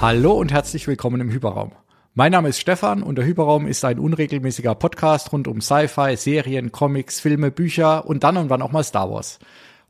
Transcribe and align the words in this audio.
Hallo 0.00 0.34
und 0.34 0.52
herzlich 0.52 0.86
willkommen 0.86 1.20
im 1.20 1.28
Hyperraum. 1.28 1.72
Mein 2.14 2.30
Name 2.30 2.50
ist 2.50 2.60
Stefan 2.60 3.02
und 3.02 3.18
der 3.18 3.24
Hyperraum 3.24 3.66
ist 3.66 3.84
ein 3.84 3.98
unregelmäßiger 3.98 4.76
Podcast 4.76 5.32
rund 5.32 5.48
um 5.48 5.60
Sci-Fi, 5.60 6.14
Serien, 6.16 6.70
Comics, 6.70 7.18
Filme, 7.18 7.50
Bücher 7.50 8.06
und 8.06 8.22
dann 8.22 8.36
und 8.36 8.48
wann 8.48 8.62
auch 8.62 8.70
mal 8.70 8.84
Star 8.84 9.10
Wars. 9.10 9.40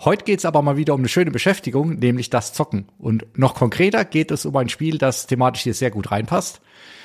Heute 0.00 0.24
geht's 0.24 0.46
aber 0.46 0.62
mal 0.62 0.78
wieder 0.78 0.94
um 0.94 1.02
eine 1.02 1.10
schöne 1.10 1.30
Beschäftigung, 1.30 1.98
nämlich 1.98 2.30
das 2.30 2.54
Zocken. 2.54 2.88
Und 2.98 3.26
noch 3.36 3.54
konkreter 3.54 4.06
geht 4.06 4.30
es 4.30 4.46
um 4.46 4.56
ein 4.56 4.70
Spiel, 4.70 4.96
das 4.96 5.26
thematisch 5.26 5.64
hier 5.64 5.74
sehr 5.74 5.90
gut 5.90 6.10
reinpasst, 6.10 6.62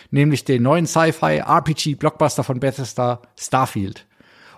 nämlich 0.09 0.45
den 0.45 0.63
neuen 0.63 0.85
Sci-Fi 0.85 1.39
RPG 1.39 1.95
Blockbuster 1.95 2.45
von 2.45 2.61
Bethesda 2.61 3.21
Starfield. 3.37 4.05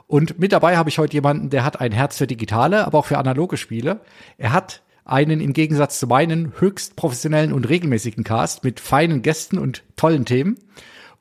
Und 0.05 0.37
mit 0.37 0.51
dabei 0.51 0.77
habe 0.77 0.89
ich 0.89 0.99
heute 0.99 1.13
jemanden, 1.13 1.49
der 1.49 1.63
hat 1.63 1.81
ein 1.81 1.91
Herz 1.91 2.19
für 2.19 2.27
digitale, 2.27 2.85
aber 2.85 2.99
auch 2.99 3.07
für 3.07 3.17
analoge 3.17 3.57
Spiele. 3.57 4.01
Er 4.37 4.53
hat 4.53 4.83
einen 5.05 5.39
im 5.39 5.53
Gegensatz 5.53 5.99
zu 5.99 6.07
meinen 6.07 6.53
höchst 6.59 6.95
professionellen 6.95 7.53
und 7.53 7.69
regelmäßigen 7.69 8.23
Cast 8.23 8.63
mit 8.63 8.79
feinen 8.79 9.21
Gästen 9.21 9.57
und 9.57 9.83
tollen 9.95 10.25
Themen. 10.25 10.57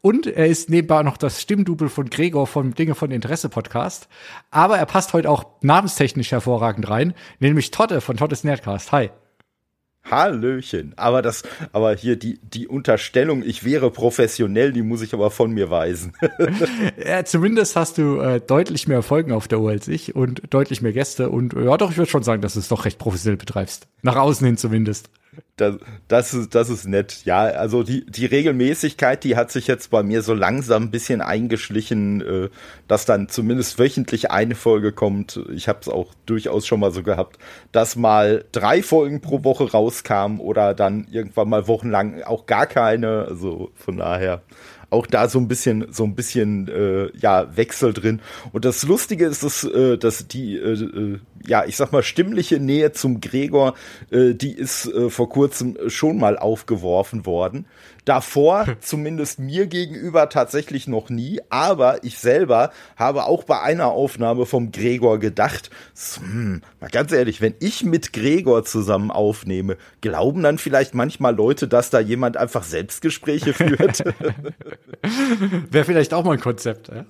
Und 0.00 0.26
er 0.26 0.46
ist 0.46 0.68
nebenbei 0.68 1.02
noch 1.02 1.16
das 1.16 1.40
Stimmdubel 1.40 1.88
von 1.88 2.10
Gregor 2.10 2.46
vom 2.46 2.74
Dinge 2.74 2.94
von 2.94 3.10
Interesse 3.10 3.48
Podcast. 3.48 4.08
Aber 4.50 4.76
er 4.76 4.86
passt 4.86 5.12
heute 5.12 5.30
auch 5.30 5.46
namenstechnisch 5.62 6.32
hervorragend 6.32 6.88
rein, 6.90 7.14
nämlich 7.38 7.70
Totte 7.70 8.00
von 8.00 8.16
Tottes 8.16 8.44
Nerdcast. 8.44 8.92
Hi. 8.92 9.10
Hallöchen. 10.10 10.92
Aber 10.96 11.22
das, 11.22 11.42
aber 11.72 11.94
hier 11.94 12.16
die, 12.16 12.38
die 12.42 12.68
Unterstellung, 12.68 13.42
ich 13.44 13.64
wäre 13.64 13.90
professionell, 13.90 14.72
die 14.72 14.82
muss 14.82 15.02
ich 15.02 15.14
aber 15.14 15.30
von 15.30 15.52
mir 15.52 15.70
weisen. 15.70 16.12
ja, 17.04 17.24
zumindest 17.24 17.76
hast 17.76 17.98
du 17.98 18.20
äh, 18.20 18.40
deutlich 18.40 18.86
mehr 18.86 19.02
Folgen 19.02 19.32
auf 19.32 19.48
der 19.48 19.60
Uhr 19.60 19.70
als 19.70 19.88
ich 19.88 20.14
und 20.14 20.42
deutlich 20.50 20.82
mehr 20.82 20.92
Gäste 20.92 21.30
und 21.30 21.54
ja 21.54 21.76
doch, 21.76 21.90
ich 21.90 21.96
würde 21.96 22.10
schon 22.10 22.22
sagen, 22.22 22.42
dass 22.42 22.54
du 22.54 22.60
es 22.60 22.68
doch 22.68 22.84
recht 22.84 22.98
professionell 22.98 23.36
betreibst. 23.36 23.88
Nach 24.02 24.16
außen 24.16 24.46
hin 24.46 24.56
zumindest. 24.56 25.08
Das, 25.56 25.76
das, 26.08 26.34
ist, 26.34 26.54
das 26.54 26.68
ist 26.68 26.86
nett. 26.86 27.24
Ja, 27.24 27.42
also 27.42 27.82
die, 27.82 28.04
die 28.06 28.26
Regelmäßigkeit, 28.26 29.22
die 29.22 29.36
hat 29.36 29.52
sich 29.52 29.66
jetzt 29.66 29.90
bei 29.90 30.02
mir 30.02 30.22
so 30.22 30.34
langsam 30.34 30.84
ein 30.84 30.90
bisschen 30.90 31.20
eingeschlichen, 31.20 32.20
äh, 32.20 32.48
dass 32.88 33.04
dann 33.04 33.28
zumindest 33.28 33.78
wöchentlich 33.78 34.30
eine 34.30 34.54
Folge 34.54 34.92
kommt. 34.92 35.40
Ich 35.52 35.68
habe 35.68 35.78
es 35.80 35.88
auch 35.88 36.12
durchaus 36.26 36.66
schon 36.66 36.80
mal 36.80 36.90
so 36.90 37.02
gehabt, 37.02 37.38
dass 37.72 37.96
mal 37.96 38.44
drei 38.52 38.82
Folgen 38.82 39.20
pro 39.20 39.44
Woche 39.44 39.70
rauskamen 39.70 40.40
oder 40.40 40.74
dann 40.74 41.06
irgendwann 41.10 41.48
mal 41.48 41.68
wochenlang 41.68 42.22
auch 42.22 42.46
gar 42.46 42.66
keine. 42.66 43.26
Also 43.28 43.70
von 43.76 43.98
daher 43.98 44.42
auch 44.94 45.06
da 45.06 45.28
so 45.28 45.38
ein 45.38 45.48
bisschen 45.48 45.86
so 45.90 46.04
ein 46.04 46.14
bisschen 46.14 46.68
äh, 46.68 47.10
ja 47.18 47.54
Wechsel 47.56 47.92
drin. 47.92 48.20
Und 48.52 48.64
das 48.64 48.84
Lustige 48.84 49.26
ist 49.26 49.42
dass, 49.42 49.64
äh, 49.64 49.98
dass 49.98 50.26
die 50.28 50.56
äh, 50.56 50.72
äh, 50.72 51.18
ja 51.46 51.64
ich 51.66 51.76
sag 51.76 51.92
mal 51.92 52.02
stimmliche 52.02 52.60
Nähe 52.60 52.92
zum 52.92 53.20
Gregor 53.20 53.74
äh, 54.10 54.34
die 54.34 54.52
ist 54.52 54.86
äh, 54.86 55.10
vor 55.10 55.28
kurzem 55.28 55.76
schon 55.88 56.18
mal 56.18 56.38
aufgeworfen 56.38 57.26
worden 57.26 57.66
Davor 58.04 58.66
zumindest 58.80 59.38
mir 59.38 59.66
gegenüber 59.66 60.28
tatsächlich 60.28 60.86
noch 60.86 61.08
nie, 61.08 61.40
aber 61.48 62.04
ich 62.04 62.18
selber 62.18 62.70
habe 62.96 63.24
auch 63.24 63.44
bei 63.44 63.60
einer 63.60 63.86
Aufnahme 63.86 64.44
vom 64.44 64.72
Gregor 64.72 65.18
gedacht, 65.18 65.70
hm, 66.18 66.60
mal 66.80 66.90
ganz 66.90 67.12
ehrlich, 67.12 67.40
wenn 67.40 67.54
ich 67.60 67.82
mit 67.82 68.12
Gregor 68.12 68.64
zusammen 68.64 69.10
aufnehme, 69.10 69.78
glauben 70.02 70.42
dann 70.42 70.58
vielleicht 70.58 70.94
manchmal 70.94 71.34
Leute, 71.34 71.66
dass 71.66 71.88
da 71.88 71.98
jemand 71.98 72.36
einfach 72.36 72.62
Selbstgespräche 72.62 73.54
führt? 73.54 74.04
Wäre 75.70 75.84
vielleicht 75.84 76.12
auch 76.12 76.24
mal 76.24 76.32
ein 76.32 76.40
Konzept. 76.40 76.88
Ja. 76.88 77.04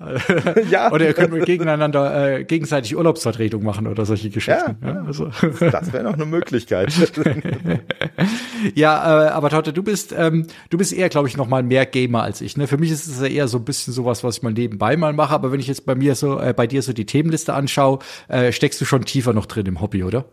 ja. 0.70 0.92
Oder 0.92 1.06
ihr 1.06 1.14
könnt 1.14 1.44
gegeneinander 1.44 2.38
äh, 2.38 2.44
gegenseitig 2.44 2.96
Urlaubsvertretung 2.96 3.64
machen 3.64 3.86
oder 3.86 4.04
solche 4.06 4.30
Geschichten. 4.30 4.76
Ja, 4.80 4.94
ja 4.94 5.04
also. 5.04 5.30
Das 5.58 5.92
wäre 5.92 6.04
noch 6.04 6.14
eine 6.14 6.26
Möglichkeit. 6.26 6.92
ja, 8.74 9.26
äh, 9.26 9.28
aber 9.30 9.50
Totte, 9.50 9.72
du 9.72 9.82
bist, 9.82 10.14
ähm, 10.16 10.46
du 10.70 10.78
bist 10.78 10.83
bist 10.84 10.92
eher, 10.92 11.08
glaube 11.08 11.28
ich, 11.28 11.36
noch 11.38 11.48
mal 11.48 11.62
mehr 11.62 11.86
Gamer 11.86 12.22
als 12.22 12.42
ich. 12.42 12.58
Ne? 12.58 12.66
Für 12.66 12.76
mich 12.76 12.90
ist 12.90 13.06
es 13.06 13.18
ja 13.18 13.26
eher 13.26 13.48
so 13.48 13.56
ein 13.56 13.64
bisschen 13.64 13.94
sowas, 13.94 14.22
was 14.22 14.36
ich 14.36 14.42
mal 14.42 14.52
nebenbei 14.52 14.98
mal 14.98 15.14
mache. 15.14 15.32
Aber 15.32 15.50
wenn 15.50 15.58
ich 15.58 15.66
jetzt 15.66 15.86
bei 15.86 15.94
mir 15.94 16.14
so, 16.14 16.38
äh, 16.38 16.52
bei 16.52 16.66
dir 16.66 16.82
so 16.82 16.92
die 16.92 17.06
Themenliste 17.06 17.54
anschaue, 17.54 18.00
äh, 18.28 18.52
steckst 18.52 18.78
du 18.82 18.84
schon 18.84 19.06
tiefer 19.06 19.32
noch 19.32 19.46
drin 19.46 19.64
im 19.64 19.80
Hobby, 19.80 20.04
oder? 20.04 20.26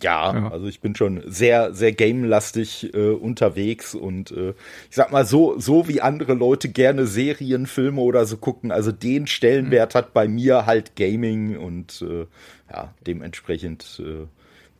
Ja, 0.00 0.32
ja, 0.32 0.48
also 0.52 0.66
ich 0.66 0.80
bin 0.80 0.94
schon 0.94 1.24
sehr, 1.26 1.74
sehr 1.74 1.90
gamelastig 1.90 2.94
äh, 2.94 3.10
unterwegs 3.10 3.96
und 3.96 4.30
äh, 4.30 4.50
ich 4.88 4.94
sag 4.94 5.10
mal 5.10 5.26
so, 5.26 5.58
so 5.58 5.88
wie 5.88 6.00
andere 6.00 6.34
Leute 6.34 6.68
gerne 6.68 7.08
Serien, 7.08 7.66
Filme 7.66 8.00
oder 8.00 8.24
so 8.24 8.36
gucken, 8.36 8.70
also 8.70 8.92
den 8.92 9.26
Stellenwert 9.26 9.94
mhm. 9.94 9.98
hat 9.98 10.12
bei 10.14 10.28
mir 10.28 10.66
halt 10.66 10.94
Gaming 10.94 11.56
und 11.56 12.02
äh, 12.02 12.26
ja, 12.72 12.94
dementsprechend 13.04 14.00
äh, 14.00 14.28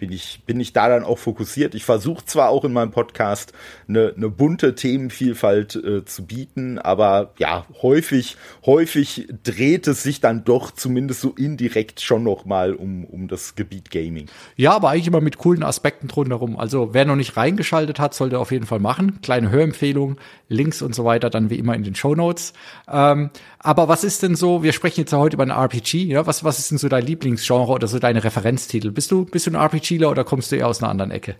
bin 0.00 0.10
ich, 0.10 0.42
bin 0.46 0.58
ich 0.58 0.72
da 0.72 0.88
dann 0.88 1.04
auch 1.04 1.18
fokussiert. 1.18 1.74
Ich 1.74 1.84
versuche 1.84 2.24
zwar 2.24 2.48
auch 2.48 2.64
in 2.64 2.72
meinem 2.72 2.90
Podcast 2.90 3.52
eine, 3.88 4.14
eine 4.16 4.28
bunte 4.30 4.74
Themenvielfalt 4.74 5.76
äh, 5.76 6.04
zu 6.04 6.26
bieten, 6.26 6.78
aber 6.78 7.34
ja, 7.38 7.66
häufig, 7.82 8.36
häufig 8.66 9.28
dreht 9.44 9.86
es 9.86 10.02
sich 10.02 10.20
dann 10.20 10.44
doch 10.44 10.72
zumindest 10.72 11.20
so 11.20 11.30
indirekt 11.30 12.00
schon 12.00 12.24
noch 12.24 12.44
mal 12.44 12.74
um, 12.74 13.04
um 13.04 13.28
das 13.28 13.54
Gebiet 13.54 13.90
Gaming. 13.90 14.26
Ja, 14.56 14.72
aber 14.72 14.88
eigentlich 14.90 15.06
immer 15.06 15.20
mit 15.20 15.38
coolen 15.38 15.62
Aspekten 15.62 16.08
drumherum. 16.08 16.58
Also 16.58 16.94
wer 16.94 17.04
noch 17.04 17.16
nicht 17.16 17.36
reingeschaltet 17.36 18.00
hat, 18.00 18.14
sollte 18.14 18.38
auf 18.38 18.50
jeden 18.50 18.66
Fall 18.66 18.80
machen. 18.80 19.20
Kleine 19.20 19.50
Hörempfehlung, 19.50 20.16
Links 20.48 20.82
und 20.82 20.94
so 20.94 21.04
weiter, 21.04 21.30
dann 21.30 21.50
wie 21.50 21.58
immer 21.58 21.74
in 21.74 21.84
den 21.84 21.94
Show 21.94 22.14
Notes. 22.14 22.54
Ähm, 22.90 23.30
aber 23.58 23.88
was 23.88 24.04
ist 24.04 24.22
denn 24.22 24.36
so, 24.36 24.62
wir 24.62 24.72
sprechen 24.72 25.00
jetzt 25.00 25.12
ja 25.12 25.18
heute 25.18 25.36
über 25.36 25.44
ein 25.44 25.50
RPG, 25.50 26.04
ja? 26.04 26.26
Was, 26.26 26.44
was 26.44 26.58
ist 26.58 26.70
denn 26.70 26.78
so 26.78 26.88
dein 26.88 27.04
Lieblingsgenre 27.04 27.70
oder 27.70 27.86
so 27.86 27.98
deine 27.98 28.24
Referenztitel? 28.24 28.90
Bist 28.90 29.10
du, 29.10 29.26
bist 29.26 29.46
du 29.46 29.50
ein 29.50 29.56
RPGler 29.90 30.10
oder 30.10 30.24
kommst 30.24 30.52
du 30.52 30.56
eher 30.56 30.68
aus 30.68 30.82
einer 30.82 30.90
anderen 30.90 31.10
Ecke? 31.10 31.36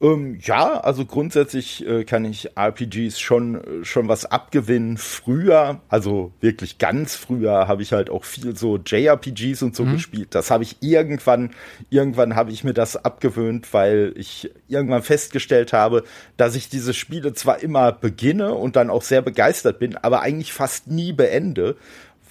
Ähm, 0.00 0.38
ja, 0.42 0.80
also 0.80 1.06
grundsätzlich 1.06 1.86
äh, 1.86 2.02
kann 2.02 2.24
ich 2.24 2.56
RPGs 2.56 3.20
schon, 3.20 3.54
äh, 3.54 3.84
schon 3.84 4.08
was 4.08 4.24
abgewinnen. 4.24 4.96
Früher, 4.96 5.80
also 5.88 6.32
wirklich 6.40 6.78
ganz 6.78 7.14
früher, 7.14 7.68
habe 7.68 7.82
ich 7.82 7.92
halt 7.92 8.10
auch 8.10 8.24
viel 8.24 8.56
so 8.56 8.78
JRPGs 8.78 9.62
und 9.62 9.76
so 9.76 9.84
mhm. 9.84 9.92
gespielt. 9.92 10.34
Das 10.34 10.50
habe 10.50 10.64
ich 10.64 10.78
irgendwann, 10.80 11.52
irgendwann 11.88 12.34
habe 12.34 12.50
ich 12.50 12.64
mir 12.64 12.74
das 12.74 12.96
abgewöhnt, 12.96 13.72
weil 13.72 14.12
ich 14.16 14.50
irgendwann 14.66 15.04
festgestellt 15.04 15.72
habe, 15.72 16.02
dass 16.36 16.56
ich 16.56 16.68
diese 16.68 16.94
Spiele 16.94 17.32
zwar 17.32 17.62
immer 17.62 17.92
beginne 17.92 18.54
und 18.54 18.74
dann 18.74 18.90
auch 18.90 19.02
sehr 19.02 19.22
begeistert 19.22 19.78
bin, 19.78 19.96
aber 19.96 20.22
eigentlich 20.22 20.52
fast 20.52 20.88
nie 20.88 21.12
beende 21.12 21.76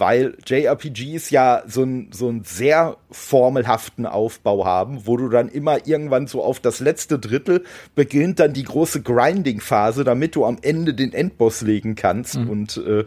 weil 0.02 0.36
JRPGs 0.48 1.30
ja 1.30 1.62
so 1.68 1.84
einen 1.84 2.12
so 2.12 2.28
einen 2.28 2.44
sehr 2.44 2.98
formelhaften 3.12 4.08
Aufbau 4.08 4.66
haben, 4.66 5.06
wo 5.06 5.16
du 5.16 5.30
dann 5.30 5.48
immer 5.48 5.86
irgendwann 5.86 6.26
so 6.26 6.44
auf 6.44 6.60
das 6.60 6.80
letzte 6.80 7.20
Drittel 7.20 7.64
beginnt 7.94 8.40
dann 8.40 8.54
die 8.54 8.64
große 8.64 9.04
Grinding-Phase, 9.04 10.04
damit 10.04 10.36
du 10.36 10.44
am 10.44 10.58
Ende 10.64 10.96
den 10.96 11.14
Endboss 11.14 11.62
legen 11.62 11.94
kannst 11.94 12.36
mhm. 12.36 12.50
und 12.50 12.78
äh, 12.78 13.06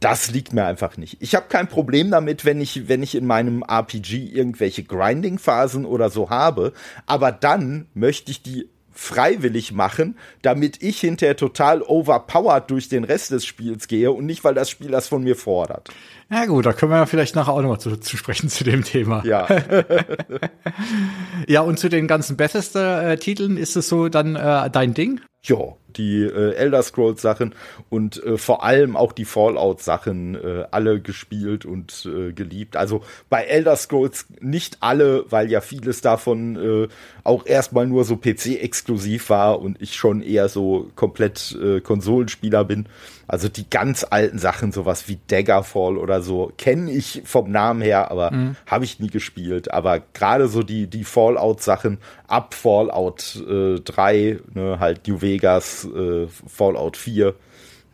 das 0.00 0.32
liegt 0.32 0.52
mir 0.52 0.64
einfach 0.64 0.96
nicht. 0.96 1.18
Ich 1.20 1.36
habe 1.36 1.46
kein 1.48 1.68
Problem 1.68 2.10
damit, 2.10 2.44
wenn 2.44 2.60
ich, 2.60 2.88
wenn 2.88 3.04
ich 3.04 3.14
in 3.14 3.24
meinem 3.24 3.62
RPG 3.62 4.26
irgendwelche 4.32 4.82
Grinding-Phasen 4.82 5.84
oder 5.84 6.10
so 6.10 6.28
habe, 6.28 6.72
aber 7.06 7.30
dann 7.30 7.86
möchte 7.94 8.32
ich 8.32 8.42
die 8.42 8.68
freiwillig 8.92 9.72
machen, 9.72 10.16
damit 10.42 10.82
ich 10.82 11.00
hinterher 11.00 11.36
total 11.36 11.82
overpowered 11.82 12.70
durch 12.70 12.88
den 12.88 13.04
Rest 13.04 13.30
des 13.30 13.44
Spiels 13.44 13.88
gehe 13.88 14.12
und 14.12 14.26
nicht, 14.26 14.44
weil 14.44 14.54
das 14.54 14.70
Spiel 14.70 14.90
das 14.90 15.08
von 15.08 15.24
mir 15.24 15.36
fordert. 15.36 15.88
Ja 16.32 16.46
gut, 16.46 16.64
da 16.64 16.72
können 16.72 16.90
wir 16.90 16.96
ja 16.96 17.04
vielleicht 17.04 17.36
nachher 17.36 17.52
auch 17.52 17.60
nochmal 17.60 17.78
zu, 17.78 17.94
zu 17.98 18.16
sprechen 18.16 18.48
zu 18.48 18.64
dem 18.64 18.84
Thema. 18.84 19.22
Ja. 19.26 19.46
ja, 21.46 21.60
und 21.60 21.78
zu 21.78 21.90
den 21.90 22.06
ganzen 22.08 22.38
Bethesda-Titeln 22.38 23.58
ist 23.58 23.76
es 23.76 23.88
so 23.90 24.08
dann 24.08 24.36
äh, 24.36 24.70
dein 24.70 24.94
Ding? 24.94 25.20
Ja, 25.44 25.58
die 25.96 26.22
äh, 26.22 26.54
Elder 26.54 26.82
Scrolls 26.82 27.20
Sachen 27.20 27.54
und 27.90 28.22
äh, 28.24 28.38
vor 28.38 28.64
allem 28.64 28.96
auch 28.96 29.12
die 29.12 29.24
Fallout 29.24 29.82
Sachen 29.82 30.36
äh, 30.36 30.64
alle 30.70 31.00
gespielt 31.00 31.66
und 31.66 32.06
äh, 32.06 32.32
geliebt. 32.32 32.76
Also 32.76 33.02
bei 33.28 33.42
Elder 33.42 33.76
Scrolls 33.76 34.26
nicht 34.40 34.78
alle, 34.80 35.24
weil 35.30 35.50
ja 35.50 35.60
vieles 35.60 36.00
davon 36.00 36.56
äh, 36.56 36.88
auch 37.24 37.44
erstmal 37.44 37.86
nur 37.86 38.04
so 38.04 38.16
PC 38.16 38.62
exklusiv 38.62 39.30
war 39.30 39.60
und 39.60 39.82
ich 39.82 39.96
schon 39.96 40.22
eher 40.22 40.48
so 40.48 40.90
komplett 40.94 41.58
äh, 41.60 41.80
Konsolenspieler 41.80 42.64
bin. 42.64 42.86
Also 43.26 43.48
die 43.48 43.68
ganz 43.68 44.06
alten 44.08 44.38
Sachen, 44.38 44.72
sowas 44.72 45.08
wie 45.08 45.18
Daggerfall 45.28 45.96
oder 45.96 46.22
so, 46.22 46.52
kenne 46.58 46.90
ich 46.90 47.22
vom 47.24 47.50
Namen 47.50 47.80
her, 47.80 48.10
aber 48.10 48.30
mhm. 48.30 48.56
habe 48.66 48.84
ich 48.84 49.00
nie 49.00 49.10
gespielt. 49.10 49.72
Aber 49.72 50.00
gerade 50.00 50.48
so 50.48 50.62
die, 50.62 50.86
die 50.86 51.04
Fallout-Sachen 51.04 51.98
ab 52.26 52.54
Fallout 52.54 53.36
äh, 53.48 53.80
3, 53.80 54.40
ne, 54.54 54.78
halt 54.80 55.06
New 55.08 55.22
Vegas, 55.22 55.84
äh, 55.84 56.26
Fallout 56.46 56.96
4, 56.96 57.34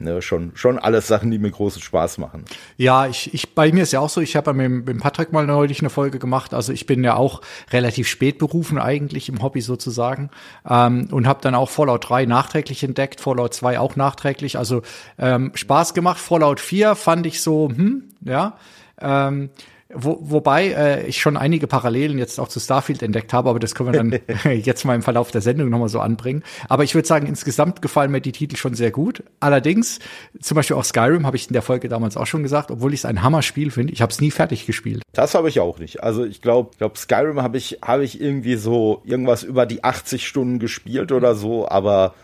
Ne, 0.00 0.22
schon, 0.22 0.52
schon 0.54 0.78
alles 0.78 1.08
Sachen, 1.08 1.32
die 1.32 1.38
mir 1.38 1.50
großen 1.50 1.82
Spaß 1.82 2.18
machen. 2.18 2.44
Ja, 2.76 3.08
ich, 3.08 3.34
ich, 3.34 3.54
bei 3.56 3.72
mir 3.72 3.82
ist 3.82 3.92
ja 3.92 3.98
auch 3.98 4.08
so, 4.08 4.20
ich 4.20 4.36
habe 4.36 4.54
mit, 4.54 4.86
mit 4.86 4.98
Patrick 5.00 5.32
mal 5.32 5.44
neulich 5.44 5.80
eine 5.80 5.90
Folge 5.90 6.20
gemacht. 6.20 6.54
Also 6.54 6.72
ich 6.72 6.86
bin 6.86 7.02
ja 7.02 7.16
auch 7.16 7.40
relativ 7.72 8.06
spät 8.06 8.38
berufen 8.38 8.78
eigentlich 8.78 9.28
im 9.28 9.42
Hobby 9.42 9.60
sozusagen. 9.60 10.30
Ähm, 10.68 11.08
und 11.10 11.26
habe 11.26 11.40
dann 11.42 11.56
auch 11.56 11.68
Fallout 11.68 12.08
3 12.08 12.26
nachträglich 12.26 12.84
entdeckt, 12.84 13.20
Fallout 13.20 13.54
2 13.54 13.80
auch 13.80 13.96
nachträglich. 13.96 14.56
Also 14.56 14.82
ähm, 15.18 15.50
Spaß 15.54 15.94
gemacht. 15.94 16.18
Fallout 16.18 16.60
4 16.60 16.94
fand 16.94 17.26
ich 17.26 17.40
so, 17.40 17.68
hm, 17.68 18.04
ja. 18.20 18.56
Ähm, 19.00 19.50
Wo, 19.94 20.18
wobei 20.20 20.68
äh, 20.68 21.06
ich 21.06 21.18
schon 21.18 21.38
einige 21.38 21.66
Parallelen 21.66 22.18
jetzt 22.18 22.38
auch 22.38 22.48
zu 22.48 22.60
Starfield 22.60 23.02
entdeckt 23.02 23.32
habe, 23.32 23.48
aber 23.48 23.58
das 23.58 23.74
können 23.74 23.92
wir 23.92 23.98
dann 23.98 24.20
jetzt 24.62 24.84
mal 24.84 24.94
im 24.94 25.02
Verlauf 25.02 25.30
der 25.30 25.40
Sendung 25.40 25.70
nochmal 25.70 25.88
so 25.88 26.00
anbringen. 26.00 26.42
Aber 26.68 26.84
ich 26.84 26.94
würde 26.94 27.08
sagen, 27.08 27.26
insgesamt 27.26 27.80
gefallen 27.80 28.10
mir 28.10 28.20
die 28.20 28.32
Titel 28.32 28.56
schon 28.56 28.74
sehr 28.74 28.90
gut. 28.90 29.22
Allerdings, 29.40 29.98
zum 30.40 30.56
Beispiel 30.56 30.76
auch 30.76 30.84
Skyrim 30.84 31.24
habe 31.24 31.36
ich 31.36 31.46
in 31.46 31.54
der 31.54 31.62
Folge 31.62 31.88
damals 31.88 32.18
auch 32.18 32.26
schon 32.26 32.42
gesagt, 32.42 32.70
obwohl 32.70 32.92
ich 32.92 33.00
es 33.00 33.04
ein 33.06 33.22
Hammer-Spiel 33.22 33.70
finde, 33.70 33.94
ich 33.94 34.02
habe 34.02 34.12
es 34.12 34.20
nie 34.20 34.30
fertig 34.30 34.66
gespielt. 34.66 35.02
Das 35.12 35.34
habe 35.34 35.48
ich 35.48 35.58
auch 35.60 35.78
nicht. 35.78 36.02
Also 36.02 36.24
ich 36.24 36.42
glaube, 36.42 36.70
glaub, 36.76 36.98
Skyrim 36.98 37.42
habe 37.42 37.56
ich, 37.56 37.78
hab 37.80 38.00
ich 38.00 38.20
irgendwie 38.20 38.56
so 38.56 39.00
irgendwas 39.06 39.42
über 39.42 39.64
die 39.64 39.84
80 39.84 40.26
Stunden 40.26 40.58
gespielt 40.58 41.12
oder 41.12 41.34
so, 41.34 41.66
aber 41.66 42.14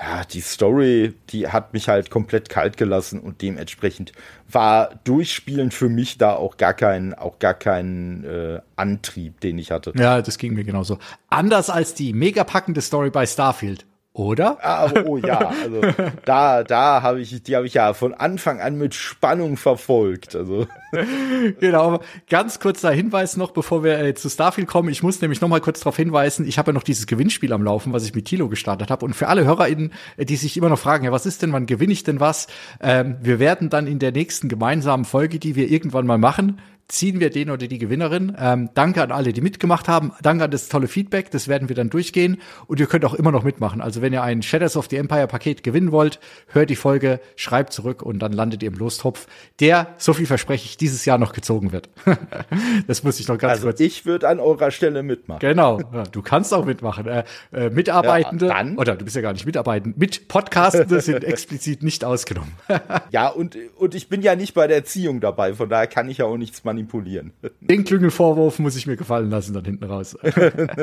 ja, 0.00 0.24
die 0.24 0.40
Story, 0.40 1.14
die 1.30 1.48
hat 1.48 1.72
mich 1.72 1.88
halt 1.88 2.10
komplett 2.10 2.48
kalt 2.48 2.76
gelassen 2.76 3.18
und 3.18 3.42
dementsprechend 3.42 4.12
war 4.50 4.90
Durchspielen 5.04 5.70
für 5.72 5.88
mich 5.88 6.18
da 6.18 6.34
auch 6.34 6.56
gar 6.56 6.74
kein, 6.74 7.14
auch 7.14 7.38
gar 7.38 7.54
kein 7.54 8.24
äh, 8.24 8.60
Antrieb, 8.76 9.40
den 9.40 9.58
ich 9.58 9.72
hatte. 9.72 9.92
Ja, 9.96 10.22
das 10.22 10.38
ging 10.38 10.54
mir 10.54 10.64
genauso. 10.64 10.98
Anders 11.28 11.68
als 11.68 11.94
die 11.94 12.12
mega 12.12 12.44
packende 12.44 12.80
Story 12.80 13.10
bei 13.10 13.26
Starfield 13.26 13.86
oder? 14.18 14.58
Ah, 14.62 14.90
oh 15.04 15.16
ja, 15.16 15.52
also 15.62 15.80
da, 16.24 16.64
da 16.64 17.02
habe 17.02 17.20
ich, 17.20 17.42
die 17.42 17.54
habe 17.54 17.66
ich 17.66 17.74
ja 17.74 17.94
von 17.94 18.14
Anfang 18.14 18.60
an 18.60 18.76
mit 18.76 18.94
Spannung 18.94 19.56
verfolgt. 19.56 20.34
Also 20.34 20.66
genau. 21.60 22.00
Ganz 22.28 22.58
kurzer 22.58 22.90
Hinweis 22.90 23.36
noch, 23.36 23.52
bevor 23.52 23.84
wir 23.84 23.98
äh, 24.00 24.14
zu 24.14 24.28
Starfield 24.28 24.66
kommen. 24.66 24.88
Ich 24.88 25.04
muss 25.04 25.20
nämlich 25.20 25.40
noch 25.40 25.48
mal 25.48 25.60
kurz 25.60 25.80
darauf 25.80 25.96
hinweisen. 25.96 26.46
Ich 26.48 26.58
habe 26.58 26.70
ja 26.70 26.72
noch 26.72 26.82
dieses 26.82 27.06
Gewinnspiel 27.06 27.52
am 27.52 27.62
Laufen, 27.62 27.92
was 27.92 28.04
ich 28.04 28.14
mit 28.14 28.24
Tilo 28.24 28.48
gestartet 28.48 28.90
habe. 28.90 29.04
Und 29.04 29.14
für 29.14 29.28
alle 29.28 29.44
HörerInnen, 29.44 29.92
äh, 30.16 30.24
die 30.24 30.36
sich 30.36 30.56
immer 30.56 30.68
noch 30.68 30.80
fragen, 30.80 31.04
ja, 31.04 31.12
was 31.12 31.24
ist 31.24 31.42
denn, 31.42 31.52
wann 31.52 31.66
gewinne 31.66 31.92
ich 31.92 32.02
denn 32.02 32.18
was? 32.18 32.48
Ähm, 32.80 33.18
wir 33.22 33.38
werden 33.38 33.70
dann 33.70 33.86
in 33.86 34.00
der 34.00 34.10
nächsten 34.10 34.48
gemeinsamen 34.48 35.04
Folge, 35.04 35.38
die 35.38 35.54
wir 35.54 35.70
irgendwann 35.70 36.06
mal 36.06 36.18
machen, 36.18 36.60
ziehen 36.88 37.20
wir 37.20 37.28
den 37.28 37.50
oder 37.50 37.66
die 37.66 37.78
Gewinnerin. 37.78 38.34
Ähm, 38.38 38.70
danke 38.72 39.02
an 39.02 39.12
alle, 39.12 39.34
die 39.34 39.42
mitgemacht 39.42 39.88
haben. 39.88 40.12
Danke 40.22 40.44
an 40.44 40.50
das 40.50 40.68
tolle 40.68 40.88
Feedback. 40.88 41.30
Das 41.30 41.46
werden 41.46 41.68
wir 41.68 41.76
dann 41.76 41.90
durchgehen. 41.90 42.40
Und 42.66 42.80
ihr 42.80 42.86
könnt 42.86 43.04
auch 43.04 43.12
immer 43.12 43.30
noch 43.30 43.44
mitmachen. 43.44 43.82
Also 43.82 44.00
wenn 44.00 44.14
ihr 44.14 44.22
ein 44.22 44.42
Shadows 44.42 44.74
of 44.74 44.86
the 44.88 44.96
Empire 44.96 45.26
Paket 45.26 45.62
gewinnen 45.62 45.92
wollt, 45.92 46.18
hört 46.48 46.70
die 46.70 46.76
Folge, 46.76 47.20
schreibt 47.36 47.74
zurück 47.74 48.02
und 48.02 48.20
dann 48.20 48.32
landet 48.32 48.62
ihr 48.62 48.68
im 48.68 48.74
Lostopf, 48.74 49.26
der, 49.60 49.88
so 49.98 50.14
viel 50.14 50.24
verspreche 50.24 50.64
ich, 50.64 50.78
dieses 50.78 51.04
Jahr 51.04 51.18
noch 51.18 51.34
gezogen 51.34 51.72
wird. 51.72 51.90
das 52.86 53.04
muss 53.04 53.20
ich 53.20 53.28
noch 53.28 53.36
ganz 53.36 53.52
also 53.52 53.66
kurz. 53.66 53.80
Ich 53.80 54.06
würde 54.06 54.26
an 54.26 54.40
eurer 54.40 54.70
Stelle 54.70 55.02
mitmachen. 55.02 55.40
Genau. 55.40 55.80
Ja, 55.92 56.04
du 56.04 56.22
kannst 56.22 56.54
auch 56.54 56.64
mitmachen. 56.64 57.06
Äh, 57.06 57.24
äh, 57.52 57.68
Mitarbeitende, 57.68 58.46
ja, 58.46 58.64
oder 58.76 58.96
du 58.96 59.04
bist 59.04 59.14
ja 59.14 59.20
gar 59.20 59.34
nicht 59.34 59.44
mitarbeitend, 59.44 59.98
mit 59.98 60.26
Podcastende 60.28 61.02
sind 61.02 61.22
explizit 61.22 61.82
nicht 61.82 62.02
ausgenommen. 62.02 62.52
ja, 63.10 63.28
und, 63.28 63.58
und 63.76 63.94
ich 63.94 64.08
bin 64.08 64.22
ja 64.22 64.36
nicht 64.36 64.54
bei 64.54 64.66
der 64.66 64.78
Erziehung 64.78 65.20
dabei. 65.20 65.52
Von 65.52 65.68
daher 65.68 65.86
kann 65.86 66.08
ich 66.08 66.18
ja 66.18 66.24
auch 66.24 66.38
nichts 66.38 66.64
manipulieren 66.64 66.77
manipulieren. 66.78 67.32
Den 67.60 67.84
Klüngelvorwurf 67.84 68.58
muss 68.58 68.76
ich 68.76 68.86
mir 68.86 68.96
gefallen 68.96 69.30
lassen 69.30 69.54
dann 69.54 69.64
hinten 69.64 69.84
raus. 69.84 70.16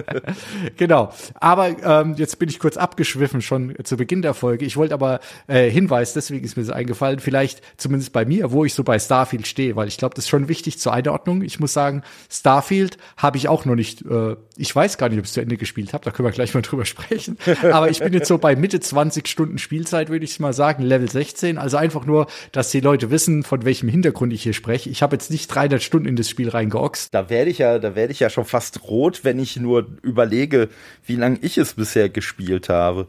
genau. 0.78 1.12
Aber 1.36 1.76
ähm, 1.84 2.16
jetzt 2.18 2.38
bin 2.40 2.50
ich 2.50 2.60
kurz 2.60 2.78
abgeschwiffen 2.78 3.42
schon 3.42 3.74
zu 3.84 3.98
Beginn 3.98 4.22
der 4.22 4.34
Folge. 4.34 4.66
Ich 4.66 4.78
wollte 4.78 4.94
aber 4.94 5.20
äh, 5.48 5.70
Hinweis, 5.70 6.14
deswegen 6.14 6.46
ist 6.46 6.58
mir 6.58 6.64
so 6.64 6.74
eingefallen, 6.74 7.20
vielleicht 7.20 7.62
zumindest 7.78 8.14
bei 8.14 8.26
mir, 8.26 8.52
wo 8.52 8.66
ich 8.66 8.74
so 8.74 8.84
bei 8.84 9.00
Starfield 9.00 9.48
stehe, 9.48 9.76
weil 9.76 9.88
ich 9.88 9.98
glaube, 9.98 10.16
das 10.16 10.26
ist 10.26 10.30
schon 10.30 10.48
wichtig 10.48 10.80
zur 10.80 10.94
Einordnung. 10.94 11.42
Ich 11.42 11.60
muss 11.60 11.74
sagen, 11.74 12.04
Starfield 12.30 12.98
habe 13.18 13.38
ich 13.38 13.48
auch 13.48 13.66
noch 13.66 13.76
nicht, 13.76 14.06
äh, 14.06 14.36
ich 14.58 14.76
weiß 14.76 14.98
gar 14.98 15.10
nicht, 15.10 15.20
ob 15.20 15.26
ich 15.26 15.30
es 15.30 15.34
zu 15.34 15.42
Ende 15.42 15.58
gespielt 15.58 15.94
habe, 15.94 16.04
da 16.04 16.12
können 16.12 16.28
wir 16.28 16.34
gleich 16.34 16.54
mal 16.54 16.62
drüber 16.64 16.86
sprechen. 16.86 17.38
Aber 17.72 17.90
ich 17.90 18.00
bin 18.00 18.14
jetzt 18.14 18.28
so 18.28 18.38
bei 18.38 18.56
Mitte 18.56 18.80
20 18.80 19.28
Stunden 19.28 19.58
Spielzeit, 19.58 20.10
würde 20.10 20.26
ich 20.26 20.40
mal 20.40 20.54
sagen, 20.54 20.84
Level 20.84 21.10
16. 21.10 21.58
Also 21.58 21.78
einfach 21.78 22.06
nur, 22.06 22.28
dass 22.52 22.70
die 22.72 22.82
Leute 22.82 23.10
wissen, 23.10 23.44
von 23.44 23.64
welchem 23.66 23.90
Hintergrund 23.90 24.34
ich 24.34 24.44
hier 24.44 24.54
spreche. 24.54 24.90
Ich 24.90 25.02
habe 25.02 25.16
jetzt 25.16 25.32
nicht 25.32 25.48
300 25.48 25.85
Stunden 25.86 26.08
in 26.08 26.16
das 26.16 26.30
Spiel 26.30 26.50
reingeoxt. 26.50 27.14
Da 27.14 27.30
werde 27.30 27.50
ich 27.52 27.60
ja, 27.60 27.80
da 27.80 27.96
werde 27.96 28.12
ich 28.12 28.20
ja 28.20 28.30
schon 28.30 28.46
fast 28.46 28.84
rot, 28.84 29.22
wenn 29.24 29.40
ich 29.40 29.58
nur 29.58 29.88
überlege, 30.02 30.70
wie 31.06 31.16
lange 31.16 31.38
ich 31.42 31.58
es 31.58 31.76
bisher 31.76 32.10
gespielt 32.10 32.70
habe. 32.70 33.08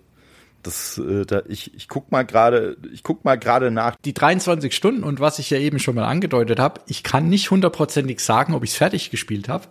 Das, 0.67 0.99
äh, 0.99 1.25
da, 1.25 1.43
ich, 1.47 1.75
ich 1.75 1.89
guck 1.89 2.11
mal 2.11 2.25
gerade, 2.25 2.77
ich 2.93 3.05
guck 3.05 3.25
mal 3.25 3.39
gerade 3.39 3.71
nach. 3.71 3.95
Die 4.05 4.13
23 4.13 4.75
Stunden 4.75 5.05
und 5.05 5.21
was 5.21 5.39
ich 5.39 5.51
ja 5.51 5.59
eben 5.59 5.79
schon 5.79 5.95
mal 5.95 6.05
angedeutet 6.05 6.59
habe, 6.59 6.81
ich 6.89 7.05
kann 7.05 7.29
nicht 7.29 7.51
hundertprozentig 7.53 8.19
sagen, 8.21 8.53
ob 8.53 8.65
ich 8.65 8.71
es 8.71 8.77
fertig 8.77 9.11
gespielt 9.11 9.49
habe, 9.49 9.67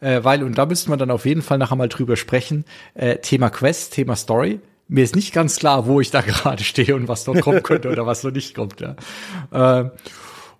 äh, 0.00 0.24
weil 0.24 0.42
und 0.42 0.56
da 0.56 0.64
müsste 0.64 0.88
man 0.88 0.98
dann 0.98 1.10
auf 1.10 1.26
jeden 1.26 1.42
Fall 1.42 1.58
nachher 1.58 1.76
mal 1.76 1.88
drüber 1.88 2.16
sprechen. 2.16 2.64
Äh, 2.94 3.16
Thema 3.18 3.50
Quest, 3.50 3.92
Thema 3.92 4.16
Story. 4.16 4.60
Mir 4.88 5.04
ist 5.04 5.16
nicht 5.16 5.34
ganz 5.34 5.56
klar, 5.56 5.86
wo 5.86 6.00
ich 6.00 6.10
da 6.10 6.20
gerade 6.22 6.64
stehe 6.64 6.96
und 6.96 7.08
was 7.08 7.24
dort 7.24 7.42
kommen 7.42 7.62
könnte 7.62 7.90
oder 7.90 8.06
was 8.06 8.24
noch 8.24 8.32
nicht 8.32 8.54
kommt. 8.54 8.80
Ja. 8.80 8.96
Äh, 9.80 9.90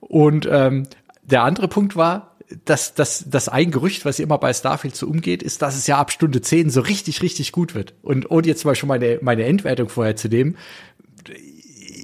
und 0.00 0.47
ähm, 0.50 0.87
der 1.31 1.43
andere 1.43 1.69
Punkt 1.69 1.97
war, 1.97 2.37
dass 2.65 2.95
dass 2.95 3.25
das 3.29 3.49
ein 3.49 3.71
Gerücht, 3.71 4.05
was 4.05 4.19
immer 4.19 4.39
bei 4.39 4.53
Starfield 4.53 4.97
so 4.97 5.07
umgeht, 5.07 5.43
ist, 5.43 5.63
dass 5.63 5.77
es 5.77 5.87
ja 5.87 5.99
ab 5.99 6.11
Stunde 6.11 6.41
10 6.41 6.71
so 6.71 6.81
richtig, 6.81 7.23
richtig 7.23 7.53
gut 7.53 7.75
wird. 7.75 7.95
Und 8.03 8.31
ohne 8.31 8.47
jetzt 8.47 8.65
mal 8.65 8.75
schon 8.75 8.89
meine, 8.89 9.19
meine 9.21 9.45
Endwertung 9.45 9.89
vorher 9.89 10.17
zu 10.17 10.29
nehmen, 10.29 10.57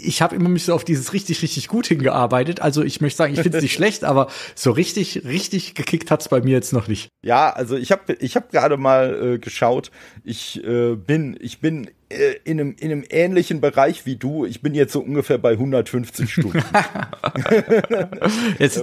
ich 0.05 0.23
habe 0.23 0.37
immer 0.37 0.49
mich 0.49 0.65
so 0.65 0.75
auf 0.75 0.85
dieses 0.85 1.13
richtig, 1.13 1.43
richtig 1.43 1.69
gut 1.69 1.87
hingearbeitet. 1.87 2.61
Also 2.61 2.83
ich 2.83 3.01
möchte 3.01 3.17
sagen, 3.17 3.35
ich 3.35 3.41
finde 3.41 3.59
es 3.59 3.63
nicht 3.63 3.73
schlecht, 3.75 4.05
aber 4.05 4.29
so 4.55 4.71
richtig, 4.71 5.25
richtig 5.25 5.75
gekickt 5.75 6.11
hat's 6.11 6.29
bei 6.29 6.41
mir 6.41 6.53
jetzt 6.53 6.73
noch 6.73 6.89
nicht. 6.89 7.09
Ja, 7.23 7.51
also 7.51 7.77
ich 7.77 7.91
habe 7.91 8.15
ich 8.21 8.37
hab 8.37 8.51
gerade 8.51 8.77
mal 8.77 9.35
äh, 9.35 9.39
geschaut. 9.39 9.91
Ich 10.23 10.63
äh, 10.63 10.95
bin, 10.95 11.37
ich 11.41 11.61
bin 11.61 11.91
in 12.45 12.61
einem, 12.61 12.77
in 12.79 12.93
einem 12.93 13.05
ähnlichen 13.09 13.61
Bereich 13.61 14.07
wie 14.07 14.17
du. 14.17 14.45
Ich 14.45 14.63
bin 14.63 14.75
jetzt 14.75 14.93
so 14.93 15.01
ungefähr 15.01 15.39
bei 15.39 15.53
150 15.53 16.33
Stunden. 16.33 16.59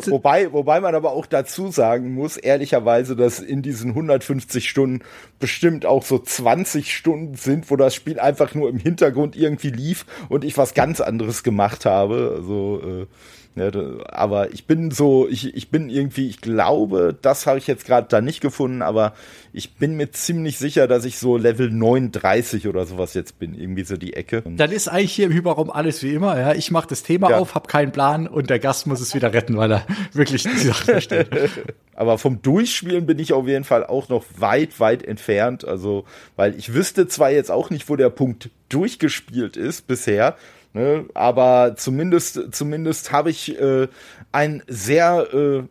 wobei, 0.10 0.52
wobei 0.52 0.80
man 0.80 0.96
aber 0.96 1.12
auch 1.12 1.26
dazu 1.26 1.72
sagen 1.72 2.14
muss, 2.14 2.38
ehrlicherweise, 2.38 3.16
dass 3.16 3.40
in 3.40 3.62
diesen 3.62 3.92
150 3.92 4.70
Stunden 4.70 5.02
bestimmt 5.40 5.86
auch 5.86 6.04
so 6.04 6.20
20 6.20 6.96
Stunden 6.96 7.36
sind, 7.36 7.72
wo 7.72 7.76
das 7.76 7.96
Spiel 7.96 8.20
einfach 8.20 8.54
nur 8.54 8.70
im 8.70 8.78
Hintergrund 8.78 9.36
irgendwie 9.36 9.72
lief 9.72 10.06
und 10.30 10.44
ich 10.44 10.58
was 10.58 10.74
ganz 10.74 11.02
anderes 11.02 11.44
gemacht 11.44 11.86
habe. 11.86 12.34
Also 12.38 12.82
äh, 12.84 13.08
aber 13.56 14.54
ich 14.54 14.66
bin 14.66 14.92
so, 14.92 15.28
ich, 15.28 15.54
ich 15.56 15.70
bin 15.70 15.90
irgendwie, 15.90 16.30
ich 16.30 16.40
glaube, 16.40 17.18
das 17.22 17.48
habe 17.48 17.58
ich 17.58 17.68
jetzt 17.68 17.86
gerade 17.86 18.08
da 18.10 18.22
nicht 18.22 18.40
gefunden, 18.40 18.82
aber 18.82 19.14
ich 19.52 19.74
bin 19.74 19.98
mir 19.98 20.12
ziemlich 20.12 20.58
sicher, 20.58 20.88
dass 20.88 21.04
ich 21.04 21.18
so 21.18 21.36
Level 21.36 21.70
39 21.70 22.68
oder 22.68 22.86
sowas 22.86 23.14
jetzt 23.14 23.40
bin, 23.40 23.54
irgendwie 23.54 23.84
so 23.84 23.98
die 23.98 24.14
Ecke. 24.14 24.42
Und 24.44 24.56
Dann 24.56 24.72
ist 24.72 24.88
eigentlich 24.88 25.12
hier 25.12 25.26
im 25.26 25.34
Hyperraum 25.34 25.70
alles 25.70 26.02
wie 26.02 26.14
immer. 26.14 26.40
Ja, 26.40 26.54
ich 26.54 26.72
mache 26.72 26.88
das 26.88 27.04
Thema 27.04 27.32
ja. 27.32 27.38
auf, 27.40 27.54
habe 27.54 27.68
keinen 27.68 27.92
Plan 27.92 28.28
und 28.28 28.50
der 28.50 28.60
Gast 28.60 28.88
muss 28.88 29.02
es 29.02 29.14
wieder 29.14 29.34
retten, 29.34 29.58
weil 29.58 29.72
er 29.72 29.86
wirklich 30.14 30.44
die 30.44 30.58
Sache 30.58 30.86
versteht. 30.86 31.28
aber 31.96 32.18
vom 32.18 32.42
Durchspielen 32.42 33.06
bin 33.06 33.20
ich 33.20 33.34
auf 33.34 33.48
jeden 33.48 33.66
Fall 33.66 33.86
auch 33.86 34.08
noch 34.08 34.24
weit, 34.38 34.80
weit 34.80 35.04
entfernt. 35.04 35.66
Also, 35.66 36.06
weil 36.38 36.56
ich 36.56 36.74
wüsste 36.74 37.08
zwar 37.10 37.32
jetzt 37.32 37.52
auch 37.52 37.70
nicht, 37.70 37.90
wo 37.90 37.98
der 37.98 38.10
Punkt 38.10 38.50
durchgespielt 38.70 39.58
ist 39.58 39.88
bisher, 39.88 40.38
Ne? 40.74 41.06
Aber 41.14 41.76
zumindest, 41.76 42.54
zumindest 42.54 43.12
habe 43.12 43.30
ich 43.30 43.60
äh, 43.60 43.88
ein 44.32 44.64
sehr 44.68 45.34
äh, 45.34 45.64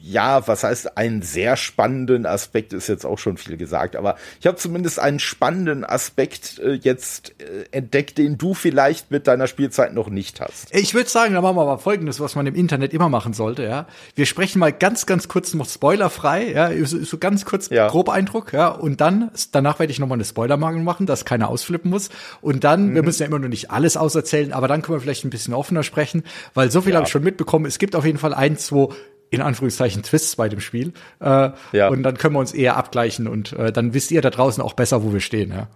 ja, 0.00 0.46
was 0.46 0.62
heißt 0.62 0.96
einen 0.96 1.22
sehr 1.22 1.56
spannenden 1.56 2.24
Aspekt 2.24 2.72
ist 2.72 2.88
jetzt 2.88 3.04
auch 3.04 3.18
schon 3.18 3.36
viel 3.36 3.56
gesagt, 3.56 3.96
aber 3.96 4.16
ich 4.40 4.46
habe 4.46 4.56
zumindest 4.56 5.00
einen 5.00 5.18
spannenden 5.18 5.84
Aspekt 5.84 6.60
äh, 6.60 6.74
jetzt 6.74 7.34
äh, 7.40 7.64
entdeckt, 7.72 8.16
den 8.16 8.38
du 8.38 8.54
vielleicht 8.54 9.10
mit 9.10 9.26
deiner 9.26 9.48
Spielzeit 9.48 9.94
noch 9.94 10.08
nicht 10.08 10.40
hast. 10.40 10.72
Ich 10.72 10.94
würde 10.94 11.10
sagen, 11.10 11.34
dann 11.34 11.42
machen 11.42 11.56
wir 11.56 11.64
mal 11.64 11.78
Folgendes, 11.78 12.20
was 12.20 12.36
man 12.36 12.46
im 12.46 12.54
Internet 12.54 12.94
immer 12.94 13.08
machen 13.08 13.32
sollte. 13.32 13.64
Ja, 13.64 13.86
wir 14.14 14.26
sprechen 14.26 14.60
mal 14.60 14.72
ganz, 14.72 15.04
ganz 15.04 15.26
kurz 15.26 15.52
noch 15.54 15.68
spoilerfrei, 15.68 16.52
ja, 16.52 16.70
so, 16.86 17.02
so 17.02 17.18
ganz 17.18 17.44
kurz 17.44 17.68
ja. 17.68 17.88
grob 17.88 18.08
Eindruck, 18.08 18.52
ja, 18.52 18.68
und 18.68 19.00
dann 19.00 19.32
danach 19.50 19.80
werde 19.80 19.90
ich 19.90 19.98
noch 19.98 20.06
mal 20.06 20.14
eine 20.14 20.24
Spoilermarke 20.24 20.78
machen, 20.78 21.06
dass 21.06 21.24
keiner 21.24 21.48
ausflippen 21.48 21.90
muss. 21.90 22.08
Und 22.40 22.62
dann, 22.62 22.90
mhm. 22.90 22.94
wir 22.94 23.02
müssen 23.02 23.22
ja 23.22 23.26
immer 23.26 23.40
noch 23.40 23.48
nicht 23.48 23.72
alles 23.72 23.96
auserzählen, 23.96 24.52
aber 24.52 24.68
dann 24.68 24.82
können 24.82 24.96
wir 24.96 25.00
vielleicht 25.00 25.24
ein 25.24 25.30
bisschen 25.30 25.54
offener 25.54 25.82
sprechen, 25.82 26.22
weil 26.54 26.70
so 26.70 26.82
viel 26.82 26.92
ja. 26.92 26.98
habe 26.98 27.06
ich 27.06 27.12
schon 27.12 27.24
mitbekommen. 27.24 27.66
Es 27.66 27.78
gibt 27.78 27.96
auf 27.96 28.04
jeden 28.04 28.18
Fall 28.18 28.32
ein, 28.32 28.56
zwei 28.56 28.88
in 29.30 29.42
Anführungszeichen 29.42 30.02
Twists 30.02 30.36
bei 30.36 30.48
dem 30.48 30.60
Spiel. 30.60 30.92
Äh, 31.20 31.50
ja. 31.72 31.88
Und 31.88 32.02
dann 32.02 32.16
können 32.16 32.34
wir 32.34 32.40
uns 32.40 32.52
eher 32.52 32.76
abgleichen 32.76 33.26
und 33.26 33.52
äh, 33.52 33.72
dann 33.72 33.94
wisst 33.94 34.10
ihr 34.10 34.22
da 34.22 34.30
draußen 34.30 34.62
auch 34.62 34.72
besser, 34.72 35.02
wo 35.02 35.12
wir 35.12 35.20
stehen. 35.20 35.50
Ja? 35.50 35.68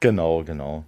Genau, 0.00 0.44
genau. 0.44 0.84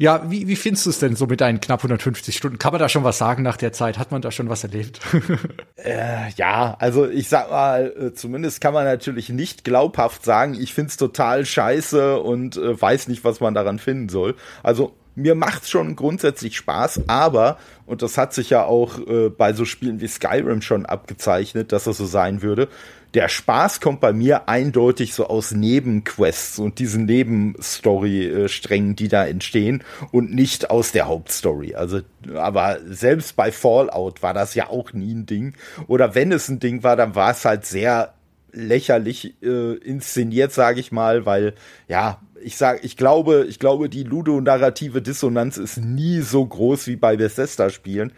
Ja, 0.00 0.30
wie, 0.30 0.46
wie 0.46 0.54
findest 0.54 0.86
du 0.86 0.90
es 0.90 1.00
denn 1.00 1.16
so 1.16 1.26
mit 1.26 1.40
deinen 1.40 1.60
knapp 1.60 1.80
150 1.80 2.36
Stunden? 2.36 2.58
Kann 2.58 2.72
man 2.72 2.78
da 2.78 2.88
schon 2.88 3.02
was 3.02 3.18
sagen 3.18 3.42
nach 3.42 3.56
der 3.56 3.72
Zeit? 3.72 3.98
Hat 3.98 4.12
man 4.12 4.22
da 4.22 4.30
schon 4.30 4.48
was 4.48 4.62
erlebt? 4.62 5.00
äh, 5.76 6.30
ja, 6.36 6.76
also 6.78 7.08
ich 7.08 7.28
sag 7.28 7.50
mal, 7.50 7.92
äh, 7.98 8.14
zumindest 8.14 8.60
kann 8.60 8.74
man 8.74 8.84
natürlich 8.84 9.28
nicht 9.28 9.64
glaubhaft 9.64 10.24
sagen, 10.24 10.54
ich 10.54 10.72
find's 10.72 10.96
total 10.98 11.44
scheiße 11.44 12.20
und 12.20 12.56
äh, 12.56 12.80
weiß 12.80 13.08
nicht, 13.08 13.24
was 13.24 13.40
man 13.40 13.54
daran 13.54 13.80
finden 13.80 14.08
soll. 14.08 14.36
Also 14.62 14.94
mir 15.18 15.34
macht's 15.34 15.68
schon 15.68 15.96
grundsätzlich 15.96 16.56
Spaß, 16.56 17.02
aber, 17.08 17.58
und 17.86 18.02
das 18.02 18.16
hat 18.16 18.32
sich 18.32 18.50
ja 18.50 18.64
auch 18.64 18.98
äh, 19.06 19.28
bei 19.28 19.52
so 19.52 19.64
Spielen 19.64 20.00
wie 20.00 20.08
Skyrim 20.08 20.62
schon 20.62 20.86
abgezeichnet, 20.86 21.72
dass 21.72 21.84
das 21.84 21.98
so 21.98 22.06
sein 22.06 22.42
würde, 22.42 22.68
der 23.14 23.28
Spaß 23.28 23.80
kommt 23.80 24.00
bei 24.00 24.12
mir 24.12 24.48
eindeutig 24.48 25.14
so 25.14 25.26
aus 25.26 25.52
Nebenquests 25.52 26.58
und 26.58 26.78
diesen 26.78 27.06
Nebenstory-Strängen, 27.06 28.96
die 28.96 29.08
da 29.08 29.26
entstehen 29.26 29.82
und 30.12 30.34
nicht 30.34 30.70
aus 30.70 30.92
der 30.92 31.08
Hauptstory. 31.08 31.74
Also, 31.74 32.00
aber 32.34 32.78
selbst 32.86 33.34
bei 33.34 33.50
Fallout 33.50 34.22
war 34.22 34.34
das 34.34 34.54
ja 34.54 34.68
auch 34.68 34.92
nie 34.92 35.14
ein 35.14 35.24
Ding. 35.24 35.54
Oder 35.86 36.14
wenn 36.14 36.32
es 36.32 36.48
ein 36.48 36.60
Ding 36.60 36.82
war, 36.82 36.96
dann 36.96 37.14
war 37.14 37.30
es 37.30 37.46
halt 37.46 37.64
sehr 37.64 38.12
lächerlich 38.52 39.34
äh, 39.42 39.74
inszeniert, 39.74 40.52
sage 40.52 40.80
ich 40.80 40.92
mal, 40.92 41.24
weil 41.26 41.54
ja, 41.86 42.20
ich 42.42 42.56
sag, 42.56 42.84
ich 42.84 42.96
glaube, 42.96 43.46
ich 43.48 43.58
glaube, 43.58 43.88
die 43.88 44.02
ludonarrative 44.02 45.02
Dissonanz 45.02 45.56
ist 45.56 45.78
nie 45.78 46.20
so 46.20 46.44
groß 46.44 46.86
wie 46.86 46.96
bei 46.96 47.16
Bethesda-Spielen. 47.16 48.12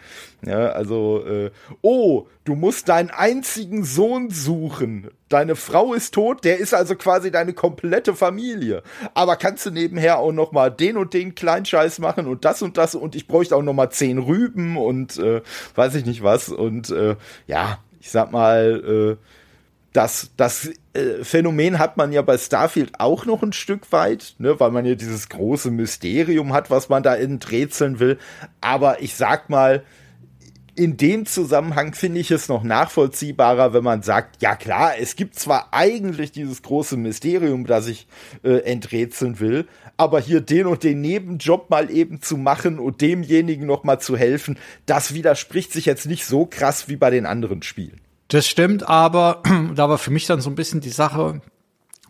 Ja, 0.46 0.70
also, 0.70 1.24
äh, 1.26 1.50
oh, 1.82 2.26
du 2.44 2.54
musst 2.54 2.88
deinen 2.88 3.10
einzigen 3.10 3.84
Sohn 3.84 4.30
suchen. 4.30 5.10
Deine 5.28 5.56
Frau 5.56 5.94
ist 5.94 6.14
tot, 6.14 6.44
der 6.44 6.58
ist 6.58 6.74
also 6.74 6.96
quasi 6.96 7.30
deine 7.30 7.52
komplette 7.52 8.14
Familie. 8.14 8.82
Aber 9.14 9.36
kannst 9.36 9.66
du 9.66 9.70
nebenher 9.70 10.18
auch 10.18 10.32
noch 10.32 10.52
mal 10.52 10.70
den 10.70 10.96
und 10.96 11.14
den 11.14 11.34
Kleinscheiß 11.34 11.98
machen 11.98 12.26
und 12.26 12.44
das 12.44 12.62
und 12.62 12.76
das 12.76 12.94
und 12.94 13.14
ich 13.14 13.26
bräuchte 13.26 13.56
auch 13.56 13.62
noch 13.62 13.74
mal 13.74 13.90
zehn 13.90 14.18
Rüben 14.18 14.76
und 14.76 15.18
äh, 15.18 15.42
weiß 15.74 15.94
ich 15.94 16.06
nicht 16.06 16.22
was 16.22 16.48
und 16.48 16.90
äh, 16.90 17.16
ja, 17.46 17.78
ich 18.00 18.10
sag 18.10 18.32
mal, 18.32 19.18
äh, 19.18 19.24
das, 19.92 20.30
das 20.36 20.70
Phänomen 21.22 21.78
hat 21.78 21.96
man 21.96 22.12
ja 22.12 22.20
bei 22.22 22.36
Starfield 22.36 22.98
auch 22.98 23.24
noch 23.24 23.42
ein 23.42 23.52
Stück 23.52 23.92
weit, 23.92 24.34
ne, 24.38 24.58
weil 24.58 24.72
man 24.72 24.84
ja 24.84 24.96
dieses 24.96 25.28
große 25.28 25.70
Mysterium 25.70 26.52
hat, 26.52 26.68
was 26.68 26.88
man 26.88 27.04
da 27.04 27.14
enträtseln 27.14 28.00
will. 28.00 28.18
Aber 28.60 29.00
ich 29.00 29.14
sag 29.14 29.50
mal, 29.50 29.84
in 30.74 30.96
dem 30.96 31.26
Zusammenhang 31.26 31.94
finde 31.94 32.20
ich 32.20 32.30
es 32.30 32.48
noch 32.48 32.64
nachvollziehbarer, 32.64 33.72
wenn 33.72 33.84
man 33.84 34.02
sagt, 34.02 34.42
ja 34.42 34.56
klar, 34.56 34.94
es 34.98 35.14
gibt 35.14 35.38
zwar 35.38 35.68
eigentlich 35.72 36.32
dieses 36.32 36.62
große 36.62 36.96
Mysterium, 36.96 37.66
das 37.66 37.86
ich 37.86 38.08
äh, 38.42 38.58
enträtseln 38.62 39.38
will, 39.40 39.66
aber 39.96 40.20
hier 40.20 40.40
den 40.40 40.66
und 40.66 40.82
den 40.82 41.00
Nebenjob 41.02 41.70
mal 41.70 41.90
eben 41.90 42.22
zu 42.22 42.36
machen 42.36 42.78
und 42.78 43.00
demjenigen 43.00 43.66
noch 43.66 43.84
mal 43.84 43.98
zu 44.00 44.16
helfen, 44.16 44.58
das 44.86 45.14
widerspricht 45.14 45.72
sich 45.72 45.86
jetzt 45.86 46.06
nicht 46.06 46.24
so 46.24 46.46
krass 46.46 46.88
wie 46.88 46.96
bei 46.96 47.10
den 47.10 47.26
anderen 47.26 47.62
Spielen. 47.62 48.00
Das 48.30 48.48
stimmt, 48.48 48.88
aber 48.88 49.42
da 49.74 49.88
war 49.88 49.98
für 49.98 50.10
mich 50.10 50.26
dann 50.26 50.40
so 50.40 50.50
ein 50.50 50.54
bisschen 50.54 50.80
die 50.80 50.90
Sache, 50.90 51.40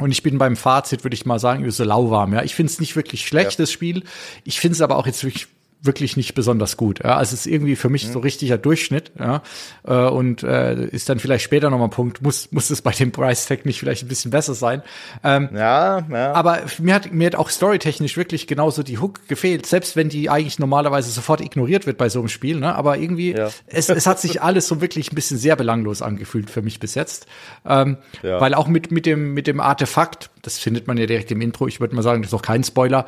und 0.01 0.13
ich 0.13 0.23
bin 0.23 0.39
beim 0.39 0.57
Fazit, 0.57 1.05
würde 1.05 1.15
ich 1.15 1.27
mal 1.27 1.39
sagen, 1.39 1.71
so 1.71 1.85
lauwarm. 1.85 2.33
Ja, 2.33 2.43
ich 2.43 2.55
finde 2.55 2.73
es 2.73 2.81
nicht 2.81 2.97
wirklich 2.97 3.27
schlecht, 3.27 3.53
ja. 3.53 3.57
das 3.59 3.71
Spiel. 3.71 4.05
Ich 4.45 4.59
finde 4.59 4.75
es 4.75 4.81
aber 4.81 4.97
auch 4.97 5.07
jetzt 5.07 5.23
wirklich 5.25 5.49
wirklich 5.83 6.17
nicht 6.17 6.35
besonders 6.35 6.77
gut. 6.77 7.01
Ja, 7.03 7.17
also 7.17 7.35
es 7.35 7.41
ist 7.41 7.47
irgendwie 7.47 7.77
für 7.77 7.89
mich 7.89 8.07
mhm. 8.07 8.13
so 8.13 8.19
richtiger 8.19 8.59
Durchschnitt. 8.59 9.13
Ja, 9.19 9.43
äh, 9.87 10.09
und 10.09 10.43
äh, 10.43 10.87
ist 10.87 11.09
dann 11.09 11.19
vielleicht 11.19 11.45
später 11.45 11.71
nochmal 11.71 11.89
ein 11.89 11.93
Punkt. 11.93 12.23
Muss 12.23 12.53
muss 12.53 12.71
es 12.71 12.83
bei 12.83 12.91
dem 12.93 13.13
Price 13.13 13.47
Tag 13.47 13.65
nicht 13.65 13.79
vielleicht 13.79 14.03
ein 14.05 14.09
bisschen 14.09 14.31
besser 14.31 14.55
sein? 14.55 14.83
Ähm, 15.25 15.49
ja, 15.55 16.07
ja. 16.11 16.33
Aber 16.33 16.61
mir 16.79 16.95
hat 16.95 17.13
mir 17.13 17.27
hat 17.27 17.35
auch 17.35 17.49
storytechnisch 17.49 18.17
wirklich 18.17 18.47
genauso 18.47 18.83
die 18.83 18.99
Hook 18.99 19.27
gefehlt, 19.29 19.67
selbst 19.67 19.97
wenn 19.97 20.09
die 20.09 20.29
eigentlich 20.29 20.59
normalerweise 20.59 21.11
sofort 21.11 21.41
ignoriert 21.41 21.87
wird 21.87 21.97
bei 21.97 22.09
so 22.09 22.19
einem 22.19 22.29
Spiel. 22.29 22.61
Ne? 22.61 22.75
Aber 22.75 22.99
irgendwie 22.99 23.33
ja. 23.33 23.49
es 23.67 23.89
es 23.89 24.07
hat 24.07 24.21
sich 24.21 24.43
alles 24.43 24.67
so 24.67 24.81
wirklich 24.81 25.13
ein 25.13 25.15
bisschen 25.15 25.39
sehr 25.39 25.57
belanglos 25.57 26.03
angefühlt 26.03 26.51
für 26.51 26.63
mich 26.63 26.79
bis 26.79 26.95
jetzt, 26.95 27.27
ähm, 27.65 27.97
ja. 28.23 28.41
weil 28.41 28.55
auch 28.55 28.69
mit 28.69 28.91
mit 28.91 29.07
dem 29.07 29.33
mit 29.33 29.47
dem 29.47 29.61
Artefakt, 29.61 30.31
das 30.43 30.59
findet 30.59 30.87
man 30.87 30.99
ja 30.99 31.07
direkt 31.07 31.31
im 31.31 31.41
Intro. 31.41 31.67
Ich 31.69 31.81
würde 31.81 31.95
mal 31.95 32.03
sagen, 32.03 32.23
das 32.23 32.29
ist 32.29 32.33
noch 32.33 32.43
kein 32.43 32.65
Spoiler 32.65 33.07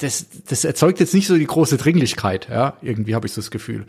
das, 0.00 0.26
das 0.46 0.64
erzeugt 0.64 1.00
jetzt 1.00 1.14
nicht 1.14 1.26
so 1.26 1.36
die 1.36 1.46
große 1.46 1.76
Dringlichkeit, 1.76 2.48
ja. 2.50 2.76
Irgendwie 2.82 3.14
habe 3.14 3.26
ich 3.26 3.32
so 3.32 3.40
das 3.40 3.50
Gefühl. 3.50 3.86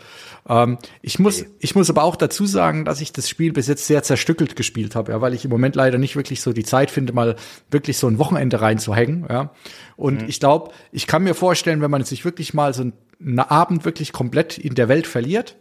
Ähm, 0.47 0.77
ich 1.01 1.19
muss, 1.19 1.45
ich 1.59 1.75
muss 1.75 1.89
aber 1.89 2.03
auch 2.03 2.15
dazu 2.15 2.45
sagen, 2.45 2.85
dass 2.85 3.01
ich 3.01 3.11
das 3.11 3.29
Spiel 3.29 3.51
bis 3.53 3.67
jetzt 3.67 3.87
sehr 3.87 4.03
zerstückelt 4.03 4.55
gespielt 4.55 4.95
habe, 4.95 5.11
ja, 5.11 5.21
weil 5.21 5.33
ich 5.33 5.45
im 5.45 5.51
Moment 5.51 5.75
leider 5.75 5.97
nicht 5.97 6.15
wirklich 6.15 6.41
so 6.41 6.53
die 6.53 6.63
Zeit 6.63 6.91
finde, 6.91 7.13
mal 7.13 7.35
wirklich 7.71 7.97
so 7.97 8.07
ein 8.07 8.17
Wochenende 8.17 8.61
reinzuhängen, 8.61 9.25
ja. 9.29 9.51
Und 9.97 10.21
mhm. 10.23 10.29
ich 10.29 10.39
glaube, 10.39 10.71
ich 10.91 11.07
kann 11.07 11.23
mir 11.23 11.35
vorstellen, 11.35 11.81
wenn 11.81 11.91
man 11.91 12.03
sich 12.03 12.23
wirklich 12.23 12.53
mal 12.53 12.73
so 12.73 12.83
einen 13.19 13.39
Abend 13.39 13.85
wirklich 13.85 14.13
komplett 14.13 14.57
in 14.57 14.75
der 14.75 14.87
Welt 14.87 15.07
verliert, 15.07 15.57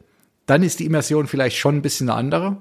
dann 0.47 0.63
ist 0.63 0.81
die 0.81 0.87
Immersion 0.87 1.27
vielleicht 1.27 1.57
schon 1.57 1.77
ein 1.77 1.83
bisschen 1.83 2.09
eine 2.09 2.19
andere. 2.19 2.57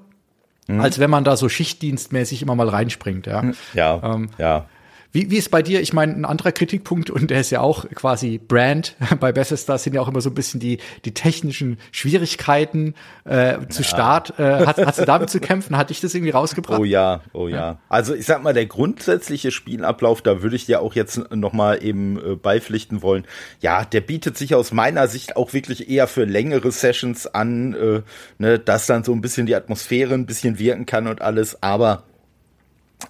Mhm. 0.67 0.81
Als 0.81 0.99
wenn 0.99 1.09
man 1.09 1.23
da 1.23 1.37
so 1.37 1.47
schichtdienstmäßig 1.47 2.41
immer 2.41 2.55
mal 2.55 2.67
reinspringt, 2.67 3.25
ja. 3.25 3.51
Ja, 3.73 4.01
ähm, 4.03 4.29
ja. 4.37 4.65
Wie, 5.11 5.31
wie 5.31 5.37
ist 5.37 5.51
bei 5.51 5.61
dir? 5.61 5.81
Ich 5.81 5.93
meine, 5.93 6.13
ein 6.13 6.25
anderer 6.25 6.51
Kritikpunkt, 6.51 7.09
und 7.09 7.31
der 7.31 7.41
ist 7.41 7.49
ja 7.49 7.61
auch 7.61 7.89
quasi 7.95 8.37
Brand 8.37 8.95
bei 9.19 9.31
Bethesda, 9.31 9.77
sind 9.77 9.93
ja 9.93 10.01
auch 10.01 10.07
immer 10.07 10.21
so 10.21 10.29
ein 10.29 10.35
bisschen 10.35 10.59
die, 10.59 10.79
die 11.05 11.13
technischen 11.13 11.77
Schwierigkeiten 11.91 12.93
äh, 13.23 13.57
zu 13.69 13.81
ja. 13.81 13.87
Start. 13.87 14.39
Äh, 14.39 14.65
hat, 14.65 14.77
hast 14.85 14.99
du 14.99 15.05
damit 15.05 15.29
zu 15.29 15.39
kämpfen? 15.39 15.77
Hat 15.77 15.89
dich 15.89 16.01
das 16.01 16.13
irgendwie 16.13 16.31
rausgebracht? 16.31 16.79
Oh 16.79 16.83
ja, 16.83 17.21
oh 17.33 17.47
ja. 17.47 17.55
ja. 17.55 17.79
Also 17.89 18.13
ich 18.13 18.25
sag 18.25 18.43
mal, 18.43 18.53
der 18.53 18.65
grundsätzliche 18.65 19.51
Spielablauf, 19.51 20.21
da 20.21 20.41
würde 20.41 20.55
ich 20.55 20.65
dir 20.65 20.81
auch 20.81 20.93
jetzt 20.93 21.31
noch 21.33 21.53
mal 21.53 21.83
eben 21.83 22.17
äh, 22.17 22.35
beipflichten 22.35 23.01
wollen. 23.01 23.25
Ja, 23.61 23.85
der 23.85 24.01
bietet 24.01 24.37
sich 24.37 24.55
aus 24.55 24.71
meiner 24.71 25.07
Sicht 25.07 25.35
auch 25.35 25.53
wirklich 25.53 25.89
eher 25.89 26.07
für 26.07 26.25
längere 26.25 26.71
Sessions 26.71 27.27
an, 27.27 27.73
äh, 27.73 28.01
ne, 28.37 28.59
dass 28.59 28.85
dann 28.85 29.03
so 29.03 29.13
ein 29.13 29.21
bisschen 29.21 29.45
die 29.45 29.55
Atmosphäre 29.55 30.13
ein 30.13 30.25
bisschen 30.25 30.59
wirken 30.59 30.85
kann 30.85 31.07
und 31.07 31.21
alles, 31.21 31.61
aber 31.63 32.03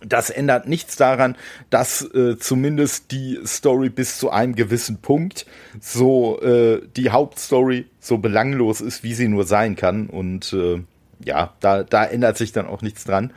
das 0.06 0.30
ändert 0.30 0.68
nichts 0.68 0.96
daran, 0.96 1.36
dass 1.70 2.02
äh, 2.14 2.38
zumindest 2.38 3.12
die 3.12 3.40
Story 3.46 3.90
bis 3.90 4.18
zu 4.18 4.30
einem 4.30 4.56
gewissen 4.56 4.98
Punkt 4.98 5.46
so 5.80 6.42
äh, 6.42 6.82
die 6.96 7.10
Hauptstory 7.10 7.86
so 8.00 8.18
belanglos 8.18 8.82
ist, 8.82 9.04
wie 9.04 9.14
sie 9.14 9.28
nur 9.28 9.46
sein 9.46 9.76
kann. 9.76 10.08
Und 10.08 10.54
äh, 10.54 10.84
ja, 11.24 11.54
da, 11.60 11.84
da 11.84 12.04
ändert 12.04 12.38
sich 12.38 12.52
dann 12.52 12.68
auch 12.68 12.82
nichts 12.82 13.06
dran. 13.06 13.34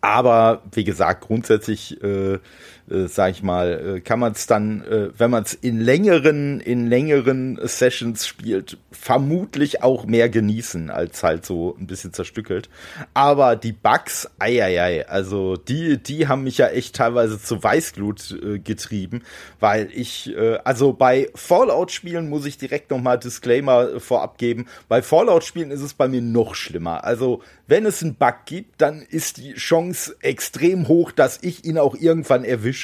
Aber 0.00 0.62
wie 0.72 0.84
gesagt, 0.84 1.22
grundsätzlich 1.22 2.02
äh, 2.02 2.38
äh, 2.90 3.08
sag 3.08 3.32
ich 3.32 3.42
mal, 3.42 3.96
äh, 3.96 4.00
kann 4.00 4.18
man 4.18 4.32
es 4.32 4.46
dann, 4.46 4.82
äh, 4.82 5.10
wenn 5.16 5.30
man 5.30 5.42
es 5.42 5.54
in 5.54 5.80
längeren, 5.80 6.60
in 6.60 6.86
längeren 6.86 7.58
Sessions 7.62 8.26
spielt, 8.26 8.78
vermutlich 8.90 9.82
auch 9.82 10.06
mehr 10.06 10.28
genießen, 10.28 10.90
als 10.90 11.22
halt 11.22 11.44
so 11.44 11.76
ein 11.78 11.86
bisschen 11.86 12.12
zerstückelt. 12.12 12.68
Aber 13.14 13.56
die 13.56 13.72
Bugs, 13.72 14.28
eieiei, 14.38 15.08
also 15.08 15.56
die, 15.56 16.02
die 16.02 16.28
haben 16.28 16.44
mich 16.44 16.58
ja 16.58 16.68
echt 16.68 16.96
teilweise 16.96 17.40
zu 17.40 17.62
Weißglut 17.62 18.38
äh, 18.42 18.58
getrieben, 18.58 19.22
weil 19.60 19.88
ich, 19.92 20.34
äh, 20.36 20.58
also 20.64 20.92
bei 20.92 21.28
Fallout-Spielen 21.34 22.28
muss 22.28 22.46
ich 22.46 22.58
direkt 22.58 22.90
nochmal 22.90 23.18
Disclaimer 23.18 24.00
vorab 24.00 24.38
geben. 24.38 24.66
Bei 24.88 25.02
Fallout-Spielen 25.02 25.70
ist 25.70 25.82
es 25.82 25.94
bei 25.94 26.08
mir 26.08 26.22
noch 26.22 26.54
schlimmer. 26.54 27.04
Also 27.04 27.42
wenn 27.66 27.84
es 27.84 28.02
einen 28.02 28.14
Bug 28.14 28.34
gibt, 28.46 28.80
dann 28.80 29.02
ist 29.02 29.36
die 29.36 29.52
Chance 29.54 30.16
extrem 30.20 30.88
hoch, 30.88 31.12
dass 31.12 31.38
ich 31.42 31.64
ihn 31.64 31.76
auch 31.76 31.94
irgendwann 31.94 32.44
erwische. 32.44 32.77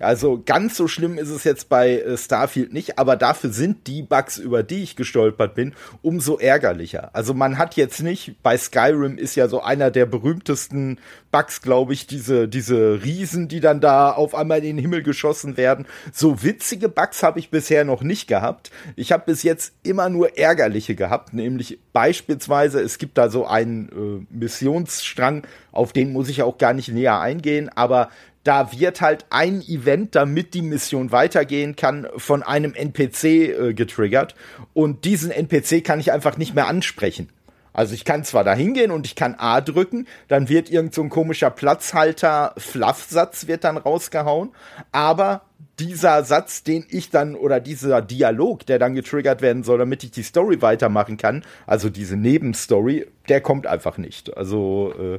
Also 0.00 0.42
ganz 0.44 0.76
so 0.76 0.88
schlimm 0.88 1.18
ist 1.18 1.30
es 1.30 1.44
jetzt 1.44 1.68
bei 1.68 1.98
äh, 2.00 2.16
Starfield 2.16 2.72
nicht, 2.72 2.98
aber 2.98 3.16
dafür 3.16 3.50
sind 3.50 3.86
die 3.86 4.02
Bugs, 4.02 4.38
über 4.38 4.62
die 4.62 4.82
ich 4.82 4.96
gestolpert 4.96 5.54
bin, 5.54 5.74
umso 6.02 6.38
ärgerlicher. 6.38 7.10
Also 7.12 7.34
man 7.34 7.58
hat 7.58 7.76
jetzt 7.76 8.02
nicht, 8.02 8.42
bei 8.42 8.56
Skyrim 8.56 9.16
ist 9.16 9.36
ja 9.36 9.48
so 9.48 9.62
einer 9.62 9.90
der 9.90 10.06
berühmtesten 10.06 10.98
Bugs, 11.30 11.62
glaube 11.62 11.92
ich, 11.94 12.06
diese, 12.06 12.48
diese 12.48 13.02
Riesen, 13.02 13.48
die 13.48 13.60
dann 13.60 13.80
da 13.80 14.10
auf 14.10 14.34
einmal 14.34 14.58
in 14.58 14.64
den 14.64 14.78
Himmel 14.78 15.02
geschossen 15.02 15.56
werden. 15.56 15.86
So 16.12 16.42
witzige 16.42 16.88
Bugs 16.88 17.22
habe 17.22 17.38
ich 17.38 17.50
bisher 17.50 17.84
noch 17.84 18.02
nicht 18.02 18.26
gehabt. 18.26 18.70
Ich 18.96 19.12
habe 19.12 19.24
bis 19.26 19.42
jetzt 19.42 19.72
immer 19.82 20.08
nur 20.08 20.36
ärgerliche 20.36 20.94
gehabt, 20.94 21.32
nämlich 21.32 21.78
beispielsweise, 21.92 22.80
es 22.80 22.98
gibt 22.98 23.18
da 23.18 23.30
so 23.30 23.46
einen 23.46 23.88
äh, 23.88 24.34
Missionsstrang, 24.34 25.46
auf 25.70 25.92
den 25.92 26.12
muss 26.12 26.28
ich 26.28 26.42
auch 26.42 26.58
gar 26.58 26.74
nicht 26.74 26.88
näher 26.88 27.20
eingehen, 27.20 27.70
aber 27.74 28.10
da 28.44 28.72
wird 28.72 29.00
halt 29.00 29.26
ein 29.30 29.62
Event, 29.62 30.14
damit 30.14 30.54
die 30.54 30.62
Mission 30.62 31.12
weitergehen 31.12 31.76
kann, 31.76 32.08
von 32.16 32.42
einem 32.42 32.74
NPC 32.74 33.24
äh, 33.24 33.74
getriggert. 33.74 34.34
Und 34.74 35.04
diesen 35.04 35.30
NPC 35.30 35.84
kann 35.84 36.00
ich 36.00 36.12
einfach 36.12 36.36
nicht 36.36 36.54
mehr 36.54 36.66
ansprechen. 36.66 37.28
Also 37.72 37.94
ich 37.94 38.04
kann 38.04 38.24
zwar 38.24 38.44
da 38.44 38.54
hingehen 38.54 38.90
und 38.90 39.06
ich 39.06 39.14
kann 39.14 39.34
A 39.38 39.60
drücken, 39.60 40.06
dann 40.28 40.48
wird 40.48 40.70
irgend 40.70 40.94
so 40.94 41.02
ein 41.02 41.08
komischer 41.08 41.50
Platzhalter 41.50 42.54
Fluffsatz 42.58 43.46
wird 43.46 43.64
dann 43.64 43.78
rausgehauen, 43.78 44.50
aber 44.92 45.42
dieser 45.78 46.22
Satz, 46.22 46.62
den 46.62 46.84
ich 46.90 47.10
dann 47.10 47.34
oder 47.34 47.60
dieser 47.60 48.02
Dialog, 48.02 48.66
der 48.66 48.78
dann 48.78 48.94
getriggert 48.94 49.40
werden 49.40 49.62
soll, 49.64 49.78
damit 49.78 50.04
ich 50.04 50.10
die 50.10 50.22
Story 50.22 50.60
weitermachen 50.60 51.16
kann, 51.16 51.44
also 51.66 51.88
diese 51.88 52.16
Nebenstory, 52.16 53.06
der 53.28 53.40
kommt 53.40 53.66
einfach 53.66 53.96
nicht. 53.96 54.36
Also 54.36 54.92
äh, 54.98 55.18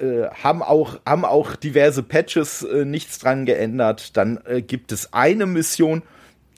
äh, 0.00 0.28
haben 0.30 0.62
auch 0.62 1.00
haben 1.06 1.24
auch 1.24 1.56
diverse 1.56 2.02
Patches 2.02 2.62
äh, 2.62 2.84
nichts 2.84 3.18
dran 3.18 3.46
geändert. 3.46 4.16
Dann 4.16 4.40
äh, 4.46 4.62
gibt 4.62 4.92
es 4.92 5.12
eine 5.12 5.46
Mission. 5.46 6.02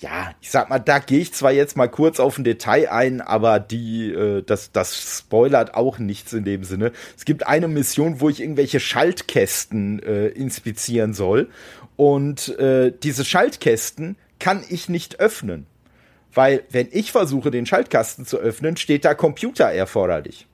Ja, 0.00 0.30
ich 0.40 0.50
sag 0.50 0.70
mal, 0.70 0.78
da 0.78 1.00
gehe 1.00 1.18
ich 1.18 1.34
zwar 1.34 1.50
jetzt 1.50 1.76
mal 1.76 1.88
kurz 1.88 2.20
auf 2.20 2.38
ein 2.38 2.44
Detail 2.44 2.88
ein, 2.90 3.20
aber 3.20 3.58
die 3.58 4.12
äh, 4.12 4.42
das 4.42 4.72
das 4.72 5.18
spoilert 5.18 5.74
auch 5.74 5.98
nichts 5.98 6.32
in 6.32 6.44
dem 6.44 6.64
Sinne. 6.64 6.92
Es 7.16 7.24
gibt 7.24 7.46
eine 7.46 7.68
Mission, 7.68 8.20
wo 8.20 8.28
ich 8.28 8.40
irgendwelche 8.40 8.80
Schaltkästen 8.80 10.00
äh, 10.02 10.28
inspizieren 10.28 11.14
soll 11.14 11.48
Und 11.96 12.56
äh, 12.58 12.92
diese 13.02 13.24
Schaltkästen 13.24 14.16
kann 14.38 14.62
ich 14.68 14.88
nicht 14.88 15.18
öffnen. 15.20 15.66
Weil 16.32 16.62
wenn 16.70 16.88
ich 16.92 17.10
versuche, 17.10 17.50
den 17.50 17.66
Schaltkasten 17.66 18.26
zu 18.26 18.38
öffnen, 18.38 18.76
steht 18.76 19.04
da 19.04 19.14
Computer 19.14 19.72
erforderlich 19.72 20.46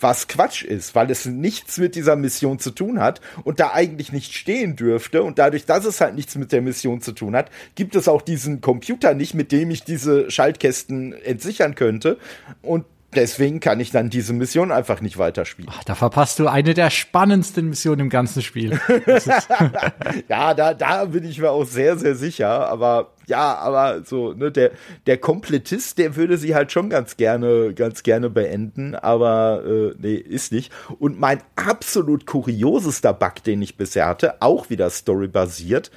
was 0.00 0.28
Quatsch 0.28 0.62
ist, 0.62 0.94
weil 0.94 1.10
es 1.10 1.26
nichts 1.26 1.78
mit 1.78 1.94
dieser 1.94 2.16
Mission 2.16 2.58
zu 2.58 2.70
tun 2.70 3.00
hat 3.00 3.20
und 3.44 3.60
da 3.60 3.72
eigentlich 3.72 4.12
nicht 4.12 4.34
stehen 4.34 4.76
dürfte 4.76 5.22
und 5.22 5.38
dadurch, 5.38 5.66
dass 5.66 5.84
es 5.84 6.00
halt 6.00 6.14
nichts 6.14 6.36
mit 6.36 6.52
der 6.52 6.62
Mission 6.62 7.00
zu 7.00 7.12
tun 7.12 7.36
hat, 7.36 7.50
gibt 7.74 7.94
es 7.94 8.08
auch 8.08 8.22
diesen 8.22 8.60
Computer 8.60 9.14
nicht, 9.14 9.34
mit 9.34 9.52
dem 9.52 9.70
ich 9.70 9.84
diese 9.84 10.30
Schaltkästen 10.30 11.12
entsichern 11.12 11.74
könnte 11.74 12.18
und 12.62 12.84
deswegen 13.14 13.60
kann 13.60 13.80
ich 13.80 13.90
dann 13.90 14.10
diese 14.10 14.32
Mission 14.32 14.70
einfach 14.70 15.00
nicht 15.00 15.18
weiterspielen. 15.18 15.70
Ach, 15.74 15.84
da 15.84 15.94
verpasst 15.94 16.38
du 16.38 16.48
eine 16.48 16.74
der 16.74 16.90
spannendsten 16.90 17.68
Missionen 17.68 18.02
im 18.02 18.08
ganzen 18.08 18.42
Spiel. 18.42 18.80
ja, 20.28 20.54
da, 20.54 20.74
da 20.74 21.04
bin 21.06 21.24
ich 21.24 21.38
mir 21.38 21.50
auch 21.50 21.64
sehr, 21.64 21.96
sehr 21.98 22.14
sicher. 22.14 22.68
Aber 22.68 23.12
ja, 23.30 23.54
aber 23.54 24.02
so, 24.04 24.34
ne, 24.34 24.52
der, 24.52 24.72
der 25.06 25.16
Komplettist, 25.16 25.96
der 25.98 26.16
würde 26.16 26.36
sie 26.36 26.54
halt 26.54 26.70
schon 26.72 26.90
ganz 26.90 27.16
gerne, 27.16 27.72
ganz 27.72 28.02
gerne 28.02 28.28
beenden, 28.28 28.94
aber 28.94 29.62
äh, 29.64 29.94
nee, 29.98 30.14
ist 30.14 30.52
nicht. 30.52 30.70
Und 30.98 31.18
mein 31.18 31.40
absolut 31.56 32.26
kuriosester 32.26 33.14
Bug, 33.14 33.42
den 33.44 33.62
ich 33.62 33.76
bisher 33.76 34.06
hatte, 34.06 34.42
auch 34.42 34.68
wieder 34.68 34.90
storybasiert, 34.90 35.90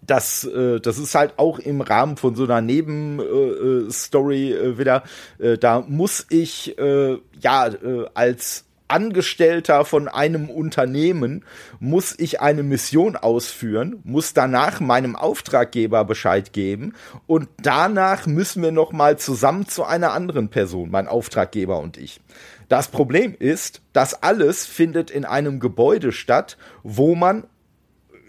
das, 0.00 0.44
äh, 0.44 0.80
das 0.80 0.98
ist 0.98 1.14
halt 1.14 1.38
auch 1.38 1.58
im 1.58 1.80
Rahmen 1.80 2.16
von 2.16 2.34
so 2.34 2.44
einer 2.44 2.60
Nebenstory 2.60 4.52
äh, 4.52 4.54
äh, 4.54 4.78
wieder. 4.78 5.02
Äh, 5.38 5.58
da 5.58 5.80
muss 5.80 6.26
ich 6.30 6.78
äh, 6.78 7.18
ja 7.40 7.66
äh, 7.68 8.06
als 8.14 8.64
Angestellter 8.92 9.86
von 9.86 10.06
einem 10.06 10.50
Unternehmen 10.50 11.44
muss 11.80 12.14
ich 12.18 12.42
eine 12.42 12.62
Mission 12.62 13.16
ausführen, 13.16 14.00
muss 14.04 14.34
danach 14.34 14.80
meinem 14.80 15.16
Auftraggeber 15.16 16.04
Bescheid 16.04 16.52
geben 16.52 16.92
und 17.26 17.48
danach 17.62 18.26
müssen 18.26 18.62
wir 18.62 18.70
noch 18.70 18.92
mal 18.92 19.18
zusammen 19.18 19.66
zu 19.66 19.84
einer 19.84 20.12
anderen 20.12 20.50
Person, 20.50 20.90
mein 20.90 21.08
Auftraggeber 21.08 21.80
und 21.80 21.96
ich. 21.96 22.20
Das 22.68 22.88
Problem 22.88 23.34
ist, 23.38 23.80
das 23.94 24.22
alles 24.22 24.66
findet 24.66 25.10
in 25.10 25.24
einem 25.24 25.58
Gebäude 25.58 26.12
statt, 26.12 26.58
wo 26.82 27.14
man 27.14 27.44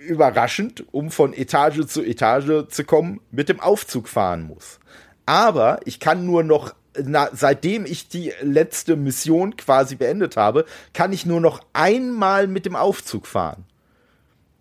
überraschend, 0.08 0.86
um 0.92 1.12
von 1.12 1.34
Etage 1.34 1.86
zu 1.88 2.04
Etage 2.04 2.68
zu 2.70 2.84
kommen, 2.86 3.20
mit 3.32 3.50
dem 3.50 3.60
Aufzug 3.60 4.08
fahren 4.08 4.44
muss. 4.44 4.80
Aber 5.26 5.80
ich 5.86 6.00
kann 6.00 6.26
nur 6.26 6.44
noch, 6.44 6.74
na, 7.02 7.30
seitdem 7.34 7.86
ich 7.86 8.08
die 8.08 8.34
letzte 8.42 8.96
Mission 8.96 9.56
quasi 9.58 9.96
beendet 9.96 10.38
habe, 10.38 10.66
kann 10.94 11.14
ich 11.14 11.26
nur 11.26 11.42
noch 11.42 11.62
einmal 11.74 12.48
mit 12.48 12.66
dem 12.66 12.76
Aufzug 12.76 13.28
fahren. 13.28 13.66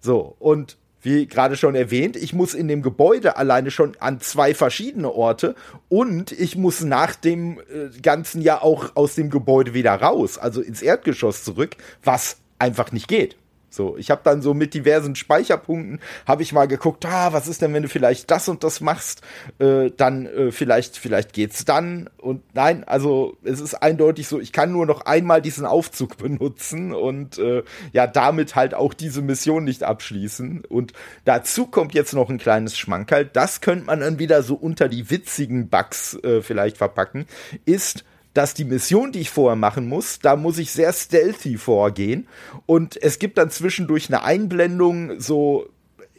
So, 0.01 0.37
und 0.39 0.77
wie 1.03 1.27
gerade 1.27 1.57
schon 1.57 1.75
erwähnt, 1.75 2.17
ich 2.17 2.33
muss 2.33 2.55
in 2.55 2.69
dem 2.69 2.83
Gebäude 2.83 3.37
alleine 3.37 3.71
schon 3.71 3.97
an 3.99 4.21
zwei 4.21 4.55
verschiedene 4.55 5.11
Orte 5.13 5.57
und 5.89 6.31
ich 6.33 6.57
muss 6.57 6.83
nach 6.83 7.17
dem 7.17 7.59
äh, 7.59 8.01
ganzen 8.01 8.41
Jahr 8.41 8.63
auch 8.63 8.95
aus 8.95 9.17
dem 9.17 9.29
Gebäude 9.29 9.75
wieder 9.75 9.95
raus, 9.95 10.39
also 10.39 10.61
ins 10.61 10.81
Erdgeschoss 10.81 11.43
zurück, 11.43 11.77
was 12.05 12.37
einfach 12.59 12.93
nicht 12.93 13.09
geht. 13.09 13.37
So, 13.73 13.97
ich 13.97 14.11
habe 14.11 14.21
dann 14.23 14.43
so 14.43 14.53
mit 14.53 14.75
diversen 14.75 15.17
Speicherpunkten 15.17 16.01
habe 16.27 16.43
ich 16.43 16.53
mal 16.53 16.69
geguckt, 16.69 17.07
ah, 17.07 17.33
was 17.33 17.49
ist 17.49 17.63
denn, 17.63 17.73
wenn 17.73 17.83
du 17.83 17.89
vielleicht 17.89 18.31
das 18.31 18.49
und 18.49 18.65
das 18.65 18.81
machst, 18.83 19.23
äh, 19.59 19.91
dann 19.97 20.27
äh, 20.27 20.53
vielleicht 20.53 20.99
vielleicht 20.99 21.33
geht's 21.33 21.65
dann. 21.65 22.11
Und 22.19 22.43
nein, 22.55 22.85
also 22.85 23.37
es 23.43 23.61
ist 23.61 23.75
eindeutig 23.75 24.29
so, 24.29 24.41
ich 24.41 24.53
kann 24.53 24.73
nur 24.73 24.85
noch 24.85 25.07
einmal 25.07 25.41
diesen 25.41 25.65
Aufzug 25.65 26.19
benutzen 26.19 26.93
und 26.93 27.39
äh, 27.39 27.63
ja 27.93 28.07
damit 28.07 28.57
halt 28.57 28.75
auch 28.75 28.93
diese 28.93 29.23
Mission 29.23 29.65
nicht 29.65 29.85
abschließen. 29.85 30.65
Und 30.69 30.93
dazu 31.25 31.67
kommt 31.67 31.95
jetzt 31.95 32.13
noch 32.13 32.29
ein 32.29 32.39
kleines 32.39 32.77
Schmankerl, 32.77 33.25
das 33.25 33.63
könnte 33.63 33.87
man 33.87 34.01
dann 34.01 34.19
wieder 34.19 34.43
so 34.43 34.55
unter 34.55 34.89
die 34.89 35.11
witzigen 35.11 35.69
Bugs 35.69 36.15
äh, 36.23 36.43
vielleicht 36.43 36.77
verpacken, 36.77 37.27
ist 37.65 38.05
dass 38.35 38.55
die 38.55 38.65
Mission, 38.65 39.13
die 39.13 39.21
ich 39.21 39.31
vorher 39.31 39.57
machen 39.57 39.89
muss, 39.89 40.19
da 40.19 40.37
muss 40.37 40.59
ich 40.59 40.73
sehr 40.73 40.93
stealthy 40.93 41.57
vorgehen. 41.59 42.29
Und 42.67 43.01
es 43.03 43.19
gibt 43.19 43.39
dann 43.39 43.51
zwischendurch 43.51 44.09
eine 44.09 44.23
Einblendung, 44.23 45.21
so 45.21 45.69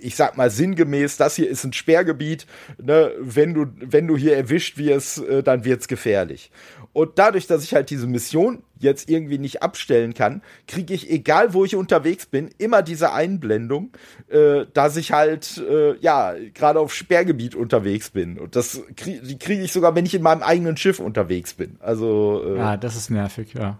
ich 0.03 0.15
sag 0.15 0.37
mal 0.37 0.49
sinngemäß, 0.49 1.17
das 1.17 1.35
hier 1.35 1.49
ist 1.49 1.63
ein 1.63 1.73
Sperrgebiet, 1.73 2.45
ne, 2.81 3.11
wenn 3.19 3.53
du, 3.53 3.67
wenn 3.79 4.07
du 4.07 4.17
hier 4.17 4.35
erwischt 4.35 4.77
wirst, 4.77 5.19
äh, 5.19 5.43
dann 5.43 5.65
wird's 5.65 5.87
gefährlich. 5.87 6.51
Und 6.93 7.17
dadurch, 7.17 7.47
dass 7.47 7.63
ich 7.63 7.73
halt 7.73 7.89
diese 7.89 8.05
Mission 8.05 8.61
jetzt 8.77 9.09
irgendwie 9.09 9.39
nicht 9.39 9.63
abstellen 9.63 10.13
kann, 10.13 10.43
kriege 10.67 10.93
ich, 10.93 11.09
egal 11.09 11.53
wo 11.53 11.65
ich 11.65 11.75
unterwegs 11.75 12.27
bin, 12.27 12.49
immer 12.59 12.83
diese 12.83 13.11
Einblendung, 13.13 13.91
äh, 14.29 14.65
dass 14.73 14.95
ich 14.95 15.11
halt, 15.11 15.57
äh, 15.57 15.97
ja, 15.97 16.35
gerade 16.53 16.79
auf 16.79 16.93
Sperrgebiet 16.93 17.55
unterwegs 17.55 18.11
bin. 18.11 18.37
Und 18.37 18.55
das 18.55 18.81
krieg, 18.95 19.39
kriege 19.39 19.63
ich 19.63 19.71
sogar, 19.71 19.95
wenn 19.95 20.05
ich 20.05 20.13
in 20.13 20.21
meinem 20.21 20.43
eigenen 20.43 20.77
Schiff 20.77 20.99
unterwegs 20.99 21.55
bin. 21.55 21.77
Also. 21.79 22.43
Äh, 22.45 22.57
ja, 22.57 22.77
das 22.77 22.95
ist 22.95 23.09
nervig, 23.09 23.53
ja. 23.53 23.79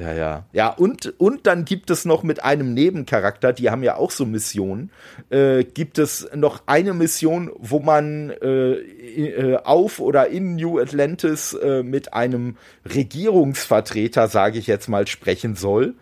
Ja, 0.00 0.12
ja. 0.12 0.44
Ja, 0.52 0.68
und, 0.68 1.14
und 1.18 1.46
dann 1.46 1.64
gibt 1.64 1.90
es 1.90 2.04
noch 2.04 2.22
mit 2.22 2.44
einem 2.44 2.72
Nebencharakter, 2.72 3.52
die 3.52 3.70
haben 3.70 3.82
ja 3.82 3.96
auch 3.96 4.10
so 4.10 4.24
Missionen, 4.24 4.90
äh, 5.30 5.64
gibt 5.64 5.98
es 5.98 6.28
noch 6.34 6.62
eine 6.66 6.94
Mission, 6.94 7.50
wo 7.58 7.80
man 7.80 8.30
äh, 8.30 8.74
äh, 8.74 9.56
auf 9.56 9.98
oder 9.98 10.28
in 10.28 10.56
New 10.56 10.78
Atlantis 10.78 11.52
äh, 11.54 11.82
mit 11.82 12.12
einem 12.14 12.56
Regierungsvertreter, 12.84 14.28
sage 14.28 14.58
ich 14.58 14.66
jetzt 14.66 14.88
mal, 14.88 15.06
sprechen 15.06 15.56
soll. 15.56 15.94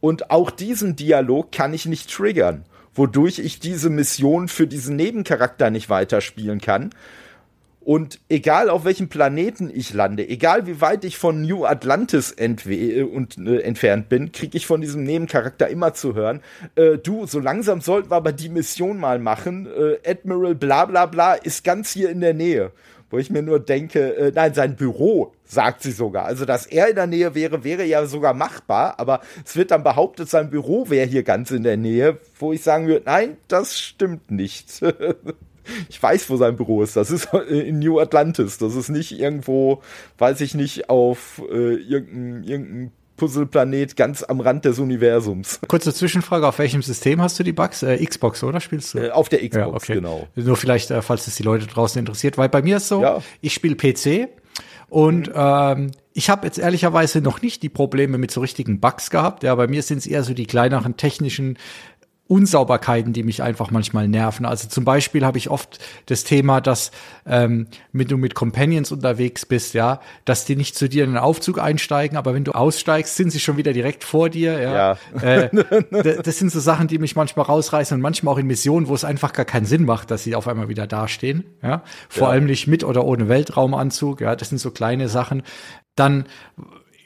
Und 0.00 0.30
auch 0.30 0.50
diesen 0.50 0.94
Dialog 0.94 1.50
kann 1.50 1.74
ich 1.74 1.86
nicht 1.86 2.10
triggern, 2.10 2.64
wodurch 2.94 3.40
ich 3.40 3.58
diese 3.58 3.90
Mission 3.90 4.48
für 4.48 4.66
diesen 4.66 4.94
Nebencharakter 4.96 5.70
nicht 5.70 5.90
weiterspielen 5.90 6.60
kann. 6.60 6.90
Und 7.80 8.20
egal 8.28 8.68
auf 8.68 8.84
welchem 8.84 9.08
Planeten 9.08 9.70
ich 9.72 9.94
lande, 9.94 10.28
egal 10.28 10.66
wie 10.66 10.82
weit 10.82 11.02
ich 11.04 11.16
von 11.16 11.40
New 11.40 11.64
Atlantis 11.64 12.34
äh, 12.36 13.02
und, 13.02 13.38
äh, 13.38 13.60
entfernt 13.60 14.10
bin, 14.10 14.32
kriege 14.32 14.56
ich 14.58 14.66
von 14.66 14.82
diesem 14.82 15.02
Nebencharakter 15.04 15.68
immer 15.68 15.94
zu 15.94 16.14
hören, 16.14 16.40
äh, 16.74 16.98
du, 16.98 17.26
so 17.26 17.40
langsam 17.40 17.80
sollten 17.80 18.10
wir 18.10 18.16
aber 18.16 18.32
die 18.32 18.50
Mission 18.50 18.98
mal 18.98 19.18
machen. 19.18 19.66
Äh, 19.66 20.08
Admiral 20.08 20.54
bla 20.54 20.84
bla 20.84 21.06
bla 21.06 21.34
ist 21.34 21.64
ganz 21.64 21.90
hier 21.90 22.10
in 22.10 22.20
der 22.20 22.34
Nähe. 22.34 22.72
Wo 23.08 23.18
ich 23.18 23.28
mir 23.28 23.42
nur 23.42 23.58
denke, 23.58 24.14
äh, 24.14 24.32
nein, 24.32 24.54
sein 24.54 24.76
Büro, 24.76 25.32
sagt 25.44 25.82
sie 25.82 25.90
sogar. 25.90 26.26
Also, 26.26 26.44
dass 26.44 26.66
er 26.66 26.90
in 26.90 26.94
der 26.94 27.08
Nähe 27.08 27.34
wäre, 27.34 27.64
wäre 27.64 27.84
ja 27.84 28.06
sogar 28.06 28.34
machbar, 28.34 29.00
aber 29.00 29.20
es 29.44 29.56
wird 29.56 29.72
dann 29.72 29.82
behauptet, 29.82 30.28
sein 30.28 30.48
Büro 30.50 30.90
wäre 30.90 31.08
hier 31.08 31.24
ganz 31.24 31.50
in 31.50 31.64
der 31.64 31.76
Nähe, 31.76 32.18
wo 32.38 32.52
ich 32.52 32.62
sagen 32.62 32.86
würde, 32.86 33.06
nein, 33.06 33.36
das 33.48 33.80
stimmt 33.80 34.30
nicht. 34.30 34.80
ich 35.88 36.02
weiß, 36.02 36.30
wo 36.30 36.36
sein 36.36 36.56
Büro 36.56 36.82
ist. 36.82 36.96
Das 36.96 37.10
ist 37.10 37.28
in 37.48 37.78
New 37.78 37.98
Atlantis. 37.98 38.58
Das 38.58 38.74
ist 38.74 38.88
nicht 38.88 39.18
irgendwo, 39.18 39.82
weiß 40.18 40.40
ich 40.40 40.54
nicht, 40.54 40.90
auf 40.90 41.42
äh, 41.50 41.74
irgendeinem 41.74 42.42
irgendein 42.42 42.92
Puzzleplanet 43.20 43.96
ganz 43.96 44.22
am 44.22 44.40
Rand 44.40 44.64
des 44.64 44.78
Universums. 44.78 45.60
Kurze 45.68 45.92
Zwischenfrage, 45.92 46.48
auf 46.48 46.58
welchem 46.58 46.80
System 46.80 47.20
hast 47.20 47.38
du 47.38 47.42
die 47.42 47.52
Bugs? 47.52 47.82
Äh, 47.82 48.02
Xbox, 48.02 48.42
oder 48.42 48.60
spielst 48.60 48.94
du? 48.94 48.98
Äh, 48.98 49.10
auf 49.10 49.28
der 49.28 49.40
Xbox, 49.40 49.56
ja, 49.56 49.66
okay. 49.66 49.94
genau. 49.94 50.26
Nur 50.34 50.56
vielleicht, 50.56 50.90
äh, 50.90 51.02
falls 51.02 51.26
es 51.26 51.34
die 51.34 51.42
Leute 51.42 51.66
draußen 51.66 51.98
interessiert, 51.98 52.38
weil 52.38 52.48
bei 52.48 52.62
mir 52.62 52.78
ist 52.78 52.88
so, 52.88 53.02
ja. 53.02 53.22
ich 53.42 53.52
spiele 53.52 53.76
PC 53.76 54.30
und 54.88 55.28
mhm. 55.28 55.34
ähm, 55.36 55.90
ich 56.14 56.30
habe 56.30 56.46
jetzt 56.46 56.58
ehrlicherweise 56.58 57.20
noch 57.20 57.42
nicht 57.42 57.62
die 57.62 57.68
Probleme 57.68 58.16
mit 58.16 58.30
so 58.30 58.40
richtigen 58.40 58.80
Bugs 58.80 59.10
gehabt. 59.10 59.42
Ja, 59.42 59.54
bei 59.54 59.68
mir 59.68 59.82
sind 59.82 59.98
es 59.98 60.06
eher 60.06 60.24
so 60.24 60.32
die 60.32 60.46
kleineren 60.46 60.96
technischen 60.96 61.58
Unsauberkeiten, 62.30 63.12
die 63.12 63.24
mich 63.24 63.42
einfach 63.42 63.72
manchmal 63.72 64.06
nerven. 64.06 64.46
Also 64.46 64.68
zum 64.68 64.84
Beispiel 64.84 65.26
habe 65.26 65.36
ich 65.36 65.50
oft 65.50 65.80
das 66.06 66.22
Thema, 66.22 66.60
dass 66.60 66.92
ähm, 67.26 67.66
wenn 67.92 68.06
du 68.06 68.16
mit 68.18 68.36
Companions 68.36 68.92
unterwegs 68.92 69.44
bist, 69.44 69.74
ja, 69.74 70.00
dass 70.24 70.44
die 70.44 70.54
nicht 70.54 70.76
zu 70.76 70.88
dir 70.88 71.02
in 71.02 71.10
den 71.10 71.18
Aufzug 71.18 71.58
einsteigen, 71.58 72.16
aber 72.16 72.32
wenn 72.32 72.44
du 72.44 72.52
aussteigst, 72.52 73.16
sind 73.16 73.32
sie 73.32 73.40
schon 73.40 73.56
wieder 73.56 73.72
direkt 73.72 74.04
vor 74.04 74.28
dir. 74.28 74.60
Ja, 74.60 74.96
ja. 75.20 75.20
Äh, 75.20 75.50
das 76.22 76.38
sind 76.38 76.52
so 76.52 76.60
Sachen, 76.60 76.86
die 76.86 76.98
mich 76.98 77.16
manchmal 77.16 77.46
rausreißen 77.46 77.96
und 77.96 78.00
manchmal 78.00 78.32
auch 78.34 78.38
in 78.38 78.46
Missionen, 78.46 78.86
wo 78.86 78.94
es 78.94 79.04
einfach 79.04 79.32
gar 79.32 79.44
keinen 79.44 79.66
Sinn 79.66 79.84
macht, 79.84 80.12
dass 80.12 80.22
sie 80.22 80.36
auf 80.36 80.46
einmal 80.46 80.68
wieder 80.68 80.86
dastehen. 80.86 81.42
Ja, 81.64 81.82
vor 82.08 82.28
ja. 82.28 82.34
allem 82.34 82.44
nicht 82.44 82.68
mit 82.68 82.84
oder 82.84 83.04
ohne 83.04 83.28
Weltraumanzug. 83.28 84.20
Ja, 84.20 84.36
das 84.36 84.50
sind 84.50 84.58
so 84.58 84.70
kleine 84.70 85.08
Sachen. 85.08 85.42
Dann 85.96 86.26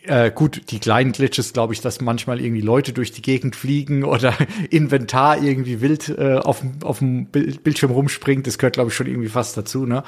äh, 0.07 0.31
gut, 0.31 0.71
die 0.71 0.81
kleinen 0.81 1.13
Glitches, 1.13 1.53
glaube 1.53 1.73
ich, 1.75 1.81
dass 1.81 2.01
manchmal 2.01 2.41
irgendwie 2.41 2.61
Leute 2.61 2.93
durch 2.93 3.13
die 3.13 3.23
Gegend 3.23 3.57
fliegen 3.57 4.05
oder 4.05 4.35
Inventar 4.71 5.43
irgendwie 5.43 5.81
wild 5.81 6.09
äh, 6.09 6.35
auf, 6.35 6.63
auf 6.83 6.99
dem 6.99 7.27
Bildschirm 7.27 7.91
rumspringt, 7.91 8.47
das 8.47 8.59
gehört, 8.59 8.75
glaube 8.75 8.91
ich, 8.91 8.95
schon 8.95 9.07
irgendwie 9.07 9.29
fast 9.29 9.57
dazu, 9.57 9.87
ne? 9.87 10.05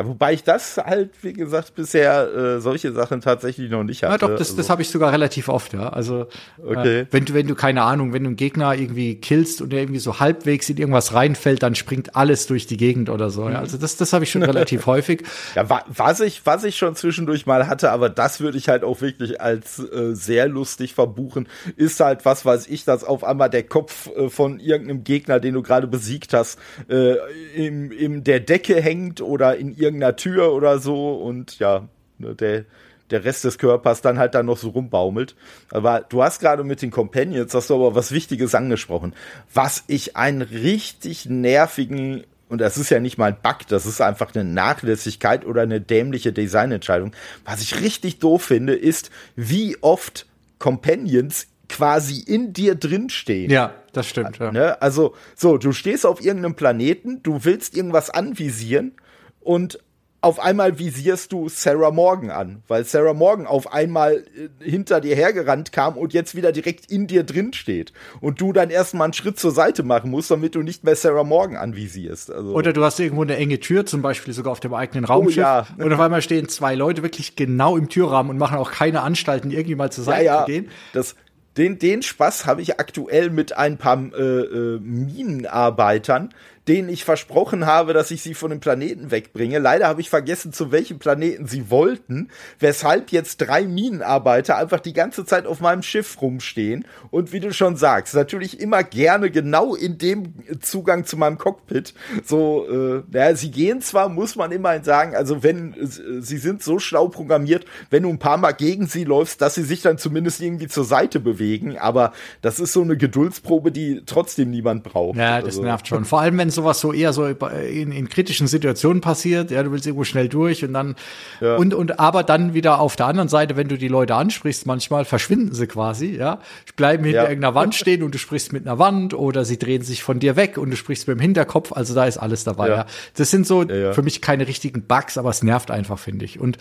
Ja, 0.00 0.06
wobei 0.06 0.32
ich 0.32 0.44
das 0.44 0.78
halt, 0.78 1.10
wie 1.20 1.34
gesagt, 1.34 1.74
bisher 1.74 2.32
äh, 2.32 2.60
solche 2.60 2.90
Sachen 2.92 3.20
tatsächlich 3.20 3.70
noch 3.70 3.82
nicht 3.82 4.02
hatte. 4.02 4.12
Ja, 4.12 4.18
doch, 4.18 4.30
das, 4.30 4.48
also. 4.48 4.56
das 4.56 4.70
habe 4.70 4.80
ich 4.80 4.88
sogar 4.88 5.12
relativ 5.12 5.50
oft, 5.50 5.74
ja. 5.74 5.90
Also 5.90 6.28
okay. 6.64 7.00
äh, 7.00 7.06
wenn 7.10 7.26
du, 7.26 7.34
wenn 7.34 7.46
du, 7.46 7.54
keine 7.54 7.82
Ahnung, 7.82 8.14
wenn 8.14 8.22
du 8.22 8.28
einen 8.28 8.36
Gegner 8.36 8.74
irgendwie 8.74 9.16
killst 9.16 9.60
und 9.60 9.74
der 9.74 9.80
irgendwie 9.80 10.00
so 10.00 10.18
halbwegs 10.18 10.70
in 10.70 10.78
irgendwas 10.78 11.12
reinfällt, 11.12 11.62
dann 11.62 11.74
springt 11.74 12.16
alles 12.16 12.46
durch 12.46 12.66
die 12.66 12.78
Gegend 12.78 13.10
oder 13.10 13.28
so. 13.28 13.50
Ja. 13.50 13.58
Also 13.58 13.76
das, 13.76 13.96
das 13.98 14.14
habe 14.14 14.24
ich 14.24 14.30
schon 14.30 14.42
relativ 14.44 14.86
häufig. 14.86 15.24
Ja, 15.54 15.68
wa 15.68 15.84
was 15.88 16.20
ich, 16.20 16.46
was 16.46 16.64
ich 16.64 16.78
schon 16.78 16.94
zwischendurch 16.94 17.44
mal 17.44 17.66
hatte, 17.66 17.90
aber 17.90 18.08
das 18.08 18.40
würde 18.40 18.56
ich 18.56 18.70
halt 18.70 18.84
auch 18.84 19.02
wirklich 19.02 19.29
als 19.38 19.78
äh, 19.78 20.14
sehr 20.14 20.48
lustig 20.48 20.94
verbuchen, 20.94 21.48
ist 21.76 22.00
halt, 22.00 22.24
was 22.24 22.44
weiß 22.44 22.66
ich, 22.68 22.84
dass 22.84 23.04
auf 23.04 23.24
einmal 23.24 23.50
der 23.50 23.64
Kopf 23.64 24.08
äh, 24.16 24.28
von 24.28 24.58
irgendeinem 24.60 25.04
Gegner, 25.04 25.40
den 25.40 25.54
du 25.54 25.62
gerade 25.62 25.86
besiegt 25.86 26.32
hast, 26.32 26.58
äh, 26.88 27.16
im, 27.54 27.92
in 27.92 28.24
der 28.24 28.40
Decke 28.40 28.80
hängt 28.80 29.20
oder 29.20 29.56
in 29.56 29.74
irgendeiner 29.74 30.16
Tür 30.16 30.52
oder 30.52 30.78
so 30.78 31.14
und 31.14 31.58
ja, 31.58 31.88
ne, 32.18 32.34
der, 32.34 32.64
der 33.10 33.24
Rest 33.24 33.44
des 33.44 33.58
Körpers 33.58 34.02
dann 34.02 34.18
halt 34.18 34.34
dann 34.34 34.46
noch 34.46 34.58
so 34.58 34.70
rumbaumelt. 34.70 35.34
Aber 35.70 36.00
du 36.00 36.22
hast 36.22 36.40
gerade 36.40 36.64
mit 36.64 36.82
den 36.82 36.90
Companions, 36.90 37.54
hast 37.54 37.70
du 37.70 37.74
aber 37.74 37.94
was 37.94 38.12
Wichtiges 38.12 38.54
angesprochen. 38.54 39.14
Was 39.52 39.84
ich 39.86 40.16
einen 40.16 40.42
richtig 40.42 41.26
nervigen 41.26 42.24
und 42.50 42.60
das 42.60 42.76
ist 42.76 42.90
ja 42.90 43.00
nicht 43.00 43.16
mal 43.16 43.30
ein 43.30 43.36
Bug, 43.42 43.66
das 43.68 43.86
ist 43.86 44.00
einfach 44.00 44.34
eine 44.34 44.44
Nachlässigkeit 44.44 45.46
oder 45.46 45.62
eine 45.62 45.80
dämliche 45.80 46.32
Designentscheidung. 46.32 47.12
Was 47.44 47.62
ich 47.62 47.80
richtig 47.80 48.18
doof 48.18 48.42
finde, 48.42 48.74
ist, 48.74 49.10
wie 49.36 49.78
oft 49.80 50.26
Companions 50.58 51.46
quasi 51.68 52.18
in 52.20 52.52
dir 52.52 52.74
drinstehen. 52.74 53.50
Ja, 53.50 53.74
das 53.92 54.08
stimmt. 54.08 54.38
Ja. 54.38 54.50
Ne? 54.50 54.82
Also, 54.82 55.14
so, 55.36 55.56
du 55.56 55.72
stehst 55.72 56.04
auf 56.04 56.20
irgendeinem 56.20 56.56
Planeten, 56.56 57.22
du 57.22 57.44
willst 57.44 57.76
irgendwas 57.76 58.10
anvisieren 58.10 58.92
und 59.38 59.78
auf 60.22 60.38
einmal 60.38 60.78
visierst 60.78 61.32
du 61.32 61.48
Sarah 61.48 61.90
Morgan 61.90 62.30
an, 62.30 62.62
weil 62.68 62.84
Sarah 62.84 63.14
Morgan 63.14 63.46
auf 63.46 63.72
einmal 63.72 64.24
äh, 64.36 64.48
hinter 64.62 65.00
dir 65.00 65.16
hergerannt 65.16 65.72
kam 65.72 65.96
und 65.96 66.12
jetzt 66.12 66.34
wieder 66.34 66.52
direkt 66.52 66.90
in 66.90 67.06
dir 67.06 67.22
drin 67.22 67.52
steht. 67.52 67.92
Und 68.20 68.40
du 68.40 68.52
dann 68.52 68.70
erstmal 68.70 69.04
einen 69.04 69.12
Schritt 69.14 69.38
zur 69.38 69.50
Seite 69.50 69.82
machen 69.82 70.10
musst, 70.10 70.30
damit 70.30 70.54
du 70.54 70.62
nicht 70.62 70.84
mehr 70.84 70.96
Sarah 70.96 71.24
Morgan 71.24 71.56
anvisierst. 71.56 72.30
Also 72.30 72.52
Oder 72.52 72.72
du 72.72 72.84
hast 72.84 73.00
irgendwo 73.00 73.22
eine 73.22 73.36
enge 73.36 73.60
Tür, 73.60 73.86
zum 73.86 74.02
Beispiel 74.02 74.34
sogar 74.34 74.52
auf 74.52 74.60
dem 74.60 74.74
eigenen 74.74 75.06
Raumschiff. 75.06 75.38
Oh, 75.38 75.40
ja. 75.40 75.66
Und 75.78 75.92
auf 75.92 76.00
einmal 76.00 76.20
stehen 76.20 76.48
zwei 76.48 76.74
Leute 76.74 77.02
wirklich 77.02 77.34
genau 77.34 77.76
im 77.76 77.88
Türrahmen 77.88 78.30
und 78.30 78.38
machen 78.38 78.58
auch 78.58 78.72
keine 78.72 79.00
Anstalten, 79.00 79.50
irgendwie 79.50 79.74
mal 79.74 79.90
zur 79.90 80.04
Seite 80.04 80.24
ja, 80.24 80.34
ja, 80.34 80.40
zu 80.44 80.52
gehen. 80.52 80.68
Das, 80.92 81.14
den, 81.56 81.78
den 81.78 82.02
Spaß 82.02 82.46
habe 82.46 82.62
ich 82.62 82.78
aktuell 82.78 83.30
mit 83.30 83.56
ein 83.56 83.76
paar 83.76 83.98
äh, 84.14 84.22
äh, 84.22 84.78
Minenarbeitern, 84.80 86.30
denen 86.70 86.88
ich 86.88 87.04
versprochen 87.04 87.66
habe, 87.66 87.92
dass 87.94 88.12
ich 88.12 88.22
sie 88.22 88.32
von 88.32 88.50
dem 88.50 88.60
Planeten 88.60 89.10
wegbringe. 89.10 89.58
Leider 89.58 89.88
habe 89.88 90.00
ich 90.00 90.08
vergessen, 90.08 90.52
zu 90.52 90.70
welchem 90.70 91.00
Planeten 91.00 91.48
sie 91.48 91.68
wollten, 91.68 92.28
weshalb 92.60 93.10
jetzt 93.10 93.38
drei 93.38 93.64
Minenarbeiter 93.64 94.56
einfach 94.56 94.78
die 94.78 94.92
ganze 94.92 95.24
Zeit 95.24 95.46
auf 95.46 95.58
meinem 95.58 95.82
Schiff 95.82 96.22
rumstehen. 96.22 96.84
Und 97.10 97.32
wie 97.32 97.40
du 97.40 97.52
schon 97.52 97.74
sagst, 97.74 98.14
natürlich 98.14 98.60
immer 98.60 98.84
gerne 98.84 99.32
genau 99.32 99.74
in 99.74 99.98
dem 99.98 100.34
Zugang 100.60 101.04
zu 101.04 101.16
meinem 101.16 101.38
Cockpit. 101.38 101.92
So, 102.24 102.64
äh, 102.70 103.02
naja, 103.10 103.34
sie 103.34 103.50
gehen 103.50 103.80
zwar, 103.80 104.08
muss 104.08 104.36
man 104.36 104.52
immerhin 104.52 104.84
sagen, 104.84 105.16
also 105.16 105.42
wenn 105.42 105.74
äh, 105.74 106.20
sie 106.20 106.38
sind 106.38 106.62
so 106.62 106.78
schlau 106.78 107.08
programmiert, 107.08 107.64
wenn 107.90 108.04
du 108.04 108.10
ein 108.10 108.20
paar 108.20 108.36
Mal 108.36 108.52
gegen 108.52 108.86
sie 108.86 109.02
läufst, 109.02 109.42
dass 109.42 109.56
sie 109.56 109.64
sich 109.64 109.82
dann 109.82 109.98
zumindest 109.98 110.40
irgendwie 110.40 110.68
zur 110.68 110.84
Seite 110.84 111.18
bewegen. 111.18 111.78
Aber 111.78 112.12
das 112.42 112.60
ist 112.60 112.72
so 112.72 112.82
eine 112.82 112.96
Geduldsprobe, 112.96 113.72
die 113.72 114.02
trotzdem 114.06 114.50
niemand 114.50 114.84
braucht. 114.84 115.18
Ja, 115.18 115.38
das 115.38 115.56
also. 115.56 115.62
nervt 115.62 115.88
schon. 115.88 116.04
Vor 116.04 116.20
allem, 116.20 116.38
wenn 116.38 116.50
sowas 116.60 116.80
so 116.80 116.92
eher 116.92 117.12
so 117.12 117.26
in, 117.26 117.92
in 117.92 118.08
kritischen 118.08 118.46
Situationen 118.46 119.00
passiert, 119.00 119.50
ja, 119.50 119.62
du 119.62 119.72
willst 119.72 119.86
irgendwo 119.86 120.04
schnell 120.04 120.28
durch 120.28 120.64
und 120.64 120.72
dann 120.72 120.94
Ja. 121.40 121.56
und 121.56 121.74
und 121.74 121.98
aber 121.98 122.22
dann 122.22 122.54
wieder 122.54 122.80
auf 122.80 122.96
der 122.96 123.06
anderen 123.06 123.28
Seite, 123.28 123.56
wenn 123.56 123.68
du 123.68 123.76
die 123.78 123.88
Leute 123.88 124.14
ansprichst, 124.14 124.66
manchmal 124.66 125.04
verschwinden 125.04 125.54
sie 125.54 125.66
quasi, 125.66 126.16
ja, 126.16 126.40
bleiben 126.76 127.04
hinter 127.04 127.22
Ja. 127.24 127.28
irgendeiner 127.28 127.54
Wand 127.54 127.74
stehen 127.74 128.02
und 128.02 128.14
du 128.14 128.18
sprichst 128.18 128.52
mit 128.52 128.66
einer 128.66 128.78
Wand 128.78 129.14
oder 129.14 129.44
sie 129.44 129.58
drehen 129.58 129.82
sich 129.82 130.02
von 130.02 130.18
dir 130.20 130.36
weg 130.36 130.58
und 130.58 130.70
du 130.70 130.76
sprichst 130.76 131.08
mit 131.08 131.16
dem 131.18 131.20
Hinterkopf, 131.20 131.72
also 131.72 131.94
da 131.94 132.04
ist 132.04 132.18
alles 132.18 132.44
dabei, 132.44 132.68
ja. 132.68 132.76
Ja. 132.76 132.86
Das 133.16 133.30
sind 133.30 133.46
so 133.46 133.64
für 133.66 134.02
mich 134.02 134.20
keine 134.20 134.46
richtigen 134.46 134.82
Bugs, 134.82 135.18
aber 135.18 135.30
es 135.30 135.42
nervt 135.42 135.70
einfach, 135.70 135.98
finde 135.98 136.24
ich. 136.24 136.38
Und 136.40 136.58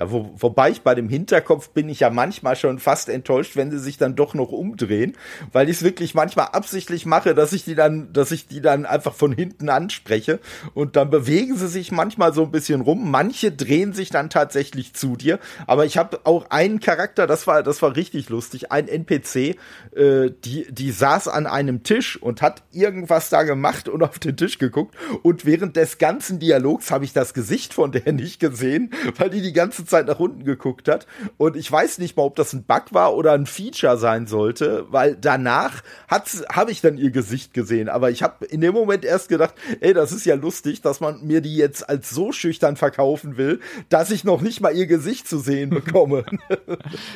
Ja, 0.00 0.10
wo, 0.10 0.30
wobei 0.38 0.70
ich 0.70 0.80
bei 0.80 0.94
dem 0.94 1.10
Hinterkopf 1.10 1.68
bin 1.68 1.90
ich 1.90 2.00
ja 2.00 2.08
manchmal 2.08 2.56
schon 2.56 2.78
fast 2.78 3.10
enttäuscht, 3.10 3.54
wenn 3.54 3.70
sie 3.70 3.78
sich 3.78 3.98
dann 3.98 4.16
doch 4.16 4.32
noch 4.32 4.50
umdrehen, 4.50 5.14
weil 5.52 5.68
ich 5.68 5.76
es 5.76 5.82
wirklich 5.82 6.14
manchmal 6.14 6.46
absichtlich 6.46 7.04
mache, 7.04 7.34
dass 7.34 7.52
ich 7.52 7.64
die 7.64 7.74
dann, 7.74 8.10
dass 8.14 8.32
ich 8.32 8.46
die 8.46 8.62
dann 8.62 8.86
einfach 8.86 9.12
von 9.12 9.30
hinten 9.30 9.68
anspreche. 9.68 10.40
Und 10.72 10.96
dann 10.96 11.10
bewegen 11.10 11.54
sie 11.54 11.68
sich 11.68 11.92
manchmal 11.92 12.32
so 12.32 12.44
ein 12.44 12.50
bisschen 12.50 12.80
rum. 12.80 13.10
Manche 13.10 13.52
drehen 13.52 13.92
sich 13.92 14.08
dann 14.08 14.30
tatsächlich 14.30 14.94
zu 14.94 15.16
dir, 15.16 15.38
aber 15.66 15.84
ich 15.84 15.98
habe 15.98 16.20
auch 16.24 16.48
einen 16.48 16.80
Charakter, 16.80 17.26
das 17.26 17.46
war, 17.46 17.62
das 17.62 17.82
war 17.82 17.94
richtig 17.94 18.30
lustig, 18.30 18.72
ein 18.72 18.88
NPC, 18.88 19.58
äh, 19.94 20.30
die, 20.44 20.66
die 20.70 20.92
saß 20.92 21.28
an 21.28 21.46
einem 21.46 21.82
Tisch 21.82 22.16
und 22.16 22.40
hat 22.40 22.62
irgendwas 22.72 23.28
da 23.28 23.42
gemacht 23.42 23.86
und 23.86 24.02
auf 24.02 24.18
den 24.18 24.38
Tisch 24.38 24.56
geguckt. 24.56 24.94
Und 25.22 25.44
während 25.44 25.76
des 25.76 25.98
ganzen 25.98 26.38
Dialogs 26.38 26.90
habe 26.90 27.04
ich 27.04 27.12
das 27.12 27.34
Gesicht 27.34 27.74
von 27.74 27.92
der 27.92 28.14
nicht 28.14 28.40
gesehen, 28.40 28.94
weil 29.18 29.28
die 29.28 29.42
die 29.42 29.52
ganze 29.52 29.89
Zeit 29.90 30.06
nach 30.06 30.18
unten 30.18 30.44
geguckt 30.44 30.88
hat. 30.88 31.06
Und 31.36 31.56
ich 31.56 31.70
weiß 31.70 31.98
nicht 31.98 32.16
mal, 32.16 32.22
ob 32.22 32.36
das 32.36 32.52
ein 32.52 32.64
Bug 32.64 32.84
war 32.92 33.14
oder 33.14 33.32
ein 33.32 33.46
Feature 33.46 33.98
sein 33.98 34.26
sollte, 34.26 34.86
weil 34.90 35.16
danach 35.16 35.82
habe 36.08 36.70
ich 36.70 36.80
dann 36.80 36.98
ihr 36.98 37.10
Gesicht 37.10 37.54
gesehen. 37.54 37.88
Aber 37.88 38.10
ich 38.10 38.22
habe 38.22 38.44
in 38.46 38.60
dem 38.60 38.74
Moment 38.74 39.04
erst 39.04 39.28
gedacht, 39.28 39.54
ey, 39.80 39.92
das 39.92 40.12
ist 40.12 40.24
ja 40.24 40.34
lustig, 40.34 40.80
dass 40.82 41.00
man 41.00 41.24
mir 41.26 41.40
die 41.40 41.56
jetzt 41.56 41.88
als 41.88 42.10
so 42.10 42.32
schüchtern 42.32 42.76
verkaufen 42.76 43.36
will, 43.36 43.60
dass 43.88 44.10
ich 44.10 44.24
noch 44.24 44.40
nicht 44.40 44.60
mal 44.60 44.74
ihr 44.74 44.86
Gesicht 44.86 45.28
zu 45.28 45.38
sehen 45.38 45.70
bekomme. 45.70 46.24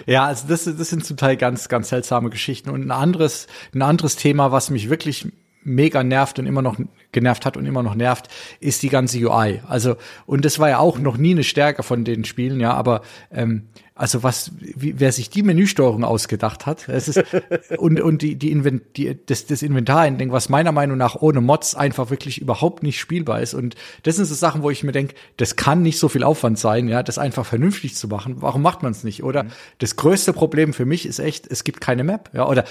Ja, 0.06 0.26
also 0.26 0.46
das, 0.48 0.64
das 0.64 0.90
sind 0.90 1.04
zum 1.04 1.16
Teil 1.16 1.36
ganz, 1.36 1.68
ganz 1.68 1.88
seltsame 1.88 2.30
Geschichten. 2.30 2.70
Und 2.70 2.82
ein 2.82 2.90
anderes, 2.90 3.46
ein 3.74 3.82
anderes 3.82 4.16
Thema, 4.16 4.52
was 4.52 4.70
mich 4.70 4.90
wirklich 4.90 5.26
mega 5.64 6.04
nervt 6.04 6.38
und 6.38 6.46
immer 6.46 6.62
noch 6.62 6.78
genervt 7.12 7.46
hat 7.46 7.56
und 7.56 7.66
immer 7.66 7.82
noch 7.82 7.94
nervt, 7.94 8.28
ist 8.60 8.82
die 8.82 8.88
ganze 8.88 9.18
UI. 9.18 9.60
Also, 9.66 9.96
und 10.26 10.44
das 10.44 10.58
war 10.58 10.68
ja 10.68 10.78
auch 10.78 10.98
noch 10.98 11.16
nie 11.16 11.32
eine 11.32 11.44
Stärke 11.44 11.82
von 11.82 12.04
den 12.04 12.24
Spielen, 12.24 12.60
ja, 12.60 12.72
aber 12.74 13.02
ähm, 13.32 13.68
also 13.96 14.24
was, 14.24 14.50
wie, 14.58 14.98
wer 14.98 15.12
sich 15.12 15.30
die 15.30 15.44
Menüsteuerung 15.44 16.02
ausgedacht 16.02 16.66
hat, 16.66 16.88
es 16.88 17.06
ist 17.06 17.22
und 17.78 18.00
und 18.00 18.22
die 18.22 18.34
die, 18.34 18.50
Invent, 18.50 18.96
die 18.96 19.16
das, 19.26 19.46
das 19.46 19.62
Inventarhandling, 19.62 20.32
was 20.32 20.48
meiner 20.48 20.72
Meinung 20.72 20.98
nach 20.98 21.14
ohne 21.14 21.40
Mods 21.40 21.76
einfach 21.76 22.10
wirklich 22.10 22.40
überhaupt 22.40 22.82
nicht 22.82 22.98
spielbar 22.98 23.40
ist 23.40 23.54
und 23.54 23.76
das 24.02 24.16
sind 24.16 24.24
so 24.24 24.34
Sachen, 24.34 24.64
wo 24.64 24.70
ich 24.70 24.82
mir 24.82 24.90
denke, 24.90 25.14
das 25.36 25.54
kann 25.54 25.82
nicht 25.82 26.00
so 26.00 26.08
viel 26.08 26.24
Aufwand 26.24 26.58
sein, 26.58 26.88
ja, 26.88 27.04
das 27.04 27.18
einfach 27.18 27.46
vernünftig 27.46 27.94
zu 27.94 28.08
machen. 28.08 28.42
Warum 28.42 28.62
macht 28.62 28.82
man 28.82 28.90
es 28.90 29.04
nicht? 29.04 29.22
Oder 29.22 29.46
das 29.78 29.94
größte 29.94 30.32
Problem 30.32 30.72
für 30.72 30.86
mich 30.86 31.06
ist 31.06 31.20
echt, 31.20 31.46
es 31.46 31.62
gibt 31.62 31.80
keine 31.80 32.02
Map, 32.02 32.30
ja, 32.32 32.48
oder 32.48 32.64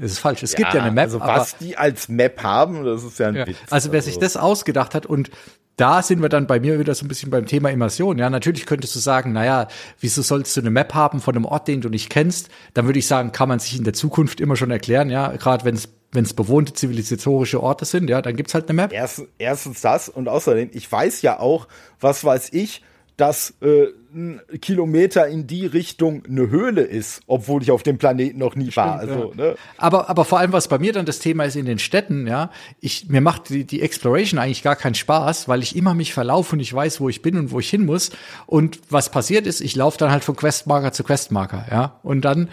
es 0.00 0.12
ist 0.12 0.18
falsch, 0.18 0.42
es 0.42 0.54
gibt 0.54 0.72
ja 0.74 0.82
eine 0.82 0.92
Map, 0.92 1.04
Also 1.04 1.20
was 1.20 1.56
die 1.58 1.76
als 1.76 2.08
Map 2.08 2.42
haben, 2.42 2.84
das 2.84 3.04
ist 3.04 3.18
ja 3.18 3.28
ein 3.28 3.34
ja. 3.36 3.46
Witz. 3.46 3.56
Also 3.70 3.92
wer 3.92 4.02
sich 4.02 4.18
das 4.18 4.36
ausgedacht 4.36 4.94
hat 4.94 5.06
und 5.06 5.30
da 5.76 6.02
sind 6.02 6.22
wir 6.22 6.30
dann 6.30 6.46
bei 6.46 6.58
mir 6.58 6.78
wieder 6.78 6.94
so 6.94 7.04
ein 7.04 7.08
bisschen 7.08 7.30
beim 7.30 7.44
Thema 7.44 7.70
Immersion. 7.70 8.18
Ja, 8.18 8.30
natürlich 8.30 8.64
könntest 8.64 8.94
du 8.94 8.98
sagen, 8.98 9.32
naja, 9.32 9.68
wieso 10.00 10.22
sollst 10.22 10.56
du 10.56 10.62
eine 10.62 10.70
Map 10.70 10.94
haben 10.94 11.20
von 11.20 11.36
einem 11.36 11.44
Ort, 11.44 11.68
den 11.68 11.82
du 11.82 11.90
nicht 11.90 12.08
kennst? 12.08 12.48
Dann 12.72 12.86
würde 12.86 12.98
ich 12.98 13.06
sagen, 13.06 13.30
kann 13.32 13.48
man 13.48 13.58
sich 13.58 13.76
in 13.76 13.84
der 13.84 13.92
Zukunft 13.92 14.40
immer 14.40 14.56
schon 14.56 14.70
erklären, 14.70 15.10
ja, 15.10 15.36
gerade 15.36 15.64
wenn 15.64 15.74
es 15.74 15.88
wenn 16.12 16.24
es 16.24 16.32
bewohnte 16.32 16.72
zivilisatorische 16.72 17.62
Orte 17.62 17.84
sind, 17.84 18.08
ja, 18.08 18.22
dann 18.22 18.36
gibt's 18.36 18.54
halt 18.54 18.68
eine 18.68 18.76
Map. 18.76 18.92
Erst, 18.92 19.22
erstens 19.38 19.82
das 19.82 20.08
und 20.08 20.28
außerdem, 20.28 20.70
ich 20.72 20.90
weiß 20.90 21.20
ja 21.22 21.38
auch, 21.38 21.68
was 22.00 22.24
weiß 22.24 22.52
ich, 22.52 22.82
dass 23.16 23.54
äh, 23.62 23.86
ein 24.14 24.40
Kilometer 24.60 25.28
in 25.28 25.46
die 25.46 25.66
Richtung 25.66 26.24
eine 26.26 26.48
Höhle 26.50 26.82
ist, 26.82 27.20
obwohl 27.26 27.62
ich 27.62 27.70
auf 27.70 27.82
dem 27.82 27.98
Planeten 27.98 28.38
noch 28.38 28.56
nie 28.56 28.74
war. 28.74 28.98
Also, 28.98 29.32
ja. 29.36 29.44
ne? 29.44 29.54
Aber, 29.76 30.08
aber 30.08 30.24
vor 30.24 30.38
allem, 30.38 30.52
was 30.52 30.68
bei 30.68 30.78
mir 30.78 30.92
dann 30.92 31.06
das 31.06 31.18
Thema 31.18 31.44
ist 31.44 31.56
in 31.56 31.66
den 31.66 31.78
Städten, 31.78 32.26
ja, 32.26 32.50
ich, 32.80 33.08
mir 33.08 33.20
macht 33.20 33.50
die, 33.50 33.64
die 33.64 33.82
Exploration 33.82 34.38
eigentlich 34.38 34.62
gar 34.62 34.76
keinen 34.76 34.94
Spaß, 34.94 35.48
weil 35.48 35.62
ich 35.62 35.76
immer 35.76 35.94
mich 35.94 36.14
verlaufe 36.14 36.54
und 36.56 36.60
ich 36.60 36.72
weiß, 36.72 37.00
wo 37.00 37.08
ich 37.08 37.22
bin 37.22 37.36
und 37.36 37.50
wo 37.50 37.60
ich 37.60 37.68
hin 37.68 37.84
muss. 37.84 38.10
Und 38.46 38.80
was 38.90 39.10
passiert 39.10 39.46
ist, 39.46 39.60
ich 39.60 39.76
laufe 39.76 39.98
dann 39.98 40.10
halt 40.10 40.24
von 40.24 40.36
Questmarker 40.36 40.92
zu 40.92 41.04
Questmarker, 41.04 41.66
ja. 41.70 42.00
Und 42.02 42.22
dann 42.22 42.48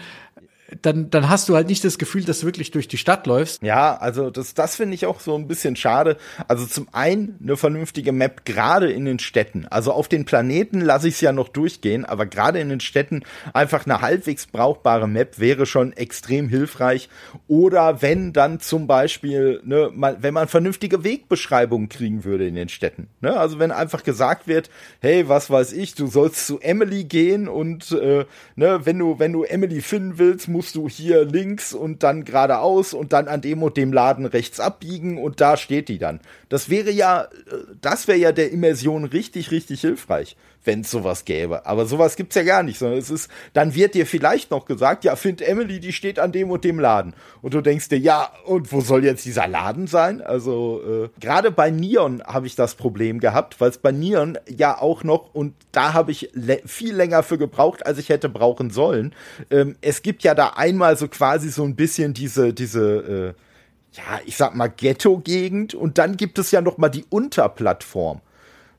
dann, 0.82 1.10
dann 1.10 1.28
hast 1.28 1.48
du 1.48 1.54
halt 1.54 1.68
nicht 1.68 1.84
das 1.84 1.98
Gefühl, 1.98 2.24
dass 2.24 2.40
du 2.40 2.46
wirklich 2.46 2.70
durch 2.70 2.88
die 2.88 2.96
Stadt 2.96 3.26
läufst. 3.26 3.62
Ja, 3.62 3.96
also 3.96 4.30
das, 4.30 4.54
das 4.54 4.76
finde 4.76 4.94
ich 4.94 5.06
auch 5.06 5.20
so 5.20 5.34
ein 5.36 5.46
bisschen 5.46 5.76
schade. 5.76 6.16
Also 6.48 6.66
zum 6.66 6.88
einen 6.92 7.38
eine 7.42 7.56
vernünftige 7.56 8.12
Map, 8.12 8.44
gerade 8.44 8.90
in 8.90 9.04
den 9.04 9.18
Städten. 9.18 9.66
Also 9.66 9.92
auf 9.92 10.08
den 10.08 10.24
Planeten 10.24 10.80
lasse 10.80 11.08
ich 11.08 11.14
es 11.14 11.20
ja 11.20 11.32
noch 11.32 11.48
durchgehen, 11.48 12.04
aber 12.04 12.26
gerade 12.26 12.60
in 12.60 12.70
den 12.70 12.80
Städten 12.80 13.22
einfach 13.52 13.84
eine 13.84 14.00
halbwegs 14.00 14.46
brauchbare 14.46 15.06
Map 15.06 15.38
wäre 15.38 15.66
schon 15.66 15.92
extrem 15.92 16.48
hilfreich. 16.48 17.08
Oder 17.46 18.00
wenn 18.00 18.32
dann 18.32 18.58
zum 18.60 18.86
Beispiel, 18.86 19.60
ne, 19.64 19.90
mal, 19.94 20.16
wenn 20.20 20.34
man 20.34 20.48
vernünftige 20.48 21.04
Wegbeschreibungen 21.04 21.88
kriegen 21.90 22.24
würde 22.24 22.46
in 22.46 22.54
den 22.54 22.70
Städten. 22.70 23.08
Ne? 23.20 23.36
Also 23.36 23.58
wenn 23.58 23.70
einfach 23.70 24.02
gesagt 24.02 24.48
wird, 24.48 24.70
hey, 25.00 25.28
was 25.28 25.50
weiß 25.50 25.72
ich, 25.74 25.94
du 25.94 26.06
sollst 26.06 26.46
zu 26.46 26.58
Emily 26.60 27.04
gehen 27.04 27.48
und 27.48 27.92
äh, 27.92 28.24
ne, 28.56 28.80
wenn 28.84 28.98
du, 28.98 29.18
wenn 29.18 29.32
du 29.32 29.44
Emily 29.44 29.82
finden 29.82 30.18
willst, 30.18 30.48
musst 30.54 30.76
du 30.76 30.88
hier 30.88 31.24
links 31.24 31.74
und 31.74 32.04
dann 32.04 32.24
geradeaus 32.24 32.94
und 32.94 33.12
dann 33.12 33.26
an 33.26 33.40
dem 33.40 33.64
und 33.64 33.76
dem 33.76 33.92
Laden 33.92 34.24
rechts 34.24 34.60
abbiegen 34.60 35.18
und 35.18 35.40
da 35.40 35.56
steht 35.56 35.88
die 35.88 35.98
dann. 35.98 36.20
Das 36.48 36.70
wäre 36.70 36.92
ja, 36.92 37.24
äh, 37.24 37.28
das 37.80 38.06
wäre 38.06 38.18
ja 38.18 38.30
der 38.30 38.52
Immersion 38.52 39.04
richtig, 39.04 39.50
richtig 39.50 39.80
hilfreich 39.80 40.36
wenn 40.64 40.80
es 40.80 40.90
sowas 40.90 41.24
gäbe. 41.24 41.66
Aber 41.66 41.86
sowas 41.86 42.16
gibt's 42.16 42.34
ja 42.34 42.42
gar 42.42 42.62
nicht, 42.62 42.78
sondern 42.78 42.98
es 42.98 43.10
ist, 43.10 43.30
dann 43.52 43.74
wird 43.74 43.94
dir 43.94 44.06
vielleicht 44.06 44.50
noch 44.50 44.64
gesagt, 44.64 45.04
ja, 45.04 45.16
find 45.16 45.42
Emily, 45.42 45.80
die 45.80 45.92
steht 45.92 46.18
an 46.18 46.32
dem 46.32 46.50
und 46.50 46.64
dem 46.64 46.78
Laden. 46.78 47.14
Und 47.42 47.54
du 47.54 47.60
denkst 47.60 47.88
dir, 47.88 47.98
ja, 47.98 48.30
und 48.44 48.72
wo 48.72 48.80
soll 48.80 49.04
jetzt 49.04 49.24
dieser 49.24 49.46
Laden 49.46 49.86
sein? 49.86 50.20
Also 50.20 50.80
äh, 50.86 51.20
gerade 51.20 51.50
bei 51.50 51.70
Neon 51.70 52.22
habe 52.24 52.46
ich 52.46 52.56
das 52.56 52.74
Problem 52.74 53.20
gehabt, 53.20 53.60
weil 53.60 53.70
es 53.70 53.78
bei 53.78 53.92
Neon 53.92 54.38
ja 54.48 54.80
auch 54.80 55.04
noch, 55.04 55.34
und 55.34 55.54
da 55.72 55.92
habe 55.92 56.12
ich 56.12 56.30
viel 56.64 56.94
länger 56.94 57.22
für 57.22 57.38
gebraucht, 57.38 57.86
als 57.86 57.98
ich 57.98 58.08
hätte 58.08 58.28
brauchen 58.28 58.70
sollen. 58.70 59.14
Ähm, 59.50 59.76
es 59.80 60.02
gibt 60.02 60.22
ja 60.22 60.34
da 60.34 60.54
einmal 60.56 60.96
so 60.96 61.08
quasi 61.08 61.50
so 61.50 61.64
ein 61.64 61.76
bisschen 61.76 62.14
diese, 62.14 62.52
diese, 62.52 63.34
äh, 63.36 63.96
ja, 63.96 64.20
ich 64.24 64.36
sag 64.36 64.54
mal 64.54 64.68
Ghetto-Gegend 64.68 65.74
und 65.74 65.98
dann 65.98 66.16
gibt 66.16 66.38
es 66.38 66.50
ja 66.50 66.60
noch 66.60 66.78
mal 66.78 66.88
die 66.88 67.04
Unterplattform. 67.08 68.20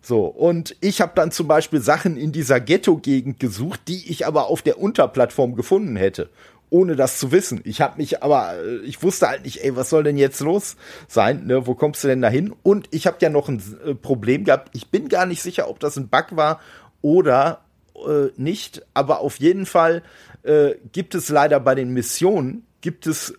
So, 0.07 0.25
und 0.25 0.75
ich 0.81 1.01
habe 1.01 1.13
dann 1.15 1.31
zum 1.31 1.47
Beispiel 1.47 1.81
Sachen 1.81 2.15
in 2.15 2.31
dieser 2.31 2.59
Ghetto-Gegend 2.59 3.39
gesucht, 3.39 3.79
die 3.87 4.11
ich 4.11 4.27
aber 4.27 4.51
auf 4.51 4.61
der 4.61 4.77
Unterplattform 4.77 5.55
gefunden 5.55 5.95
hätte, 5.95 6.29
ohne 6.69 6.95
das 6.95 7.17
zu 7.17 7.31
wissen. 7.31 7.59
Ich 7.63 7.81
habe 7.81 7.97
mich 7.97 8.21
aber, 8.21 8.53
äh, 8.53 8.75
ich 8.85 9.01
wusste 9.01 9.27
halt 9.27 9.45
nicht, 9.45 9.63
ey, 9.63 9.75
was 9.75 9.89
soll 9.89 10.03
denn 10.03 10.17
jetzt 10.17 10.41
los 10.41 10.75
sein? 11.07 11.47
Ne? 11.47 11.65
Wo 11.65 11.73
kommst 11.73 12.03
du 12.03 12.07
denn 12.07 12.21
da 12.21 12.29
hin? 12.29 12.53
Und 12.61 12.87
ich 12.91 13.07
habe 13.07 13.17
ja 13.19 13.31
noch 13.31 13.49
ein 13.49 13.63
äh, 13.83 13.95
Problem 13.95 14.43
gehabt. 14.43 14.69
Ich 14.73 14.91
bin 14.91 15.09
gar 15.09 15.25
nicht 15.25 15.41
sicher, 15.41 15.67
ob 15.67 15.79
das 15.79 15.97
ein 15.97 16.07
Bug 16.07 16.35
war 16.35 16.59
oder 17.01 17.61
äh, 17.95 18.27
nicht, 18.37 18.85
aber 18.93 19.21
auf 19.21 19.39
jeden 19.39 19.65
Fall 19.65 20.03
äh, 20.43 20.75
gibt 20.91 21.15
es 21.15 21.29
leider 21.29 21.59
bei 21.59 21.73
den 21.73 21.89
Missionen, 21.93 22.67
gibt 22.79 23.07
es 23.07 23.33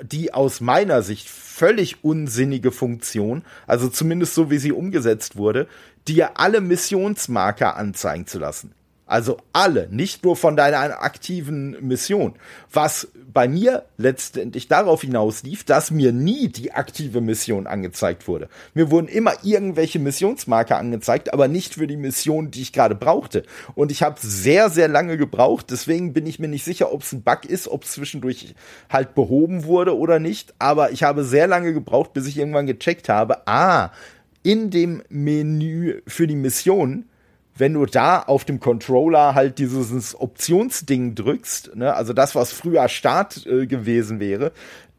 die 0.00 0.32
aus 0.32 0.60
meiner 0.60 1.02
Sicht 1.02 1.28
völlig 1.28 2.02
unsinnige 2.02 2.72
Funktion, 2.72 3.44
also 3.66 3.88
zumindest 3.88 4.34
so 4.34 4.50
wie 4.50 4.58
sie 4.58 4.72
umgesetzt 4.72 5.36
wurde, 5.36 5.68
dir 6.08 6.38
alle 6.38 6.60
Missionsmarker 6.60 7.76
anzeigen 7.76 8.26
zu 8.26 8.38
lassen. 8.38 8.74
Also 9.12 9.36
alle, 9.52 9.88
nicht 9.90 10.24
nur 10.24 10.36
von 10.36 10.56
deiner 10.56 11.02
aktiven 11.02 11.76
Mission. 11.86 12.34
Was 12.72 13.08
bei 13.32 13.46
mir 13.46 13.84
letztendlich 13.98 14.68
darauf 14.68 15.02
hinaus 15.02 15.42
lief, 15.42 15.64
dass 15.64 15.90
mir 15.90 16.12
nie 16.12 16.48
die 16.48 16.72
aktive 16.72 17.20
Mission 17.20 17.66
angezeigt 17.66 18.26
wurde. 18.26 18.48
Mir 18.72 18.90
wurden 18.90 19.08
immer 19.08 19.32
irgendwelche 19.42 19.98
Missionsmarker 19.98 20.78
angezeigt, 20.78 21.32
aber 21.32 21.46
nicht 21.46 21.74
für 21.74 21.86
die 21.86 21.98
Mission, 21.98 22.50
die 22.50 22.62
ich 22.62 22.72
gerade 22.72 22.94
brauchte. 22.94 23.42
Und 23.74 23.90
ich 23.92 24.02
habe 24.02 24.16
sehr, 24.18 24.70
sehr 24.70 24.88
lange 24.88 25.18
gebraucht. 25.18 25.66
Deswegen 25.70 26.14
bin 26.14 26.26
ich 26.26 26.38
mir 26.38 26.48
nicht 26.48 26.64
sicher, 26.64 26.90
ob 26.90 27.02
es 27.02 27.12
ein 27.12 27.22
Bug 27.22 27.44
ist, 27.44 27.68
ob 27.68 27.84
es 27.84 27.92
zwischendurch 27.92 28.54
halt 28.88 29.14
behoben 29.14 29.64
wurde 29.64 29.96
oder 29.96 30.20
nicht. 30.20 30.54
Aber 30.58 30.90
ich 30.90 31.02
habe 31.02 31.24
sehr 31.24 31.46
lange 31.46 31.74
gebraucht, 31.74 32.14
bis 32.14 32.26
ich 32.26 32.38
irgendwann 32.38 32.66
gecheckt 32.66 33.10
habe, 33.10 33.46
ah, 33.46 33.90
in 34.42 34.70
dem 34.70 35.02
Menü 35.08 36.02
für 36.06 36.26
die 36.26 36.36
Mission 36.36 37.06
wenn 37.56 37.74
du 37.74 37.86
da 37.86 38.20
auf 38.20 38.44
dem 38.44 38.60
Controller 38.60 39.34
halt 39.34 39.58
dieses 39.58 40.18
Optionsding 40.18 41.14
drückst, 41.14 41.76
ne, 41.76 41.94
also 41.94 42.12
das, 42.12 42.34
was 42.34 42.52
früher 42.52 42.88
Start 42.88 43.46
äh, 43.46 43.66
gewesen 43.66 44.20
wäre, 44.20 44.52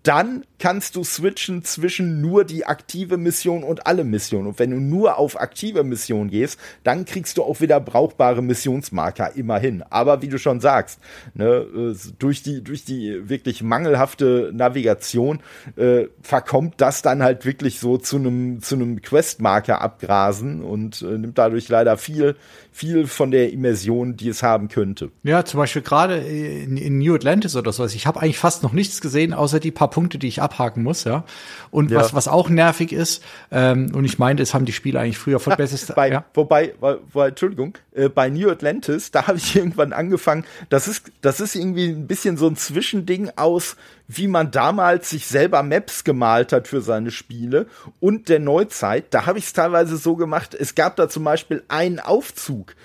dann 0.04 0.44
kannst 0.60 0.98
du 0.98 1.04
switchen 1.04 1.64
zwischen 1.64 2.20
nur 2.20 2.44
die 2.44 2.66
aktive 2.66 3.18
Mission 3.18 3.64
und 3.64 3.88
alle 3.88 4.04
Missionen. 4.04 4.48
Und 4.48 4.60
wenn 4.60 4.72
du 4.72 4.78
nur 4.78 5.18
auf 5.18 5.40
aktive 5.40 5.84
Mission 5.86 6.30
gehst, 6.30 6.60
dann 6.84 7.06
kriegst 7.06 7.38
du 7.38 7.44
auch 7.44 7.62
wieder 7.62 7.80
brauchbare 7.80 8.42
Missionsmarker 8.42 9.36
immerhin. 9.36 9.82
Aber 9.90 10.22
wie 10.22 10.28
du 10.28 10.38
schon 10.38 10.60
sagst, 10.60 11.00
ne, 11.34 11.46
äh, 11.46 11.96
durch 12.20 12.44
die 12.44 12.64
durch 12.64 12.84
die 12.84 13.30
wirklich 13.30 13.64
mangelhafte 13.64 14.52
Navigation 14.54 15.40
äh, 15.78 16.08
verkommt 16.22 16.76
das 16.78 17.02
dann 17.02 17.24
halt 17.24 17.46
wirklich 17.46 17.80
so 17.80 17.98
zu 17.98 18.18
einem 18.18 18.62
zu 18.62 18.76
einem 18.76 19.02
Questmarker 19.02 19.82
abgrasen 19.82 20.64
und 20.64 21.02
äh, 21.02 21.18
nimmt 21.18 21.38
dadurch 21.38 21.70
leider 21.70 21.98
viel 21.98 22.36
viel 22.74 23.06
von 23.06 23.30
der 23.30 23.54
Immersion, 23.54 24.18
die 24.18 24.28
es 24.28 24.42
haben 24.42 24.68
könnte. 24.68 25.12
Ja, 25.22 25.46
zum 25.46 25.60
Beispiel 25.60 25.84
gerade 25.84 26.18
in, 26.18 26.76
in 26.76 26.98
New 26.98 27.14
Atlantis 27.14 27.56
oder 27.56 27.72
sowas. 27.72 27.94
Ich 27.94 28.08
habe 28.08 28.20
eigentlich 28.20 28.40
fast 28.40 28.64
noch 28.64 28.74
nichts 28.74 29.00
gesehen, 29.00 29.34
außer 29.34 29.60
die 29.60 29.72
paar 29.72 29.92
Punkte, 29.92 30.18
die 30.18 30.28
ich 30.28 30.42
abhaken 30.42 30.82
muss, 30.82 31.04
ja. 31.04 31.24
Und 31.70 31.92
ja. 31.92 32.00
was 32.00 32.16
was 32.16 32.28
auch 32.28 32.50
nervig 32.50 32.92
ist, 32.92 33.24
ähm, 33.52 33.92
und 33.94 34.06
ich 34.06 34.18
meine, 34.18 34.40
das 34.40 34.56
haben 34.56 34.66
die 34.66 34.74
Spiele 34.74 35.00
eigentlich 35.00 35.20
früher 35.20 35.40
von 35.40 35.56
bestes. 35.58 35.86
bei, 35.96 36.10
ja? 36.10 36.26
Wobei, 36.34 36.74
weil, 36.80 37.00
weil, 37.14 37.30
Entschuldigung, 37.30 37.78
äh, 37.96 38.10
bei 38.10 38.30
New 38.30 38.50
Atlantis, 38.50 39.12
da 39.12 39.28
habe 39.28 39.38
ich 39.38 39.56
irgendwann 39.56 39.94
angefangen. 39.94 40.46
Das 40.70 40.88
ist 40.88 41.12
das 41.22 41.40
ist 41.40 41.56
irgendwie 41.56 41.90
ein 41.90 42.08
bisschen 42.08 42.38
so 42.38 42.48
ein 42.48 42.56
Zwischending 42.56 43.32
aus 43.36 43.76
wie 44.08 44.28
man 44.28 44.52
damals 44.52 45.10
sich 45.10 45.28
selber 45.28 45.64
Maps 45.64 46.04
gemalt 46.04 46.52
hat 46.52 46.68
für 46.68 46.82
seine 46.82 47.12
Spiele 47.12 47.68
und 48.00 48.30
der 48.30 48.40
Neuzeit. 48.40 49.06
Da 49.12 49.26
habe 49.26 49.40
ich 49.40 49.46
es 49.46 49.54
teilweise 49.54 49.98
so 49.98 50.16
gemacht, 50.16 50.54
es 50.54 50.76
gab 50.76 50.96
da 50.96 51.10
zum 51.10 51.24
Beispiel 51.24 51.64
einen 51.68 52.00
Aufzug, 52.00 52.76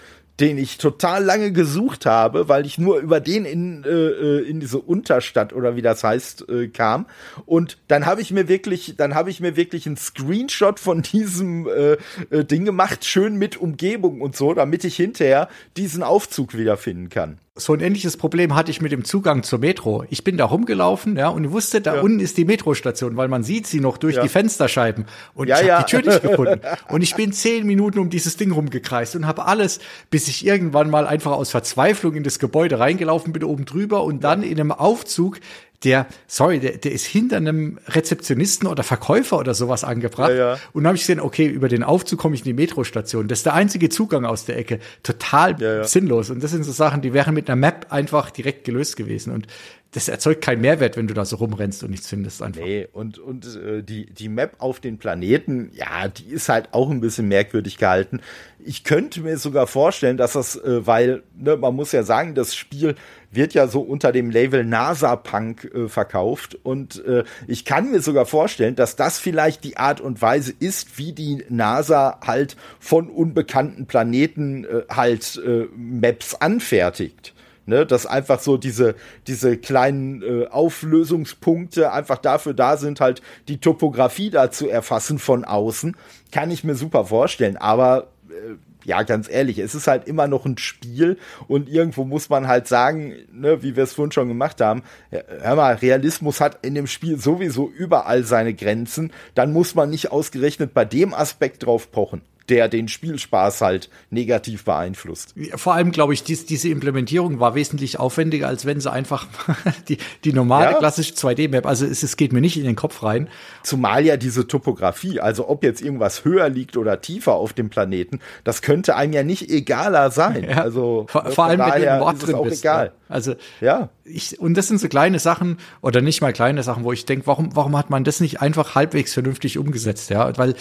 den 0.40 0.58
ich 0.58 0.78
total 0.78 1.24
lange 1.24 1.52
gesucht 1.52 2.06
habe, 2.06 2.48
weil 2.48 2.64
ich 2.64 2.78
nur 2.78 2.98
über 2.98 3.20
den 3.20 3.44
in, 3.44 3.84
äh, 3.84 3.88
äh, 3.88 4.48
in 4.48 4.60
diese 4.60 4.78
Unterstadt 4.78 5.52
oder 5.52 5.76
wie 5.76 5.82
das 5.82 6.04
heißt 6.04 6.48
äh, 6.48 6.68
kam. 6.68 7.06
Und 7.44 7.78
dann 7.88 8.06
habe 8.06 8.20
ich 8.20 8.30
mir 8.30 8.48
wirklich, 8.48 8.94
dann 8.96 9.14
habe 9.14 9.30
ich 9.30 9.40
mir 9.40 9.56
wirklich 9.56 9.86
einen 9.86 9.96
Screenshot 9.96 10.78
von 10.78 11.02
diesem 11.12 11.66
äh, 11.66 11.96
äh, 12.30 12.44
Ding 12.44 12.64
gemacht, 12.64 13.04
schön 13.04 13.36
mit 13.36 13.56
Umgebung 13.56 14.20
und 14.20 14.36
so, 14.36 14.54
damit 14.54 14.84
ich 14.84 14.96
hinterher 14.96 15.48
diesen 15.76 16.02
Aufzug 16.02 16.56
wiederfinden 16.56 17.08
kann 17.08 17.38
so 17.58 17.74
ein 17.74 17.80
ähnliches 17.80 18.16
Problem 18.16 18.54
hatte 18.54 18.70
ich 18.70 18.80
mit 18.80 18.92
dem 18.92 19.04
Zugang 19.04 19.42
zur 19.42 19.58
Metro. 19.58 20.04
Ich 20.10 20.24
bin 20.24 20.36
da 20.36 20.44
rumgelaufen, 20.44 21.16
ja, 21.16 21.28
und 21.28 21.50
wusste, 21.50 21.80
da 21.80 21.96
ja. 21.96 22.00
unten 22.00 22.20
ist 22.20 22.38
die 22.38 22.44
Metrostation, 22.44 23.16
weil 23.16 23.28
man 23.28 23.42
sieht 23.42 23.66
sie 23.66 23.80
noch 23.80 23.98
durch 23.98 24.16
ja. 24.16 24.22
die 24.22 24.28
Fensterscheiben. 24.28 25.06
Und 25.34 25.48
ja, 25.48 25.60
ich 25.60 25.70
habe 25.70 25.84
die 25.84 25.90
Tür 25.90 26.02
nicht 26.02 26.22
gefunden. 26.28 26.60
Und 26.88 27.02
ich 27.02 27.14
bin 27.14 27.32
zehn 27.32 27.66
Minuten 27.66 27.98
um 27.98 28.10
dieses 28.10 28.36
Ding 28.36 28.52
rumgekreist 28.52 29.16
und 29.16 29.26
habe 29.26 29.46
alles, 29.46 29.80
bis 30.10 30.28
ich 30.28 30.46
irgendwann 30.46 30.90
mal 30.90 31.06
einfach 31.06 31.32
aus 31.32 31.50
Verzweiflung 31.50 32.14
in 32.14 32.22
das 32.22 32.38
Gebäude 32.38 32.78
reingelaufen 32.78 33.32
bin, 33.32 33.44
oben 33.44 33.64
drüber 33.64 34.04
und 34.04 34.22
dann 34.24 34.42
in 34.42 34.58
einem 34.58 34.72
Aufzug 34.72 35.40
der, 35.84 36.06
sorry, 36.26 36.58
der, 36.58 36.78
der 36.78 36.92
ist 36.92 37.06
hinter 37.06 37.36
einem 37.36 37.78
Rezeptionisten 37.86 38.66
oder 38.66 38.82
Verkäufer 38.82 39.38
oder 39.38 39.54
sowas 39.54 39.84
angebracht. 39.84 40.30
Ja, 40.30 40.36
ja. 40.36 40.52
Und 40.72 40.82
dann 40.82 40.88
habe 40.88 40.96
ich 40.96 41.02
gesehen, 41.02 41.20
okay, 41.20 41.46
über 41.46 41.68
den 41.68 41.84
Aufzug 41.84 42.18
komme 42.18 42.34
ich 42.34 42.40
in 42.40 42.46
die 42.46 42.52
Metrostation. 42.52 43.28
Das 43.28 43.40
ist 43.40 43.46
der 43.46 43.54
einzige 43.54 43.88
Zugang 43.88 44.24
aus 44.24 44.44
der 44.44 44.58
Ecke. 44.58 44.80
Total 45.04 45.60
ja, 45.60 45.84
sinnlos. 45.84 46.30
Und 46.30 46.42
das 46.42 46.50
sind 46.50 46.64
so 46.64 46.72
Sachen, 46.72 47.00
die 47.00 47.12
wären 47.12 47.32
mit 47.32 47.48
einer 47.48 47.56
Map 47.56 47.86
einfach 47.90 48.30
direkt 48.30 48.64
gelöst 48.64 48.96
gewesen. 48.96 49.32
Und 49.32 49.46
das 49.92 50.08
erzeugt 50.08 50.42
keinen 50.42 50.60
Mehrwert, 50.60 50.96
wenn 50.96 51.08
du 51.08 51.14
da 51.14 51.24
so 51.24 51.36
rumrennst 51.36 51.82
und 51.82 51.90
nichts 51.90 52.08
findest 52.08 52.42
einfach. 52.42 52.60
Nee, 52.60 52.88
und, 52.92 53.18
und 53.18 53.46
äh, 53.56 53.82
die, 53.82 54.06
die 54.06 54.28
Map 54.28 54.56
auf 54.58 54.80
den 54.80 54.98
Planeten, 54.98 55.70
ja, 55.72 56.08
die 56.08 56.26
ist 56.26 56.50
halt 56.50 56.68
auch 56.72 56.90
ein 56.90 57.00
bisschen 57.00 57.28
merkwürdig 57.28 57.78
gehalten. 57.78 58.20
Ich 58.58 58.84
könnte 58.84 59.22
mir 59.22 59.38
sogar 59.38 59.66
vorstellen, 59.66 60.18
dass 60.18 60.34
das, 60.34 60.56
äh, 60.56 60.86
weil, 60.86 61.22
ne, 61.34 61.56
man 61.56 61.74
muss 61.74 61.92
ja 61.92 62.02
sagen, 62.02 62.34
das 62.34 62.54
Spiel 62.54 62.96
wird 63.30 63.54
ja 63.54 63.66
so 63.68 63.80
unter 63.80 64.12
dem 64.12 64.30
Label 64.30 64.64
NASA 64.64 65.16
Punk 65.16 65.64
äh, 65.74 65.88
verkauft 65.88 66.58
und 66.62 67.04
äh, 67.04 67.24
ich 67.46 67.64
kann 67.64 67.90
mir 67.90 68.00
sogar 68.00 68.26
vorstellen, 68.26 68.74
dass 68.74 68.96
das 68.96 69.18
vielleicht 69.18 69.64
die 69.64 69.76
Art 69.76 70.00
und 70.00 70.22
Weise 70.22 70.52
ist, 70.58 70.98
wie 70.98 71.12
die 71.12 71.44
NASA 71.48 72.20
halt 72.26 72.56
von 72.80 73.08
unbekannten 73.08 73.86
Planeten 73.86 74.64
äh, 74.64 74.82
halt 74.90 75.40
äh, 75.44 75.66
Maps 75.76 76.34
anfertigt. 76.34 77.34
Ne, 77.66 77.84
dass 77.84 78.06
einfach 78.06 78.40
so 78.40 78.56
diese, 78.56 78.94
diese 79.26 79.58
kleinen 79.58 80.22
äh, 80.22 80.46
Auflösungspunkte 80.46 81.92
einfach 81.92 82.16
dafür 82.16 82.54
da 82.54 82.78
sind, 82.78 82.98
halt 82.98 83.20
die 83.46 83.58
Topografie 83.58 84.30
da 84.30 84.50
zu 84.50 84.70
erfassen 84.70 85.18
von 85.18 85.44
außen, 85.44 85.94
kann 86.32 86.50
ich 86.50 86.64
mir 86.64 86.76
super 86.76 87.04
vorstellen. 87.04 87.58
Aber 87.58 88.08
äh, 88.30 88.54
ja, 88.88 89.02
ganz 89.02 89.28
ehrlich, 89.28 89.58
es 89.58 89.74
ist 89.74 89.86
halt 89.86 90.08
immer 90.08 90.28
noch 90.28 90.46
ein 90.46 90.56
Spiel 90.56 91.18
und 91.46 91.68
irgendwo 91.68 92.04
muss 92.04 92.30
man 92.30 92.48
halt 92.48 92.66
sagen, 92.66 93.14
ne, 93.30 93.62
wie 93.62 93.76
wir 93.76 93.84
es 93.84 93.92
vorhin 93.92 94.12
schon 94.12 94.28
gemacht 94.28 94.62
haben, 94.62 94.82
hör 95.10 95.56
mal, 95.56 95.74
Realismus 95.74 96.40
hat 96.40 96.64
in 96.64 96.74
dem 96.74 96.86
Spiel 96.86 97.20
sowieso 97.20 97.68
überall 97.68 98.24
seine 98.24 98.54
Grenzen, 98.54 99.12
dann 99.34 99.52
muss 99.52 99.74
man 99.74 99.90
nicht 99.90 100.10
ausgerechnet 100.10 100.72
bei 100.72 100.86
dem 100.86 101.12
Aspekt 101.12 101.66
drauf 101.66 101.92
pochen 101.92 102.22
der 102.48 102.68
den 102.68 102.88
Spielspaß 102.88 103.60
halt 103.60 103.90
negativ 104.10 104.64
beeinflusst. 104.64 105.34
Vor 105.54 105.74
allem 105.74 105.92
glaube 105.92 106.14
ich, 106.14 106.22
dies, 106.22 106.46
diese 106.46 106.68
Implementierung 106.68 107.40
war 107.40 107.54
wesentlich 107.54 107.98
aufwendiger, 107.98 108.48
als 108.48 108.66
wenn 108.66 108.80
sie 108.80 108.90
einfach 108.90 109.26
die, 109.88 109.98
die 110.24 110.32
normale 110.32 110.72
ja. 110.72 110.78
klassische 110.78 111.14
2D-Map, 111.14 111.66
also 111.66 111.86
es, 111.86 112.02
es 112.02 112.16
geht 112.16 112.32
mir 112.32 112.40
nicht 112.40 112.56
in 112.56 112.64
den 112.64 112.76
Kopf 112.76 113.02
rein. 113.02 113.28
Zumal 113.62 114.04
ja 114.04 114.16
diese 114.16 114.46
Topografie, 114.46 115.20
also 115.20 115.48
ob 115.48 115.62
jetzt 115.62 115.82
irgendwas 115.82 116.24
höher 116.24 116.48
liegt 116.48 116.76
oder 116.76 117.00
tiefer 117.00 117.32
auf 117.32 117.52
dem 117.52 117.70
Planeten, 117.70 118.20
das 118.44 118.62
könnte 118.62 118.96
einem 118.96 119.12
ja 119.12 119.22
nicht 119.22 119.50
egaler 119.50 120.10
sein. 120.10 120.46
Ja. 120.48 120.62
Also 120.62 121.06
vor, 121.08 121.26
vor 121.30 121.44
allem, 121.44 121.60
wenn 121.60 121.82
du 121.82 121.88
im 121.88 122.02
Ort 122.02 122.26
drin 122.26 122.36
bist. 122.42 122.62
Egal. 122.62 122.86
Ja. 122.86 122.92
Also 123.08 123.34
ja. 123.60 123.90
Ich, 124.04 124.38
und 124.40 124.54
das 124.54 124.68
sind 124.68 124.80
so 124.80 124.88
kleine 124.88 125.18
Sachen 125.18 125.58
oder 125.80 126.00
nicht 126.00 126.20
mal 126.20 126.32
kleine 126.32 126.62
Sachen, 126.62 126.84
wo 126.84 126.92
ich 126.92 127.04
denke, 127.04 127.26
warum, 127.26 127.54
warum 127.54 127.76
hat 127.76 127.90
man 127.90 128.04
das 128.04 128.20
nicht 128.20 128.40
einfach 128.40 128.74
halbwegs 128.74 129.14
vernünftig 129.14 129.58
umgesetzt, 129.58 130.10
ja? 130.10 130.36
Weil 130.38 130.54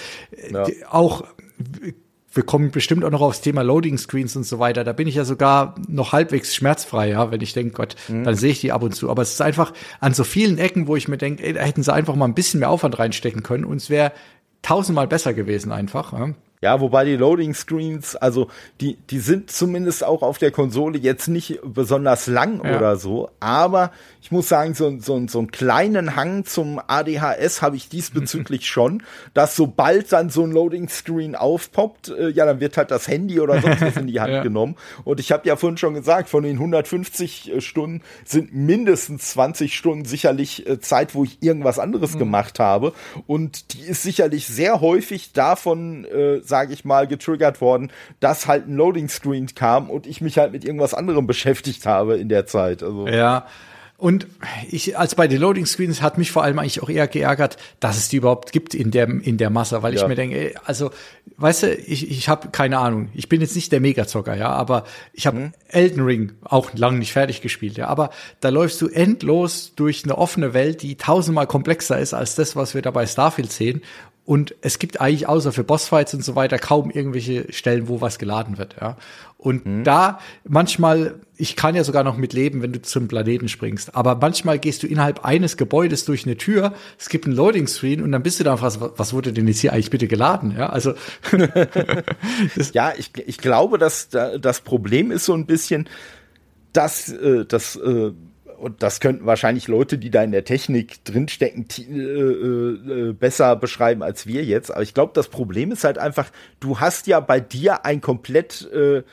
ja. 0.52 0.66
auch 0.90 1.24
wir 2.38 2.44
kommen 2.44 2.72
bestimmt 2.72 3.04
auch 3.04 3.10
noch 3.10 3.22
aufs 3.22 3.42
Thema 3.42 3.64
Loading 3.64 3.98
Screens 3.98 4.36
und 4.36 4.46
so 4.46 4.60
weiter. 4.60 4.84
Da 4.84 4.94
bin 4.94 5.08
ich 5.08 5.16
ja 5.16 5.26
sogar 5.26 5.76
noch 5.88 6.14
halbwegs 6.14 6.56
schmerzfrei, 6.56 7.10
ja, 7.10 7.32
wenn 7.32 7.42
ich 7.42 7.54
denke, 7.54 7.74
Gott, 7.74 7.96
mhm. 8.08 8.24
dann 8.24 8.36
sehe 8.36 8.52
ich 8.52 8.62
die 8.62 8.72
ab 8.72 8.84
und 8.84 8.94
zu. 8.94 9.10
Aber 9.10 9.24
es 9.24 9.32
ist 9.32 9.42
einfach 9.42 9.74
an 10.00 10.14
so 10.14 10.24
vielen 10.24 10.58
Ecken, 10.60 10.88
wo 10.88 10.96
ich 10.96 11.08
mir 11.08 11.18
denke, 11.18 11.44
ey, 11.44 11.54
da 11.54 11.62
hätten 11.62 11.84
sie 11.84 11.92
einfach 11.92 12.16
mal 12.16 12.26
ein 12.26 12.36
bisschen 12.36 12.60
mehr 12.60 12.70
Aufwand 12.70 13.00
reinstecken 13.00 13.44
können 13.44 13.66
und 13.66 13.78
es 13.78 13.90
wäre 13.90 14.12
tausendmal 14.62 15.08
besser 15.08 15.34
gewesen 15.34 15.72
einfach. 15.72 16.14
Ja. 16.14 16.30
Ja, 16.60 16.82
wobei 16.82 17.06
die 17.06 17.16
Loading 17.16 17.54
Screens, 17.54 18.16
also 18.16 18.48
die, 18.82 18.98
die 19.12 19.20
sind 19.20 19.52
zumindest 19.52 20.04
auch 20.04 20.24
auf 20.24 20.40
der 20.40 20.50
Konsole 20.50 20.98
jetzt 20.98 21.28
nicht 21.28 21.60
besonders 21.64 22.26
lang 22.26 22.66
ja. 22.66 22.78
oder 22.78 22.96
so, 22.96 23.30
aber 23.40 23.92
ich 24.24 24.32
muss 24.32 24.50
sagen, 24.50 24.74
so, 24.74 25.00
so, 25.00 25.26
so 25.28 25.38
einen 25.38 25.52
kleinen 25.52 26.16
Hang 26.16 26.46
zum 26.46 26.82
ADHS 26.86 27.62
habe 27.62 27.76
ich 27.76 27.90
diesbezüglich 27.90 28.68
schon, 28.68 29.04
dass 29.36 29.56
sobald 29.56 30.12
dann 30.12 30.32
so 30.32 30.44
ein 30.44 30.52
Loading 30.52 30.90
Screen 30.90 31.36
aufpoppt, 31.36 32.10
äh, 32.10 32.30
ja, 32.30 32.46
dann 32.46 32.60
wird 32.60 32.76
halt 32.76 32.90
das 32.90 33.08
Handy 33.08 33.40
oder 33.40 33.62
sonst 33.62 33.82
was 33.82 33.96
in 33.96 34.08
die 34.08 34.20
Hand 34.20 34.34
ja. 34.34 34.44
genommen. 34.44 34.76
Und 35.06 35.20
ich 35.20 35.32
habe 35.32 35.48
ja 35.48 35.56
vorhin 35.56 35.78
schon 35.78 35.94
gesagt, 35.94 36.28
von 36.28 36.44
den 36.44 36.58
150 36.58 37.54
äh, 37.54 37.62
Stunden 37.62 38.02
sind 38.26 38.54
mindestens 38.54 39.30
20 39.30 39.78
Stunden 39.78 40.06
sicherlich 40.06 40.68
äh, 40.68 40.80
Zeit, 40.80 41.14
wo 41.14 41.24
ich 41.24 41.38
irgendwas 41.42 41.78
anderes 41.78 42.16
mhm. 42.16 42.20
gemacht 42.20 42.60
habe. 42.60 42.94
Und 43.28 43.74
die 43.74 43.84
ist 43.84 44.02
sicherlich 44.02 44.48
sehr 44.48 44.82
häufig 44.82 45.34
davon 45.34 46.04
äh, 46.04 46.42
sage 46.48 46.74
ich 46.74 46.86
mal, 46.86 47.08
getriggert 47.08 47.62
worden, 47.62 47.92
dass 48.20 48.48
halt 48.48 48.68
ein 48.68 48.76
Loading 48.76 49.10
Screen 49.10 49.48
kam 49.54 49.90
und 49.90 50.08
ich 50.08 50.22
mich 50.22 50.38
halt 50.38 50.52
mit 50.52 50.66
irgendwas 50.66 50.94
anderem 50.94 51.28
beschäftigt 51.28 51.86
habe 51.86 52.18
in 52.18 52.30
der 52.30 52.46
Zeit. 52.46 52.84
Also. 52.84 53.08
Ja. 53.08 53.46
Und 54.00 54.28
ich, 54.70 54.96
als 54.96 55.16
bei 55.16 55.28
den 55.28 55.42
Loading 55.42 55.66
Screens 55.66 56.04
hat 56.04 56.20
mich 56.20 56.32
vor 56.32 56.44
allem 56.44 56.60
eigentlich 56.60 56.84
auch 56.84 56.90
eher 56.90 57.08
geärgert, 57.08 57.58
dass 57.80 57.98
es 57.98 58.10
die 58.10 58.18
überhaupt 58.18 58.52
gibt 58.52 58.76
in 58.76 58.92
der, 58.92 59.08
in 59.08 59.38
der 59.38 59.50
Masse, 59.50 59.82
weil 59.82 59.96
ja. 59.96 60.02
ich 60.02 60.08
mir 60.08 60.14
denke, 60.14 60.54
also, 60.66 60.92
weißt 61.38 61.64
du, 61.64 61.74
ich, 61.74 62.12
ich 62.12 62.30
habe 62.30 62.50
keine 62.50 62.78
Ahnung. 62.78 63.10
Ich 63.16 63.28
bin 63.28 63.42
jetzt 63.42 63.56
nicht 63.56 63.72
der 63.72 63.80
Megazocker, 63.80 64.36
ja, 64.36 64.50
aber 64.50 64.84
ich 65.14 65.26
habe 65.26 65.38
mhm. 65.40 65.52
Elden 65.70 66.04
Ring 66.04 66.34
auch 66.44 66.76
lang 66.76 67.00
nicht 67.00 67.12
fertig 67.12 67.42
gespielt, 67.42 67.78
ja, 67.78 67.88
aber 67.88 68.12
da 68.40 68.50
läufst 68.50 68.80
du 68.82 68.88
endlos 68.88 69.74
durch 69.76 70.04
eine 70.04 70.16
offene 70.16 70.54
Welt, 70.54 70.84
die 70.84 70.96
tausendmal 70.96 71.48
komplexer 71.48 71.98
ist 71.98 72.14
als 72.14 72.36
das, 72.36 72.56
was 72.56 72.76
wir 72.76 72.84
da 72.84 72.92
bei 72.92 73.08
Starfield 73.08 73.52
sehen. 73.52 73.82
Und 74.28 74.56
es 74.60 74.78
gibt 74.78 75.00
eigentlich 75.00 75.30
außer 75.30 75.54
für 75.54 75.64
Bossfights 75.64 76.14
und 76.14 76.22
so 76.22 76.36
weiter 76.36 76.60
kaum 76.60 76.92
irgendwelche 76.92 77.46
Stellen, 77.54 77.88
wo 77.88 78.02
was 78.02 78.20
geladen 78.20 78.58
wird, 78.58 78.76
ja. 78.82 78.98
Und 79.38 79.66
mhm. 79.66 79.86
da 79.86 80.20
manchmal, 80.44 81.22
ich 81.38 81.56
kann 81.56 81.76
ja 81.76 81.86
sogar 81.86 82.04
noch 82.04 82.18
mitleben, 82.18 82.62
wenn 82.62 82.74
du 82.74 82.82
zum 82.82 83.08
Planeten 83.08 83.48
springst, 83.48 83.96
aber 83.96 84.16
manchmal 84.16 84.60
gehst 84.60 84.84
du 84.84 84.88
innerhalb 84.88 85.24
eines 85.24 85.56
Gebäudes 85.56 86.04
durch 86.04 86.26
eine 86.26 86.36
Tür, 86.36 86.74
es 87.00 87.08
gibt 87.08 87.24
einen 87.26 87.38
Loading 87.38 87.68
Screen 87.68 88.04
und 88.04 88.12
dann 88.12 88.22
bist 88.22 88.42
du 88.42 88.44
da 88.44 88.62
was, 88.62 88.82
was 88.82 89.14
wurde 89.14 89.32
denn 89.32 89.48
jetzt 89.48 89.62
hier 89.62 89.72
eigentlich 89.72 89.92
bitte 89.92 90.10
geladen, 90.10 90.54
ja? 90.58 90.68
Also 90.68 90.94
ja, 92.74 92.92
ich, 92.98 93.12
ich 93.26 93.38
glaube, 93.38 93.78
dass 93.78 94.10
das 94.10 94.60
Problem 94.60 95.10
ist 95.10 95.24
so 95.24 95.36
ein 95.36 95.46
bisschen, 95.46 95.88
dass 96.74 97.08
äh, 97.14 97.46
das 97.46 97.78
äh, 97.78 98.12
und 98.58 98.82
das 98.84 99.00
könnten 99.00 99.26
wahrscheinlich 99.26 99.68
Leute, 99.68 99.98
die 99.98 100.10
da 100.10 100.24
in 100.24 100.32
der 100.32 100.44
Technik 100.44 101.04
drinstecken, 101.06 101.68
äh, 101.78 103.10
äh, 103.10 103.14
besser 103.14 103.56
beschreiben 103.56 104.04
als 104.04 104.26
wir 104.28 104.44
jetzt. 104.44 104.72
Aber 104.72 104.82
ich 104.82 104.94
glaube, 104.94 105.12
das 105.14 105.28
Problem 105.30 105.72
ist 105.72 105.84
halt 105.84 105.98
einfach, 105.98 106.32
du 106.60 106.80
hast 106.80 107.08
ja 107.08 107.20
bei 107.20 107.40
dir 107.40 107.86
ein 107.86 108.02
komplett 108.02 108.70
äh, 108.72 109.04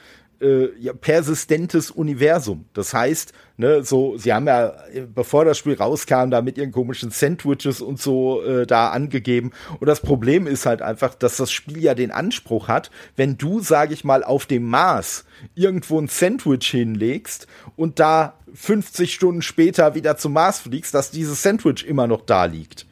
äh, 0.40 0.94
persistentes 1.00 1.90
Universum. 1.90 2.64
Das 2.74 2.92
heißt, 2.92 3.32
ne, 3.56 3.82
so, 3.84 4.16
sie 4.16 4.32
haben 4.32 4.46
ja, 4.46 4.74
bevor 5.14 5.44
das 5.44 5.58
Spiel 5.58 5.74
rauskam, 5.74 6.30
da 6.30 6.42
mit 6.42 6.58
ihren 6.58 6.72
komischen 6.72 7.10
Sandwiches 7.10 7.80
und 7.80 8.00
so 8.00 8.42
äh, 8.42 8.66
da 8.66 8.90
angegeben. 8.90 9.52
Und 9.80 9.86
das 9.86 10.00
Problem 10.00 10.46
ist 10.46 10.66
halt 10.66 10.82
einfach, 10.82 11.14
dass 11.14 11.36
das 11.36 11.52
Spiel 11.52 11.82
ja 11.82 11.94
den 11.94 12.10
Anspruch 12.10 12.68
hat, 12.68 12.90
wenn 13.16 13.36
du, 13.36 13.60
sag 13.60 13.90
ich 13.92 14.04
mal, 14.04 14.24
auf 14.24 14.46
dem 14.46 14.64
Mars 14.64 15.24
irgendwo 15.54 16.00
ein 16.00 16.08
Sandwich 16.08 16.66
hinlegst 16.66 17.46
und 17.76 18.00
da 18.00 18.34
50 18.54 19.12
Stunden 19.12 19.42
später 19.42 19.94
wieder 19.94 20.16
zum 20.16 20.32
Mars 20.32 20.60
fliegst, 20.60 20.94
dass 20.94 21.10
dieses 21.10 21.42
Sandwich 21.42 21.84
immer 21.86 22.06
noch 22.06 22.22
da 22.22 22.44
liegt. 22.44 22.86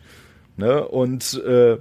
Ne? 0.57 0.87
Und 0.87 1.43
äh, 1.45 1.79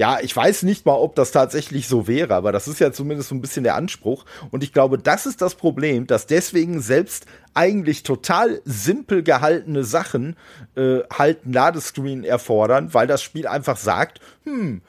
ja, 0.00 0.18
ich 0.22 0.34
weiß 0.34 0.62
nicht 0.62 0.86
mal, 0.86 0.94
ob 0.94 1.14
das 1.14 1.30
tatsächlich 1.30 1.86
so 1.86 2.08
wäre, 2.08 2.34
aber 2.34 2.52
das 2.52 2.66
ist 2.68 2.80
ja 2.80 2.90
zumindest 2.90 3.28
so 3.28 3.34
ein 3.34 3.42
bisschen 3.42 3.64
der 3.64 3.74
Anspruch. 3.74 4.24
Und 4.50 4.62
ich 4.62 4.72
glaube, 4.72 4.96
das 4.96 5.26
ist 5.26 5.42
das 5.42 5.56
Problem, 5.56 6.06
dass 6.06 6.26
deswegen 6.26 6.80
selbst 6.80 7.26
eigentlich 7.52 8.02
total 8.02 8.62
simpel 8.64 9.22
gehaltene 9.22 9.84
Sachen 9.84 10.36
äh, 10.74 11.00
halt 11.12 11.44
ein 11.44 11.52
Ladescreen 11.52 12.24
erfordern, 12.24 12.94
weil 12.94 13.08
das 13.08 13.22
Spiel 13.22 13.46
einfach 13.46 13.76
sagt, 13.76 14.20
hm, 14.44 14.80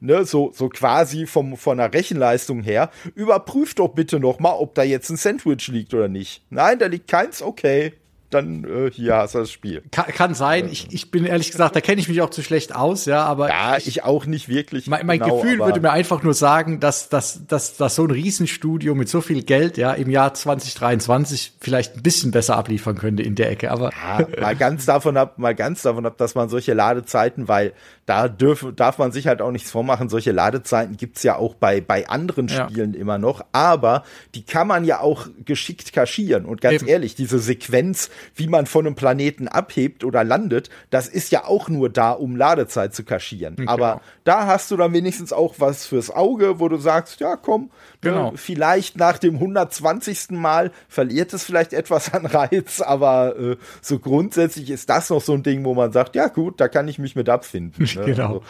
ne, 0.00 0.24
so, 0.24 0.50
so 0.52 0.68
quasi 0.68 1.26
vom, 1.26 1.56
von 1.56 1.78
der 1.78 1.94
Rechenleistung 1.94 2.64
her, 2.64 2.90
überprüft 3.14 3.78
doch 3.78 3.94
bitte 3.94 4.18
noch 4.18 4.40
mal, 4.40 4.54
ob 4.54 4.74
da 4.74 4.82
jetzt 4.82 5.10
ein 5.10 5.16
Sandwich 5.16 5.68
liegt 5.68 5.94
oder 5.94 6.08
nicht. 6.08 6.42
Nein, 6.50 6.80
da 6.80 6.86
liegt 6.86 7.06
keins, 7.06 7.40
okay 7.40 7.92
dann 8.30 8.64
äh, 8.64 8.90
hier 8.90 9.16
hast 9.16 9.34
du 9.34 9.38
das 9.38 9.50
Spiel. 9.50 9.82
Kann, 9.90 10.06
kann 10.06 10.34
sein. 10.34 10.68
Ich, 10.70 10.92
ich 10.92 11.10
bin 11.10 11.24
ehrlich 11.24 11.50
gesagt, 11.50 11.76
da 11.76 11.80
kenne 11.80 12.00
ich 12.00 12.08
mich 12.08 12.20
auch 12.20 12.30
zu 12.30 12.42
schlecht 12.42 12.74
aus, 12.74 13.04
ja, 13.06 13.24
aber. 13.24 13.48
Ja, 13.48 13.76
ich, 13.76 13.86
ich 13.86 14.04
auch 14.04 14.26
nicht 14.26 14.48
wirklich. 14.48 14.86
Mein, 14.86 15.06
mein 15.06 15.20
genau, 15.20 15.40
Gefühl 15.40 15.58
würde 15.58 15.80
mir 15.80 15.92
einfach 15.92 16.22
nur 16.22 16.34
sagen, 16.34 16.80
dass, 16.80 17.08
dass, 17.08 17.46
dass, 17.46 17.76
dass 17.76 17.94
so 17.94 18.04
ein 18.04 18.10
Riesenstudio 18.10 18.94
mit 18.94 19.08
so 19.08 19.20
viel 19.20 19.42
Geld, 19.42 19.76
ja, 19.76 19.92
im 19.92 20.10
Jahr 20.10 20.34
2023 20.34 21.54
vielleicht 21.60 21.96
ein 21.96 22.02
bisschen 22.02 22.30
besser 22.30 22.56
abliefern 22.56 22.96
könnte 22.98 23.22
in 23.22 23.34
der 23.34 23.50
Ecke, 23.50 23.70
aber. 23.70 23.90
Ja, 23.92 24.26
mal 24.40 24.56
ganz 24.56 24.86
davon 24.86 25.16
ab, 25.16 25.38
mal 25.38 25.54
ganz 25.54 25.82
davon 25.82 26.06
ab, 26.06 26.16
dass 26.18 26.34
man 26.34 26.48
solche 26.48 26.74
Ladezeiten, 26.74 27.48
weil 27.48 27.72
da 28.06 28.28
dürf, 28.28 28.66
darf 28.74 28.98
man 28.98 29.12
sich 29.12 29.26
halt 29.26 29.42
auch 29.42 29.50
nichts 29.50 29.70
vormachen, 29.70 30.08
solche 30.08 30.32
Ladezeiten 30.32 30.96
gibt's 30.96 31.22
ja 31.22 31.36
auch 31.36 31.54
bei, 31.54 31.80
bei 31.80 32.08
anderen 32.08 32.48
Spielen 32.48 32.94
ja. 32.94 33.00
immer 33.00 33.18
noch, 33.18 33.44
aber 33.52 34.04
die 34.34 34.44
kann 34.44 34.68
man 34.68 34.84
ja 34.84 35.00
auch 35.00 35.26
geschickt 35.44 35.92
kaschieren 35.92 36.44
und 36.44 36.60
ganz 36.60 36.82
Eben. 36.82 36.88
ehrlich, 36.88 37.14
diese 37.14 37.38
Sequenz, 37.38 38.10
wie 38.34 38.48
man 38.48 38.66
von 38.66 38.86
einem 38.86 38.94
Planeten 38.94 39.48
abhebt 39.48 40.04
oder 40.04 40.24
landet, 40.24 40.70
das 40.90 41.08
ist 41.08 41.32
ja 41.32 41.44
auch 41.44 41.68
nur 41.68 41.88
da, 41.88 42.12
um 42.12 42.36
Ladezeit 42.36 42.94
zu 42.94 43.04
kaschieren. 43.04 43.56
Genau. 43.56 43.70
Aber 43.70 44.00
da 44.24 44.46
hast 44.46 44.70
du 44.70 44.76
dann 44.76 44.92
wenigstens 44.92 45.32
auch 45.32 45.56
was 45.58 45.86
fürs 45.86 46.10
Auge, 46.10 46.60
wo 46.60 46.68
du 46.68 46.76
sagst, 46.76 47.20
ja 47.20 47.36
komm, 47.36 47.62
ne, 47.62 47.70
genau. 48.00 48.30
ne, 48.32 48.36
vielleicht 48.36 48.96
nach 48.96 49.18
dem 49.18 49.34
120. 49.34 50.30
Mal 50.30 50.70
verliert 50.88 51.32
es 51.32 51.44
vielleicht 51.44 51.72
etwas 51.72 52.12
an 52.12 52.26
Reiz, 52.26 52.80
aber 52.80 53.36
äh, 53.38 53.56
so 53.80 53.98
grundsätzlich 53.98 54.70
ist 54.70 54.88
das 54.88 55.10
noch 55.10 55.20
so 55.20 55.34
ein 55.34 55.42
Ding, 55.42 55.64
wo 55.64 55.74
man 55.74 55.92
sagt, 55.92 56.14
ja 56.14 56.28
gut, 56.28 56.60
da 56.60 56.68
kann 56.68 56.88
ich 56.88 56.98
mich 56.98 57.16
mit 57.16 57.28
abfinden. 57.28 57.84
Ne? 57.94 58.04
genau. 58.04 58.26
Also, 58.26 58.42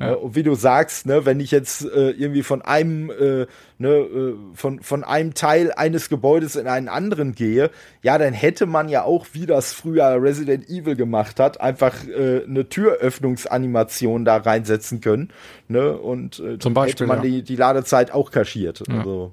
ja. 0.00 0.14
Und 0.14 0.34
wie 0.34 0.42
du 0.42 0.54
sagst, 0.54 1.04
ne, 1.04 1.26
wenn 1.26 1.40
ich 1.40 1.50
jetzt 1.50 1.84
äh, 1.84 2.10
irgendwie 2.10 2.42
von 2.42 2.62
einem, 2.62 3.10
äh, 3.10 3.46
ne, 3.78 3.88
äh, 3.88 4.34
von, 4.54 4.80
von 4.80 5.04
einem 5.04 5.34
Teil 5.34 5.72
eines 5.72 6.08
Gebäudes 6.08 6.56
in 6.56 6.66
einen 6.66 6.88
anderen 6.88 7.34
gehe, 7.34 7.70
ja, 8.02 8.16
dann 8.16 8.32
hätte 8.32 8.64
man 8.64 8.88
ja 8.88 9.04
auch, 9.04 9.26
wie 9.32 9.44
das 9.44 9.74
früher 9.74 10.22
Resident 10.22 10.68
Evil 10.70 10.96
gemacht 10.96 11.38
hat, 11.38 11.60
einfach 11.60 11.94
äh, 12.06 12.44
eine 12.44 12.68
Türöffnungsanimation 12.68 14.24
da 14.24 14.38
reinsetzen 14.38 15.02
können. 15.02 15.28
Ne, 15.68 15.92
und 15.92 16.40
äh, 16.40 16.58
Zum 16.58 16.72
Beispiel, 16.72 16.92
hätte 16.92 17.06
man 17.06 17.18
ja. 17.18 17.30
die, 17.30 17.42
die 17.42 17.56
Ladezeit 17.56 18.12
auch 18.12 18.30
kaschiert. 18.30 18.82
Ja. 18.88 18.98
Also. 18.98 19.32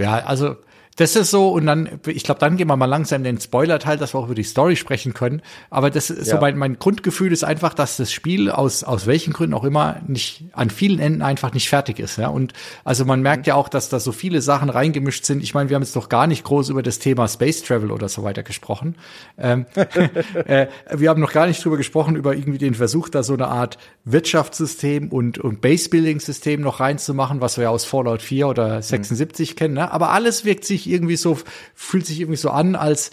Ja, 0.00 0.24
also 0.24 0.56
das 0.98 1.14
ist 1.14 1.30
so, 1.30 1.50
und 1.50 1.64
dann, 1.64 2.00
ich 2.06 2.24
glaube, 2.24 2.40
dann 2.40 2.56
gehen 2.56 2.66
wir 2.66 2.76
mal 2.76 2.86
langsam 2.86 3.18
in 3.18 3.24
den 3.24 3.40
Spoiler-Teil, 3.40 3.98
dass 3.98 4.14
wir 4.14 4.18
auch 4.18 4.24
über 4.24 4.34
die 4.34 4.42
Story 4.42 4.74
sprechen 4.74 5.14
können. 5.14 5.42
Aber 5.70 5.90
das 5.90 6.10
ist 6.10 6.26
ja. 6.26 6.34
so 6.34 6.40
mein, 6.40 6.58
mein 6.58 6.80
Grundgefühl 6.80 7.30
ist 7.30 7.44
einfach, 7.44 7.72
dass 7.72 7.98
das 7.98 8.10
Spiel 8.10 8.50
aus, 8.50 8.82
aus 8.82 9.06
welchen 9.06 9.32
Gründen 9.32 9.54
auch 9.54 9.62
immer 9.62 10.00
nicht 10.08 10.46
an 10.54 10.70
vielen 10.70 10.98
Enden 10.98 11.22
einfach 11.22 11.52
nicht 11.52 11.68
fertig 11.68 12.00
ist. 12.00 12.18
Ja? 12.18 12.28
Und 12.28 12.52
also 12.82 13.04
man 13.04 13.22
merkt 13.22 13.46
mhm. 13.46 13.50
ja 13.50 13.54
auch, 13.54 13.68
dass 13.68 13.88
da 13.88 14.00
so 14.00 14.10
viele 14.10 14.42
Sachen 14.42 14.70
reingemischt 14.70 15.24
sind. 15.24 15.40
Ich 15.40 15.54
meine, 15.54 15.70
wir 15.70 15.76
haben 15.76 15.84
jetzt 15.84 15.94
doch 15.94 16.08
gar 16.08 16.26
nicht 16.26 16.42
groß 16.42 16.68
über 16.70 16.82
das 16.82 16.98
Thema 16.98 17.28
Space 17.28 17.62
Travel 17.62 17.92
oder 17.92 18.08
so 18.08 18.24
weiter 18.24 18.42
gesprochen. 18.42 18.96
Ähm, 19.38 19.66
äh, 20.46 20.66
wir 20.92 21.10
haben 21.10 21.20
noch 21.20 21.32
gar 21.32 21.46
nicht 21.46 21.64
drüber 21.64 21.76
gesprochen, 21.76 22.16
über 22.16 22.34
irgendwie 22.34 22.58
den 22.58 22.74
Versuch, 22.74 23.08
da 23.08 23.22
so 23.22 23.34
eine 23.34 23.46
Art 23.46 23.78
Wirtschaftssystem 24.04 25.10
und, 25.10 25.38
und 25.38 25.60
Base-Building-System 25.60 26.60
noch 26.60 26.80
reinzumachen, 26.80 27.40
was 27.40 27.56
wir 27.56 27.64
ja 27.64 27.70
aus 27.70 27.84
Fallout 27.84 28.20
4 28.20 28.48
oder 28.48 28.82
76 28.82 29.50
mhm. 29.50 29.56
kennen. 29.56 29.74
Ne? 29.74 29.92
Aber 29.92 30.10
alles 30.10 30.44
wirkt 30.44 30.64
sich 30.64 30.87
irgendwie 30.90 31.16
so, 31.16 31.38
fühlt 31.74 32.06
sich 32.06 32.20
irgendwie 32.20 32.38
so 32.38 32.50
an, 32.50 32.74
als 32.76 33.10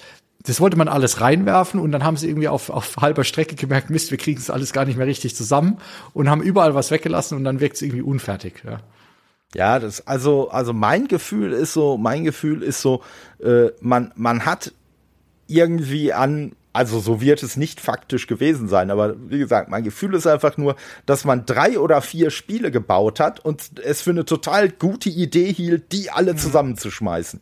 das 0.48 0.62
wollte 0.62 0.78
man 0.78 0.88
alles 0.88 1.22
reinwerfen 1.22 1.80
und 1.80 1.92
dann 1.92 2.04
haben 2.04 2.18
sie 2.18 2.28
irgendwie 2.28 2.48
auf, 2.48 2.70
auf 2.70 2.98
halber 2.98 3.24
Strecke 3.24 3.56
gemerkt, 3.56 3.90
Mist, 3.90 4.12
wir 4.12 4.18
kriegen 4.18 4.40
es 4.40 4.50
alles 4.50 4.74
gar 4.74 4.86
nicht 4.86 4.98
mehr 4.98 5.08
richtig 5.08 5.36
zusammen 5.36 5.80
und 6.14 6.30
haben 6.30 6.44
überall 6.44 6.76
was 6.76 6.92
weggelassen 6.92 7.36
und 7.36 7.44
dann 7.44 7.60
wirkt 7.60 7.78
es 7.78 7.82
irgendwie 7.82 8.04
unfertig. 8.04 8.62
Ja. 8.64 8.80
Ja, 9.56 9.80
das 9.80 10.06
also 10.06 10.50
also 10.50 10.74
mein 10.74 11.08
Gefühl 11.08 11.54
ist 11.54 11.74
so, 11.74 11.98
mein 11.98 12.26
Gefühl 12.26 12.62
ist 12.62 12.82
so, 12.82 13.02
äh, 13.42 13.68
man 13.80 14.12
man 14.16 14.46
hat 14.46 14.74
irgendwie 15.48 16.12
an 16.12 16.52
also 16.76 17.00
so 17.00 17.22
wird 17.22 17.42
es 17.42 17.56
nicht 17.56 17.80
faktisch 17.80 18.28
gewesen 18.28 18.68
sein, 18.68 18.92
aber 18.92 19.16
wie 19.30 19.40
gesagt, 19.40 19.70
mein 19.70 19.86
Gefühl 19.86 20.14
ist 20.14 20.28
einfach 20.28 20.58
nur, 20.58 20.76
dass 21.06 21.24
man 21.24 21.46
drei 21.46 21.80
oder 21.80 22.02
vier 22.02 22.32
Spiele 22.32 22.70
gebaut 22.70 23.22
hat 23.22 23.40
und 23.40 23.80
es 23.84 24.02
für 24.02 24.10
eine 24.10 24.26
total 24.26 24.70
gute 24.70 25.10
Idee 25.10 25.54
hielt, 25.54 25.94
die 25.94 26.12
alle 26.12 26.34
mhm. 26.34 26.38
zusammenzuschmeißen. 26.38 27.40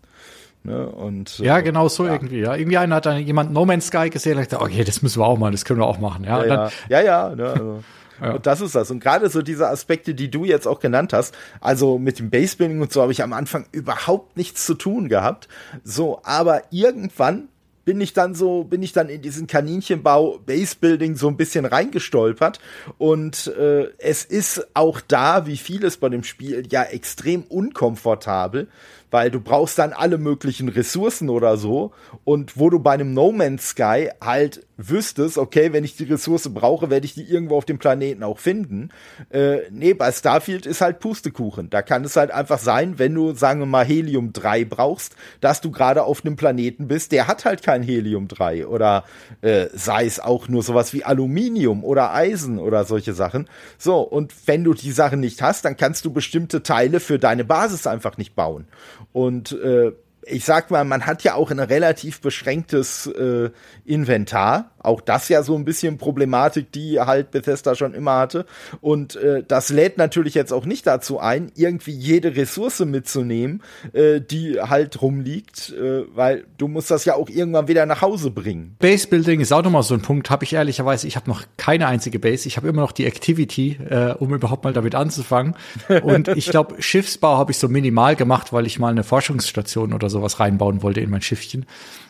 Ne? 0.65 0.88
Und, 0.88 1.39
ja, 1.39 1.58
äh, 1.58 1.63
genau 1.63 1.89
so 1.89 2.06
ja. 2.06 2.13
irgendwie. 2.13 2.41
Ja. 2.41 2.56
Irgendwie 2.56 2.78
einer 2.78 2.98
hat 2.98 3.08
dann 3.08 3.26
jemand 3.26 3.52
No 3.52 3.65
Man's 3.65 3.88
Sky 3.88 4.12
gesehen 4.12 4.38
und 4.38 4.43
gesagt, 4.43 4.62
okay, 4.62 4.84
das 4.84 5.02
müssen 5.02 5.19
wir 5.19 5.26
auch 5.26 5.38
machen, 5.38 5.54
das 5.54 5.65
können 5.65 5.80
wir 5.80 5.88
auch 5.88 6.00
machen. 6.00 6.26
Ja, 6.26 6.46
ja, 6.46 6.54
ja, 6.56 6.72
ja, 6.89 7.02
ja 7.02 7.36
ne, 7.36 7.46
also. 7.48 7.84
Ja. 8.22 8.36
Und 8.36 8.46
das 8.46 8.62
ist 8.62 8.76
das. 8.76 8.89
Und 8.91 9.00
gerade 9.00 9.28
so 9.30 9.41
diese 9.41 9.67
Aspekte, 9.67 10.13
die 10.13 10.30
du 10.30 10.46
jetzt 10.46 10.67
auch 10.67 10.80
genannt 10.80 11.13
hast, 11.13 11.36
also 11.60 11.98
mit 11.98 12.19
dem 12.19 12.30
Basebuilding 12.30 12.80
und 12.80 12.93
so 12.93 13.02
habe 13.02 13.12
ich 13.12 13.24
am 13.24 13.34
Anfang 13.34 13.65
überhaupt 13.72 14.38
nichts 14.38 14.65
zu 14.65 14.76
tun 14.76 15.10
gehabt. 15.10 15.50
So, 15.84 16.22
aber 16.24 16.62
irgendwann 16.69 17.50
bin 17.86 18.00
ich 18.00 18.13
dann 18.13 18.34
so, 18.34 18.63
bin 18.63 18.82
ich 18.82 18.93
dann 18.93 19.10
in 19.10 19.22
diesen 19.22 19.48
Kaninchenbau 19.48 20.39
Basebuilding 20.46 21.15
so 21.15 21.28
ein 21.28 21.38
bisschen 21.38 21.65
reingestolpert. 21.65 22.60
Und 22.98 23.48
äh, 23.48 23.89
es 23.98 24.24
ist 24.24 24.67
auch 24.74 25.02
da, 25.02 25.46
wie 25.46 25.58
vieles 25.58 25.98
bei 25.98 26.10
dem 26.10 26.24
Spiel, 26.24 26.67
ja 26.69 26.84
extrem 26.84 27.43
unkomfortabel, 27.43 28.67
weil 29.12 29.32
du 29.32 29.39
brauchst 29.39 29.78
dann 29.80 29.93
alle 29.93 30.17
möglichen 30.17 30.69
Ressourcen 30.69 31.29
oder 31.29 31.58
so. 31.58 31.92
Und 32.23 32.58
wo 32.58 32.69
du 32.69 32.79
bei 32.79 32.92
einem 32.92 33.13
No 33.13 33.31
Man's 33.31 33.69
Sky 33.69 34.10
halt 34.21 34.65
wüsstest, 34.90 35.38
okay, 35.38 35.73
wenn 35.73 35.84
ich 35.84 35.96
die 35.96 36.06
Ressource 36.06 36.50
brauche, 36.54 36.90
werde 36.90 37.06
ich 37.06 37.13
die 37.13 37.23
irgendwo 37.23 37.58
auf 37.58 37.65
dem 37.65 37.77
Planeten 37.77 38.23
auch 38.23 38.40
finden. 38.40 38.90
Äh, 39.29 39.60
nee, 39.71 39.94
bei 39.94 40.12
Starfield 40.12 40.65
ist 40.65 40.81
halt 40.81 41.00
Pustekuchen. 41.00 41.69
Da 41.69 41.81
kann 41.81 42.04
es 42.04 42.15
halt 42.15 42.31
einfach 42.31 42.60
sein, 42.60 43.00
wenn 43.00 43.13
du, 43.13 43.34
sagen 43.34 43.60
wir 43.60 43.65
mal, 43.65 43.86
Helium 43.86 44.34
3 44.34 44.65
brauchst, 44.65 45.15
dass 45.42 45.62
du 45.62 45.71
gerade 45.71 46.04
auf 46.04 46.25
einem 46.25 46.36
Planeten 46.36 46.88
bist, 46.88 47.12
der 47.12 47.27
hat 47.27 47.46
halt 47.46 47.63
kein 47.63 47.84
Helium 47.84 48.27
3 48.27 48.67
oder 48.67 49.04
äh, 49.42 49.67
sei 49.73 50.06
es 50.06 50.19
auch 50.19 50.48
nur 50.48 50.63
sowas 50.63 50.94
wie 50.94 51.04
Aluminium 51.04 51.84
oder 51.84 52.13
Eisen 52.13 52.60
oder 52.60 52.86
solche 52.86 53.13
Sachen. 53.13 53.48
So, 53.77 54.02
und 54.02 54.34
wenn 54.46 54.63
du 54.63 54.73
die 54.73 54.92
Sachen 54.92 55.19
nicht 55.19 55.42
hast, 55.42 55.65
dann 55.65 55.77
kannst 55.77 56.06
du 56.06 56.12
bestimmte 56.12 56.63
Teile 56.63 57.00
für 57.00 57.19
deine 57.19 57.44
Basis 57.44 57.88
einfach 57.88 58.17
nicht 58.17 58.36
bauen. 58.36 58.67
Und 59.12 59.52
äh, 59.52 59.92
ich 60.25 60.46
sag 60.46 60.71
mal, 60.71 60.84
man 60.84 61.06
hat 61.06 61.23
ja 61.23 61.36
auch 61.36 61.52
ein 61.52 61.60
relativ 61.60 62.21
beschränktes 62.21 63.08
äh, 63.08 63.50
Inventar. 63.86 64.71
Auch 64.84 65.02
das 65.02 65.29
ja 65.29 65.44
so 65.44 65.56
ein 65.56 65.65
bisschen 65.65 65.98
Problematik, 65.98 66.71
die 66.71 67.00
halt 67.00 67.31
Bethesda 67.31 67.75
schon 67.75 67.94
immer 67.94 68.17
hatte. 68.17 68.46
Und 68.81 69.15
äh, 69.15 69.44
das 69.48 69.69
lädt 69.69 69.98
natürlich 69.98 70.34
jetzt 70.34 70.54
auch 70.54 70.65
nicht 70.65 70.86
dazu 70.86 71.19
ein, 71.19 71.52
irgendwie 71.56 71.92
jede 71.92 72.36
Ressource 72.36 72.81
mitzunehmen, 72.81 73.63
äh, 73.94 74.19
die 74.21 74.60
halt 74.60 75.02
rumliegt, 75.02 75.73
äh, 75.73 76.04
weil 76.13 76.46
du 76.58 76.67
musst 76.67 76.92
das 76.92 77.06
ja 77.06 77.15
auch 77.15 77.29
irgendwann 77.29 77.67
wieder 77.67 77.86
nach 77.86 78.02
Hause 78.02 78.31
bringen. 78.31 78.75
Base 78.79 79.08
Building 79.08 79.40
ist 79.40 79.52
auch 79.52 79.63
nochmal 79.63 79.84
so 79.84 79.94
ein 79.94 80.02
Punkt, 80.02 80.29
habe 80.29 80.44
ich 80.44 80.54
ehrlicherweise, 80.54 81.08
ich 81.08 81.15
habe 81.15 81.29
noch 81.29 81.44
keine 81.58 81.88
einzige 81.88 82.19
Base. 82.19 82.48
Ich 82.48 82.58
habe 82.58 82.67
immer 82.67 82.81
noch 82.81 82.92
die 82.92 83.06
Activity, 83.06 83.79
äh, 83.90 84.13
um 84.19 84.34
überhaupt 84.34 84.63
mal 84.63 84.73
damit 84.73 84.96
anzufangen. 84.96 85.56
Und 86.04 86.27
ich 86.29 86.50
glaube, 86.50 86.75
Schiffsbau 86.81 87.38
habe 87.38 87.52
ich 87.52 87.58
so 87.58 87.69
minimal 87.69 88.15
gemacht, 88.15 88.54
weil 88.54 88.65
ich 88.65 88.79
mal 88.79 88.90
eine 88.90 89.04
Forschungsstation 89.04 89.94
oder 89.94 90.10
sowas 90.10 90.40
reinbauen 90.40 90.84
wollte 90.84 91.00
in 91.00 91.10
mein 91.10 91.21
Schiffchen. 91.21 91.65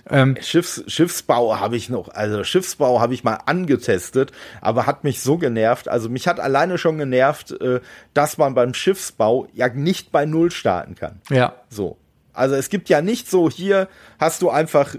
Ähm, 0.10 0.36
Schiffs, 0.42 0.84
Schiffsbau 0.88 1.60
habe 1.60 1.78
ich 1.78 1.90
noch, 1.90 2.10
also 2.10 2.44
Schiffsbau 2.64 3.02
habe 3.02 3.14
ich 3.14 3.26
mal 3.26 3.40
angetestet, 3.46 4.32
aber 4.62 4.86
hat 4.86 5.04
mich 5.04 5.22
so 5.22 5.38
genervt. 5.38 5.90
Also 5.90 6.10
mich 6.10 6.30
hat 6.30 6.40
alleine 6.40 6.78
schon 6.78 6.98
genervt, 6.98 7.52
äh, 7.52 7.82
dass 8.14 8.38
man 8.38 8.54
beim 8.54 8.74
Schiffsbau 8.74 9.48
ja 9.54 9.68
nicht 9.68 10.14
bei 10.14 10.26
Null 10.26 10.50
starten 10.50 10.96
kann. 10.96 11.20
Ja. 11.30 11.56
So. 11.68 11.98
Also 12.32 12.56
es 12.56 12.70
gibt 12.70 12.88
ja 12.88 13.02
nicht 13.02 13.30
so, 13.30 13.50
hier 13.50 13.90
hast 14.18 14.42
du 14.42 14.50
einfach, 14.50 14.96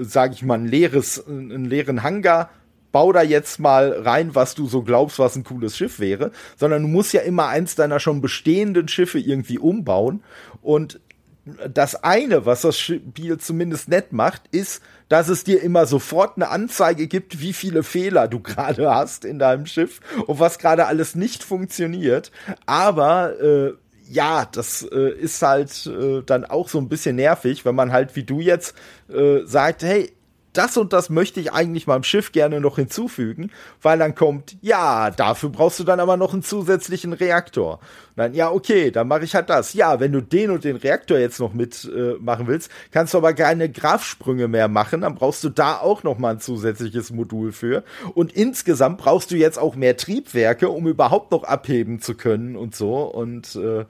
sage 0.00 0.34
ich 0.34 0.42
mal, 0.42 0.58
ein 0.58 0.66
leeres, 0.66 1.24
einen 1.28 1.66
leeren 1.66 2.02
Hangar, 2.02 2.50
bau 2.92 3.12
da 3.12 3.22
jetzt 3.22 3.60
mal 3.60 3.92
rein, 3.92 4.34
was 4.34 4.54
du 4.54 4.66
so 4.66 4.82
glaubst, 4.82 5.18
was 5.18 5.36
ein 5.36 5.44
cooles 5.44 5.76
Schiff 5.76 6.00
wäre, 6.00 6.32
sondern 6.56 6.82
du 6.82 6.88
musst 6.88 7.12
ja 7.12 7.20
immer 7.20 7.48
eins 7.48 7.74
deiner 7.74 8.00
schon 8.00 8.20
bestehenden 8.22 8.88
Schiffe 8.88 9.18
irgendwie 9.18 9.58
umbauen. 9.58 10.24
Und 10.60 10.98
das 11.44 12.02
eine, 12.02 12.46
was 12.46 12.62
das 12.62 12.78
Spiel 12.78 13.38
zumindest 13.38 13.88
nett 13.88 14.12
macht, 14.12 14.42
ist, 14.50 14.82
dass 15.12 15.28
es 15.28 15.44
dir 15.44 15.62
immer 15.62 15.84
sofort 15.84 16.36
eine 16.36 16.48
Anzeige 16.48 17.06
gibt, 17.06 17.42
wie 17.42 17.52
viele 17.52 17.82
Fehler 17.82 18.28
du 18.28 18.40
gerade 18.42 18.90
hast 18.94 19.26
in 19.26 19.38
deinem 19.38 19.66
Schiff 19.66 20.00
und 20.26 20.40
was 20.40 20.58
gerade 20.58 20.86
alles 20.86 21.14
nicht 21.14 21.44
funktioniert. 21.44 22.32
Aber 22.64 23.38
äh, 23.38 23.72
ja, 24.08 24.48
das 24.50 24.80
äh, 24.90 25.10
ist 25.10 25.42
halt 25.42 25.86
äh, 25.86 26.22
dann 26.24 26.46
auch 26.46 26.70
so 26.70 26.78
ein 26.78 26.88
bisschen 26.88 27.16
nervig, 27.16 27.66
wenn 27.66 27.74
man 27.74 27.92
halt 27.92 28.16
wie 28.16 28.22
du 28.22 28.40
jetzt 28.40 28.74
äh, 29.12 29.40
sagt, 29.44 29.82
hey, 29.82 30.10
das 30.52 30.76
und 30.76 30.92
das 30.92 31.10
möchte 31.10 31.40
ich 31.40 31.52
eigentlich 31.52 31.86
meinem 31.86 32.02
Schiff 32.02 32.32
gerne 32.32 32.60
noch 32.60 32.76
hinzufügen, 32.76 33.50
weil 33.80 33.98
dann 33.98 34.14
kommt, 34.14 34.56
ja, 34.60 35.10
dafür 35.10 35.48
brauchst 35.48 35.78
du 35.80 35.84
dann 35.84 36.00
aber 36.00 36.16
noch 36.16 36.32
einen 36.32 36.42
zusätzlichen 36.42 37.12
Reaktor. 37.12 37.74
Und 37.74 38.16
dann, 38.16 38.34
ja, 38.34 38.50
okay, 38.50 38.90
dann 38.90 39.08
mache 39.08 39.24
ich 39.24 39.34
halt 39.34 39.48
das. 39.48 39.72
Ja, 39.72 40.00
wenn 40.00 40.12
du 40.12 40.20
den 40.20 40.50
und 40.50 40.64
den 40.64 40.76
Reaktor 40.76 41.18
jetzt 41.18 41.40
noch 41.40 41.54
mitmachen 41.54 42.46
äh, 42.46 42.48
willst, 42.48 42.70
kannst 42.90 43.14
du 43.14 43.18
aber 43.18 43.32
keine 43.32 43.70
Grafsprünge 43.70 44.48
mehr 44.48 44.68
machen, 44.68 45.00
dann 45.00 45.14
brauchst 45.14 45.42
du 45.44 45.48
da 45.48 45.78
auch 45.78 46.02
noch 46.02 46.18
mal 46.18 46.34
ein 46.34 46.40
zusätzliches 46.40 47.10
Modul 47.10 47.52
für. 47.52 47.84
Und 48.14 48.32
insgesamt 48.32 48.98
brauchst 48.98 49.30
du 49.30 49.36
jetzt 49.36 49.58
auch 49.58 49.74
mehr 49.74 49.96
Triebwerke, 49.96 50.68
um 50.68 50.86
überhaupt 50.86 51.32
noch 51.32 51.44
abheben 51.44 52.00
zu 52.00 52.14
können 52.14 52.56
und 52.56 52.74
so. 52.74 53.02
Und 53.02 53.56
äh, 53.56 53.86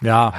ja, 0.00 0.32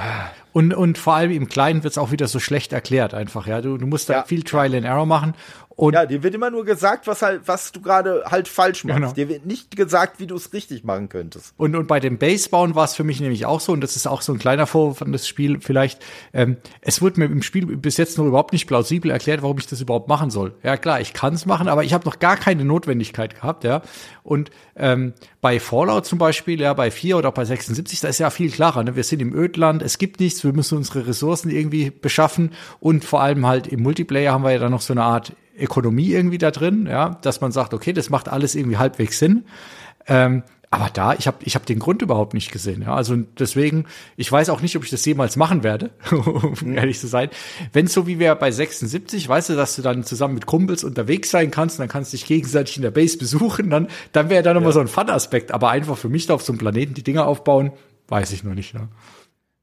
und, 0.52 0.74
und 0.74 0.98
vor 0.98 1.14
allem 1.14 1.30
im 1.30 1.48
Kleinen 1.48 1.82
wird 1.82 1.92
es 1.92 1.98
auch 1.98 2.10
wieder 2.10 2.28
so 2.28 2.38
schlecht 2.38 2.72
erklärt 2.72 3.14
einfach, 3.14 3.46
ja. 3.46 3.60
Du, 3.60 3.78
du 3.78 3.86
musst 3.86 4.08
da 4.08 4.14
ja. 4.14 4.22
viel 4.24 4.42
Trial 4.42 4.74
and 4.74 4.84
Error 4.84 5.06
machen 5.06 5.34
und 5.82 5.94
ja, 5.94 6.06
dir 6.06 6.22
wird 6.22 6.32
immer 6.32 6.48
nur 6.48 6.64
gesagt, 6.64 7.08
was 7.08 7.22
halt, 7.22 7.40
was 7.46 7.72
du 7.72 7.80
gerade 7.80 8.22
halt 8.26 8.46
falsch 8.46 8.84
machst. 8.84 9.00
Genau. 9.00 9.12
Dir 9.14 9.28
wird 9.28 9.46
nicht 9.46 9.74
gesagt, 9.74 10.20
wie 10.20 10.28
du 10.28 10.36
es 10.36 10.52
richtig 10.52 10.84
machen 10.84 11.08
könntest. 11.08 11.54
Und, 11.56 11.74
und 11.74 11.88
bei 11.88 11.98
dem 11.98 12.18
Basebauen 12.18 12.76
war 12.76 12.84
es 12.84 12.94
für 12.94 13.02
mich 13.02 13.18
nämlich 13.18 13.46
auch 13.46 13.58
so, 13.58 13.72
und 13.72 13.80
das 13.80 13.96
ist 13.96 14.06
auch 14.06 14.22
so 14.22 14.32
ein 14.32 14.38
kleiner 14.38 14.68
Vorwurf 14.68 15.02
an 15.02 15.10
das 15.10 15.26
Spiel 15.26 15.58
vielleicht, 15.60 16.00
ähm, 16.32 16.58
es 16.82 17.02
wurde 17.02 17.18
mir 17.18 17.26
im 17.26 17.42
Spiel 17.42 17.66
bis 17.66 17.96
jetzt 17.96 18.16
noch 18.16 18.26
überhaupt 18.26 18.52
nicht 18.52 18.68
plausibel 18.68 19.10
erklärt, 19.10 19.42
warum 19.42 19.58
ich 19.58 19.66
das 19.66 19.80
überhaupt 19.80 20.06
machen 20.06 20.30
soll. 20.30 20.54
Ja 20.62 20.76
klar, 20.76 21.00
ich 21.00 21.14
kann 21.14 21.34
es 21.34 21.46
machen, 21.46 21.66
aber 21.66 21.82
ich 21.82 21.92
habe 21.94 22.04
noch 22.04 22.20
gar 22.20 22.36
keine 22.36 22.64
Notwendigkeit 22.64 23.34
gehabt, 23.34 23.64
ja. 23.64 23.82
Und 24.22 24.52
ähm, 24.76 25.14
bei 25.40 25.58
Fallout 25.58 26.06
zum 26.06 26.20
Beispiel, 26.20 26.60
ja, 26.60 26.74
bei 26.74 26.92
4 26.92 27.18
oder 27.18 27.32
bei 27.32 27.44
76, 27.44 27.98
da 27.98 28.06
ist 28.06 28.20
ja 28.20 28.30
viel 28.30 28.52
klarer, 28.52 28.84
ne? 28.84 28.94
Wir 28.94 29.02
sind 29.02 29.20
im 29.20 29.34
Ödland, 29.34 29.82
es 29.82 29.98
gibt 29.98 30.20
nichts, 30.20 30.44
wir 30.44 30.52
müssen 30.52 30.78
unsere 30.78 31.08
Ressourcen 31.08 31.50
irgendwie 31.50 31.90
beschaffen 31.90 32.52
und 32.78 33.04
vor 33.04 33.20
allem 33.20 33.48
halt 33.48 33.66
im 33.66 33.82
Multiplayer 33.82 34.32
haben 34.32 34.44
wir 34.44 34.52
ja 34.52 34.60
dann 34.60 34.70
noch 34.70 34.80
so 34.80 34.92
eine 34.92 35.02
Art 35.02 35.32
Ökonomie 35.58 36.12
irgendwie 36.12 36.38
da 36.38 36.50
drin, 36.50 36.86
ja, 36.86 37.18
dass 37.22 37.40
man 37.40 37.52
sagt, 37.52 37.74
okay, 37.74 37.92
das 37.92 38.10
macht 38.10 38.28
alles 38.28 38.54
irgendwie 38.54 38.78
halbwegs 38.78 39.18
Sinn. 39.18 39.44
Ähm, 40.06 40.42
aber 40.72 40.88
da, 40.90 41.12
ich 41.12 41.26
habe 41.26 41.36
ich 41.44 41.54
hab 41.54 41.66
den 41.66 41.78
Grund 41.78 42.00
überhaupt 42.00 42.32
nicht 42.32 42.50
gesehen. 42.50 42.80
Ja? 42.80 42.94
Also 42.94 43.14
deswegen, 43.38 43.84
ich 44.16 44.32
weiß 44.32 44.48
auch 44.48 44.62
nicht, 44.62 44.74
ob 44.74 44.84
ich 44.84 44.90
das 44.90 45.04
jemals 45.04 45.36
machen 45.36 45.62
werde, 45.62 45.90
um 46.10 46.54
mhm. 46.62 46.78
ehrlich 46.78 46.98
zu 46.98 47.08
sein. 47.08 47.28
Wenn 47.74 47.88
so 47.88 48.06
wie 48.06 48.18
wir 48.18 48.34
bei 48.36 48.50
76, 48.50 49.28
weißt 49.28 49.50
du, 49.50 49.54
dass 49.54 49.76
du 49.76 49.82
dann 49.82 50.02
zusammen 50.02 50.32
mit 50.32 50.46
Kumpels 50.46 50.82
unterwegs 50.82 51.30
sein 51.30 51.50
kannst, 51.50 51.78
dann 51.78 51.88
kannst 51.88 52.14
du 52.14 52.16
dich 52.16 52.24
gegenseitig 52.24 52.76
in 52.76 52.82
der 52.82 52.90
Base 52.90 53.18
besuchen, 53.18 53.68
dann, 53.68 53.88
dann 54.12 54.30
wäre 54.30 54.42
da 54.42 54.54
nochmal 54.54 54.70
ja. 54.70 54.74
so 54.74 54.80
ein 54.80 54.88
Fun-Aspekt. 54.88 55.52
Aber 55.52 55.68
einfach 55.68 55.98
für 55.98 56.08
mich 56.08 56.26
da 56.26 56.32
auf 56.34 56.42
so 56.42 56.54
einem 56.54 56.58
Planeten 56.58 56.94
die 56.94 57.02
Dinger 57.02 57.26
aufbauen, 57.26 57.72
weiß 58.08 58.32
ich 58.32 58.42
noch 58.42 58.54
nicht. 58.54 58.72
Ne? 58.72 58.88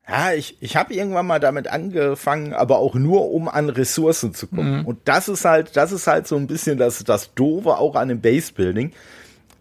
Ja, 0.10 0.34
ich, 0.34 0.58
ich 0.60 0.76
habe 0.76 0.94
irgendwann 0.94 1.28
mal 1.28 1.40
damit 1.40 1.68
angefangen, 1.68 2.54
aber 2.54 2.80
auch 2.80 2.96
nur, 2.96 3.32
um 3.32 3.48
an 3.48 3.70
Ressourcen 3.70 4.34
zu 4.34 4.48
kommen. 4.48 4.80
Mhm. 4.80 4.86
Und 4.86 5.00
das 5.06 5.30
ist 5.30 5.46
halt, 5.46 5.76
das 5.76 5.92
ist 5.92 6.08
halt 6.08 6.28
so 6.28 6.36
ein 6.36 6.48
bisschen 6.48 6.80
das, 6.80 7.04
das 7.04 7.36
Doofe 7.36 7.78
auch 7.78 7.96
an 7.96 8.10
dem 8.10 8.20
Base-Building. 8.20 8.92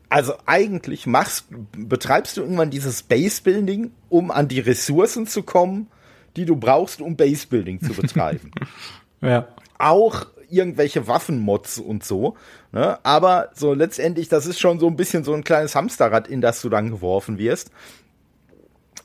Also 0.09 0.33
eigentlich 0.47 1.07
machst, 1.07 1.49
betreibst 1.77 2.39
du 2.39 2.41
irgendwann 2.41 2.71
dieses 2.71 3.03
Base-Building, 3.03 3.91
um 4.09 4.31
an 4.31 4.49
die 4.49 4.61
Ressourcen 4.61 5.27
zu 5.27 5.43
kommen, 5.43 5.89
die 6.37 6.47
du 6.47 6.57
brauchst, 6.57 7.03
um 7.03 7.17
Base-Building 7.17 7.83
zu 7.83 7.93
betreiben. 7.93 8.51
ja. 9.21 9.49
Auch 9.79 10.27
irgendwelche 10.49 11.07
Waffenmods 11.07 11.79
und 11.79 12.05
so. 12.05 12.37
Ne? 12.73 12.99
Aber 13.03 13.51
so 13.55 13.75
letztendlich, 13.75 14.31
das 14.31 14.47
ist 14.47 14.59
schon 14.59 14.79
so 14.79 14.87
ein 14.87 14.97
bisschen 14.97 15.25
so 15.25 15.35
ein 15.35 15.45
kleines 15.45 15.75
Hamsterrad, 15.75 16.27
in 16.27 16.41
das 16.41 16.63
du 16.63 16.71
dann 16.71 16.91
geworfen 16.91 17.37
wirst. 17.37 17.71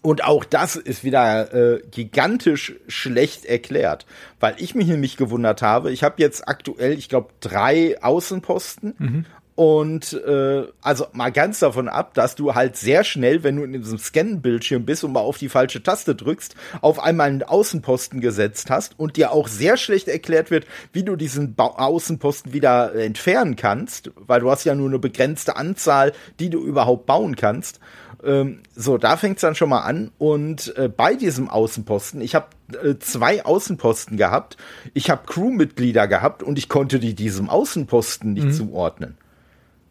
Und 0.04 0.26
auch 0.26 0.44
das 0.44 0.76
ist 0.76 1.06
wieder 1.06 1.54
äh, 1.54 1.82
gigantisch 1.90 2.76
schlecht 2.90 3.46
erklärt, 3.46 4.06
weil 4.42 4.54
ich 4.58 4.76
mich 4.76 4.88
nämlich 4.88 5.16
gewundert 5.16 5.62
habe. 5.62 5.92
Ich 5.92 6.04
habe 6.04 6.16
jetzt 6.18 6.46
aktuell, 6.46 6.92
ich 6.92 7.08
glaube, 7.08 7.30
drei 7.40 8.02
Außenposten. 8.04 8.96
Mhm. 9.00 9.26
Und 9.56 10.14
äh, 10.14 10.64
also 10.82 11.06
mal 11.14 11.32
ganz 11.32 11.60
davon 11.60 11.88
ab, 11.88 12.16
dass 12.16 12.36
du 12.36 12.54
halt 12.54 12.76
sehr 12.76 13.06
schnell, 13.06 13.44
wenn 13.44 13.56
du 13.56 13.64
in 13.64 13.72
diesem 13.72 13.98
Scan-Bildschirm 14.00 14.84
bist 14.84 15.06
und 15.06 15.14
mal 15.14 15.22
auf 15.22 15.38
die 15.38 15.48
falsche 15.48 15.82
Taste 15.82 16.16
drückst, 16.16 16.56
auf 16.82 17.00
einmal 17.00 17.30
einen 17.30 17.44
Außenposten 17.44 18.20
gesetzt 18.20 18.70
hast 18.70 19.00
und 19.00 19.16
dir 19.16 19.32
auch 19.32 19.48
sehr 19.48 19.78
schlecht 19.78 20.10
erklärt 20.10 20.52
wird, 20.52 20.66
wie 20.92 21.04
du 21.04 21.16
diesen 21.16 21.56
ba 21.56 21.68
Außenposten 21.68 22.52
wieder 22.52 22.94
entfernen 22.96 23.56
kannst, 23.56 24.12
weil 24.16 24.42
du 24.42 24.50
hast 24.52 24.66
ja 24.66 24.76
nur 24.76 24.90
eine 24.90 25.00
begrenzte 25.00 25.56
Anzahl, 25.56 26.12
die 26.40 26.50
du 26.50 26.60
überhaupt 26.60 27.06
bauen 27.06 27.36
kannst. 27.36 27.80
Ähm, 28.26 28.60
so, 28.76 28.98
da 28.98 29.18
fängt 29.18 29.38
es 29.38 29.42
dann 29.42 29.56
schon 29.56 29.70
mal 29.70 29.82
an. 29.82 30.12
Und 30.18 30.76
äh, 30.78 30.88
bei 30.90 31.16
diesem 31.16 31.50
Außenposten, 31.50 32.22
ich 32.22 32.36
habe 32.36 32.48
äh, 32.82 32.98
zwei 33.00 33.46
Außenposten 33.46 34.18
gehabt, 34.18 34.58
ich 34.94 35.10
habe 35.10 35.26
Crewmitglieder 35.26 36.08
gehabt 36.08 36.44
und 36.44 36.58
ich 36.58 36.70
konnte 36.70 37.00
die 37.00 37.14
diesem 37.14 37.50
Außenposten 37.50 38.34
nicht 38.34 38.48
mhm. 38.48 38.54
zuordnen. 38.54 39.18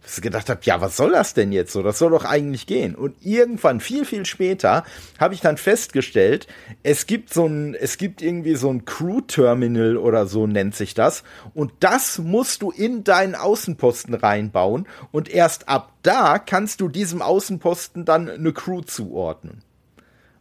Dass 0.02 0.18
ich 0.18 0.22
gedacht 0.22 0.50
habe, 0.50 0.60
ja, 0.64 0.80
was 0.80 0.96
soll 0.96 1.12
das 1.12 1.32
denn 1.34 1.52
jetzt 1.52 1.72
so? 1.72 1.82
Das 1.82 1.98
soll 1.98 2.10
doch 2.10 2.24
eigentlich 2.24 2.66
gehen. 2.66 2.94
Und 2.94 3.14
irgendwann, 3.20 3.80
viel, 3.80 4.04
viel 4.04 4.26
später, 4.26 4.84
habe 5.20 5.34
ich 5.34 5.40
dann 5.40 5.56
festgestellt, 5.56 6.48
es 6.82 7.06
gibt 7.06 7.32
so 7.32 7.46
ein, 7.46 7.74
es 7.74 7.98
gibt 7.98 8.20
irgendwie 8.20 8.56
so 8.56 8.68
ein 8.70 8.84
Crew-Terminal 8.84 9.96
oder 9.96 10.26
so 10.26 10.46
nennt 10.46 10.74
sich 10.74 10.94
das. 10.94 11.22
Und 11.54 11.72
das 11.80 12.18
musst 12.18 12.62
du 12.62 12.70
in 12.72 13.04
deinen 13.04 13.36
Außenposten 13.36 14.14
reinbauen. 14.14 14.88
Und 15.12 15.28
erst 15.28 15.68
ab 15.68 15.92
da 16.02 16.38
kannst 16.38 16.80
du 16.80 16.88
diesem 16.88 17.22
Außenposten 17.22 18.04
dann 18.04 18.28
eine 18.28 18.52
Crew 18.52 18.80
zuordnen. 18.80 19.62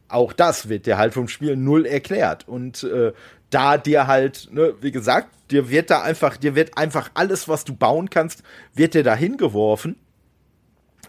Auch 0.07 0.33
das 0.33 0.67
wird 0.67 0.87
dir 0.87 0.97
halt 0.97 1.13
vom 1.13 1.27
Spiel 1.27 1.55
null 1.55 1.85
erklärt. 1.85 2.47
Und 2.47 2.83
äh, 2.83 3.13
da 3.51 3.77
dir 3.77 4.07
halt, 4.07 4.49
ne, 4.51 4.73
wie 4.81 4.91
gesagt, 4.91 5.29
dir 5.51 5.69
wird 5.69 5.91
da 5.91 6.01
einfach, 6.01 6.37
dir 6.37 6.55
wird 6.55 6.77
einfach 6.77 7.11
alles, 7.13 7.47
was 7.47 7.63
du 7.63 7.75
bauen 7.75 8.09
kannst, 8.09 8.41
wird 8.73 8.95
dir 8.95 9.03
da 9.03 9.13
hingeworfen 9.13 9.95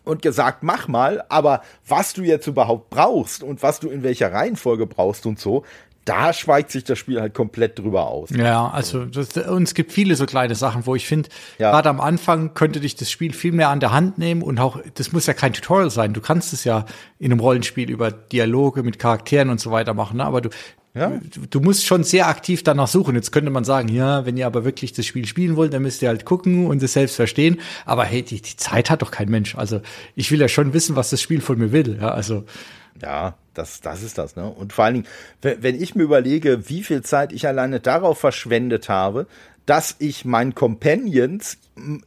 und 0.05 0.21
gesagt, 0.21 0.63
mach 0.63 0.89
mal, 0.89 1.25
aber 1.29 1.63
was 1.87 2.13
du 2.13 2.23
jetzt 2.23 2.47
überhaupt 2.47 2.91
brauchst 2.91 3.43
und 3.43 3.63
was 3.63 3.81
du 3.81 3.89
in 3.89 4.03
welcher 4.03 4.33
Reihenfolge 4.33 4.87
brauchst 4.87 5.27
und 5.27 5.39
so, 5.39 5.65
da 6.05 6.33
schweigt 6.33 6.73
sich 6.73 6.83
das 6.83 6.99
Spiel 6.99 7.21
halt 7.21 7.33
komplett 7.33 7.79
drüber 7.79 8.09
aus. 8.09 8.31
Ja, 8.31 8.69
also 8.69 9.05
das, 9.05 9.37
und 9.37 9.63
es 9.63 9.75
gibt 9.75 9.93
viele 9.93 10.17
so 10.17 10.27
kleine 10.27 10.57
Sachen, 10.57 10.85
wo 10.87 10.97
ich 10.97 11.07
finde, 11.07 11.29
ja. 11.59 11.71
gerade 11.71 11.89
am 11.89 12.01
Anfang 12.01 12.55
könnte 12.55 12.81
dich 12.81 12.97
das 12.97 13.11
Spiel 13.11 13.33
viel 13.33 13.53
mehr 13.53 13.69
an 13.69 13.79
der 13.79 13.93
Hand 13.93 14.19
nehmen 14.19 14.43
und 14.43 14.59
auch, 14.59 14.81
das 14.95 15.13
muss 15.13 15.27
ja 15.27 15.35
kein 15.35 15.53
Tutorial 15.53 15.91
sein. 15.91 16.13
Du 16.13 16.21
kannst 16.21 16.53
es 16.53 16.65
ja 16.65 16.87
in 17.21 17.31
einem 17.31 17.41
Rollenspiel 17.41 17.89
über 17.89 18.11
Dialoge 18.11 18.83
mit 18.83 18.99
Charakteren 18.99 19.49
und 19.51 19.61
so 19.61 19.71
weiter 19.71 19.95
machen, 19.95 20.17
ne? 20.17 20.25
aber 20.25 20.41
du, 20.41 20.49
ja. 20.95 21.21
Du, 21.51 21.61
musst 21.61 21.87
schon 21.87 22.05
sehr 22.05 22.29
aktiv 22.29 22.63
danach 22.63 22.89
suchen. 22.89 23.15
Jetzt 23.15 23.33
könnte 23.33 23.51
man 23.51 23.65
sagen, 23.65 23.89
ja, 23.89 24.27
wenn 24.27 24.37
ihr 24.37 24.47
aber 24.47 24.65
wirklich 24.65 24.93
das 24.93 25.07
Spiel 25.07 25.27
spielen 25.27 25.57
wollt, 25.57 25.73
dann 25.73 25.83
müsst 25.83 26.03
ihr 26.03 26.09
halt 26.09 26.27
gucken 26.27 26.67
und 26.67 26.83
es 26.83 26.93
selbst 26.93 27.17
verstehen. 27.17 27.61
Aber 27.87 28.05
hey, 28.05 28.23
die, 28.23 28.43
die 28.43 28.57
Zeit 28.57 28.91
hat 28.91 29.01
doch 29.01 29.11
kein 29.11 29.31
Mensch. 29.31 29.55
Also 29.55 29.81
ich 30.17 30.31
will 30.31 30.41
ja 30.41 30.49
schon 30.49 30.75
wissen, 30.75 30.95
was 30.95 31.09
das 31.09 31.23
Spiel 31.23 31.41
von 31.41 31.59
mir 31.59 31.73
will. 31.73 31.99
Ja, 32.01 32.11
also. 32.11 32.45
Ja, 33.01 33.37
das, 33.55 33.81
das 33.81 34.03
ist 34.03 34.19
das, 34.19 34.37
ne? 34.37 34.47
Und 34.47 34.75
vor 34.75 34.85
allen 34.85 34.95
Dingen, 34.95 35.07
wenn 35.41 35.81
ich 35.81 35.95
mir 35.95 36.03
überlege, 36.03 36.69
wie 36.69 36.83
viel 36.83 37.03
Zeit 37.03 37.33
ich 37.33 37.47
alleine 37.47 37.81
darauf 37.81 38.19
verschwendet 38.19 38.91
habe, 38.91 39.27
dass 39.67 39.97
ich 39.99 40.25
meinen 40.25 40.55
Companions 40.55 41.59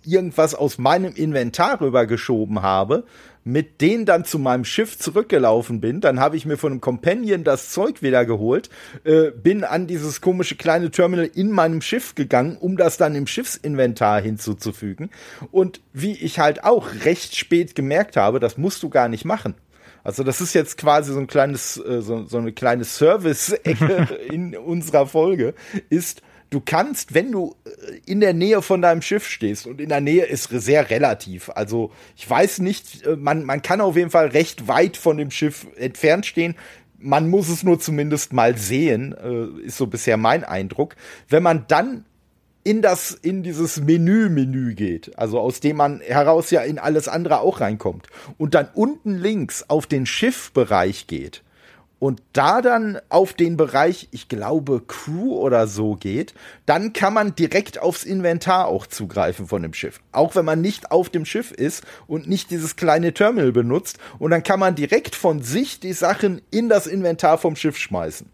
irgendwas 0.03 0.53
aus 0.53 0.77
meinem 0.77 1.13
Inventar 1.15 1.81
rübergeschoben 1.81 2.61
habe, 2.61 3.05
mit 3.43 3.79
denen 3.79 4.05
dann 4.05 4.25
zu 4.25 4.39
meinem 4.39 4.65
Schiff 4.65 4.97
zurückgelaufen 4.97 5.79
bin. 5.79 6.01
Dann 6.01 6.19
habe 6.19 6.35
ich 6.35 6.45
mir 6.45 6.57
von 6.57 6.71
einem 6.71 6.81
Companion 6.81 7.43
das 7.43 7.69
Zeug 7.69 8.01
wieder 8.01 8.25
geholt, 8.25 8.69
äh, 9.03 9.31
bin 9.31 9.63
an 9.63 9.87
dieses 9.87 10.19
komische 10.19 10.55
kleine 10.55 10.89
Terminal 10.89 11.29
in 11.33 11.51
meinem 11.51 11.81
Schiff 11.81 12.15
gegangen, 12.15 12.57
um 12.59 12.75
das 12.75 12.97
dann 12.97 13.15
im 13.15 13.27
Schiffsinventar 13.27 14.21
hinzuzufügen. 14.21 15.11
Und 15.51 15.81
wie 15.93 16.13
ich 16.13 16.39
halt 16.39 16.63
auch 16.63 16.87
recht 17.05 17.35
spät 17.35 17.75
gemerkt 17.75 18.17
habe, 18.17 18.39
das 18.39 18.57
musst 18.57 18.81
du 18.81 18.89
gar 18.89 19.07
nicht 19.07 19.25
machen. 19.25 19.53
Also 20.03 20.23
das 20.23 20.39
ist 20.39 20.53
jetzt 20.53 20.77
quasi 20.77 21.13
so 21.13 21.19
ein 21.19 21.27
kleines, 21.27 21.77
äh, 21.77 22.01
so, 22.01 22.25
so 22.25 22.37
eine 22.37 22.51
kleine 22.51 22.83
Service-Ecke 22.83 24.19
in 24.31 24.55
unserer 24.55 25.07
Folge, 25.07 25.53
ist, 25.89 26.21
du 26.49 26.61
kannst, 26.61 27.13
wenn 27.13 27.31
du 27.31 27.55
äh, 27.65 27.99
in 28.05 28.19
der 28.19 28.33
Nähe 28.33 28.61
von 28.61 28.81
deinem 28.81 29.01
Schiff 29.01 29.27
stehst 29.27 29.67
und 29.67 29.81
in 29.81 29.89
der 29.89 30.01
Nähe 30.01 30.25
ist 30.25 30.49
sehr 30.49 30.89
relativ. 30.89 31.49
Also 31.49 31.91
ich 32.15 32.29
weiß 32.29 32.59
nicht, 32.59 33.05
äh, 33.05 33.15
man, 33.15 33.43
man 33.43 33.61
kann 33.61 33.81
auf 33.81 33.95
jeden 33.95 34.11
Fall 34.11 34.27
recht 34.27 34.67
weit 34.67 34.97
von 34.97 35.17
dem 35.17 35.31
Schiff 35.31 35.67
entfernt 35.75 36.25
stehen. 36.25 36.55
Man 36.97 37.29
muss 37.29 37.49
es 37.49 37.63
nur 37.63 37.79
zumindest 37.79 38.33
mal 38.33 38.57
sehen, 38.57 39.13
äh, 39.13 39.65
ist 39.65 39.77
so 39.77 39.87
bisher 39.87 40.17
mein 40.17 40.43
Eindruck. 40.43 40.95
Wenn 41.27 41.43
man 41.43 41.65
dann 41.67 42.05
in 42.63 42.81
das, 42.81 43.11
in 43.11 43.43
dieses 43.43 43.79
Menü-Menü 43.79 44.73
geht, 44.73 45.17
also 45.19 45.39
aus 45.39 45.59
dem 45.59 45.77
man 45.77 45.99
heraus 46.01 46.49
ja 46.49 46.61
in 46.61 46.79
alles 46.79 47.07
andere 47.07 47.41
auch 47.41 47.61
reinkommt 47.61 48.07
und 48.39 48.55
dann 48.55 48.69
unten 48.73 49.13
links 49.15 49.65
auf 49.67 49.85
den 49.85 50.07
Schiffbereich 50.07 51.05
geht, 51.05 51.43
und 52.05 52.21
da 52.33 52.61
dann 52.61 52.99
auf 53.09 53.33
den 53.33 53.57
Bereich, 53.57 54.09
ich 54.11 54.29
glaube, 54.29 54.83
Crew 54.85 55.39
oder 55.39 55.65
so 55.65 55.95
geht, 55.95 56.35
dann 56.67 56.93
kann 56.93 57.15
man 57.15 57.33
direkt 57.33 57.81
aufs 57.81 58.03
Inventar 58.03 58.67
auch 58.67 58.85
zugreifen 58.85 59.47
von 59.47 59.63
dem 59.63 59.73
Schiff. 59.73 59.99
Auch 60.11 60.35
wenn 60.35 60.45
man 60.45 60.61
nicht 60.61 60.91
auf 60.91 61.09
dem 61.09 61.25
Schiff 61.25 61.51
ist 61.51 61.83
und 62.05 62.29
nicht 62.29 62.51
dieses 62.51 62.75
kleine 62.75 63.11
Terminal 63.11 63.51
benutzt. 63.51 63.97
Und 64.19 64.29
dann 64.29 64.43
kann 64.43 64.59
man 64.59 64.75
direkt 64.75 65.15
von 65.15 65.41
sich 65.41 65.79
die 65.79 65.93
Sachen 65.93 66.43
in 66.51 66.69
das 66.69 66.85
Inventar 66.85 67.39
vom 67.39 67.55
Schiff 67.55 67.79
schmeißen. 67.79 68.29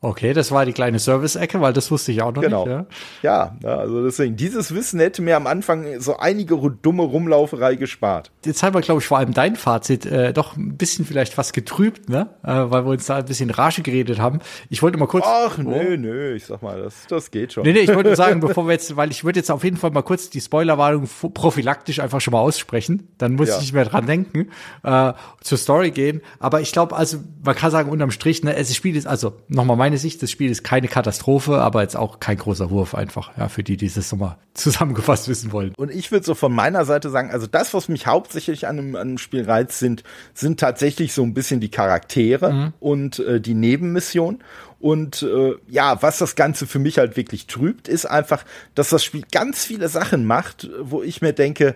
Okay, 0.00 0.32
das 0.32 0.52
war 0.52 0.64
die 0.64 0.72
kleine 0.72 1.00
Service-Ecke, 1.00 1.60
weil 1.60 1.72
das 1.72 1.90
wusste 1.90 2.12
ich 2.12 2.22
auch 2.22 2.32
noch 2.32 2.42
genau. 2.42 2.64
nicht. 2.64 2.86
Ja? 3.22 3.56
ja, 3.60 3.76
also 3.78 4.04
deswegen, 4.04 4.36
dieses 4.36 4.72
Wissen 4.72 5.00
hätte 5.00 5.22
mir 5.22 5.36
am 5.36 5.48
Anfang 5.48 5.98
so 5.98 6.16
einige 6.16 6.56
dumme 6.56 7.02
Rumlauferei 7.02 7.74
gespart. 7.74 8.30
Jetzt 8.44 8.62
haben 8.62 8.74
wir, 8.74 8.80
glaube 8.80 9.00
ich, 9.00 9.06
vor 9.06 9.18
allem 9.18 9.34
dein 9.34 9.56
Fazit 9.56 10.06
äh, 10.06 10.32
doch 10.32 10.56
ein 10.56 10.76
bisschen 10.76 11.04
vielleicht 11.04 11.36
was 11.36 11.52
getrübt, 11.52 12.08
ne? 12.08 12.28
Äh, 12.44 12.52
weil 12.70 12.84
wir 12.84 12.92
uns 12.92 13.06
da 13.06 13.16
ein 13.16 13.24
bisschen 13.24 13.50
Rage 13.50 13.82
geredet 13.82 14.20
haben. 14.20 14.38
Ich 14.70 14.84
wollte 14.84 14.98
mal 14.98 15.06
kurz. 15.06 15.24
Ach, 15.26 15.58
oh. 15.58 15.62
nö, 15.62 15.96
nö, 15.96 16.34
ich 16.34 16.46
sag 16.46 16.62
mal, 16.62 16.80
das, 16.80 17.06
das 17.08 17.32
geht 17.32 17.54
schon. 17.54 17.64
Nee, 17.64 17.72
nee, 17.72 17.80
ich 17.80 17.92
wollte 17.92 18.14
sagen, 18.14 18.38
bevor 18.38 18.68
wir 18.68 18.74
jetzt, 18.74 18.96
weil 18.96 19.10
ich 19.10 19.24
würde 19.24 19.40
jetzt 19.40 19.50
auf 19.50 19.64
jeden 19.64 19.76
Fall 19.76 19.90
mal 19.90 20.02
kurz 20.02 20.30
die 20.30 20.40
Spoilerwarnung 20.40 21.08
prophylaktisch 21.34 21.98
einfach 21.98 22.20
schon 22.20 22.32
mal 22.32 22.40
aussprechen. 22.40 23.08
Dann 23.18 23.34
muss 23.34 23.48
ja. 23.48 23.56
ich 23.56 23.62
nicht 23.62 23.72
mehr 23.72 23.84
dran 23.84 24.06
denken, 24.06 24.50
äh, 24.84 25.12
zur 25.40 25.58
Story 25.58 25.90
gehen. 25.90 26.20
Aber 26.38 26.60
ich 26.60 26.70
glaube, 26.70 26.94
also, 26.94 27.18
man 27.42 27.56
kann 27.56 27.72
sagen, 27.72 27.90
unterm 27.90 28.12
Strich, 28.12 28.44
ne, 28.44 28.54
es 28.54 28.72
spielt 28.76 28.94
jetzt, 28.94 29.08
also 29.08 29.32
nochmal 29.48 29.76
mein 29.76 29.87
meine 29.88 29.96
Sicht 29.96 30.20
des 30.20 30.30
Spiels 30.30 30.62
keine 30.62 30.86
Katastrophe, 30.86 31.62
aber 31.62 31.80
jetzt 31.80 31.96
auch 31.96 32.20
kein 32.20 32.36
großer 32.36 32.68
Wurf 32.68 32.94
einfach, 32.94 33.34
ja, 33.38 33.48
für 33.48 33.62
die, 33.62 33.78
die 33.78 33.90
das 33.90 34.12
nochmal 34.12 34.36
zusammengefasst 34.54 35.28
wissen 35.28 35.50
wollen. 35.50 35.72
Und 35.78 35.90
ich 35.90 36.12
würde 36.12 36.26
so 36.26 36.34
von 36.34 36.52
meiner 36.52 36.84
Seite 36.84 37.08
sagen, 37.08 37.30
also 37.30 37.46
das, 37.46 37.72
was 37.72 37.88
mich 37.88 38.06
hauptsächlich 38.06 38.66
an 38.66 38.78
einem, 38.78 38.96
an 38.96 39.08
einem 39.08 39.18
Spiel 39.18 39.44
reizt, 39.44 39.78
sind, 39.78 40.04
sind 40.34 40.60
tatsächlich 40.60 41.14
so 41.14 41.22
ein 41.22 41.32
bisschen 41.32 41.60
die 41.60 41.70
Charaktere 41.70 42.52
mhm. 42.52 42.72
und 42.80 43.18
äh, 43.20 43.40
die 43.40 43.54
Nebenmission. 43.54 44.40
Und 44.78 45.22
äh, 45.22 45.54
ja, 45.68 46.02
was 46.02 46.18
das 46.18 46.36
Ganze 46.36 46.66
für 46.66 46.78
mich 46.78 46.98
halt 46.98 47.16
wirklich 47.16 47.46
trübt, 47.46 47.88
ist 47.88 48.04
einfach, 48.04 48.44
dass 48.74 48.90
das 48.90 49.02
Spiel 49.02 49.24
ganz 49.32 49.64
viele 49.64 49.88
Sachen 49.88 50.26
macht, 50.26 50.68
wo 50.82 51.02
ich 51.02 51.22
mir 51.22 51.32
denke, 51.32 51.74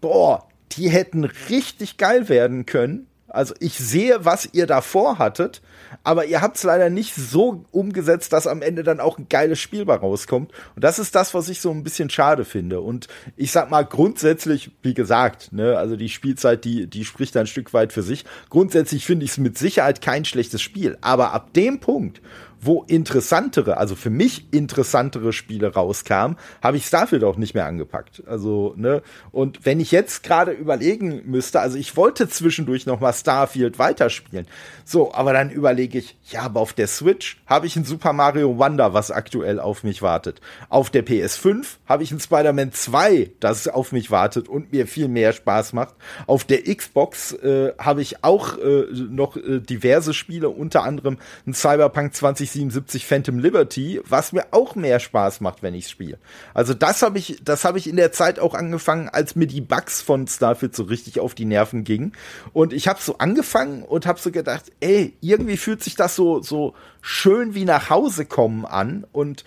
boah, 0.00 0.48
die 0.72 0.88
hätten 0.88 1.24
richtig 1.24 1.98
geil 1.98 2.30
werden 2.30 2.64
können. 2.64 3.06
Also 3.28 3.54
ich 3.60 3.76
sehe, 3.76 4.24
was 4.24 4.48
ihr 4.54 4.66
davor 4.66 5.18
hattet 5.18 5.60
aber 6.02 6.26
ihr 6.26 6.42
habt 6.42 6.56
es 6.56 6.62
leider 6.62 6.90
nicht 6.90 7.14
so 7.14 7.64
umgesetzt, 7.70 8.32
dass 8.32 8.46
am 8.46 8.62
Ende 8.62 8.82
dann 8.82 9.00
auch 9.00 9.18
ein 9.18 9.28
geiles 9.28 9.60
Spiel 9.60 9.84
bei 9.84 9.94
rauskommt. 9.94 10.52
Und 10.74 10.84
das 10.84 10.98
ist 10.98 11.14
das, 11.14 11.34
was 11.34 11.48
ich 11.48 11.60
so 11.60 11.70
ein 11.70 11.82
bisschen 11.82 12.10
schade 12.10 12.44
finde. 12.44 12.80
Und 12.80 13.08
ich 13.36 13.52
sag 13.52 13.70
mal 13.70 13.84
grundsätzlich, 13.84 14.70
wie 14.82 14.94
gesagt, 14.94 15.52
ne, 15.52 15.78
also 15.78 15.96
die 15.96 16.08
Spielzeit, 16.08 16.64
die, 16.64 16.86
die 16.86 17.04
spricht 17.04 17.36
ein 17.36 17.46
Stück 17.46 17.72
weit 17.72 17.92
für 17.92 18.02
sich. 18.02 18.24
Grundsätzlich 18.50 19.04
finde 19.04 19.24
ich 19.24 19.32
es 19.32 19.38
mit 19.38 19.58
Sicherheit 19.58 20.00
kein 20.00 20.24
schlechtes 20.24 20.62
Spiel. 20.62 20.98
Aber 21.00 21.32
ab 21.32 21.52
dem 21.54 21.80
Punkt, 21.80 22.20
wo 22.64 22.84
interessantere, 22.84 23.76
also 23.76 23.94
für 23.94 24.10
mich 24.10 24.52
interessantere 24.52 25.32
Spiele 25.32 25.72
rauskamen, 25.72 26.36
habe 26.62 26.76
ich 26.76 26.86
Starfield 26.86 27.24
auch 27.24 27.36
nicht 27.36 27.54
mehr 27.54 27.66
angepackt. 27.66 28.22
Also, 28.26 28.74
ne, 28.76 29.02
und 29.32 29.64
wenn 29.64 29.80
ich 29.80 29.90
jetzt 29.90 30.22
gerade 30.22 30.52
überlegen 30.52 31.22
müsste, 31.26 31.60
also 31.60 31.76
ich 31.76 31.96
wollte 31.96 32.28
zwischendurch 32.28 32.86
noch 32.86 33.00
mal 33.00 33.12
Starfield 33.12 33.78
weiterspielen. 33.78 34.46
So, 34.84 35.12
aber 35.14 35.32
dann 35.32 35.50
überlege 35.50 35.98
ich, 35.98 36.16
ja, 36.30 36.42
aber 36.42 36.60
auf 36.60 36.72
der 36.72 36.86
Switch 36.86 37.42
habe 37.46 37.66
ich 37.66 37.76
ein 37.76 37.84
Super 37.84 38.12
Mario 38.12 38.58
Wonder, 38.58 38.94
was 38.94 39.10
aktuell 39.10 39.60
auf 39.60 39.82
mich 39.82 40.02
wartet. 40.02 40.40
Auf 40.68 40.90
der 40.90 41.04
PS5 41.04 41.64
habe 41.86 42.02
ich 42.02 42.12
ein 42.12 42.20
Spider-Man 42.20 42.72
2, 42.72 43.32
das 43.40 43.68
auf 43.68 43.92
mich 43.92 44.10
wartet 44.10 44.48
und 44.48 44.72
mir 44.72 44.86
viel 44.86 45.08
mehr 45.08 45.32
Spaß 45.32 45.72
macht. 45.72 45.94
Auf 46.26 46.44
der 46.44 46.62
Xbox 46.62 47.32
äh, 47.32 47.72
habe 47.78 48.02
ich 48.02 48.24
auch 48.24 48.58
äh, 48.58 48.86
noch 48.92 49.36
äh, 49.36 49.60
diverse 49.60 50.14
Spiele, 50.14 50.48
unter 50.48 50.84
anderem 50.84 51.18
ein 51.46 51.54
Cyberpunk 51.54 52.14
20 52.14 52.50
77 52.54 53.06
Phantom 53.06 53.38
Liberty, 53.38 54.00
was 54.08 54.32
mir 54.32 54.46
auch 54.52 54.74
mehr 54.74 54.98
Spaß 55.00 55.40
macht, 55.40 55.62
wenn 55.62 55.74
ich 55.74 55.88
spiele. 55.88 56.18
Also 56.54 56.72
das 56.72 57.02
habe 57.02 57.18
ich, 57.18 57.40
das 57.44 57.64
habe 57.64 57.78
ich 57.78 57.86
in 57.86 57.96
der 57.96 58.12
Zeit 58.12 58.38
auch 58.38 58.54
angefangen, 58.54 59.08
als 59.08 59.36
mir 59.36 59.46
die 59.46 59.60
Bugs 59.60 60.00
von 60.00 60.26
Starfield 60.26 60.74
so 60.74 60.84
richtig 60.84 61.20
auf 61.20 61.34
die 61.34 61.44
Nerven 61.44 61.84
gingen. 61.84 62.12
Und 62.52 62.72
ich 62.72 62.88
habe 62.88 63.00
so 63.02 63.18
angefangen 63.18 63.82
und 63.82 64.06
habe 64.06 64.18
so 64.18 64.30
gedacht, 64.30 64.72
ey, 64.80 65.14
irgendwie 65.20 65.56
fühlt 65.56 65.82
sich 65.82 65.96
das 65.96 66.16
so 66.16 66.40
so 66.40 66.74
schön 67.02 67.54
wie 67.54 67.64
nach 67.64 67.90
Hause 67.90 68.24
kommen 68.24 68.64
an. 68.64 69.06
Und 69.12 69.44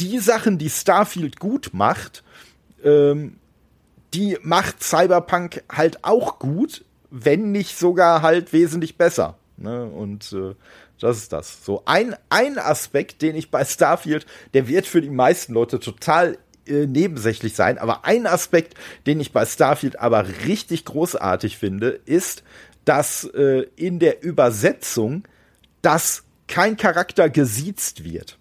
die 0.00 0.18
Sachen, 0.18 0.58
die 0.58 0.70
Starfield 0.70 1.38
gut 1.38 1.70
macht, 1.72 2.24
ähm, 2.82 3.36
die 4.14 4.38
macht 4.42 4.82
Cyberpunk 4.82 5.64
halt 5.70 6.04
auch 6.04 6.38
gut, 6.38 6.84
wenn 7.10 7.52
nicht 7.52 7.76
sogar 7.76 8.22
halt 8.22 8.52
wesentlich 8.52 8.96
besser. 8.96 9.36
Ne? 9.56 9.84
Und 9.84 10.32
äh, 10.32 10.54
das 11.00 11.18
ist 11.18 11.32
das. 11.32 11.64
So 11.64 11.82
ein, 11.86 12.14
ein 12.30 12.58
Aspekt, 12.58 13.22
den 13.22 13.36
ich 13.36 13.50
bei 13.50 13.64
Starfield, 13.64 14.26
der 14.54 14.68
wird 14.68 14.86
für 14.86 15.00
die 15.00 15.10
meisten 15.10 15.52
Leute 15.52 15.80
total 15.80 16.38
äh, 16.66 16.86
nebensächlich 16.86 17.54
sein, 17.54 17.78
aber 17.78 18.04
ein 18.04 18.26
Aspekt, 18.26 18.74
den 19.06 19.20
ich 19.20 19.32
bei 19.32 19.44
Starfield 19.44 19.98
aber 19.98 20.26
richtig 20.46 20.84
großartig 20.84 21.58
finde, 21.58 21.88
ist, 22.06 22.42
dass 22.84 23.24
äh, 23.24 23.66
in 23.76 23.98
der 23.98 24.22
Übersetzung, 24.22 25.24
dass 25.82 26.24
kein 26.46 26.76
Charakter 26.76 27.28
gesiezt 27.28 28.04
wird. 28.04 28.38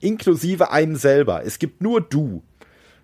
Inklusive 0.00 0.70
einem 0.70 0.96
selber. 0.96 1.44
Es 1.44 1.58
gibt 1.58 1.82
nur 1.82 2.00
du. 2.00 2.42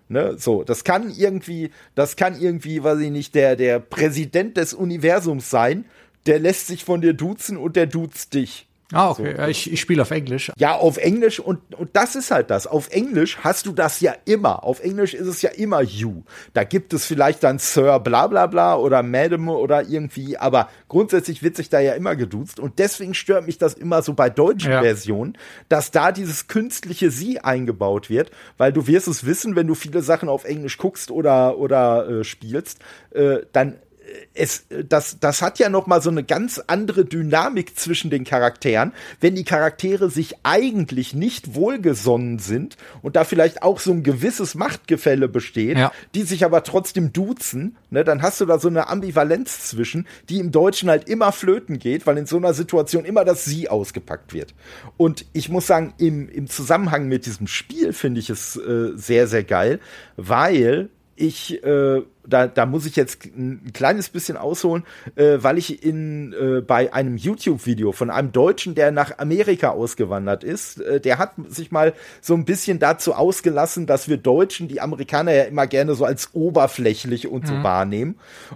Ne, 0.09 0.35
so, 0.37 0.63
das 0.63 0.83
kann 0.83 1.09
irgendwie, 1.09 1.71
das 1.95 2.15
kann 2.15 2.39
irgendwie, 2.39 2.83
weiß 2.83 2.99
ich 2.99 3.09
nicht, 3.09 3.35
der, 3.35 3.55
der 3.55 3.79
Präsident 3.79 4.57
des 4.57 4.73
Universums 4.73 5.49
sein, 5.49 5.85
der 6.25 6.39
lässt 6.39 6.67
sich 6.67 6.83
von 6.83 7.01
dir 7.01 7.13
duzen 7.13 7.57
und 7.57 7.75
der 7.75 7.87
duzt 7.87 8.33
dich. 8.33 8.67
Ah, 8.93 9.09
okay. 9.09 9.35
So. 9.35 9.43
Ich, 9.43 9.73
ich 9.73 9.81
spiele 9.81 10.01
auf 10.03 10.11
Englisch. 10.11 10.51
Ja, 10.57 10.75
auf 10.75 10.97
Englisch 10.97 11.39
und, 11.39 11.59
und 11.75 11.89
das 11.93 12.15
ist 12.15 12.31
halt 12.31 12.49
das. 12.49 12.67
Auf 12.67 12.89
Englisch 12.91 13.39
hast 13.43 13.65
du 13.65 13.73
das 13.73 13.99
ja 13.99 14.13
immer. 14.25 14.63
Auf 14.63 14.81
Englisch 14.81 15.13
ist 15.13 15.27
es 15.27 15.41
ja 15.41 15.49
immer 15.49 15.81
you. 15.81 16.23
Da 16.53 16.63
gibt 16.63 16.93
es 16.93 17.05
vielleicht 17.05 17.43
dann 17.43 17.59
Sir 17.59 17.99
bla 17.99 18.27
bla 18.27 18.47
bla 18.47 18.75
oder 18.75 19.03
Madam 19.03 19.49
oder 19.49 19.87
irgendwie, 19.87 20.37
aber 20.37 20.69
grundsätzlich 20.87 21.43
wird 21.43 21.55
sich 21.55 21.69
da 21.69 21.79
ja 21.79 21.93
immer 21.93 22.15
geduzt 22.15 22.59
und 22.59 22.79
deswegen 22.79 23.13
stört 23.13 23.47
mich 23.47 23.57
das 23.57 23.73
immer 23.73 24.01
so 24.01 24.13
bei 24.13 24.29
deutschen 24.29 24.71
ja. 24.71 24.81
Versionen, 24.81 25.37
dass 25.69 25.91
da 25.91 26.11
dieses 26.11 26.47
künstliche 26.47 27.11
Sie 27.11 27.39
eingebaut 27.39 28.09
wird, 28.09 28.31
weil 28.57 28.71
du 28.71 28.87
wirst 28.87 29.07
es 29.07 29.25
wissen, 29.25 29.55
wenn 29.55 29.67
du 29.67 29.75
viele 29.75 30.01
Sachen 30.01 30.29
auf 30.29 30.45
Englisch 30.45 30.77
guckst 30.77 31.11
oder, 31.11 31.57
oder 31.57 32.07
äh, 32.07 32.23
spielst, 32.23 32.79
äh, 33.11 33.39
dann 33.51 33.77
es, 34.33 34.65
das, 34.89 35.19
das 35.19 35.41
hat 35.41 35.59
ja 35.59 35.69
noch 35.69 35.87
mal 35.87 36.01
so 36.01 36.09
eine 36.09 36.23
ganz 36.23 36.61
andere 36.67 37.05
Dynamik 37.05 37.77
zwischen 37.77 38.09
den 38.09 38.23
Charakteren, 38.23 38.93
wenn 39.19 39.35
die 39.35 39.43
Charaktere 39.43 40.09
sich 40.09 40.35
eigentlich 40.43 41.13
nicht 41.13 41.55
wohlgesonnen 41.55 42.39
sind 42.39 42.77
und 43.01 43.15
da 43.15 43.23
vielleicht 43.23 43.63
auch 43.63 43.79
so 43.79 43.91
ein 43.91 44.03
gewisses 44.03 44.55
Machtgefälle 44.55 45.27
besteht, 45.27 45.77
ja. 45.77 45.91
die 46.15 46.23
sich 46.23 46.45
aber 46.45 46.63
trotzdem 46.63 47.13
duzen, 47.13 47.77
ne, 47.89 48.03
dann 48.03 48.21
hast 48.21 48.41
du 48.41 48.45
da 48.45 48.59
so 48.59 48.67
eine 48.67 48.87
Ambivalenz 48.89 49.67
zwischen, 49.67 50.07
die 50.29 50.39
im 50.39 50.51
Deutschen 50.51 50.89
halt 50.89 51.09
immer 51.09 51.31
flöten 51.31 51.79
geht, 51.79 52.05
weil 52.07 52.17
in 52.17 52.25
so 52.25 52.37
einer 52.37 52.53
Situation 52.53 53.05
immer 53.05 53.25
das 53.25 53.45
Sie 53.45 53.69
ausgepackt 53.69 54.33
wird. 54.33 54.53
Und 54.97 55.25
ich 55.33 55.49
muss 55.49 55.67
sagen, 55.67 55.93
im, 55.97 56.29
im 56.29 56.47
Zusammenhang 56.47 57.07
mit 57.07 57.25
diesem 57.25 57.47
Spiel 57.47 57.93
finde 57.93 58.19
ich 58.19 58.29
es 58.29 58.55
äh, 58.55 58.91
sehr, 58.95 59.27
sehr 59.27 59.43
geil, 59.43 59.79
weil 60.17 60.89
ich 61.15 61.63
äh, 61.63 62.01
da, 62.27 62.47
da 62.47 62.65
muss 62.65 62.85
ich 62.85 62.95
jetzt 62.95 63.25
ein 63.25 63.71
kleines 63.73 64.09
bisschen 64.09 64.37
ausholen, 64.37 64.83
äh, 65.15 65.37
weil 65.39 65.57
ich 65.57 65.83
in 65.83 66.33
äh, 66.33 66.61
bei 66.61 66.93
einem 66.93 67.17
YouTube-Video 67.17 67.91
von 67.91 68.09
einem 68.09 68.31
Deutschen, 68.31 68.75
der 68.75 68.91
nach 68.91 69.17
Amerika 69.17 69.69
ausgewandert 69.69 70.43
ist, 70.43 70.81
äh, 70.81 70.99
der 70.99 71.17
hat 71.17 71.33
sich 71.49 71.71
mal 71.71 71.93
so 72.21 72.33
ein 72.33 72.45
bisschen 72.45 72.79
dazu 72.79 73.13
ausgelassen, 73.13 73.85
dass 73.85 74.07
wir 74.07 74.17
Deutschen 74.17 74.67
die 74.67 74.81
Amerikaner 74.81 75.33
ja 75.33 75.43
immer 75.43 75.67
gerne 75.67 75.95
so 75.95 76.05
als 76.05 76.29
oberflächlich 76.33 77.27
und 77.27 77.47
so 77.47 77.53
mhm. 77.53 77.63
wahrnehmen. 77.63 78.15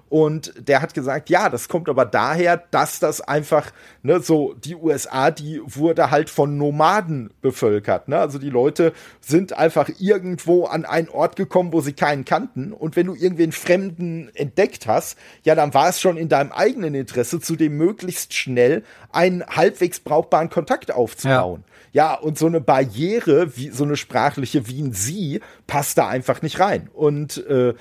Und 0.09 0.53
der 0.59 0.81
hat 0.81 0.93
gesagt, 0.93 1.29
ja, 1.29 1.49
das 1.49 1.67
kommt 1.67 1.89
aber 1.89 2.05
daher, 2.05 2.57
dass 2.71 2.99
das 2.99 3.21
einfach, 3.21 3.71
ne, 4.03 4.19
so 4.19 4.53
die 4.53 4.75
USA, 4.75 5.31
die 5.31 5.61
wurde 5.65 6.11
halt 6.11 6.29
von 6.29 6.57
Nomaden 6.57 7.31
bevölkert. 7.41 8.07
Ne? 8.07 8.17
Also 8.17 8.39
die 8.39 8.49
Leute 8.49 8.93
sind 9.19 9.53
einfach 9.53 9.89
irgendwo 9.99 10.65
an 10.65 10.85
einen 10.85 11.09
Ort 11.09 11.35
gekommen, 11.35 11.73
wo 11.73 11.81
sie 11.81 11.93
keinen 11.93 12.25
kannten. 12.25 12.71
Und 12.73 12.95
wenn 12.95 13.07
du 13.07 13.15
irgendwen 13.15 13.51
Fremden 13.57 14.29
entdeckt 14.35 14.87
hast, 14.87 15.17
ja, 15.43 15.55
dann 15.55 15.73
war 15.73 15.89
es 15.89 15.99
schon 15.99 16.17
in 16.17 16.29
deinem 16.29 16.51
eigenen 16.51 16.95
Interesse, 16.95 17.39
zu 17.39 17.55
dem 17.55 17.77
möglichst 17.77 18.33
schnell 18.33 18.83
einen 19.11 19.45
halbwegs 19.45 19.99
brauchbaren 19.99 20.49
Kontakt 20.49 20.91
aufzubauen. 20.91 21.63
Ja. 21.91 22.13
ja, 22.13 22.19
und 22.19 22.37
so 22.37 22.47
eine 22.47 22.61
Barriere, 22.61 23.57
wie 23.57 23.69
so 23.69 23.83
eine 23.83 23.97
sprachliche 23.97 24.67
wie 24.67 24.81
ein 24.81 24.93
Sie, 24.93 25.41
passt 25.67 25.97
da 25.97 26.07
einfach 26.07 26.41
nicht 26.41 26.59
rein. 26.59 26.89
Und 26.93 27.45
äh, 27.47 27.73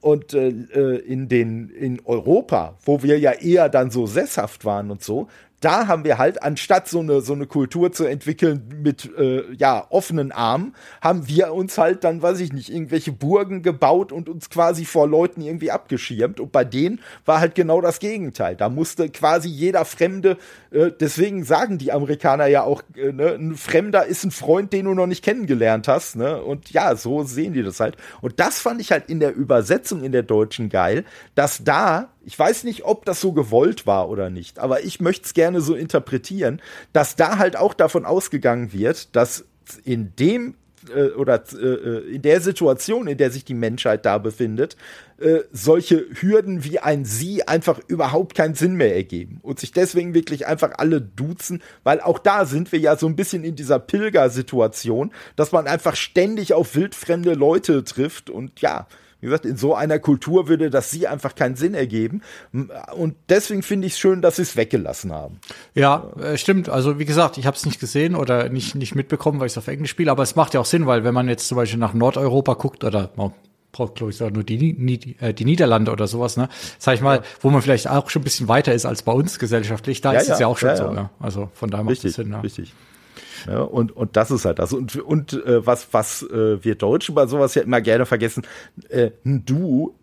und 0.00 0.34
äh, 0.34 0.48
äh 0.48 0.98
in 0.98 1.28
den 1.28 1.70
in 1.70 2.00
Europa, 2.04 2.76
wo 2.84 3.02
wir 3.02 3.18
ja 3.18 3.32
eher 3.32 3.68
dann 3.68 3.90
so 3.90 4.06
sesshaft 4.06 4.64
waren 4.64 4.90
und 4.90 5.02
so, 5.02 5.28
da 5.64 5.86
haben 5.86 6.04
wir 6.04 6.18
halt, 6.18 6.42
anstatt 6.42 6.88
so 6.88 7.00
eine, 7.00 7.20
so 7.20 7.32
eine 7.32 7.46
Kultur 7.46 7.92
zu 7.92 8.04
entwickeln 8.04 8.62
mit 8.82 9.10
äh, 9.16 9.44
ja, 9.54 9.86
offenen 9.90 10.32
Armen, 10.32 10.74
haben 11.00 11.28
wir 11.28 11.52
uns 11.54 11.78
halt 11.78 12.04
dann, 12.04 12.20
weiß 12.20 12.40
ich 12.40 12.52
nicht, 12.52 12.68
irgendwelche 12.68 13.12
Burgen 13.12 13.62
gebaut 13.62 14.12
und 14.12 14.28
uns 14.28 14.50
quasi 14.50 14.84
vor 14.84 15.08
Leuten 15.08 15.40
irgendwie 15.40 15.70
abgeschirmt. 15.70 16.40
Und 16.40 16.52
bei 16.52 16.64
denen 16.64 17.00
war 17.24 17.40
halt 17.40 17.54
genau 17.54 17.80
das 17.80 18.00
Gegenteil. 18.00 18.56
Da 18.56 18.68
musste 18.68 19.08
quasi 19.08 19.48
jeder 19.48 19.84
Fremde, 19.84 20.36
äh, 20.72 20.90
deswegen 20.98 21.44
sagen 21.44 21.78
die 21.78 21.92
Amerikaner 21.92 22.46
ja 22.46 22.64
auch, 22.64 22.82
äh, 22.96 23.12
ne, 23.12 23.34
ein 23.34 23.54
Fremder 23.54 24.04
ist 24.06 24.24
ein 24.24 24.32
Freund, 24.32 24.72
den 24.72 24.86
du 24.86 24.94
noch 24.94 25.06
nicht 25.06 25.24
kennengelernt 25.24 25.86
hast. 25.86 26.16
Ne? 26.16 26.42
Und 26.42 26.70
ja, 26.70 26.96
so 26.96 27.22
sehen 27.22 27.52
die 27.52 27.62
das 27.62 27.78
halt. 27.78 27.96
Und 28.20 28.40
das 28.40 28.60
fand 28.60 28.80
ich 28.80 28.90
halt 28.90 29.08
in 29.08 29.20
der 29.20 29.34
Übersetzung 29.34 30.02
in 30.02 30.12
der 30.12 30.24
Deutschen 30.24 30.68
geil, 30.68 31.04
dass 31.34 31.62
da 31.62 32.08
ich 32.24 32.38
weiß 32.38 32.64
nicht, 32.64 32.84
ob 32.84 33.04
das 33.04 33.20
so 33.20 33.32
gewollt 33.32 33.86
war 33.86 34.08
oder 34.08 34.30
nicht, 34.30 34.58
aber 34.58 34.84
ich 34.84 35.00
möchte 35.00 35.26
es 35.26 35.34
gerne 35.34 35.60
so 35.60 35.74
interpretieren, 35.74 36.60
dass 36.92 37.16
da 37.16 37.38
halt 37.38 37.56
auch 37.56 37.74
davon 37.74 38.04
ausgegangen 38.04 38.72
wird, 38.72 39.14
dass 39.16 39.44
in 39.84 40.14
dem 40.16 40.54
äh, 40.94 41.10
oder 41.10 41.42
äh, 41.52 42.14
in 42.14 42.22
der 42.22 42.40
Situation, 42.40 43.06
in 43.06 43.18
der 43.18 43.30
sich 43.30 43.44
die 43.44 43.54
Menschheit 43.54 44.04
da 44.04 44.18
befindet, 44.18 44.76
äh, 45.20 45.40
solche 45.52 46.04
Hürden 46.20 46.64
wie 46.64 46.80
ein 46.80 47.04
Sie 47.04 47.46
einfach 47.46 47.78
überhaupt 47.86 48.34
keinen 48.34 48.54
Sinn 48.54 48.74
mehr 48.74 48.94
ergeben 48.94 49.38
und 49.42 49.60
sich 49.60 49.72
deswegen 49.72 50.14
wirklich 50.14 50.46
einfach 50.46 50.72
alle 50.78 51.00
duzen, 51.00 51.62
weil 51.84 52.00
auch 52.00 52.18
da 52.18 52.44
sind 52.44 52.72
wir 52.72 52.80
ja 52.80 52.96
so 52.96 53.06
ein 53.06 53.16
bisschen 53.16 53.44
in 53.44 53.54
dieser 53.54 53.78
Pilgersituation, 53.78 55.12
dass 55.36 55.52
man 55.52 55.66
einfach 55.68 55.94
ständig 55.94 56.54
auf 56.54 56.74
wildfremde 56.74 57.34
Leute 57.34 57.84
trifft 57.84 58.30
und 58.30 58.60
ja, 58.60 58.88
wie 59.22 59.26
gesagt, 59.26 59.46
in 59.46 59.56
so 59.56 59.74
einer 59.76 60.00
Kultur 60.00 60.48
würde 60.48 60.68
das 60.68 60.90
sie 60.90 61.06
einfach 61.06 61.36
keinen 61.36 61.54
Sinn 61.54 61.74
ergeben. 61.74 62.22
Und 62.96 63.14
deswegen 63.28 63.62
finde 63.62 63.86
ich 63.86 63.92
es 63.92 63.98
schön, 64.00 64.20
dass 64.20 64.36
sie 64.36 64.42
es 64.42 64.56
weggelassen 64.56 65.12
haben. 65.12 65.38
Ja, 65.74 66.10
äh, 66.20 66.36
stimmt. 66.36 66.68
Also 66.68 66.98
wie 66.98 67.04
gesagt, 67.04 67.38
ich 67.38 67.46
habe 67.46 67.56
es 67.56 67.64
nicht 67.64 67.78
gesehen 67.78 68.16
oder 68.16 68.48
nicht, 68.48 68.74
nicht 68.74 68.96
mitbekommen, 68.96 69.38
weil 69.38 69.46
ich 69.46 69.52
es 69.52 69.58
auf 69.58 69.68
Englisch 69.68 69.90
spiele. 69.90 70.10
Aber 70.10 70.24
es 70.24 70.34
macht 70.34 70.54
ja 70.54 70.60
auch 70.60 70.66
Sinn, 70.66 70.86
weil 70.86 71.04
wenn 71.04 71.14
man 71.14 71.28
jetzt 71.28 71.46
zum 71.46 71.54
Beispiel 71.54 71.78
nach 71.78 71.94
Nordeuropa 71.94 72.54
guckt 72.54 72.82
oder 72.82 73.12
braucht, 73.70 73.94
glaube 73.94 74.10
ich, 74.10 74.18
nur 74.18 74.42
die, 74.42 74.74
die, 74.74 75.16
äh, 75.20 75.32
die 75.32 75.44
Niederlande 75.44 75.92
oder 75.92 76.08
sowas, 76.08 76.36
ne? 76.36 76.48
Sag 76.80 76.96
ich 76.96 77.00
mal, 77.00 77.18
ja. 77.18 77.22
wo 77.40 77.50
man 77.50 77.62
vielleicht 77.62 77.88
auch 77.88 78.10
schon 78.10 78.22
ein 78.22 78.24
bisschen 78.24 78.48
weiter 78.48 78.74
ist 78.74 78.84
als 78.84 79.02
bei 79.02 79.12
uns 79.12 79.38
gesellschaftlich, 79.38 80.00
da 80.00 80.12
ja, 80.12 80.20
ist 80.20 80.26
ja. 80.26 80.34
es 80.34 80.40
ja 80.40 80.46
auch 80.48 80.58
schon 80.58 80.76
so. 80.76 80.92
Ja. 80.92 81.10
Also 81.20 81.48
von 81.54 81.70
daher 81.70 81.84
macht 81.84 82.04
es 82.04 82.14
Sinn. 82.14 82.32
Ja. 82.32 82.40
Richtig. 82.40 82.74
Ja, 83.46 83.60
und, 83.60 83.94
und 83.94 84.16
das 84.16 84.30
ist 84.30 84.44
halt 84.44 84.58
das. 84.58 84.72
Und, 84.72 84.96
und 84.96 85.32
äh, 85.32 85.66
was, 85.66 85.88
was 85.92 86.22
äh, 86.22 86.62
wir 86.64 86.74
Deutschen 86.74 87.14
bei 87.14 87.26
sowas 87.26 87.54
ja 87.54 87.62
immer 87.62 87.80
gerne 87.80 88.06
vergessen, 88.06 88.46
äh, 88.88 89.10
ein 89.24 89.44
Du 89.44 89.94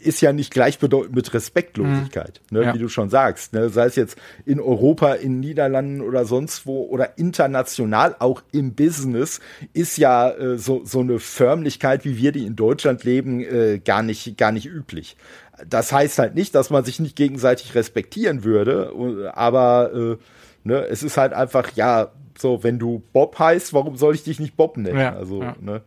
ist 0.00 0.20
ja 0.20 0.32
nicht 0.32 0.52
gleichbedeutend 0.52 1.14
mit 1.14 1.32
Respektlosigkeit, 1.32 2.40
mhm. 2.50 2.58
ne, 2.58 2.64
ja. 2.64 2.74
wie 2.74 2.78
du 2.78 2.88
schon 2.88 3.10
sagst. 3.10 3.52
Ne, 3.52 3.68
sei 3.68 3.86
es 3.86 3.96
jetzt 3.96 4.16
in 4.44 4.60
Europa, 4.60 5.14
in 5.14 5.40
Niederlanden 5.40 6.00
oder 6.00 6.24
sonst 6.24 6.66
wo 6.66 6.84
oder 6.84 7.18
international, 7.18 8.16
auch 8.18 8.42
im 8.52 8.74
Business, 8.74 9.40
ist 9.72 9.98
ja 9.98 10.30
äh, 10.30 10.58
so, 10.58 10.82
so 10.84 11.00
eine 11.00 11.18
Förmlichkeit, 11.18 12.04
wie 12.04 12.16
wir 12.16 12.32
die 12.32 12.46
in 12.46 12.56
Deutschland 12.56 13.04
leben, 13.04 13.40
äh, 13.40 13.78
gar, 13.78 14.02
nicht, 14.02 14.36
gar 14.36 14.52
nicht 14.52 14.66
üblich. 14.66 15.16
Das 15.68 15.92
heißt 15.92 16.18
halt 16.18 16.34
nicht, 16.34 16.54
dass 16.54 16.70
man 16.70 16.84
sich 16.84 17.00
nicht 17.00 17.16
gegenseitig 17.16 17.74
respektieren 17.74 18.44
würde, 18.44 18.92
aber 19.34 19.92
äh, 19.92 20.16
ne, 20.64 20.86
es 20.86 21.02
ist 21.02 21.18
halt 21.18 21.34
einfach, 21.34 21.72
ja, 21.74 22.10
so, 22.40 22.62
wenn 22.62 22.78
du 22.78 23.02
Bob 23.12 23.38
heißt, 23.38 23.72
warum 23.74 23.96
soll 23.96 24.14
ich 24.14 24.24
dich 24.24 24.40
nicht 24.40 24.56
Bob 24.56 24.76
nennen? 24.76 24.98
Ja, 24.98 25.14
also, 25.14 25.42
ja. 25.42 25.54
ne? 25.60 25.82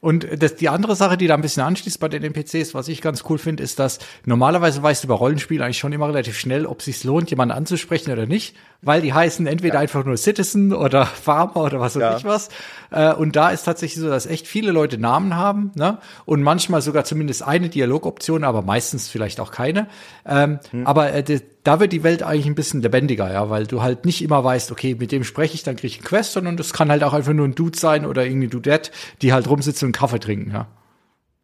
Und 0.00 0.26
das, 0.42 0.56
die 0.56 0.68
andere 0.68 0.96
Sache, 0.96 1.18
die 1.18 1.26
da 1.26 1.34
ein 1.34 1.42
bisschen 1.42 1.62
anschließt 1.62 2.00
bei 2.00 2.08
den 2.08 2.24
NPCs, 2.24 2.74
was 2.74 2.88
ich 2.88 3.02
ganz 3.02 3.24
cool 3.28 3.36
finde, 3.36 3.62
ist, 3.62 3.78
dass 3.78 3.98
normalerweise 4.24 4.82
weißt 4.82 5.04
du 5.04 5.08
bei 5.08 5.14
Rollenspielen 5.14 5.62
eigentlich 5.62 5.78
schon 5.78 5.92
immer 5.92 6.08
relativ 6.08 6.38
schnell, 6.38 6.64
ob 6.64 6.78
es 6.78 6.86
sich 6.86 7.04
lohnt, 7.04 7.28
jemanden 7.30 7.54
anzusprechen 7.54 8.10
oder 8.10 8.24
nicht, 8.24 8.56
weil 8.80 9.02
die 9.02 9.12
heißen 9.12 9.46
entweder 9.46 9.74
ja. 9.74 9.80
einfach 9.80 10.04
nur 10.04 10.16
Citizen 10.16 10.72
oder 10.72 11.04
Farmer 11.22 11.64
oder 11.64 11.80
was 11.80 11.96
weiß 11.96 12.00
ja. 12.00 12.16
ich 12.16 12.24
was. 12.24 12.48
Äh, 12.90 13.12
und 13.12 13.36
da 13.36 13.50
ist 13.50 13.64
tatsächlich 13.64 14.00
so, 14.00 14.08
dass 14.08 14.24
echt 14.24 14.46
viele 14.46 14.72
Leute 14.72 14.96
Namen 14.96 15.36
haben, 15.36 15.70
ne? 15.74 15.98
Und 16.24 16.42
manchmal 16.42 16.80
sogar 16.80 17.04
zumindest 17.04 17.42
eine 17.42 17.68
Dialogoption, 17.68 18.42
aber 18.42 18.62
meistens 18.62 19.08
vielleicht 19.08 19.38
auch 19.38 19.50
keine. 19.50 19.86
Ähm, 20.26 20.60
hm. 20.70 20.86
Aber 20.86 21.12
äh, 21.12 21.22
da 21.62 21.80
wird 21.80 21.92
die 21.92 22.02
Welt 22.02 22.22
eigentlich 22.22 22.46
ein 22.46 22.54
bisschen 22.54 22.82
lebendiger, 22.82 23.32
ja, 23.32 23.50
weil 23.50 23.66
du 23.66 23.82
halt 23.82 24.04
nicht 24.04 24.22
immer 24.22 24.42
weißt, 24.42 24.72
okay, 24.72 24.96
mit 24.98 25.12
dem 25.12 25.24
spreche 25.24 25.54
ich, 25.54 25.62
dann 25.62 25.76
kriege 25.76 25.88
ich 25.88 25.98
einen 25.98 26.06
Quest, 26.06 26.32
sondern 26.32 26.56
das 26.56 26.72
kann 26.72 26.90
halt 26.90 27.04
auch 27.04 27.12
einfach 27.12 27.32
nur 27.32 27.46
ein 27.46 27.54
Dude 27.54 27.78
sein 27.78 28.06
oder 28.06 28.24
irgendwie 28.24 28.48
Dudette, 28.48 28.90
die 29.22 29.32
halt 29.32 29.48
rumsitzen 29.48 29.86
und 29.86 29.92
Kaffee 29.92 30.20
trinken, 30.20 30.50
ja 30.52 30.68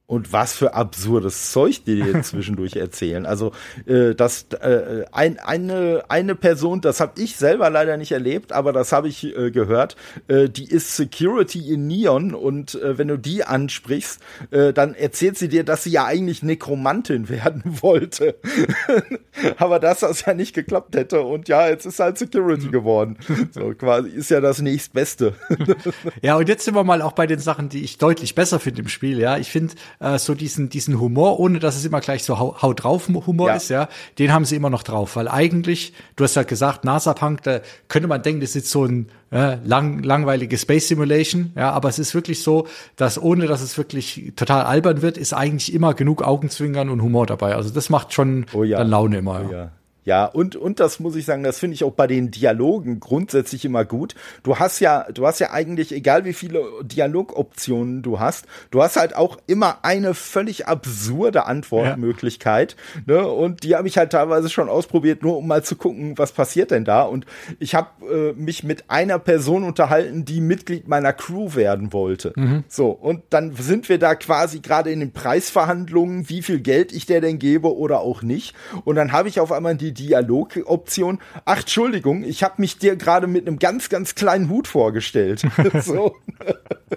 und 0.07 0.33
was 0.33 0.55
für 0.55 0.75
absurdes 0.75 1.51
Zeug 1.51 1.85
die 1.85 1.97
dir 2.01 2.23
zwischendurch 2.23 2.77
erzählen. 2.77 3.27
Also 3.27 3.53
äh, 3.87 4.15
das 4.15 4.47
äh, 4.61 5.05
ein, 5.13 5.39
eine 5.39 6.05
eine 6.09 6.35
Person, 6.35 6.81
das 6.81 7.01
habe 7.01 7.21
ich 7.21 7.37
selber 7.37 7.71
leider 7.71 7.97
nicht 7.97 8.13
erlebt, 8.13 8.53
aber 8.53 8.73
das 8.73 8.93
habe 8.93 9.09
ich 9.09 9.25
äh, 9.37 9.51
gehört. 9.51 9.97
Äh, 10.29 10.49
die 10.49 10.71
ist 10.71 10.97
Security 10.97 11.73
in 11.73 11.87
Neon 11.87 12.35
und 12.35 12.77
äh, 12.77 12.99
wenn 12.99 13.09
du 13.09 13.19
die 13.19 13.45
ansprichst, 13.45 14.21
äh, 14.51 14.73
dann 14.73 14.95
erzählt 14.95 15.39
sie 15.39 15.49
dir, 15.49 15.65
dass 15.65 15.83
sie 15.83 15.91
ja 15.91 16.05
eigentlich 16.05 16.43
Nekromantin 16.43 17.29
werden 17.29 17.63
wollte, 17.83 18.37
aber 19.59 19.81
dass 19.81 20.01
das 20.01 20.25
ja 20.25 20.35
nicht 20.35 20.55
geklappt 20.55 20.95
hätte 20.95 21.23
und 21.23 21.49
ja, 21.49 21.69
jetzt 21.69 21.85
ist 21.85 21.99
halt 21.99 22.19
Security 22.19 22.69
geworden. 22.69 23.19
So 23.51 23.75
quasi 23.75 24.11
ist 24.11 24.31
ja 24.31 24.41
das 24.41 24.61
nächstbeste. 24.61 25.35
ja 26.23 26.37
und 26.37 26.49
jetzt 26.49 26.65
sind 26.65 26.75
wir 26.75 26.85
mal 26.85 27.03
auch 27.03 27.13
bei 27.13 27.27
den 27.27 27.41
Sachen, 27.41 27.69
die 27.69 27.83
ich 27.83 27.99
deutlich 27.99 28.35
besser 28.35 28.61
finde 28.61 28.83
im 28.83 28.89
Spiel. 28.89 29.19
Ja, 29.19 29.37
ich 29.39 29.51
finde 29.51 29.75
äh, 30.01 30.19
so 30.19 30.35
diesen, 30.35 30.69
diesen 30.69 31.01
Humor, 31.01 31.41
ohne 31.41 31.59
dass 31.59 31.77
es 31.77 31.85
immer 31.85 32.01
gleich 32.01 32.25
so 32.25 32.39
hau, 32.39 32.57
hau 32.61 32.73
drauf 32.73 33.09
Humor 33.09 33.49
ja. 33.49 33.55
ist, 33.57 33.69
ja, 33.69 33.89
den 34.19 34.33
haben 34.33 34.45
sie 34.45 34.57
immer 34.57 34.71
noch 34.71 34.83
drauf, 34.83 35.17
weil 35.17 35.29
eigentlich, 35.29 35.93
du 36.17 36.25
hast 36.25 36.35
ja 36.35 36.43
gesagt, 36.43 36.85
NASA-Punk, 36.85 37.43
da 37.43 37.61
könnte 37.89 38.09
man 38.09 38.23
denken, 38.23 38.41
das 38.41 38.57
ist 38.57 38.71
so 38.71 38.85
ein 38.85 39.09
äh, 39.31 39.57
lang, 39.65 40.03
langweilige 40.03 40.59
Space 40.59 40.89
Simulation, 40.89 41.53
ja, 41.57 41.73
aber 41.73 41.89
es 41.89 41.99
ist 41.99 42.15
wirklich 42.15 42.43
so, 42.43 42.67
dass 42.97 43.21
ohne, 43.21 43.47
dass 43.47 43.61
es 43.61 43.77
wirklich 43.77 44.33
total 44.37 44.63
albern 44.63 45.03
wird, 45.03 45.19
ist 45.19 45.33
eigentlich 45.33 45.73
immer 45.75 45.95
genug 45.95 46.23
Augenzwinkern 46.23 46.91
und 46.91 47.03
Humor 47.03 47.27
dabei. 47.27 47.55
Also 47.55 47.71
das 47.71 47.91
macht 47.91 48.13
schon 48.13 48.47
oh 48.53 48.65
ja. 48.65 48.79
dann 48.79 48.89
Laune 48.89 49.19
immer. 49.19 49.45
Oh 49.49 49.53
ja. 49.53 49.59
Ja, 49.59 49.71
und, 50.27 50.55
und 50.55 50.79
das 50.79 51.01
muss 51.01 51.17
ich 51.17 51.25
sagen, 51.25 51.43
das 51.43 51.59
finde 51.59 51.75
ich 51.75 51.83
auch 51.83 51.93
bei 51.93 52.07
den 52.07 52.31
Dialogen 52.31 53.01
grundsätzlich 53.01 53.65
immer 53.65 53.85
gut. 53.85 54.15
Du 54.45 54.57
hast 54.57 54.79
ja, 54.79 55.05
du 55.13 55.27
hast 55.27 55.41
ja 55.41 55.51
eigentlich, 55.51 55.93
egal 55.93 56.25
wie 56.25 56.33
viele 56.33 56.65
Dialogoptionen 56.83 58.03
du 58.03 58.21
hast, 58.21 58.47
du 58.71 58.85
hast 58.85 58.97
halt 58.97 59.17
auch 59.17 59.37
immer 59.49 59.81
eine 59.83 60.15
völlig 60.15 60.69
absurde 60.69 61.47
Antwortmöglichkeit. 61.47 62.77
Ja. 63.09 63.15
Ne? 63.15 63.27
Und 63.27 63.65
die 63.65 63.75
habe 63.75 63.89
ich 63.89 63.99
halt 63.99 64.13
teilweise 64.13 64.49
schon 64.49 64.69
ausprobiert, 64.69 65.25
nur 65.25 65.39
um 65.39 65.49
mal 65.49 65.65
zu 65.65 65.75
gucken, 65.75 66.17
was 66.17 66.31
passiert 66.31 66.71
denn 66.71 66.85
da. 66.85 67.03
Und 67.03 67.27
ich 67.59 67.75
habe 67.75 67.89
äh, 68.09 68.33
mich 68.41 68.63
mit 68.63 68.89
einer 68.89 69.19
Person 69.19 69.65
unterhalten, 69.65 70.25
die 70.25 70.41
Mitglied 70.41 70.87
meiner 70.87 71.13
Crew 71.13 71.57
werden 71.57 71.93
wollte. 71.93 72.33
Mhm. 72.37 72.63
So, 72.69 72.91
und 72.91 73.23
dann 73.31 73.57
sind 73.57 73.89
wir 73.89 73.99
da 73.99 74.15
quasi 74.15 74.61
gerade 74.61 74.93
in 74.93 75.01
den 75.01 75.11
Preisverhandlungen, 75.11 76.29
wie 76.29 76.43
viel 76.43 76.61
Geld 76.61 76.93
ich 76.93 77.07
der 77.07 77.21
denn 77.21 77.41
gebe 77.41 77.77
oder 77.77 78.03
auch 78.03 78.23
nicht. 78.23 78.55
Und 78.85 78.95
dann 78.95 79.11
habe 79.11 79.29
ich 79.29 79.41
auf 79.41 79.51
einmal 79.51 79.75
die 79.75 79.96
Dialogoption. 79.99 81.19
Ach, 81.45 81.61
Entschuldigung, 81.61 82.25
ich 82.25 82.43
habe 82.43 82.55
mich 82.59 82.79
dir 82.79 82.97
gerade 82.97 83.27
mit 83.27 83.47
einem 83.47 83.59
ganz, 83.59 83.89
ganz 83.89 84.15
kleinen 84.15 84.49
Hut 84.49 84.69
vorgestellt. 84.69 85.43
so. 85.81 86.17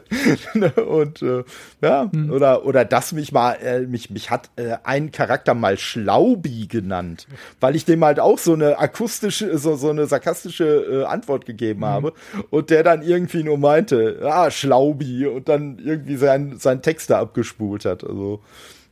und 0.88 1.22
äh, 1.22 1.44
ja, 1.82 2.10
hm. 2.12 2.32
oder, 2.32 2.66
oder 2.66 2.86
das 2.86 3.12
mich 3.12 3.32
mal, 3.32 3.54
äh, 3.54 3.82
mich, 3.82 4.10
mich 4.10 4.30
hat 4.30 4.50
äh, 4.56 4.78
ein 4.84 5.12
Charakter 5.12 5.54
mal 5.54 5.78
Schlaubi 5.78 6.68
genannt, 6.68 7.28
weil 7.60 7.76
ich 7.76 7.86
dem 7.86 8.04
halt 8.04 8.20
auch 8.20 8.38
so 8.38 8.54
eine 8.54 8.78
akustische, 8.78 9.58
so, 9.58 9.76
so 9.76 9.90
eine 9.90 10.06
sarkastische 10.06 10.66
äh, 10.66 11.06
Antwort 11.06 11.46
gegeben 11.46 11.82
hm. 11.82 11.88
habe 11.88 12.14
und 12.50 12.70
der 12.70 12.84
dann 12.84 13.02
irgendwie 13.02 13.44
nur 13.44 13.58
meinte, 13.58 14.20
ah, 14.24 14.52
Schlaubi 14.52 15.26
und 15.26 15.50
dann 15.50 15.80
irgendwie 15.80 16.18
sein, 16.18 16.58
sein 16.58 16.82
Text 16.82 17.10
da 17.10 17.20
abgespult 17.20 17.86
hat. 17.86 18.04
Also 18.04 18.42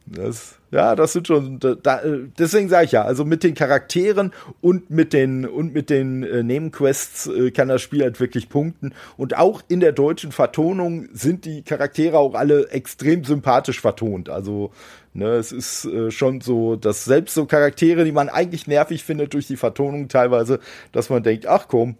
das, 0.10 0.55
ja, 0.72 0.95
das 0.95 1.12
sind 1.12 1.28
schon, 1.28 1.60
da, 1.60 2.01
deswegen 2.39 2.70
sage 2.70 2.86
ich 2.86 2.91
ja, 2.93 3.03
also 3.03 3.26
mit 3.26 3.43
den 3.43 3.55
Charakteren 3.55 4.32
und 4.62 4.89
mit 4.89 5.12
den 5.12 5.45
und 5.45 5.74
mit 5.74 5.89
den 5.89 6.24
äh, 6.24 6.43
Nebenquests 6.43 7.28
äh, 7.28 7.51
kann 7.51 7.68
das 7.68 7.82
Spiel 7.82 8.03
halt 8.03 8.20
wirklich 8.20 8.47
punkten. 8.47 8.93
Und 9.18 9.38
auch 9.38 9.62
in 9.68 9.82
der 9.82 9.91
deutschen 9.91 10.32
Vertonung 10.32 11.10
sind 11.12 11.43
die 11.43 11.62
Charaktere 11.62 12.18
auch 12.18 12.36
alle 12.36 12.70
extrem 12.70 13.26
sympathisch 13.26 13.82
vertont. 13.82 14.30
Also 14.30 14.72
ne, 15.14 15.32
es 15.34 15.51
ist 15.51 15.86
äh, 15.86 16.10
schon 16.10 16.39
so, 16.39 16.78
dass 16.78 17.03
selbst 17.03 17.34
so 17.34 17.45
Charaktere, 17.45 18.05
die 18.05 18.14
man 18.14 18.30
eigentlich 18.30 18.66
nervig 18.66 19.03
findet 19.03 19.34
durch 19.34 19.47
die 19.47 19.58
Vertonung 19.58 20.08
teilweise, 20.08 20.60
dass 20.93 21.10
man 21.10 21.22
denkt, 21.22 21.47
ach 21.47 21.68
komm, 21.68 21.97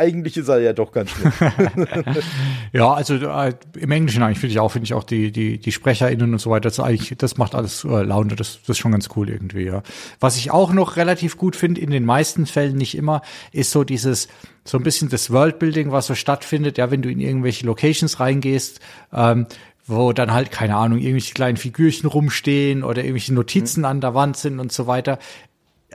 eigentlich 0.00 0.36
ist 0.38 0.48
er 0.48 0.60
ja 0.60 0.72
doch 0.72 0.92
ganz 0.92 1.10
schön. 1.10 1.30
ja, 2.72 2.92
also 2.92 3.14
äh, 3.14 3.52
im 3.78 3.90
Englischen 3.90 4.22
eigentlich 4.22 4.38
finde 4.38 4.52
ich 4.52 4.58
auch, 4.58 4.72
finde 4.72 4.84
ich 4.84 4.94
auch 4.94 5.04
die, 5.04 5.30
die, 5.30 5.58
die 5.58 5.72
SprecherInnen 5.72 6.32
und 6.32 6.38
so 6.38 6.50
weiter, 6.50 6.62
das 6.62 6.80
eigentlich, 6.80 7.16
das 7.18 7.36
macht 7.36 7.54
alles 7.54 7.84
äh, 7.84 8.02
Laune, 8.02 8.34
das, 8.34 8.60
das 8.62 8.70
ist 8.70 8.78
schon 8.78 8.92
ganz 8.92 9.10
cool 9.14 9.28
irgendwie, 9.28 9.64
ja. 9.64 9.82
Was 10.18 10.38
ich 10.38 10.50
auch 10.50 10.72
noch 10.72 10.96
relativ 10.96 11.36
gut 11.36 11.54
finde, 11.54 11.80
in 11.80 11.90
den 11.90 12.04
meisten 12.04 12.46
Fällen 12.46 12.76
nicht 12.76 12.96
immer, 12.96 13.20
ist 13.52 13.70
so 13.72 13.84
dieses, 13.84 14.28
so 14.64 14.78
ein 14.78 14.82
bisschen 14.82 15.10
das 15.10 15.30
Worldbuilding, 15.30 15.92
was 15.92 16.06
so 16.06 16.14
stattfindet, 16.14 16.78
ja, 16.78 16.90
wenn 16.90 17.02
du 17.02 17.10
in 17.10 17.20
irgendwelche 17.20 17.66
Locations 17.66 18.20
reingehst, 18.20 18.80
ähm, 19.12 19.46
wo 19.86 20.12
dann 20.12 20.32
halt, 20.32 20.50
keine 20.50 20.76
Ahnung, 20.76 20.98
irgendwelche 20.98 21.34
kleinen 21.34 21.56
Figürchen 21.56 22.08
rumstehen 22.08 22.84
oder 22.84 23.02
irgendwelche 23.02 23.34
Notizen 23.34 23.80
mhm. 23.80 23.86
an 23.86 24.00
der 24.00 24.14
Wand 24.14 24.36
sind 24.36 24.60
und 24.60 24.72
so 24.72 24.86
weiter 24.86 25.18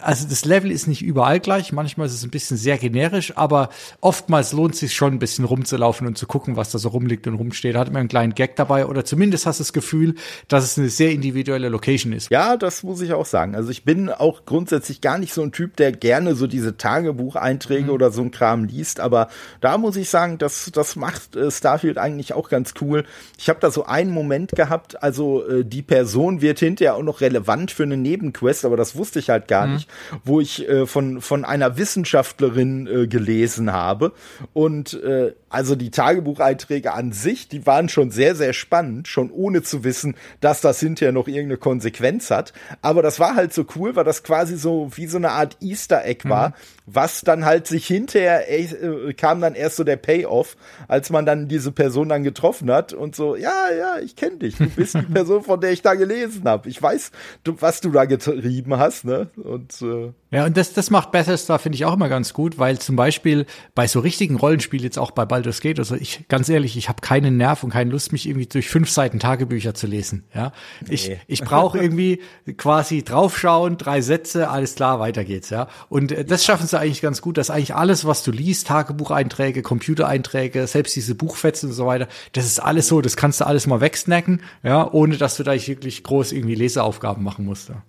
also 0.02 0.28
das 0.28 0.46
Level 0.46 0.72
ist 0.72 0.88
nicht 0.88 1.02
überall 1.02 1.40
gleich, 1.40 1.72
manchmal 1.72 2.08
ist 2.08 2.14
es 2.14 2.24
ein 2.24 2.30
bisschen 2.30 2.58
sehr 2.58 2.78
generisch, 2.78 3.36
aber 3.38 3.70
oftmals 4.02 4.52
lohnt 4.52 4.74
es 4.74 4.82
sich 4.82 4.94
schon 4.94 5.14
ein 5.14 5.20
bisschen 5.20 5.46
rumzulaufen 5.46 6.06
und 6.08 6.18
zu 6.18 6.28
gucken, 6.28 6.56
was 6.56 6.72
da 6.72 6.80
so 6.80 6.90
rumliegt 6.90 7.28
und 7.28 7.36
rumsteht. 7.36 7.76
Hat 7.76 7.92
man 7.92 8.02
einen 8.02 8.10
kleinen 8.10 8.36
Gag 8.36 8.56
dabei 8.56 8.86
oder 8.86 9.06
zumindest 9.06 9.46
hast 9.46 9.60
du 9.60 9.64
das 9.64 9.74
Gefühl, 9.74 10.16
dass 10.48 10.64
es 10.64 10.78
eine 10.78 10.90
sehr 10.90 11.12
individuelle 11.12 11.70
Location 11.70 12.14
ist. 12.14 12.30
Ja, 12.30 12.58
das 12.58 12.84
muss 12.84 13.02
ich 13.02 13.14
auch 13.14 13.26
sagen. 13.26 13.56
Also 13.56 13.70
ich 13.70 13.84
bin 13.84 14.10
auch 14.10 14.46
grundsätzlich 14.46 15.02
gar 15.02 15.18
nicht 15.18 15.34
so 15.34 15.42
ein 15.42 15.52
Typ, 15.52 15.78
der 15.78 15.92
gerne 15.92 16.36
so 16.36 16.48
diese 16.48 16.78
Tagebucheinträge 16.78 17.86
mhm. 17.86 17.90
oder 17.90 18.12
so 18.12 18.22
ein 18.22 18.32
Kram 18.32 18.66
liest, 18.66 19.00
aber 19.00 19.30
da 19.62 19.78
muss 19.78 19.96
ich 19.96 20.10
sagen, 20.10 20.38
das, 20.38 20.72
das 20.74 20.96
macht 20.96 21.36
äh, 21.36 21.52
Starfield 21.52 21.98
eigentlich 21.98 22.34
auch 22.34 22.50
ganz 22.50 22.74
cool. 22.82 23.06
Ich 23.38 23.50
habe 23.50 23.60
da 23.60 23.72
so 23.72 23.86
einen 23.86 24.12
Moment 24.12 24.52
gehabt, 24.52 25.02
also 25.02 25.48
äh, 25.48 25.64
die 25.64 25.82
Person 25.82 26.42
wird 26.42 26.60
hinterher 26.60 26.96
auch 26.96 27.04
noch 27.04 27.22
relevant 27.22 27.72
für 27.72 27.84
eine 27.84 27.98
Nebenquest, 27.98 28.66
aber 28.66 28.78
das 28.78 28.96
wusste 28.96 29.20
ich 29.20 29.30
halt 29.30 29.48
gar 29.48 29.68
mhm. 29.68 29.74
nicht 29.76 29.85
wo 30.24 30.40
ich 30.40 30.68
äh, 30.68 30.86
von, 30.86 31.22
von 31.22 31.46
einer 31.46 31.78
Wissenschaftlerin 31.78 32.88
äh, 32.88 33.08
gelesen 33.08 33.72
habe. 33.72 34.12
Und 34.54 34.94
äh, 34.94 35.34
also 35.56 35.76
die 35.76 35.90
Tagebucheinträge 35.90 36.92
an 36.92 37.14
sich, 37.14 37.48
die 37.48 37.66
waren 37.66 37.88
schon 37.88 38.12
sehr, 38.12 38.36
sehr 38.36 38.52
spannend, 38.52 39.08
schon 39.08 39.32
ohne 39.32 39.64
zu 39.64 39.86
wissen, 39.86 40.16
dass 40.42 40.60
das 40.60 40.82
hinterher 40.82 41.14
noch 41.14 41.30
irgendeine 41.30 41.58
Konsequenz 41.58 42.30
hat. 42.30 42.52
Aber 42.82 43.02
das 43.02 43.22
war 43.22 43.36
halt 43.36 43.54
so 43.54 43.66
cool, 43.78 43.96
weil 43.96 44.04
das 44.04 44.24
quasi 44.24 44.58
so 44.58 44.92
wie 44.96 45.08
so 45.08 45.16
eine 45.16 45.32
Art 45.32 45.56
Easter 45.62 46.04
Egg 46.04 46.28
war, 46.28 46.50
mhm. 46.50 46.54
was 46.88 47.22
dann 47.22 47.46
halt 47.46 47.68
sich 47.68 47.88
hinterher 47.88 48.52
äh, 48.52 49.14
kam 49.14 49.40
dann 49.40 49.56
erst 49.56 49.78
so 49.78 49.86
der 49.86 49.96
Payoff, 49.96 50.58
als 50.90 51.10
man 51.10 51.26
dann 51.26 51.48
diese 51.48 51.72
Person 51.72 52.10
dann 52.10 52.24
getroffen 52.24 52.70
hat 52.70 52.92
und 52.92 53.16
so, 53.16 53.38
ja, 53.38 53.72
ja, 53.72 54.00
ich 54.00 54.18
kenne 54.18 54.36
dich, 54.36 54.58
du 54.58 54.68
bist 54.68 54.96
die 54.96 55.02
Person, 55.14 55.42
von 55.42 55.62
der 55.62 55.72
ich 55.72 55.82
da 55.82 55.94
gelesen 55.94 56.44
habe. 56.44 56.68
Ich 56.68 56.82
weiß, 56.82 57.12
du, 57.46 57.56
was 57.62 57.80
du 57.80 57.92
da 57.92 58.04
getrieben 58.04 58.78
hast, 58.78 59.06
ne? 59.06 59.30
Und 59.38 59.82
äh, 59.82 60.12
ja, 60.36 60.46
und 60.46 60.58
das, 60.58 60.74
das 60.74 60.90
macht 60.90 61.12
Bethesda, 61.12 61.58
finde 61.58 61.78
ich 61.78 61.86
auch 61.86 61.94
immer 61.94 62.10
ganz 62.10 62.34
gut, 62.34 62.60
weil 62.60 62.78
zum 62.78 62.98
Beispiel 62.98 63.46
bei 63.74 63.88
so 63.88 64.02
richtigen 64.02 64.36
Rollenspielen, 64.36 64.84
jetzt 64.84 65.00
auch 65.00 65.12
bei 65.12 65.24
Baldur's 65.26 65.62
Gate, 65.62 65.80
also 65.80 65.96
ich, 65.96 66.28
ganz 66.28 66.50
ehrlich, 66.50 66.76
ich 66.76 66.90
habe 66.90 67.00
keinen 67.00 67.38
Nerv 67.38 67.64
und 67.64 67.70
keine 67.70 67.92
Lust, 67.92 68.12
mich 68.12 68.28
irgendwie 68.28 68.46
durch 68.46 68.68
fünf 68.68 68.90
Seiten 68.90 69.20
Tagebücher 69.20 69.74
zu 69.74 69.88
lesen. 69.88 70.26
Ja, 70.34 70.52
ich, 70.90 71.08
nee. 71.08 71.20
ich 71.28 71.42
brauche 71.42 71.78
irgendwie 71.82 72.22
quasi 72.58 73.02
draufschauen, 73.04 73.78
drei 73.78 74.02
Sätze, 74.02 74.50
alles 74.50 74.76
klar, 74.76 75.00
weiter 75.00 75.24
geht's. 75.24 75.52
Ja, 75.52 75.70
und 75.88 76.12
äh, 76.12 76.26
das 76.26 76.44
schaffen 76.44 76.68
sie 76.68 76.78
eigentlich 76.78 77.02
ganz 77.02 77.22
gut, 77.22 77.38
dass 77.38 77.50
eigentlich 77.50 77.74
alles, 77.74 78.04
was 78.04 78.22
du 78.24 78.32
liest, 78.32 78.68
Tagebucheinträge, 78.68 79.62
Computereinträge, 79.62 80.68
selbst 80.68 80.98
diese 80.98 81.16
Buchfetzen 81.16 81.70
und 81.70 81.76
so 81.76 81.86
weiter, 81.86 82.10
das 82.34 82.46
ist 82.46 82.60
alles 82.60 82.90
so, 82.90 83.00
das 83.00 83.16
kannst 83.16 83.40
du 83.40 83.48
alles 83.48 83.68
mal 83.68 83.80
wegsnacken, 83.80 84.42
ja, 84.64 84.92
ohne 84.92 85.16
dass 85.16 85.38
du 85.38 85.44
da 85.44 85.54
wirklich 85.54 86.04
groß 86.04 86.34
irgendwie 86.34 86.56
Leseaufgaben 86.56 87.24
machen 87.24 87.46
musst. 87.46 87.70
Ja. 87.70 87.82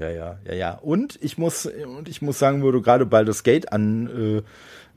Ja, 0.00 0.10
ja, 0.10 0.38
ja, 0.44 0.54
ja. 0.54 0.72
Und 0.74 1.18
ich 1.22 1.38
muss, 1.38 1.66
und 1.66 2.08
ich 2.08 2.22
muss 2.22 2.38
sagen, 2.38 2.62
wo 2.62 2.70
du 2.70 2.82
gerade 2.82 3.06
Baldur's 3.06 3.42
Gate 3.42 3.72
an, 3.72 4.42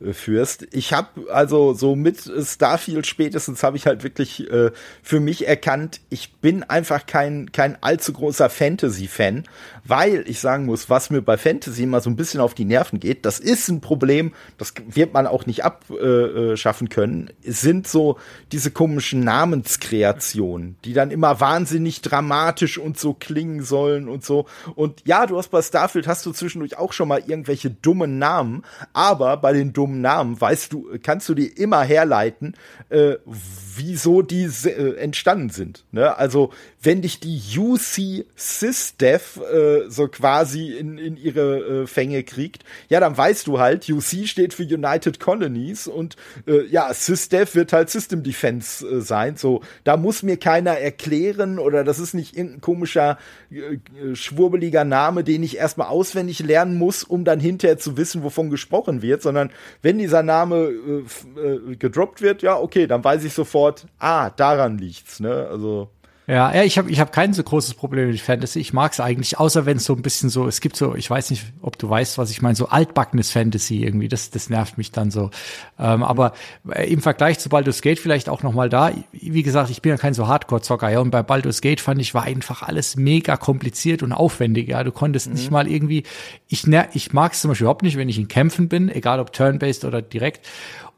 äh, 0.02 0.10
äh. 0.12 0.68
Ich 0.72 0.93
habe 0.93 1.32
also 1.32 1.74
so 1.74 1.95
mit 1.95 2.20
Starfield 2.20 3.06
spätestens 3.06 3.64
habe 3.64 3.78
ich 3.78 3.86
halt 3.86 4.04
wirklich 4.04 4.49
äh, 4.52 4.72
für 5.04 5.20
mich 5.20 5.47
erkannt, 5.47 6.02
ich 6.10 6.34
bin 6.34 6.64
einfach 6.64 7.06
kein 7.06 7.52
kein 7.52 7.82
allzu 7.82 8.14
großer 8.14 8.49
Fantasy 8.49 9.08
Fan, 9.08 9.43
weil 9.84 10.24
ich 10.28 10.40
sagen 10.40 10.66
muss, 10.66 10.90
was 10.90 11.10
mir 11.10 11.22
bei 11.22 11.38
Fantasy 11.38 11.84
immer 11.84 12.02
so 12.02 12.10
ein 12.10 12.16
bisschen 12.16 12.40
auf 12.40 12.54
die 12.54 12.66
Nerven 12.66 13.00
geht, 13.00 13.26
das 13.26 13.40
ist 13.40 13.70
ein 13.70 13.82
Problem, 13.82 14.34
das 14.58 14.74
wird 14.88 15.14
man 15.14 15.28
auch 15.28 15.46
nicht 15.46 15.64
abschaffen 15.64 16.88
äh, 16.88 16.90
können, 16.90 17.30
sind 17.44 17.88
so 17.88 18.18
diese 18.52 18.72
komischen 18.72 19.24
Namenskreationen, 19.24 20.78
die 20.86 20.94
dann 20.94 21.12
immer 21.12 21.40
wahnsinnig 21.40 22.02
dramatisch 22.02 22.78
und 22.78 22.98
so 22.98 23.14
klingen 23.14 23.64
sollen 23.64 24.08
und 24.08 24.26
so. 24.26 24.46
Und 24.76 25.02
ja, 25.06 25.26
du 25.28 25.38
hast 25.38 25.50
bei 25.50 25.62
Starfield 25.62 26.08
hast 26.08 26.26
du 26.26 26.32
zwischendurch 26.32 26.78
auch 26.78 26.94
schon 26.94 27.08
mal 27.08 27.22
irgendwelche 27.26 27.70
dummen 27.70 28.18
Namen, 28.18 28.64
aber 28.94 29.38
bei 29.38 29.54
den 29.54 29.74
dummen 29.74 29.92
dummen 29.92 30.02
Namen, 30.02 30.40
weißt 30.40 30.74
du, 30.74 30.98
kannst 31.04 31.28
du 31.28 31.34
dir 31.34 31.58
immer 31.58 31.82
herleiten, 31.82 32.56
äh, 32.90 33.16
wieso 33.26 34.22
die 34.22 34.44
äh, 34.44 34.96
entstanden 34.98 35.50
sind. 35.50 35.86
Ne? 35.92 36.16
Also 36.18 36.52
wenn 36.82 37.02
dich 37.02 37.20
die 37.20 37.40
UC 37.58 38.26
SysDev 38.36 39.40
äh, 39.40 39.90
so 39.90 40.08
quasi 40.08 40.72
in, 40.72 40.98
in 40.98 41.16
ihre 41.16 41.84
äh, 41.84 41.88
Fänge 41.88 42.24
kriegt, 42.24 42.64
ja, 42.90 43.00
dann 43.00 43.16
weißt 43.16 43.46
du 43.48 43.60
halt, 43.60 43.88
UC 43.88 44.28
steht 44.28 44.54
für 44.54 44.64
United 44.64 45.20
Colonies 45.20 45.88
und 45.88 46.16
äh, 46.48 46.66
ja, 46.66 46.92
SysDev 46.94 47.54
wird 47.56 47.72
halt 47.72 47.90
System 47.90 48.24
Defense 48.24 48.88
äh, 48.88 49.02
sein. 49.02 49.36
So, 49.38 49.62
da 49.84 49.96
muss 49.96 50.24
mir 50.24 50.38
keiner 50.38 50.78
erklären 50.78 51.60
oder 51.60 51.84
das 51.84 52.00
ist 52.00 52.14
nicht 52.14 52.36
irgendein 52.36 52.62
komischer, 52.62 53.18
äh, 53.52 54.16
schwurbeliger 54.16 54.84
Name, 54.84 55.24
den 55.24 55.44
ich 55.44 55.58
erstmal 55.58 55.88
auswendig 55.88 56.40
lernen 56.40 56.78
muss, 56.78 57.04
um 57.04 57.26
dann 57.26 57.40
hinterher 57.40 57.78
zu 57.78 57.96
wissen, 57.98 58.24
wovon 58.24 58.50
gesprochen 58.50 59.04
wird, 59.04 59.22
sondern 59.22 59.52
wenn 59.84 60.00
dieser 60.00 60.24
Name 60.24 60.56
äh, 60.58 61.40
äh, 61.40 61.76
gedroppt 61.76 62.22
wird, 62.22 62.42
ja, 62.42 62.58
okay, 62.58 62.88
dann 62.88 63.04
weiß 63.04 63.24
ich 63.24 63.34
sofort, 63.34 63.86
ah, 64.00 64.32
daran 64.32 64.80
liegt's, 64.80 65.20
ne? 65.20 65.48
Also. 65.48 65.90
Ja, 66.32 66.56
ja 66.56 66.64
ich 66.64 66.78
habe 66.78 66.90
ich 66.90 67.02
hab 67.02 67.12
kein 67.12 67.34
so 67.34 67.44
großes 67.44 67.74
Problem 67.74 68.08
mit 68.08 68.22
Fantasy. 68.22 68.60
Ich 68.60 68.72
mag 68.72 68.94
es 68.94 69.02
eigentlich, 69.02 69.38
außer 69.38 69.66
wenn 69.66 69.78
es 69.78 69.84
so 69.84 69.94
ein 69.94 70.02
bisschen 70.02 70.30
so, 70.30 70.48
es 70.48 70.62
gibt 70.62 70.78
so, 70.78 70.96
ich 70.96 71.10
weiß 71.10 71.30
nicht, 71.30 71.44
ob 71.62 71.78
du 71.78 71.90
weißt, 71.90 72.18
was 72.18 72.32
ich 72.32 72.42
meine, 72.42 72.56
so 72.56 72.70
altbackenes 72.70 73.32
Fantasy 73.32 73.84
irgendwie, 73.84 74.08
das, 74.08 74.30
das 74.30 74.50
nervt 74.50 74.78
mich 74.78 74.94
dann 74.94 75.12
so. 75.12 75.30
Ähm, 75.78 76.04
aber 76.04 76.32
äh, 76.74 76.90
im 76.90 77.02
Vergleich 77.02 77.40
zu 77.40 77.50
Baldur's 77.50 77.82
Gate 77.82 78.00
vielleicht 78.00 78.30
auch 78.30 78.44
nochmal 78.44 78.70
da, 78.70 78.94
wie 79.12 79.44
gesagt, 79.44 79.70
ich 79.72 79.82
bin 79.82 79.90
ja 79.90 79.98
kein 79.98 80.14
so 80.14 80.30
Hardcore-Zocker, 80.30 80.90
ja, 80.90 81.02
und 81.02 81.12
bei 81.12 81.22
Baldur's 81.22 81.60
Gate 81.60 81.82
fand 81.82 82.00
ich, 82.00 82.14
war 82.14 82.24
einfach 82.24 82.62
alles 82.62 82.96
mega 82.96 83.36
kompliziert 83.36 84.02
und 84.02 84.14
aufwendig, 84.14 84.70
ja. 84.70 84.86
Du 84.86 84.94
konntest 84.94 85.28
mhm. 85.28 85.34
nicht 85.34 85.52
mal 85.52 85.68
irgendwie, 85.68 86.04
ich, 86.48 86.66
ich 86.94 87.12
mag 87.12 87.34
es 87.34 87.42
zum 87.42 87.50
Beispiel 87.50 87.66
überhaupt 87.66 87.84
nicht, 87.84 87.98
wenn 87.98 88.08
ich 88.08 88.18
in 88.18 88.30
Kämpfen 88.30 88.70
bin, 88.70 88.88
egal 88.88 89.20
ob 89.20 89.34
turn-based 89.34 89.84
oder 89.84 90.02
direkt 90.02 90.48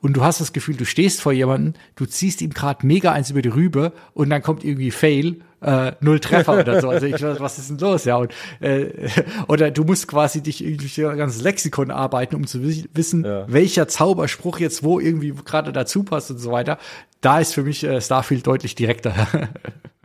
und 0.03 0.17
du 0.17 0.23
hast 0.23 0.41
das 0.41 0.51
Gefühl, 0.51 0.75
du 0.75 0.85
stehst 0.85 1.21
vor 1.21 1.31
jemandem, 1.31 1.73
du 1.95 2.05
ziehst 2.05 2.41
ihm 2.41 2.49
gerade 2.49 2.85
mega 2.85 3.13
eins 3.13 3.29
über 3.31 3.41
die 3.41 3.49
Rübe 3.49 3.93
und 4.13 4.29
dann 4.29 4.43
kommt 4.43 4.65
irgendwie 4.65 4.91
Fail, 4.91 5.37
äh, 5.63 5.93
null 5.99 6.19
Treffer 6.19 6.59
oder 6.59 6.81
so. 6.81 6.89
Also 6.89 7.05
ich 7.05 7.21
was 7.21 7.57
ist 7.57 7.69
denn 7.69 7.77
los? 7.77 8.05
Ja, 8.05 8.17
und, 8.17 8.33
äh, 8.59 9.09
oder 9.47 9.71
du 9.71 9.83
musst 9.83 10.07
quasi 10.07 10.41
dich 10.41 10.63
irgendwie 10.63 11.05
ein 11.05 11.17
ganzes 11.17 11.41
Lexikon 11.41 11.91
arbeiten, 11.91 12.35
um 12.35 12.47
zu 12.47 12.61
wissen, 12.93 13.25
ja. 13.25 13.45
welcher 13.47 13.87
Zauberspruch 13.87 14.59
jetzt 14.59 14.83
wo 14.83 14.99
irgendwie 14.99 15.33
gerade 15.45 15.71
dazu 15.71 16.03
passt 16.03 16.31
und 16.31 16.37
so 16.37 16.51
weiter. 16.51 16.77
Da 17.21 17.39
ist 17.39 17.53
für 17.53 17.63
mich 17.63 17.83
äh, 17.83 18.01
Starfield 18.01 18.45
deutlich 18.45 18.75
direkter. 18.75 19.13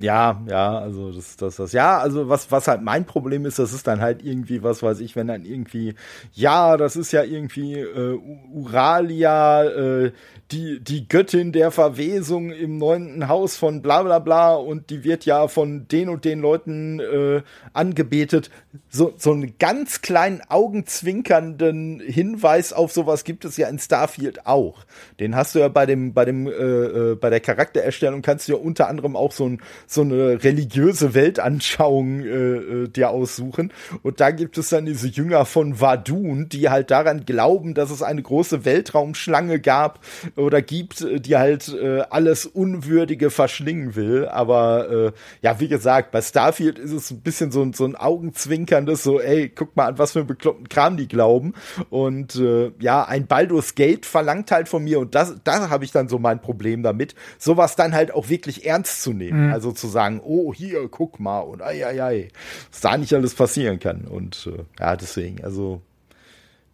Ja, 0.01 0.41
ja, 0.49 0.79
also 0.79 1.11
das, 1.11 1.37
das, 1.37 1.57
das, 1.57 1.73
ja, 1.73 1.99
also 1.99 2.29
was, 2.29 2.53
was 2.53 2.69
halt 2.69 2.83
mein 2.83 3.05
Problem 3.05 3.45
ist, 3.45 3.59
das 3.59 3.73
ist 3.73 3.89
dann 3.89 4.01
halt 4.01 4.25
irgendwie, 4.25 4.63
was 4.63 4.81
weiß 4.81 5.01
ich, 5.01 5.17
wenn 5.17 5.27
dann 5.27 5.45
irgendwie, 5.45 5.97
ja, 6.35 6.77
das 6.77 6.95
ist 6.95 7.11
ja 7.11 7.25
irgendwie 7.25 7.81
äh, 7.81 8.17
Uralia, 8.53 9.65
äh, 9.65 10.13
die, 10.51 10.81
die 10.81 11.07
Göttin 11.09 11.53
der 11.53 11.71
Verwesung 11.71 12.51
im 12.51 12.79
neunten 12.79 13.29
Haus 13.29 13.57
von 13.57 13.83
bla 13.83 14.03
bla 14.03 14.19
bla 14.19 14.55
und 14.55 14.89
die 14.89 15.05
wird 15.05 15.27
ja 15.27 15.47
von 15.47 15.87
den 15.89 16.09
und 16.09 16.25
den 16.25 16.41
Leuten 16.41 17.01
äh, 17.01 17.43
angebetet. 17.75 18.51
So, 18.89 19.13
so 19.19 19.33
einen 19.33 19.59
ganz 19.59 20.01
kleinen 20.01 20.41
augenzwinkernden 20.49 22.01
Hinweis 22.01 22.73
auf 22.73 22.93
sowas 22.93 23.25
gibt 23.25 23.45
es 23.45 23.59
ja 23.59 23.69
in 23.69 23.79
Starfield 23.79 24.47
auch. 24.47 24.85
Den 25.21 25.37
hast 25.37 25.55
du 25.55 25.59
ja 25.59 25.69
bei 25.69 25.85
dem, 25.85 26.15
bei 26.15 26.25
dem, 26.25 26.47
äh, 26.47 26.51
äh, 26.51 27.15
bei 27.15 27.29
der 27.29 27.41
Charaktererstellung 27.41 28.23
kannst 28.23 28.49
du 28.49 28.53
ja 28.53 28.59
unter 28.59 28.89
anderem 28.89 29.17
auch 29.17 29.33
so, 29.33 29.47
ein, 29.47 29.61
so 29.87 30.01
eine 30.01 30.43
religiöse 30.43 31.13
Weltanschauung 31.13 32.21
äh, 32.21 32.29
äh, 32.29 32.89
dir 32.89 33.11
aussuchen. 33.11 33.73
Und 34.03 34.21
da 34.21 34.31
gibt 34.31 34.57
es 34.57 34.71
dann 34.71 34.87
diese 34.87 35.09
Jünger 35.09 35.45
von 35.45 35.79
Vadun, 35.79 36.49
die 36.49 36.71
halt 36.71 36.91
daran 36.91 37.27
glauben, 37.27 37.75
dass 37.75 37.91
es 37.91 38.03
eine 38.03 38.23
große 38.23 38.65
Weltraumschlange 38.65 39.61
gab, 39.61 40.01
oder 40.39 40.63
gibt, 40.63 41.01
äh, 41.01 41.21
die 41.21 41.37
halt 41.37 41.69
äh, 41.69 42.01
alles 42.11 42.47
Unwürdige 42.47 43.31
verschlingen 43.31 43.97
will. 43.97 44.27
Aber 44.29 44.91
äh, 44.91 45.13
ja, 45.43 45.61
wie 45.61 45.69
gesagt, 45.69 46.11
bei 46.11 46.23
Starfield 46.23 46.79
ist 46.79 46.93
es 46.93 47.11
ein 47.11 47.21
bisschen 47.21 47.51
so, 47.51 47.71
so 47.73 47.85
ein 47.85 47.97
augenzwinkerndes, 47.97 49.03
so, 49.03 49.21
ey, 49.21 49.49
guck 49.49 49.77
mal 49.77 49.87
an, 49.87 49.99
was 49.99 50.13
für 50.13 50.21
einen 50.21 50.29
bekloppten 50.29 50.69
Kram 50.69 50.97
die 50.97 51.09
glauben. 51.09 51.55
Und 51.91 52.37
äh, 52.37 52.73
ja, 52.81 53.05
ein 53.05 53.27
Baldur's 53.27 53.75
Gate 53.75 54.07
verlangt 54.07 54.51
halt 54.51 54.69
von 54.69 54.85
mir, 54.85 55.01
und 55.01 55.15
das, 55.15 55.35
da 55.45 55.71
habe 55.71 55.85
ich 55.85 55.93
dann 55.93 56.09
so 56.09 56.19
mein 56.19 56.41
Problem 56.41 56.83
damit, 56.83 57.15
sowas 57.39 57.77
dann 57.77 57.95
halt 57.95 58.13
auch 58.15 58.29
wirklich 58.29 58.67
ernst 58.67 59.03
zu 59.03 59.13
nehmen. 59.13 59.47
Mhm. 59.47 59.53
Also 59.53 59.73
zu 59.73 59.89
sagen, 59.89 60.21
oh, 60.25 60.55
hier, 60.55 60.89
guck 60.89 61.21
mal, 61.21 61.41
und 61.41 61.63
ei, 61.63 61.87
ei, 61.87 62.03
ei, 62.03 62.29
was 62.71 62.81
da 62.81 62.97
nicht 62.97 63.13
alles 63.13 63.35
passieren 63.35 63.79
kann. 63.79 64.03
Und 64.03 64.49
äh, 64.53 64.63
ja, 64.79 64.97
deswegen, 64.97 65.45
also 65.45 65.83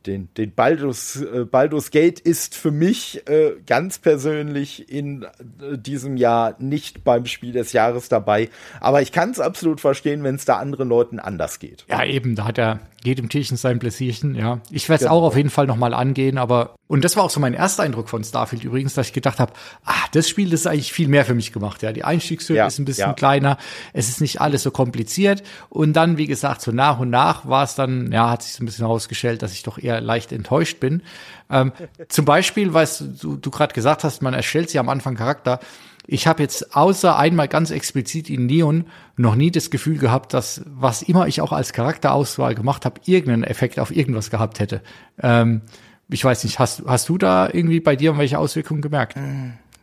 den, 0.06 0.28
den 0.34 0.54
Baldur's, 0.54 1.20
äh, 1.20 1.44
Baldur's 1.44 1.90
Gate 1.90 2.20
ist 2.20 2.54
für 2.54 2.70
mich 2.70 3.26
äh, 3.28 3.52
ganz 3.66 3.98
persönlich 3.98 4.90
in 4.90 5.22
äh, 5.22 5.78
diesem 5.78 6.16
Jahr 6.16 6.56
nicht 6.58 7.04
beim 7.04 7.26
Spiel 7.26 7.52
des 7.52 7.72
Jahres 7.72 8.08
dabei. 8.08 8.50
Aber 8.80 9.02
ich 9.02 9.12
kann 9.12 9.30
es 9.30 9.40
absolut 9.40 9.80
verstehen, 9.80 10.22
wenn 10.22 10.34
es 10.34 10.44
da 10.44 10.56
anderen 10.58 10.88
Leuten 10.88 11.18
anders 11.18 11.58
geht. 11.58 11.84
Ja, 11.88 12.04
eben, 12.04 12.34
da 12.36 12.44
hat 12.44 12.58
er 12.58 12.80
geht 13.04 13.18
im 13.18 13.28
Tierchen 13.28 13.56
sein 13.56 13.78
Bläsierchen, 13.78 14.34
ja. 14.34 14.60
Ich 14.70 14.88
werde 14.88 15.04
es 15.04 15.08
genau. 15.08 15.20
auch 15.20 15.22
auf 15.24 15.36
jeden 15.36 15.50
Fall 15.50 15.66
nochmal 15.66 15.92
angehen, 15.92 16.38
aber 16.38 16.74
und 16.86 17.04
das 17.04 17.16
war 17.16 17.24
auch 17.24 17.30
so 17.30 17.38
mein 17.38 17.54
erster 17.54 17.82
Eindruck 17.82 18.08
von 18.08 18.24
Starfield 18.24 18.64
übrigens, 18.64 18.94
dass 18.94 19.08
ich 19.08 19.12
gedacht 19.12 19.40
habe, 19.40 19.52
ah, 19.84 20.06
das 20.12 20.28
Spiel 20.28 20.50
das 20.50 20.60
ist 20.60 20.66
eigentlich 20.66 20.92
viel 20.92 21.08
mehr 21.08 21.24
für 21.24 21.34
mich 21.34 21.52
gemacht, 21.52 21.82
ja. 21.82 21.92
Die 21.92 22.02
Einstiegshürde 22.02 22.58
ja, 22.58 22.66
ist 22.66 22.78
ein 22.78 22.86
bisschen 22.86 23.10
ja. 23.10 23.12
kleiner, 23.12 23.58
es 23.92 24.08
ist 24.08 24.20
nicht 24.20 24.40
alles 24.40 24.62
so 24.62 24.70
kompliziert 24.70 25.42
und 25.68 25.92
dann, 25.92 26.16
wie 26.16 26.26
gesagt, 26.26 26.62
so 26.62 26.72
nach 26.72 26.98
und 26.98 27.10
nach 27.10 27.46
war 27.46 27.64
es 27.64 27.74
dann, 27.74 28.10
ja, 28.10 28.30
hat 28.30 28.42
sich 28.42 28.54
so 28.54 28.64
ein 28.64 28.66
bisschen 28.66 28.86
herausgestellt, 28.86 29.42
dass 29.42 29.52
ich 29.52 29.62
doch 29.62 29.78
eher 29.78 29.93
leicht 30.00 30.32
enttäuscht 30.32 30.80
bin. 30.80 31.02
Ähm, 31.50 31.72
zum 32.08 32.24
Beispiel, 32.24 32.74
weil 32.74 32.88
du, 33.20 33.36
du 33.36 33.50
gerade 33.50 33.74
gesagt 33.74 34.04
hast, 34.04 34.22
man 34.22 34.34
erstellt 34.34 34.70
sich 34.70 34.78
am 34.78 34.88
Anfang 34.88 35.16
Charakter. 35.16 35.60
Ich 36.06 36.26
habe 36.26 36.42
jetzt 36.42 36.76
außer 36.76 37.16
einmal 37.16 37.48
ganz 37.48 37.70
explizit 37.70 38.28
in 38.28 38.46
Neon 38.46 38.86
noch 39.16 39.36
nie 39.36 39.50
das 39.50 39.70
Gefühl 39.70 39.98
gehabt, 39.98 40.34
dass 40.34 40.62
was 40.66 41.02
immer 41.02 41.26
ich 41.26 41.40
auch 41.40 41.52
als 41.52 41.72
Charakterauswahl 41.72 42.54
gemacht 42.54 42.84
habe, 42.84 43.00
irgendeinen 43.06 43.44
Effekt 43.44 43.78
auf 43.78 43.94
irgendwas 43.94 44.30
gehabt 44.30 44.60
hätte. 44.60 44.82
Ähm, 45.22 45.62
ich 46.10 46.24
weiß 46.24 46.44
nicht, 46.44 46.58
hast, 46.58 46.82
hast 46.86 47.08
du 47.08 47.16
da 47.16 47.48
irgendwie 47.50 47.80
bei 47.80 47.96
dir 47.96 48.18
welche 48.18 48.38
Auswirkungen 48.38 48.82
gemerkt? 48.82 49.16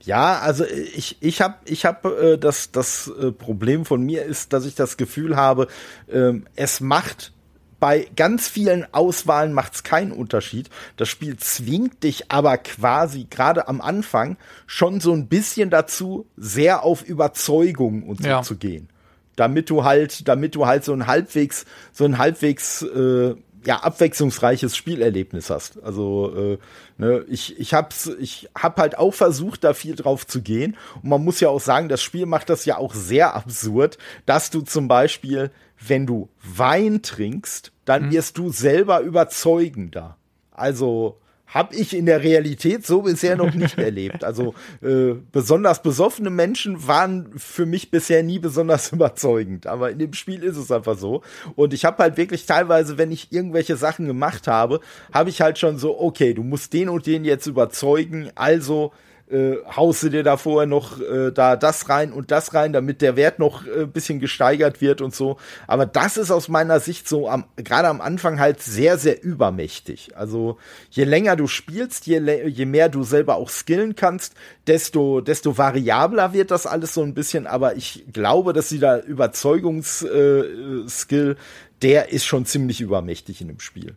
Ja, 0.03 0.39
also 0.39 0.65
ich 0.65 1.17
ich 1.21 1.41
habe 1.41 1.55
ich 1.65 1.85
hab, 1.85 2.05
äh, 2.05 2.37
das 2.37 2.71
das 2.71 3.07
äh, 3.07 3.31
Problem 3.31 3.85
von 3.85 4.01
mir 4.01 4.23
ist, 4.23 4.53
dass 4.53 4.65
ich 4.65 4.75
das 4.75 4.97
Gefühl 4.97 5.35
habe, 5.35 5.67
äh, 6.07 6.33
es 6.55 6.81
macht 6.81 7.33
bei 7.81 8.07
ganz 8.15 8.47
vielen 8.47 8.85
Auswahlen 8.93 9.53
macht 9.53 9.73
es 9.73 9.83
keinen 9.83 10.11
Unterschied. 10.11 10.69
Das 10.97 11.09
Spiel 11.09 11.35
zwingt 11.37 12.03
dich 12.03 12.31
aber 12.31 12.59
quasi 12.59 13.25
gerade 13.27 13.67
am 13.67 13.81
Anfang 13.81 14.37
schon 14.67 15.01
so 15.01 15.11
ein 15.13 15.27
bisschen 15.27 15.71
dazu, 15.71 16.27
sehr 16.37 16.83
auf 16.83 17.01
Überzeugung 17.01 18.03
und 18.03 18.21
so 18.21 18.29
ja. 18.29 18.43
zu 18.43 18.55
gehen. 18.55 18.87
Damit 19.35 19.71
du 19.71 19.83
halt, 19.83 20.27
damit 20.27 20.53
du 20.53 20.67
halt 20.67 20.83
so 20.85 20.93
ein 20.93 21.07
halbwegs, 21.07 21.65
so 21.91 22.05
ein 22.05 22.19
halbwegs 22.19 22.83
äh, 22.83 23.33
ja 23.65 23.77
abwechslungsreiches 23.77 24.75
Spielerlebnis 24.75 25.49
hast. 25.49 25.81
Also 25.81 26.35
äh, 26.35 26.57
ne, 26.99 27.25
ich 27.29 27.59
ich 27.59 27.73
hab's 27.73 28.11
ich 28.19 28.49
hab 28.55 28.77
halt 28.77 28.97
auch 28.97 29.13
versucht 29.13 29.63
da 29.63 29.73
viel 29.73 29.95
drauf 29.95 30.27
zu 30.27 30.43
gehen 30.43 30.77
und 31.01 31.09
man 31.09 31.23
muss 31.23 31.39
ja 31.39 31.49
auch 31.49 31.61
sagen, 31.61 31.89
das 31.89 32.01
Spiel 32.01 32.27
macht 32.27 32.49
das 32.49 32.65
ja 32.65 32.77
auch 32.77 32.93
sehr 32.93 33.35
absurd, 33.35 33.97
dass 34.27 34.51
du 34.51 34.61
zum 34.61 34.87
Beispiel 34.87 35.51
wenn 35.85 36.05
du 36.05 36.29
Wein 36.43 37.01
trinkst, 37.01 37.71
dann 37.85 38.07
mhm. 38.07 38.11
wirst 38.11 38.37
du 38.37 38.51
selber 38.51 39.01
überzeugender. 39.01 40.17
Also 40.51 41.17
habe 41.47 41.75
ich 41.75 41.93
in 41.95 42.05
der 42.05 42.23
Realität 42.23 42.85
so 42.85 43.01
bisher 43.01 43.35
noch 43.35 43.53
nicht 43.53 43.77
erlebt. 43.77 44.23
Also 44.23 44.53
äh, 44.81 45.15
besonders 45.31 45.81
besoffene 45.81 46.29
Menschen 46.29 46.87
waren 46.87 47.33
für 47.35 47.65
mich 47.65 47.91
bisher 47.91 48.23
nie 48.23 48.39
besonders 48.39 48.91
überzeugend. 48.93 49.67
Aber 49.67 49.91
in 49.91 49.99
dem 49.99 50.13
Spiel 50.13 50.43
ist 50.43 50.55
es 50.55 50.71
einfach 50.71 50.97
so. 50.97 51.23
Und 51.55 51.73
ich 51.73 51.83
habe 51.83 52.01
halt 52.01 52.15
wirklich 52.15 52.45
teilweise, 52.45 52.97
wenn 52.97 53.11
ich 53.11 53.31
irgendwelche 53.31 53.75
Sachen 53.75 54.05
gemacht 54.05 54.47
habe, 54.47 54.79
habe 55.13 55.29
ich 55.29 55.41
halt 55.41 55.59
schon 55.59 55.77
so, 55.77 55.99
okay, 55.99 56.33
du 56.33 56.43
musst 56.43 56.71
den 56.71 56.87
und 56.87 57.05
den 57.05 57.25
jetzt 57.25 57.47
überzeugen. 57.47 58.29
Also 58.35 58.93
äh, 59.31 59.57
haust 59.75 60.03
du 60.03 60.09
dir 60.09 60.23
da 60.23 60.37
vorher 60.37 60.67
noch 60.67 60.99
äh, 60.99 61.31
da 61.31 61.55
das 61.55 61.89
rein 61.89 62.11
und 62.11 62.31
das 62.31 62.53
rein, 62.53 62.73
damit 62.73 63.01
der 63.01 63.15
Wert 63.15 63.39
noch 63.39 63.65
äh, 63.65 63.85
bisschen 63.85 64.19
gesteigert 64.19 64.81
wird 64.81 65.01
und 65.01 65.15
so. 65.15 65.37
Aber 65.67 65.85
das 65.85 66.17
ist 66.17 66.31
aus 66.31 66.49
meiner 66.49 66.79
Sicht 66.79 67.07
so 67.07 67.29
am, 67.29 67.45
gerade 67.55 67.87
am 67.87 68.01
Anfang 68.01 68.39
halt 68.39 68.61
sehr, 68.61 68.97
sehr 68.97 69.23
übermächtig. 69.23 70.11
Also 70.15 70.57
je 70.89 71.03
länger 71.03 71.35
du 71.35 71.47
spielst, 71.47 72.07
je, 72.07 72.47
je 72.47 72.65
mehr 72.65 72.89
du 72.89 73.03
selber 73.03 73.35
auch 73.35 73.49
skillen 73.49 73.95
kannst, 73.95 74.33
desto, 74.67 75.21
desto 75.21 75.57
variabler 75.57 76.33
wird 76.33 76.51
das 76.51 76.65
alles 76.65 76.93
so 76.93 77.01
ein 77.01 77.13
bisschen. 77.13 77.47
Aber 77.47 77.75
ich 77.75 78.05
glaube, 78.11 78.53
dass 78.53 78.69
sie 78.69 78.79
da 78.79 78.99
Überzeugungsskill, 78.99 81.31
äh, 81.31 81.35
der 81.81 82.11
ist 82.11 82.25
schon 82.25 82.45
ziemlich 82.45 82.81
übermächtig 82.81 83.41
in 83.41 83.47
dem 83.47 83.59
Spiel 83.59 83.95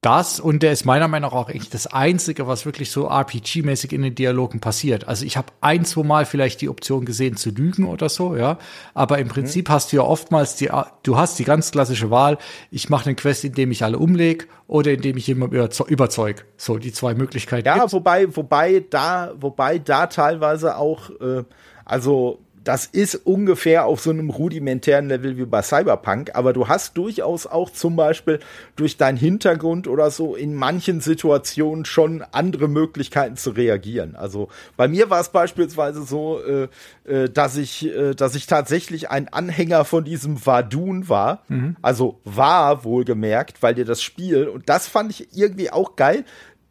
das 0.00 0.40
und 0.40 0.62
der 0.62 0.72
ist 0.72 0.86
meiner 0.86 1.08
Meinung 1.08 1.30
nach 1.30 1.36
auch 1.36 1.50
echt 1.50 1.74
das 1.74 1.86
Einzige, 1.86 2.46
was 2.46 2.64
wirklich 2.64 2.90
so 2.90 3.10
RPG-mäßig 3.10 3.92
in 3.92 4.00
den 4.00 4.14
Dialogen 4.14 4.58
passiert. 4.58 5.06
Also 5.06 5.26
ich 5.26 5.36
habe 5.36 5.48
ein, 5.60 5.84
zwei 5.84 6.02
Mal 6.02 6.24
vielleicht 6.24 6.62
die 6.62 6.70
Option 6.70 7.04
gesehen 7.04 7.36
zu 7.36 7.50
lügen 7.50 7.84
oder 7.84 8.08
so, 8.08 8.34
ja. 8.34 8.58
Aber 8.94 9.18
im 9.18 9.28
Prinzip 9.28 9.68
mhm. 9.68 9.72
hast 9.74 9.92
du 9.92 9.96
ja 9.96 10.02
oftmals 10.02 10.56
die, 10.56 10.70
du 11.02 11.16
hast 11.18 11.38
die 11.38 11.44
ganz 11.44 11.70
klassische 11.70 12.10
Wahl, 12.10 12.38
ich 12.70 12.88
mache 12.88 13.06
eine 13.06 13.14
Quest, 13.14 13.44
indem 13.44 13.70
ich 13.72 13.84
alle 13.84 13.98
umlege 13.98 14.46
oder 14.66 14.92
indem 14.92 15.18
ich 15.18 15.26
jemanden 15.26 15.68
überzeug. 15.88 16.46
So, 16.56 16.78
die 16.78 16.92
zwei 16.92 17.12
Möglichkeiten. 17.14 17.66
Ja, 17.66 17.74
gibt's. 17.74 17.92
wobei, 17.92 18.34
wobei 18.34 18.82
da, 18.88 19.34
wobei 19.38 19.78
da 19.78 20.06
teilweise 20.06 20.76
auch, 20.76 21.10
äh, 21.20 21.44
also 21.84 22.38
das 22.62 22.86
ist 22.86 23.14
ungefähr 23.14 23.86
auf 23.86 24.00
so 24.00 24.10
einem 24.10 24.28
rudimentären 24.28 25.08
Level 25.08 25.36
wie 25.38 25.46
bei 25.46 25.62
Cyberpunk, 25.62 26.34
aber 26.34 26.52
du 26.52 26.68
hast 26.68 26.96
durchaus 26.96 27.46
auch 27.46 27.70
zum 27.70 27.96
Beispiel 27.96 28.38
durch 28.76 28.96
deinen 28.96 29.16
Hintergrund 29.16 29.88
oder 29.88 30.10
so 30.10 30.34
in 30.34 30.54
manchen 30.54 31.00
Situationen 31.00 31.84
schon 31.84 32.22
andere 32.32 32.68
Möglichkeiten 32.68 33.36
zu 33.36 33.50
reagieren. 33.50 34.14
Also 34.14 34.48
bei 34.76 34.88
mir 34.88 35.08
war 35.08 35.20
es 35.20 35.30
beispielsweise 35.30 36.02
so, 36.02 36.40
äh, 36.42 36.68
äh, 37.04 37.30
dass 37.30 37.56
ich, 37.56 37.86
äh, 37.86 38.14
dass 38.14 38.34
ich 38.34 38.46
tatsächlich 38.46 39.10
ein 39.10 39.28
Anhänger 39.28 39.84
von 39.84 40.04
diesem 40.04 40.44
Vadun 40.44 41.08
war, 41.08 41.44
mhm. 41.48 41.76
also 41.80 42.20
war 42.24 42.84
wohlgemerkt, 42.84 43.62
weil 43.62 43.74
dir 43.74 43.86
das 43.86 44.02
Spiel 44.02 44.48
und 44.48 44.68
das 44.68 44.86
fand 44.86 45.10
ich 45.10 45.28
irgendwie 45.36 45.70
auch 45.70 45.96
geil, 45.96 46.24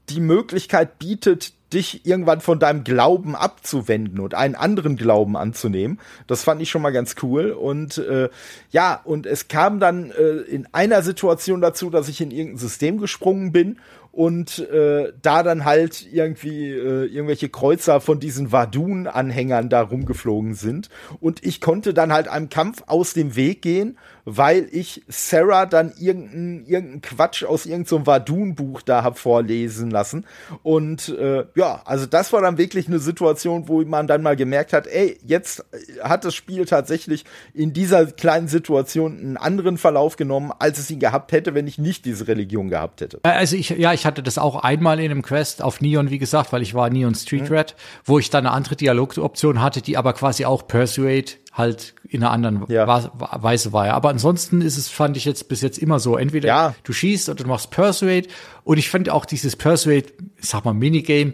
die 0.10 0.20
Möglichkeit 0.20 1.00
bietet, 1.00 1.54
dich 1.74 2.06
irgendwann 2.06 2.42
von 2.42 2.60
deinem 2.60 2.84
Glauben 2.84 3.36
abzuwenden 3.36 4.20
und 4.20 4.34
einen 4.34 4.56
anderen 4.56 4.96
Glauben 4.96 5.38
anzunehmen. 5.38 6.00
Das 6.28 6.44
fand 6.44 6.62
ich 6.62 6.70
schon 6.70 6.82
mal 6.82 6.92
ganz 6.92 7.16
cool. 7.22 7.52
Und 7.52 7.98
äh, 7.98 8.30
ja, 8.72 9.00
und 9.04 9.26
es 9.26 9.48
kam 9.48 9.80
dann 9.80 10.12
äh, 10.12 10.42
in 10.50 10.68
einer 10.72 11.02
Situation 11.02 11.62
dazu, 11.62 11.90
dass 11.90 12.10
ich 12.10 12.22
in 12.22 12.32
irgendein 12.32 12.58
System 12.58 13.00
gesprungen 13.00 13.52
bin 13.52 13.78
und 14.12 14.60
äh, 14.70 15.14
da 15.22 15.44
dann 15.44 15.66
halt 15.66 16.08
irgendwie 16.12 16.72
äh, 16.72 17.06
irgendwelche 17.06 17.50
Kreuzer 17.50 18.02
von 18.02 18.20
diesen 18.20 18.52
Vadun-Anhängern 18.52 19.70
da 19.70 19.82
rumgeflogen 19.82 20.56
sind. 20.56 20.90
Und 21.20 21.46
ich 21.46 21.62
konnte 21.62 21.94
dann 21.94 22.12
halt 22.12 22.28
einem 22.28 22.50
Kampf 22.50 22.84
aus 22.88 23.14
dem 23.14 23.36
Weg 23.36 23.62
gehen 23.62 23.98
weil 24.26 24.68
ich 24.72 25.04
Sarah 25.08 25.66
dann 25.66 25.94
irgendeinen 25.98 26.66
irgendein 26.66 27.02
Quatsch 27.02 27.44
aus 27.44 27.66
irgendeinem 27.66 27.86
so 27.86 28.06
Vadun-Buch 28.06 28.82
da 28.82 29.04
hab 29.04 29.18
vorlesen 29.18 29.90
lassen. 29.90 30.26
Und 30.64 31.10
äh, 31.10 31.46
ja, 31.56 31.82
also 31.86 32.06
das 32.06 32.34
war 32.34 32.42
dann 32.42 32.58
wirklich 32.58 32.88
eine 32.88 33.00
Situation, 33.00 33.68
wo 33.68 33.82
man 33.84 34.08
dann 34.08 34.22
mal 34.22 34.36
gemerkt 34.36 34.74
hat, 34.74 34.88
ey, 34.88 35.20
jetzt 35.26 35.66
hat 36.04 36.26
das 36.26 36.36
Spiel 36.36 36.66
tatsächlich 36.66 37.26
in 37.54 37.74
dieser 37.74 38.06
kleinen 38.08 38.48
Situation 38.48 39.18
einen 39.20 39.38
anderen 39.38 39.78
Verlauf 39.78 40.16
genommen, 40.16 40.52
als 40.58 40.80
es 40.80 40.90
ihn 40.92 41.00
gehabt 41.00 41.32
hätte, 41.32 41.54
wenn 41.54 41.68
ich 41.68 41.78
nicht 41.78 42.06
diese 42.06 42.28
Religion 42.28 42.70
gehabt 42.70 43.02
hätte. 43.02 43.20
Äh, 43.24 43.30
also 43.30 43.56
ich, 43.56 43.70
ja, 43.70 43.94
ich 43.94 44.06
hatte 44.06 44.24
das 44.24 44.38
auch 44.38 44.58
einmal 44.64 45.00
in 45.00 45.12
einem 45.12 45.22
Quest 45.22 45.62
auf 45.62 45.82
Neon, 45.82 46.10
wie 46.10 46.20
gesagt, 46.20 46.52
weil 46.54 46.62
ich 46.62 46.74
war 46.74 46.90
Neon 46.90 47.16
Street 47.16 47.50
mhm. 47.50 47.56
Red, 47.56 47.76
wo 48.06 48.20
ich 48.20 48.30
dann 48.30 48.46
eine 48.46 48.56
andere 48.56 48.76
Dialogoption 48.76 49.62
hatte, 49.62 49.82
die 49.82 49.98
aber 49.98 50.14
quasi 50.14 50.46
auch 50.46 50.68
Persuade 50.68 51.32
halt 51.52 51.96
in 52.08 52.24
einer 52.24 52.32
anderen 52.32 52.66
ja. 52.68 52.88
Weise 52.88 53.74
war. 53.74 53.90
Aber 53.92 54.10
ansonsten 54.10 54.62
ist 54.62 54.78
es, 54.78 54.88
fand 54.88 55.18
ich 55.18 55.26
jetzt 55.26 55.48
bis 55.48 55.62
jetzt 55.62 55.78
immer 55.78 56.00
so. 56.00 56.18
Entweder 56.18 56.48
ja. 56.48 56.76
du 56.84 56.94
schießt 56.94 57.30
oder 57.30 57.44
du 57.44 57.50
machst 57.50 57.72
Persuade. 57.72 58.28
Und 58.64 58.78
ich 58.78 58.90
fand 58.90 59.10
auch 59.10 59.26
dieses 59.26 59.56
Persuade, 59.56 60.08
sag 60.40 60.66
mal, 60.66 60.74
Minigame, 60.74 61.34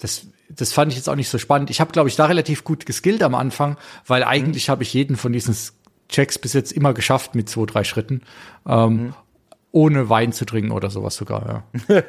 das, 0.00 0.26
das 0.48 0.72
fand 0.72 0.92
ich 0.92 0.98
jetzt 0.98 1.08
auch 1.08 1.16
nicht 1.16 1.28
so 1.28 1.38
spannend. 1.38 1.70
Ich 1.70 1.80
habe, 1.80 1.92
glaube 1.92 2.08
ich, 2.08 2.16
da 2.16 2.26
relativ 2.26 2.64
gut 2.64 2.86
geskillt 2.86 3.22
am 3.22 3.34
Anfang, 3.34 3.76
weil 4.06 4.24
eigentlich 4.24 4.68
mhm. 4.68 4.72
habe 4.72 4.82
ich 4.82 4.94
jeden 4.94 5.16
von 5.16 5.32
diesen 5.32 5.56
Checks 6.08 6.38
bis 6.38 6.52
jetzt 6.52 6.72
immer 6.72 6.94
geschafft 6.94 7.34
mit 7.34 7.48
zwei, 7.48 7.66
drei 7.66 7.84
Schritten. 7.84 8.22
Ähm, 8.66 8.92
mhm 8.92 9.14
ohne 9.72 10.08
Wein 10.08 10.32
zu 10.32 10.46
trinken 10.46 10.70
oder 10.70 10.88
sowas 10.88 11.16
sogar, 11.16 11.64
ja. 11.88 12.02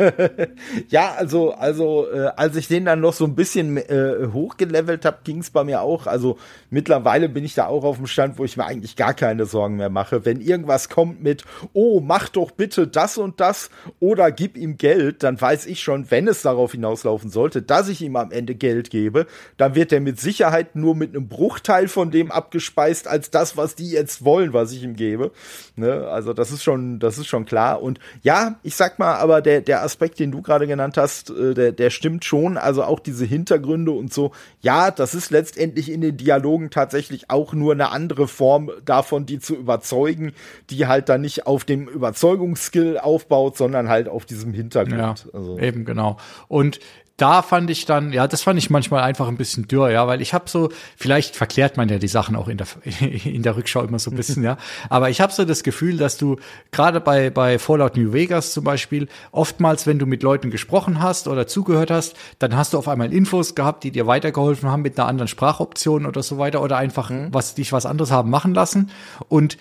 ja, 0.89 1.14
also, 1.18 1.51
also, 1.51 2.08
äh, 2.10 2.28
als 2.38 2.55
ich 2.55 2.68
den 2.68 2.86
dann 2.86 3.01
noch 3.01 3.14
so 3.14 3.26
ein 3.26 3.36
bisschen 3.36 3.76
äh, 3.76 4.30
hochgelevelt 4.32 5.03
habe, 5.03 5.18
ging 5.24 5.39
es 5.39 5.49
bei 5.49 5.64
mir 5.64 5.82
auch. 5.82 6.08
Also 6.08 6.38
mittlerweile 6.70 7.28
bin 7.28 7.43
ich 7.43 7.55
da 7.55 7.68
auch 7.68 7.84
auf 7.84 7.97
dem 7.97 8.08
Stand, 8.08 8.38
wo 8.38 8.45
ich 8.45 8.55
mir 8.55 8.66
eigentlich 8.66 8.95
gar 8.95 9.14
keine 9.14 9.45
Sorgen 9.45 9.76
mehr 9.76 9.89
mache. 9.89 10.24
Wenn 10.24 10.39
irgendwas 10.39 10.88
kommt 10.88 11.22
mit, 11.22 11.43
oh, 11.74 11.99
mach 11.99 12.30
doch 12.30 12.51
bitte 12.51 12.88
das 12.88 13.18
und 13.18 13.39
das 13.41 13.70
oder 13.99 14.32
gib 14.32 14.55
ihm 14.55 14.78
Geld, 14.78 15.24
dann 15.24 15.41
weiß 15.41 15.66
ich 15.66 15.82
schon, 15.82 16.10
wenn 16.12 16.28
es 16.28 16.43
darauf 16.43 16.72
hinauslaufen 16.72 17.30
sollte, 17.30 17.64
dass 17.64 17.89
ich 17.89 18.01
ihm 18.01 18.16
am 18.16 18.32
Ende 18.32 18.55
Geld 18.55 18.91
gebe, 18.91 19.26
dann 19.58 19.76
wird 19.76 19.91
er 19.91 19.99
mit 19.99 20.20
Sicherheit 20.20 20.76
nur 20.76 20.95
mit 20.95 21.16
einem 21.16 21.28
Bruchteil 21.28 21.88
von 21.88 22.12
dem 22.12 22.32
abgespeist, 22.32 23.08
als 23.08 23.32
das, 23.32 23.58
was 23.58 23.76
die 23.76 23.89
jetzt 23.89 24.24
wollen, 24.24 24.53
was 24.53 24.72
ich 24.72 24.84
ihm 24.84 24.95
gebe. 24.95 25.32
Ne? 25.76 26.08
Also 26.08 26.34
das 26.34 26.51
ist 26.51 26.64
schon, 26.64 26.99
das 26.99 27.18
ist 27.18 27.28
schon 27.28 27.45
klar. 27.48 27.82
Und 27.82 28.00
ja, 28.22 28.56
ich 28.64 28.76
sag 28.76 29.00
mal, 29.00 29.16
aber 29.16 29.41
der, 29.41 29.62
der 29.62 29.84
Aspekt, 29.84 30.20
den 30.20 30.32
du 30.32 30.41
gerade 30.41 30.68
genannt 30.68 30.98
hast, 30.98 31.30
äh, 31.30 31.54
der, 31.54 31.72
der 31.72 31.89
stimmt 31.89 32.26
schon. 32.26 32.58
Also 32.58 32.84
auch 32.84 33.00
diese 33.00 33.26
Hintergründe 33.26 33.91
und 33.91 34.14
so. 34.14 34.32
Ja, 34.62 34.91
das 34.91 35.16
ist 35.16 35.32
letztendlich 35.32 35.91
in 35.91 36.02
den 36.02 36.18
Dialogen 36.18 36.70
tatsächlich 36.70 37.30
auch 37.30 37.54
nur 37.54 37.74
eine 37.74 37.91
andere 37.91 38.28
Form 38.28 38.70
davon, 38.86 39.26
die 39.26 39.39
zu 39.39 39.56
überzeugen, 39.56 40.34
die 40.70 40.88
halt 40.88 41.10
dann 41.10 41.22
nicht 41.22 41.48
auf 41.48 41.66
dem 41.66 41.88
Überzeugungsskill 41.88 43.00
aufbaut, 43.00 43.58
sondern 43.58 43.89
halt 43.89 44.08
auf 44.08 44.26
diesem 44.26 44.54
Hintergrund. 44.54 45.28
Ja, 45.32 45.34
also. 45.34 45.58
Eben, 45.60 45.86
genau. 45.86 46.18
Und 46.48 46.80
da 47.18 47.41
fand 47.41 47.70
ich 47.72 47.86
dann, 47.86 48.13
ja, 48.13 48.28
das 48.28 48.43
fand 48.43 48.59
ich 48.59 48.70
manchmal 48.70 49.01
einfach 49.01 49.28
ein 49.28 49.38
bisschen 49.38 49.68
dürr, 49.68 49.89
ja, 49.89 50.07
weil 50.07 50.22
ich 50.22 50.36
habe 50.36 50.47
so, 50.47 50.70
vielleicht 50.95 51.36
verklärt 51.36 51.76
man 51.76 51.89
ja 51.89 51.97
die 51.97 52.07
Sachen 52.07 52.36
auch 52.36 52.47
in 52.47 52.57
der 52.57 52.68
in 53.01 53.41
der 53.41 53.57
Rückschau 53.57 53.84
immer 53.84 53.97
so 53.97 54.11
ein 54.11 54.15
bisschen, 54.15 54.43
ja, 54.43 54.57
aber 54.89 55.09
ich 55.09 55.20
habe 55.20 55.34
so 55.34 55.43
das 55.43 55.63
Gefühl, 55.63 55.97
dass 55.97 56.18
du 56.18 56.38
gerade 56.72 57.01
bei 57.01 57.32
bei 57.32 57.57
Fallout 57.57 57.97
New 57.97 58.13
Vegas 58.13 58.53
zum 58.53 58.63
Beispiel 58.63 59.07
oftmals, 59.32 59.88
wenn 59.88 59.97
du 59.97 60.05
mit 60.05 60.22
Leuten 60.22 60.51
gesprochen 60.51 61.01
hast 61.01 61.28
oder 61.28 61.47
zugehört 61.47 61.89
hast, 61.89 62.15
dann 62.38 62.55
hast 62.55 62.74
du 62.74 62.78
auf 62.78 62.88
einmal 62.88 63.11
Infos 63.11 63.55
gehabt, 63.55 63.84
die 63.84 63.91
dir 63.91 64.05
weitergeholfen 64.05 64.70
haben 64.70 64.84
mit 64.84 64.99
einer 64.99 65.07
anderen 65.07 65.28
Sprachoption 65.28 66.05
oder 66.05 66.22
so 66.22 66.38
weiter 66.38 66.61
oder 66.61 66.78
einfach 66.78 67.09
mhm. 67.09 67.30
was 67.32 67.55
dich 67.55 67.74
was 67.74 67.88
anderes 67.88 68.11
haben 68.11 68.30
machen 68.30 68.53
lassen 68.53 68.91
und 69.28 69.57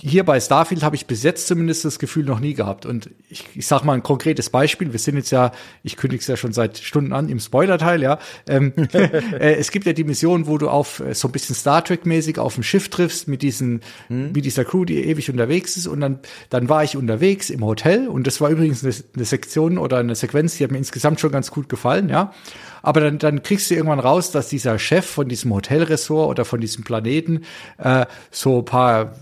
hier 0.00 0.24
bei 0.24 0.40
Starfield 0.40 0.82
habe 0.82 0.96
ich 0.96 1.06
bis 1.06 1.22
jetzt 1.22 1.46
zumindest 1.46 1.84
das 1.84 1.98
Gefühl 1.98 2.24
noch 2.24 2.40
nie 2.40 2.54
gehabt. 2.54 2.86
Und 2.86 3.10
ich, 3.28 3.44
ich 3.54 3.66
sage 3.66 3.84
mal 3.84 3.92
ein 3.92 4.02
konkretes 4.02 4.48
Beispiel. 4.48 4.92
Wir 4.92 4.98
sind 4.98 5.16
jetzt 5.16 5.30
ja, 5.30 5.52
ich 5.82 5.96
kündige 5.96 6.20
es 6.20 6.26
ja 6.26 6.38
schon 6.38 6.52
seit 6.52 6.78
Stunden 6.78 7.12
an 7.12 7.28
im 7.28 7.38
Spoiler-Teil, 7.38 8.02
ja. 8.02 8.18
Ähm, 8.48 8.72
äh, 8.92 9.56
es 9.56 9.70
gibt 9.70 9.84
ja 9.84 9.92
die 9.92 10.04
Mission, 10.04 10.46
wo 10.46 10.56
du 10.56 10.70
auf 10.70 11.00
äh, 11.00 11.14
so 11.14 11.28
ein 11.28 11.32
bisschen 11.32 11.54
Star 11.54 11.84
Trek-mäßig 11.84 12.38
auf 12.38 12.54
dem 12.54 12.62
Schiff 12.62 12.88
triffst 12.88 13.28
mit 13.28 13.42
diesen, 13.42 13.82
hm. 14.08 14.32
mit 14.32 14.46
dieser 14.46 14.64
Crew, 14.64 14.86
die 14.86 15.04
ewig 15.04 15.30
unterwegs 15.30 15.76
ist. 15.76 15.86
Und 15.86 16.00
dann, 16.00 16.20
dann 16.48 16.70
war 16.70 16.82
ich 16.82 16.96
unterwegs 16.96 17.50
im 17.50 17.62
Hotel 17.62 18.08
und 18.08 18.26
das 18.26 18.40
war 18.40 18.48
übrigens 18.48 18.82
eine, 18.82 18.94
eine 19.14 19.24
Sektion 19.26 19.76
oder 19.76 19.98
eine 19.98 20.14
Sequenz, 20.14 20.56
die 20.56 20.64
hat 20.64 20.70
mir 20.70 20.78
insgesamt 20.78 21.20
schon 21.20 21.30
ganz 21.30 21.50
gut 21.50 21.68
gefallen, 21.68 22.08
ja. 22.08 22.32
Aber 22.80 23.00
dann, 23.00 23.18
dann 23.18 23.42
kriegst 23.42 23.70
du 23.70 23.74
irgendwann 23.74 24.00
raus, 24.00 24.30
dass 24.30 24.48
dieser 24.48 24.78
Chef 24.78 25.04
von 25.04 25.28
diesem 25.28 25.52
Hotelressort 25.52 26.30
oder 26.30 26.44
von 26.46 26.60
diesem 26.60 26.84
Planeten 26.84 27.44
äh, 27.76 28.06
so 28.30 28.60
ein 28.60 28.64
paar 28.64 29.14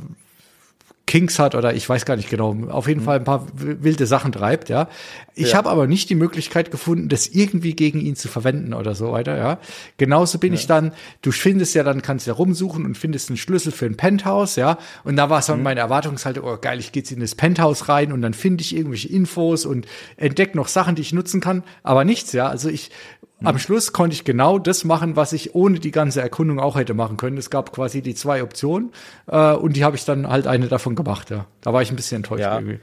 Kings 1.06 1.38
hat 1.38 1.54
oder 1.54 1.72
ich 1.72 1.88
weiß 1.88 2.04
gar 2.04 2.16
nicht 2.16 2.28
genau, 2.28 2.56
auf 2.68 2.88
jeden 2.88 3.00
mhm. 3.00 3.04
Fall 3.04 3.18
ein 3.18 3.24
paar 3.24 3.46
wilde 3.54 4.06
Sachen 4.06 4.32
treibt, 4.32 4.68
ja. 4.68 4.88
Ich 5.36 5.52
ja. 5.52 5.58
habe 5.58 5.70
aber 5.70 5.86
nicht 5.86 6.10
die 6.10 6.16
Möglichkeit 6.16 6.72
gefunden, 6.72 7.08
das 7.08 7.28
irgendwie 7.28 7.74
gegen 7.74 8.00
ihn 8.00 8.16
zu 8.16 8.26
verwenden 8.26 8.74
oder 8.74 8.96
so 8.96 9.12
weiter, 9.12 9.36
ja. 9.36 9.58
Genauso 9.98 10.38
bin 10.38 10.52
ja. 10.52 10.58
ich 10.58 10.66
dann, 10.66 10.92
du 11.22 11.30
findest 11.30 11.76
ja 11.76 11.84
dann, 11.84 12.02
kannst 12.02 12.26
ja 12.26 12.32
rumsuchen 12.32 12.84
und 12.84 12.98
findest 12.98 13.30
einen 13.30 13.36
Schlüssel 13.36 13.70
für 13.70 13.86
ein 13.86 13.96
Penthouse, 13.96 14.56
ja. 14.56 14.78
Und 15.04 15.14
da 15.14 15.30
war 15.30 15.38
es 15.38 15.46
dann 15.46 15.58
mhm. 15.58 15.64
meine 15.64 15.80
Erwartungshaltung, 15.80 16.44
oh 16.44 16.58
geil, 16.60 16.80
ich 16.80 16.90
gehe 16.90 17.02
jetzt 17.02 17.12
in 17.12 17.20
das 17.20 17.36
Penthouse 17.36 17.88
rein 17.88 18.10
und 18.10 18.20
dann 18.20 18.34
finde 18.34 18.62
ich 18.62 18.74
irgendwelche 18.74 19.08
Infos 19.08 19.64
und 19.64 19.86
entdecke 20.16 20.56
noch 20.56 20.66
Sachen, 20.66 20.96
die 20.96 21.02
ich 21.02 21.12
nutzen 21.12 21.40
kann, 21.40 21.62
aber 21.84 22.04
nichts, 22.04 22.32
ja. 22.32 22.48
Also 22.48 22.68
ich 22.68 22.90
am. 23.42 23.58
Schluss 23.58 23.92
konnte 23.92 24.14
ich 24.14 24.24
genau 24.24 24.58
das 24.58 24.84
machen, 24.84 25.16
was 25.16 25.32
ich 25.32 25.54
ohne 25.54 25.78
die 25.78 25.90
ganze 25.90 26.20
Erkundung 26.20 26.58
auch 26.58 26.76
hätte 26.76 26.94
machen 26.94 27.16
können. 27.16 27.36
Es 27.36 27.50
gab 27.50 27.72
quasi 27.72 28.02
die 28.02 28.14
zwei 28.14 28.42
Optionen 28.42 28.92
äh, 29.26 29.52
und 29.52 29.76
die 29.76 29.84
habe 29.84 29.96
ich 29.96 30.04
dann 30.04 30.28
halt 30.28 30.46
eine 30.46 30.68
davon 30.68 30.94
gemacht. 30.94 31.30
Ja. 31.30 31.46
Da 31.60 31.72
war 31.72 31.82
ich 31.82 31.90
ein 31.90 31.96
bisschen 31.96 32.16
enttäuscht 32.16 32.42
ja. 32.42 32.54
irgendwie. 32.54 32.78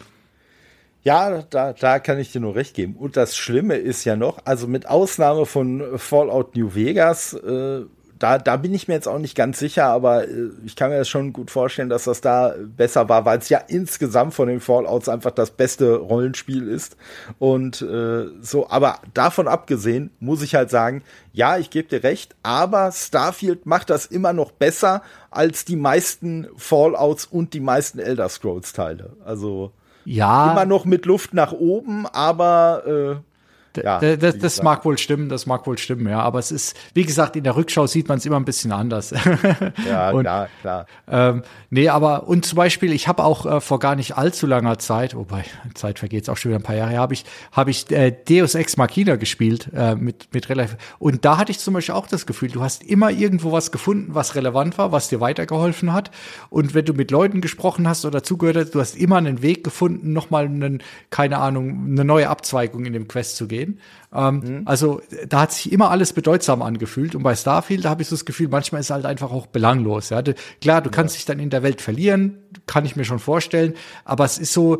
Ja, 1.04 1.41
da, 1.41 1.74
da 1.74 1.99
kann 1.99 2.18
ich 2.18 2.32
dir 2.32 2.39
nur 2.39 2.56
recht 2.56 2.76
geben. 2.76 2.95
Und 2.95 3.18
das 3.18 3.36
Schlimme 3.36 3.76
ist 3.76 4.06
ja 4.06 4.16
noch, 4.16 4.39
also 4.45 4.68
mit 4.68 4.88
Ausnahme 4.88 5.45
von 5.45 5.97
Fallout 5.97 6.56
New 6.56 6.76
Vegas 6.76 7.34
äh, 7.34 7.82
da, 8.24 8.38
da 8.38 8.55
bin 8.55 8.74
ich 8.74 8.88
mir 8.88 8.93
jetzt 8.93 9.09
auch 9.09 9.19
nicht 9.19 9.36
ganz 9.36 9.59
sicher, 9.59 9.88
aber 9.88 10.26
äh, 10.26 10.49
ich 10.63 10.78
kann 10.78 10.89
mir 10.89 10.97
das 10.97 11.09
schon 11.09 11.34
gut 11.34 11.51
vorstellen, 11.51 11.89
dass 11.89 12.05
das 12.05 12.21
da 12.21 12.55
besser 12.57 13.09
war, 13.09 13.26
weil 13.26 13.39
es 13.39 13.49
ja 13.49 13.57
insgesamt 13.67 14.34
von 14.34 14.47
den 14.47 14.61
Fallouts 14.61 15.09
einfach 15.09 15.32
das 15.32 15.51
beste 15.51 15.97
Rollenspiel 15.97 16.69
ist. 16.69 16.95
Und 17.38 17.82
äh, 17.82 18.28
so, 18.41 18.69
aber 18.69 18.99
davon 19.13 19.49
abgesehen 19.49 20.09
muss 20.21 20.41
ich 20.41 20.55
halt 20.55 20.69
sagen, 20.69 21.03
ja, 21.34 21.57
ich 21.57 21.69
gebe 21.69 21.89
dir 21.89 22.03
recht, 22.05 22.34
aber 22.43 22.93
Starfield 22.93 23.65
macht 23.65 23.89
das 23.89 24.05
immer 24.05 24.32
noch 24.32 24.51
besser 24.51 25.01
als 25.30 25.65
die 25.65 25.76
meisten 25.76 26.47
Fallouts 26.55 27.26
und 27.26 27.53
die 27.53 27.59
meisten 27.59 27.99
Elder 27.99 28.30
Scrolls 28.30 28.71
Teile. 28.71 29.17
Also 29.26 29.74
ja. 30.05 30.53
immer 30.53 30.63
noch 30.63 30.86
mit 30.86 31.05
Luft 31.05 31.34
nach 31.34 31.51
oben, 31.51 32.07
aber 32.07 32.84
äh, 32.88 33.32
ja, 33.78 33.99
das, 33.99 34.38
das 34.38 34.61
mag 34.61 34.86
wohl 34.86 34.97
stimmen, 34.97 35.30
das 35.30 35.45
mag 35.45 35.65
wohl 35.65 35.78
stimmen, 35.78 36.07
ja. 36.07 36.19
Aber 36.19 36.39
es 36.39 36.51
ist, 36.51 36.78
wie 36.93 37.03
gesagt, 37.03 37.36
in 37.36 37.43
der 37.43 37.55
Rückschau 37.55 37.88
sieht 37.88 38.07
man 38.07 38.17
es 38.19 38.26
immer 38.26 38.38
ein 38.38 38.45
bisschen 38.45 38.71
anders. 38.71 39.11
ja, 39.88 40.11
und, 40.11 40.21
klar, 40.21 40.49
klar. 40.61 40.86
Ähm, 41.07 41.43
nee, 41.69 41.89
aber 41.89 42.28
und 42.28 42.45
zum 42.45 42.57
Beispiel, 42.57 42.93
ich 42.93 43.07
habe 43.07 43.24
auch 43.24 43.45
äh, 43.45 43.61
vor 43.61 43.80
gar 43.80 43.95
nicht 43.95 44.17
allzu 44.17 44.45
langer 44.47 44.78
Zeit, 44.80 45.15
wobei 45.15 45.43
Zeit 45.74 45.99
vergeht 45.99 46.30
auch 46.30 46.38
schon 46.38 46.51
wieder 46.51 46.59
ein 46.59 46.63
paar 46.63 46.76
Jahre, 46.76 46.97
habe 46.97 47.13
ich 47.13 47.26
habe 47.51 47.71
ich 47.71 47.89
äh, 47.91 48.11
Deus 48.11 48.55
Ex 48.55 48.78
Machina 48.78 49.15
gespielt 49.15 49.69
äh, 49.74 49.95
mit 49.95 50.28
mit 50.34 50.49
relativ 50.49 50.78
und 50.99 51.26
da 51.26 51.38
hatte 51.38 51.51
ich 51.51 51.59
zum 51.59 51.74
Beispiel 51.74 51.95
auch 51.95 52.07
das 52.07 52.26
Gefühl, 52.26 52.49
du 52.49 52.61
hast 52.61 52.84
immer 52.84 53.09
irgendwo 53.09 53.51
was 53.51 53.71
gefunden, 53.71 54.13
was 54.13 54.36
relevant 54.36 54.78
war, 54.78 54.91
was 54.91 55.09
dir 55.09 55.19
weitergeholfen 55.19 55.93
hat. 55.93 56.11
Und 56.49 56.74
wenn 56.74 56.86
du 56.86 56.93
mit 56.93 57.11
Leuten 57.11 57.41
gesprochen 57.41 57.88
hast 57.88 58.05
oder 58.05 58.24
zugehört 58.24 58.57
hast, 58.57 58.76
du 58.76 58.80
hast 58.80 58.95
immer 58.95 59.17
einen 59.17 59.41
Weg 59.41 59.63
gefunden, 59.63 60.13
nochmal 60.13 60.45
einen, 60.45 60.84
keine 61.09 61.39
Ahnung, 61.39 61.88
eine 61.88 62.05
neue 62.05 62.30
Abzweigung 62.30 62.86
in 62.86 62.93
dem 62.93 63.07
Quest 63.07 63.38
zu 63.38 63.47
gehen 63.47 63.62
sehen. 63.64 63.80
Ähm, 64.14 64.41
mhm. 64.43 64.61
Also 64.66 65.01
da 65.28 65.41
hat 65.41 65.53
sich 65.53 65.72
immer 65.72 65.91
alles 65.91 66.14
bedeutsam 66.14 66.61
angefühlt. 66.61 67.16
Und 67.16 67.24
bei 67.24 67.36
Starfield, 67.36 67.86
habe 67.86 68.01
ich 68.01 68.07
so 68.07 68.16
das 68.16 68.26
Gefühl, 68.26 68.47
manchmal 68.49 68.82
ist 68.82 68.88
es 68.88 68.91
halt 68.91 69.05
einfach 69.05 69.32
auch 69.32 69.47
belanglos. 69.47 70.09
Ja? 70.09 70.22
Klar, 70.61 70.82
du 70.82 70.89
kannst 70.89 71.16
ja. 71.16 71.18
dich 71.18 71.26
dann 71.26 71.39
in 71.39 71.49
der 71.49 71.64
Welt 71.64 71.82
verlieren, 71.82 72.38
kann 72.68 72.86
ich 72.86 72.95
mir 72.95 73.05
schon 73.05 73.20
vorstellen. 73.20 73.74
Aber 74.05 74.26
es 74.26 74.38
ist 74.38 74.53
so, 74.53 74.80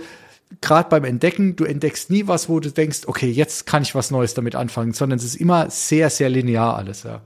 gerade 0.62 0.90
beim 0.90 1.04
Entdecken, 1.04 1.56
du 1.56 1.66
entdeckst 1.66 2.10
nie 2.10 2.28
was, 2.28 2.50
wo 2.50 2.60
du 2.60 2.72
denkst, 2.72 3.02
okay, 3.08 3.30
jetzt 3.30 3.66
kann 3.66 3.84
ich 3.84 3.96
was 3.96 4.12
Neues 4.12 4.34
damit 4.34 4.56
anfangen, 4.56 4.94
sondern 4.94 5.18
es 5.18 5.26
ist 5.26 5.36
immer 5.36 5.70
sehr, 5.70 6.10
sehr 6.10 6.30
linear 6.30 6.76
alles, 6.78 7.04
ja. 7.04 7.22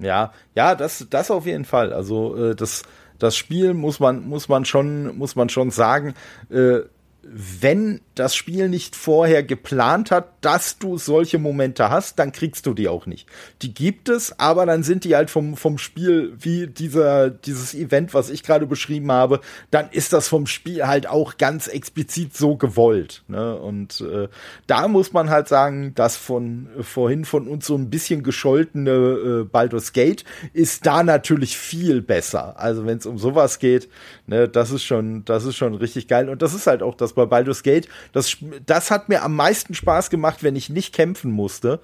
Ja, 0.00 0.32
ja, 0.56 0.74
das, 0.74 1.06
das 1.08 1.30
auf 1.30 1.46
jeden 1.46 1.64
Fall. 1.64 1.92
Also 1.92 2.36
äh, 2.36 2.56
das, 2.56 2.82
das 3.20 3.36
Spiel 3.36 3.74
muss 3.74 4.00
man, 4.00 4.28
muss 4.28 4.48
man 4.48 4.64
schon, 4.64 5.16
muss 5.16 5.36
man 5.36 5.48
schon 5.48 5.70
sagen. 5.70 6.14
Äh, 6.50 6.80
wenn 7.26 8.00
das 8.14 8.34
Spiel 8.34 8.68
nicht 8.68 8.94
vorher 8.94 9.42
geplant 9.42 10.10
hat, 10.10 10.28
dass 10.40 10.78
du 10.78 10.98
solche 10.98 11.38
Momente 11.38 11.90
hast, 11.90 12.18
dann 12.18 12.32
kriegst 12.32 12.66
du 12.66 12.74
die 12.74 12.88
auch 12.88 13.06
nicht. 13.06 13.26
Die 13.62 13.74
gibt 13.74 14.08
es, 14.08 14.38
aber 14.38 14.66
dann 14.66 14.82
sind 14.82 15.04
die 15.04 15.16
halt 15.16 15.30
vom, 15.30 15.56
vom 15.56 15.78
Spiel 15.78 16.34
wie 16.38 16.66
dieser, 16.66 17.30
dieses 17.30 17.74
Event, 17.74 18.14
was 18.14 18.30
ich 18.30 18.42
gerade 18.42 18.66
beschrieben 18.66 19.10
habe, 19.10 19.40
dann 19.70 19.88
ist 19.90 20.12
das 20.12 20.28
vom 20.28 20.46
Spiel 20.46 20.86
halt 20.86 21.08
auch 21.08 21.38
ganz 21.38 21.66
explizit 21.66 22.36
so 22.36 22.56
gewollt. 22.56 23.22
Ne? 23.28 23.56
Und 23.56 24.00
äh, 24.00 24.28
da 24.66 24.86
muss 24.88 25.12
man 25.12 25.30
halt 25.30 25.48
sagen, 25.48 25.94
dass 25.94 26.16
von 26.16 26.68
äh, 26.78 26.82
vorhin 26.82 27.24
von 27.24 27.48
uns 27.48 27.66
so 27.66 27.74
ein 27.74 27.90
bisschen 27.90 28.22
gescholtene 28.22 28.90
äh, 28.90 29.44
Baldur's 29.44 29.92
Gate 29.92 30.24
ist 30.52 30.86
da 30.86 31.02
natürlich 31.02 31.56
viel 31.56 32.02
besser. 32.02 32.58
Also 32.58 32.86
wenn 32.86 32.98
es 32.98 33.06
um 33.06 33.18
sowas 33.18 33.58
geht, 33.58 33.88
ne, 34.26 34.48
das 34.48 34.70
ist 34.70 34.84
schon, 34.84 35.24
das 35.24 35.44
ist 35.44 35.56
schon 35.56 35.74
richtig 35.74 36.06
geil. 36.06 36.28
Und 36.28 36.42
das 36.42 36.54
ist 36.54 36.66
halt 36.66 36.82
auch 36.82 36.94
das 36.94 37.13
bei 37.14 37.26
Baldur's 37.26 37.62
Gate. 37.62 37.88
Das, 38.12 38.36
das 38.66 38.90
hat 38.90 39.08
mir 39.08 39.22
am 39.22 39.34
meisten 39.34 39.74
Spaß 39.74 40.10
gemacht, 40.10 40.42
wenn 40.42 40.56
ich 40.56 40.70
nicht 40.70 40.94
kämpfen 40.94 41.30
musste 41.30 41.80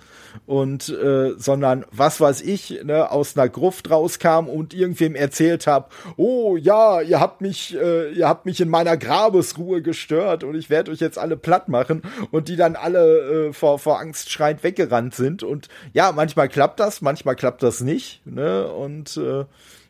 und 0.46 0.88
äh, 0.88 1.32
sondern 1.36 1.84
was 1.90 2.20
weiß 2.20 2.42
ich, 2.42 2.82
ne, 2.84 3.10
aus 3.10 3.36
einer 3.36 3.48
Gruft 3.48 3.90
rauskam 3.90 4.48
und 4.48 4.74
irgendwem 4.74 5.14
erzählt 5.14 5.66
habe, 5.66 5.88
oh 6.16 6.56
ja, 6.56 7.00
ihr 7.00 7.20
habt 7.20 7.40
mich, 7.40 7.76
äh, 7.76 8.12
ihr 8.12 8.28
habt 8.28 8.46
mich 8.46 8.60
in 8.60 8.68
meiner 8.68 8.96
Grabesruhe 8.96 9.82
gestört 9.82 10.44
und 10.44 10.54
ich 10.54 10.70
werde 10.70 10.90
euch 10.90 11.00
jetzt 11.00 11.18
alle 11.18 11.36
platt 11.36 11.68
machen 11.68 12.02
und 12.30 12.48
die 12.48 12.56
dann 12.56 12.76
alle 12.76 13.48
äh, 13.48 13.52
vor, 13.52 13.78
vor 13.78 14.00
Angst 14.00 14.30
schreiend 14.30 14.62
weggerannt 14.62 15.14
sind. 15.14 15.42
Und 15.42 15.68
ja, 15.92 16.12
manchmal 16.12 16.48
klappt 16.48 16.80
das, 16.80 17.00
manchmal 17.00 17.36
klappt 17.36 17.62
das 17.62 17.80
nicht. 17.80 18.24
Ne? 18.26 18.66
Und 18.68 19.16
äh, 19.16 19.44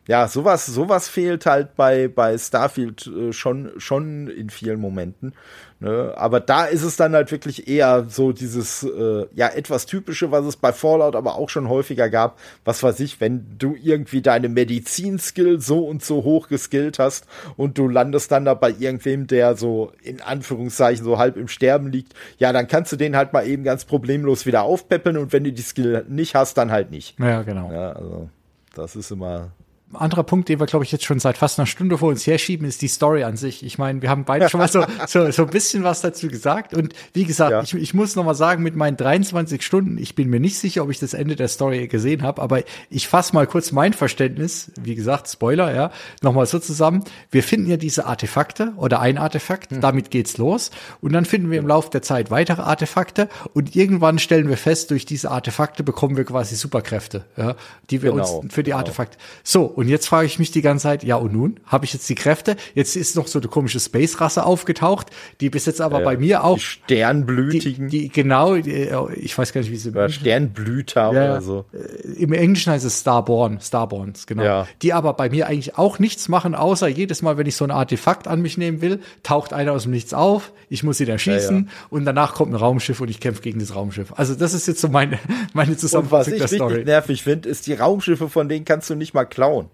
ja, 0.07 0.27
sowas, 0.27 0.65
sowas 0.65 1.07
fehlt 1.07 1.45
halt 1.45 1.75
bei, 1.75 2.07
bei 2.07 2.37
Starfield 2.37 3.07
äh, 3.07 3.33
schon, 3.33 3.71
schon 3.77 4.27
in 4.27 4.49
vielen 4.49 4.79
Momenten. 4.79 5.33
Ne? 5.79 6.13
Aber 6.15 6.39
da 6.39 6.65
ist 6.65 6.83
es 6.83 6.95
dann 6.95 7.13
halt 7.13 7.31
wirklich 7.31 7.67
eher 7.67 8.05
so 8.07 8.31
dieses, 8.31 8.83
äh, 8.83 9.25
ja, 9.33 9.47
etwas 9.47 9.85
typische, 9.85 10.31
was 10.31 10.45
es 10.45 10.55
bei 10.55 10.73
Fallout 10.73 11.15
aber 11.15 11.35
auch 11.35 11.49
schon 11.49 11.69
häufiger 11.69 12.09
gab. 12.09 12.39
Was 12.65 12.83
weiß 12.83 12.99
ich, 12.99 13.19
wenn 13.21 13.57
du 13.57 13.75
irgendwie 13.75 14.21
deine 14.21 14.49
Medizinskill 14.49 15.59
so 15.59 15.85
und 15.85 16.03
so 16.03 16.23
hoch 16.23 16.47
geskillt 16.49 16.99
hast 16.99 17.25
und 17.55 17.77
du 17.77 17.87
landest 17.87 18.31
dann 18.31 18.45
da 18.45 18.53
bei 18.53 18.69
irgendwem, 18.77 19.27
der 19.27 19.55
so 19.55 19.91
in 20.03 20.21
Anführungszeichen 20.21 21.03
so 21.03 21.17
halb 21.17 21.37
im 21.37 21.47
Sterben 21.47 21.91
liegt, 21.91 22.13
ja, 22.37 22.53
dann 22.53 22.67
kannst 22.67 22.91
du 22.91 22.95
den 22.95 23.15
halt 23.15 23.33
mal 23.33 23.47
eben 23.47 23.63
ganz 23.63 23.85
problemlos 23.85 24.45
wieder 24.45 24.63
aufpeppeln 24.63 25.17
und 25.17 25.31
wenn 25.31 25.43
du 25.43 25.51
die 25.51 25.61
Skill 25.61 26.05
nicht 26.09 26.35
hast, 26.35 26.57
dann 26.57 26.71
halt 26.71 26.91
nicht. 26.91 27.19
Ja, 27.19 27.43
genau. 27.43 27.71
Ja, 27.71 27.93
also, 27.93 28.29
das 28.75 28.95
ist 28.95 29.11
immer, 29.11 29.51
anderer 29.95 30.23
Punkt, 30.23 30.49
den 30.49 30.59
wir, 30.59 30.65
glaube 30.65 30.85
ich, 30.85 30.91
jetzt 30.91 31.05
schon 31.05 31.19
seit 31.19 31.37
fast 31.37 31.59
einer 31.59 31.65
Stunde 31.65 31.97
vor 31.97 32.09
uns 32.09 32.25
herschieben, 32.25 32.67
ist 32.67 32.81
die 32.81 32.87
Story 32.87 33.23
an 33.23 33.37
sich. 33.37 33.63
Ich 33.65 33.77
meine, 33.77 34.01
wir 34.01 34.09
haben 34.09 34.25
beide 34.25 34.49
schon 34.49 34.59
mal 34.59 34.67
so, 34.67 34.83
so, 35.07 35.29
so 35.31 35.43
ein 35.43 35.49
bisschen 35.49 35.83
was 35.83 36.01
dazu 36.01 36.27
gesagt. 36.27 36.73
Und 36.73 36.93
wie 37.13 37.25
gesagt, 37.25 37.51
ja. 37.51 37.61
ich, 37.61 37.73
ich 37.73 37.93
muss 37.93 38.15
noch 38.15 38.23
mal 38.23 38.35
sagen, 38.35 38.63
mit 38.63 38.75
meinen 38.75 38.97
23 38.97 39.61
Stunden, 39.63 39.97
ich 39.97 40.15
bin 40.15 40.29
mir 40.29 40.39
nicht 40.39 40.57
sicher, 40.57 40.83
ob 40.83 40.89
ich 40.89 40.99
das 40.99 41.13
Ende 41.13 41.35
der 41.35 41.47
Story 41.47 41.87
gesehen 41.87 42.23
habe, 42.23 42.41
aber 42.41 42.61
ich 42.89 43.07
fasse 43.07 43.33
mal 43.33 43.47
kurz 43.47 43.71
mein 43.71 43.93
Verständnis, 43.93 44.71
wie 44.79 44.95
gesagt, 44.95 45.27
Spoiler, 45.29 45.73
ja, 45.73 45.91
noch 46.21 46.33
mal 46.33 46.45
so 46.45 46.59
zusammen. 46.59 47.03
Wir 47.29 47.43
finden 47.43 47.69
ja 47.69 47.77
diese 47.77 48.05
Artefakte 48.05 48.73
oder 48.77 48.99
ein 48.99 49.17
Artefakt, 49.17 49.71
hm. 49.71 49.81
damit 49.81 50.11
geht's 50.11 50.37
los. 50.37 50.71
Und 51.01 51.13
dann 51.13 51.25
finden 51.25 51.51
wir 51.51 51.59
im 51.59 51.67
Laufe 51.67 51.89
der 51.89 52.01
Zeit 52.01 52.31
weitere 52.31 52.61
Artefakte 52.61 53.29
und 53.53 53.75
irgendwann 53.75 54.19
stellen 54.19 54.49
wir 54.49 54.57
fest, 54.57 54.91
durch 54.91 55.05
diese 55.05 55.31
Artefakte 55.31 55.83
bekommen 55.83 56.17
wir 56.17 56.25
quasi 56.25 56.55
Superkräfte, 56.55 57.25
ja, 57.37 57.55
die 57.89 58.01
wir 58.01 58.11
genau, 58.11 58.39
uns 58.39 58.53
für 58.53 58.63
die 58.63 58.71
genau. 58.71 58.79
Artefakte. 58.79 59.17
So, 59.43 59.65
und 59.81 59.87
jetzt 59.87 60.07
frage 60.07 60.27
ich 60.27 60.37
mich 60.37 60.51
die 60.51 60.61
ganze 60.61 60.83
Zeit, 60.83 61.03
ja 61.03 61.15
und 61.15 61.33
nun? 61.33 61.59
Habe 61.65 61.85
ich 61.85 61.93
jetzt 61.93 62.07
die 62.07 62.13
Kräfte? 62.13 62.55
Jetzt 62.75 62.95
ist 62.95 63.15
noch 63.15 63.25
so 63.25 63.39
eine 63.39 63.47
komische 63.47 63.79
Space-Rasse 63.79 64.45
aufgetaucht, 64.45 65.07
die 65.39 65.49
bis 65.49 65.65
jetzt 65.65 65.81
aber 65.81 66.01
äh, 66.01 66.03
bei 66.03 66.17
mir 66.17 66.43
auch. 66.43 66.57
Die 66.57 66.61
Sternblütigen. 66.61 67.89
Die, 67.89 68.01
die 68.03 68.09
genau, 68.09 68.57
die, 68.57 68.89
ich 69.15 69.35
weiß 69.35 69.53
gar 69.53 69.61
nicht, 69.61 69.71
wie 69.71 69.77
sie. 69.77 69.89
Oder 69.89 70.09
Sternblüter 70.09 71.01
ja, 71.01 71.09
oder 71.09 71.41
so. 71.41 71.65
Äh, 71.73 72.11
Im 72.11 72.31
Englischen 72.31 72.71
heißt 72.71 72.85
es 72.85 72.99
Starborn, 72.99 73.59
Starborns, 73.59 74.27
genau. 74.27 74.43
Ja. 74.43 74.67
Die 74.83 74.93
aber 74.93 75.13
bei 75.13 75.31
mir 75.31 75.47
eigentlich 75.47 75.79
auch 75.79 75.97
nichts 75.97 76.29
machen, 76.29 76.53
außer 76.53 76.87
jedes 76.87 77.23
Mal, 77.23 77.39
wenn 77.39 77.47
ich 77.47 77.55
so 77.55 77.65
ein 77.65 77.71
Artefakt 77.71 78.27
an 78.27 78.43
mich 78.43 78.59
nehmen 78.59 78.81
will, 78.81 78.99
taucht 79.23 79.51
einer 79.51 79.71
aus 79.71 79.83
dem 79.83 79.93
Nichts 79.93 80.13
auf, 80.13 80.51
ich 80.69 80.83
muss 80.83 80.99
sie 80.99 81.05
da 81.05 81.17
schießen 81.17 81.57
ja, 81.57 81.87
und 81.89 82.05
danach 82.05 82.35
kommt 82.35 82.53
ein 82.53 82.55
Raumschiff 82.55 83.01
und 83.01 83.09
ich 83.09 83.19
kämpfe 83.19 83.41
gegen 83.41 83.59
das 83.59 83.73
Raumschiff. 83.73 84.13
Also 84.15 84.35
das 84.35 84.53
ist 84.53 84.67
jetzt 84.67 84.79
so 84.79 84.89
meine, 84.89 85.17
meine 85.53 85.75
Zusammenfassung 85.75 86.37
der 86.37 86.47
Story. 86.47 86.73
Was 86.73 86.79
ich 86.81 86.85
nervig 86.85 87.23
finde, 87.23 87.49
ist, 87.49 87.65
die 87.65 87.73
Raumschiffe, 87.73 88.29
von 88.29 88.47
denen 88.47 88.63
kannst 88.63 88.91
du 88.91 88.95
nicht 88.95 89.15
mal 89.15 89.25
klauen. 89.25 89.70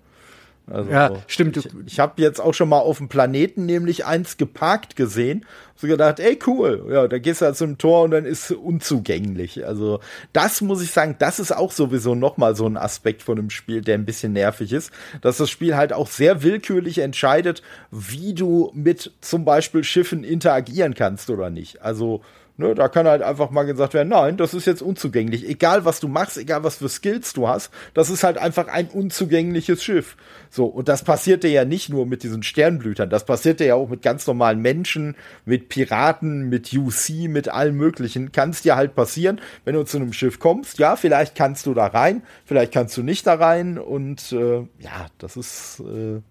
Also, 0.70 0.91
ja, 0.91 1.11
stimmt. 1.28 1.55
Ich, 1.55 1.70
ich 1.86 1.99
habe 1.99 2.22
jetzt 2.22 2.41
auch 2.41 2.53
schon 2.53 2.68
mal 2.68 2.80
auf 2.80 2.97
dem 2.97 3.07
Planeten 3.07 3.65
nämlich 3.65 4.05
eins 4.05 4.36
geparkt 4.36 4.97
gesehen. 4.97 5.45
So 5.78 5.88
gedacht, 5.88 6.20
ey, 6.20 6.38
cool. 6.45 6.88
Ja, 6.91 7.07
da 7.07 7.20
gehst 7.20 7.41
du 7.41 7.45
halt 7.45 7.55
zum 7.55 7.78
Tor 7.78 8.03
und 8.03 8.11
dann 8.11 8.26
ist 8.26 8.51
unzugänglich. 8.51 9.65
Also, 9.65 10.01
das 10.34 10.61
muss 10.61 10.82
ich 10.82 10.91
sagen, 10.91 11.15
das 11.20 11.39
ist 11.39 11.55
auch 11.55 11.72
sowieso 11.72 12.15
nochmal 12.15 12.55
so 12.55 12.65
ein 12.65 12.76
Aspekt 12.76 13.24
von 13.24 13.38
dem 13.38 13.49
Spiel, 13.49 13.82
der 13.82 13.95
ein 13.95 14.05
bisschen 14.05 14.34
nervig 14.34 14.74
ist. 14.74 14.91
Dass 15.22 15.38
das 15.38 15.49
Spiel 15.49 15.78
halt 15.78 15.93
auch 15.93 16.07
sehr 16.07 16.43
willkürlich 16.43 16.97
entscheidet, 16.97 17.61
wie 17.91 18.34
du 18.34 18.72
mit 18.74 19.13
zum 19.22 19.45
Beispiel 19.45 19.86
Schiffen 19.86 20.26
interagieren 20.26 20.95
kannst 20.95 21.30
oder 21.30 21.49
nicht. 21.49 21.82
Also, 21.82 22.22
Ne, 22.60 22.74
da 22.74 22.88
kann 22.88 23.05
halt 23.05 23.22
einfach 23.22 23.51
mal 23.51 23.68
gesagt 23.68 23.93
werden, 23.93 24.10
nein, 24.10 24.36
das 24.36 24.55
ist 24.55 24.66
jetzt 24.66 24.82
unzugänglich. 24.82 25.47
Egal 25.47 25.86
was 25.86 25.99
du 25.99 26.08
machst, 26.08 26.39
egal 26.39 26.64
was 26.64 26.78
für 26.78 26.89
Skills 26.89 27.34
du 27.34 27.47
hast, 27.47 27.70
das 27.93 28.10
ist 28.10 28.24
halt 28.24 28.39
einfach 28.39 28.68
ein 28.68 28.88
unzugängliches 28.88 29.84
Schiff. 29.84 30.18
So, 30.49 30.66
und 30.66 30.88
das 30.88 31.03
passierte 31.03 31.47
ja 31.47 31.66
nicht 31.66 31.89
nur 31.89 32.08
mit 32.08 32.24
diesen 32.24 32.41
Sternblütern, 32.41 33.12
das 33.12 33.26
passierte 33.26 33.64
ja 33.64 33.76
auch 33.76 33.89
mit 33.89 34.01
ganz 34.01 34.26
normalen 34.26 34.60
Menschen, 34.60 35.16
mit 35.45 35.70
Piraten, 35.70 36.49
mit 36.49 36.74
UC, 36.74 37.30
mit 37.30 37.47
allem 37.47 37.78
möglichen. 37.78 38.32
Kann 38.32 38.49
es 38.49 38.64
dir 38.64 38.76
halt 38.76 38.95
passieren, 38.95 39.39
wenn 39.64 39.76
du 39.76 39.84
zu 39.84 39.97
einem 39.97 40.12
Schiff 40.12 40.39
kommst, 40.39 40.80
ja, 40.80 40.95
vielleicht 40.95 41.36
kannst 41.36 41.68
du 41.68 41.76
da 41.76 41.86
rein, 41.86 42.24
vielleicht 42.43 42.72
kannst 42.72 42.97
du 42.97 43.03
nicht 43.03 43.28
da 43.28 43.36
rein 43.36 43.78
und 43.78 44.32
äh, 44.32 44.66
ja, 44.80 45.05
das 45.20 45.38
ist. 45.38 45.82
Äh, 45.82 46.22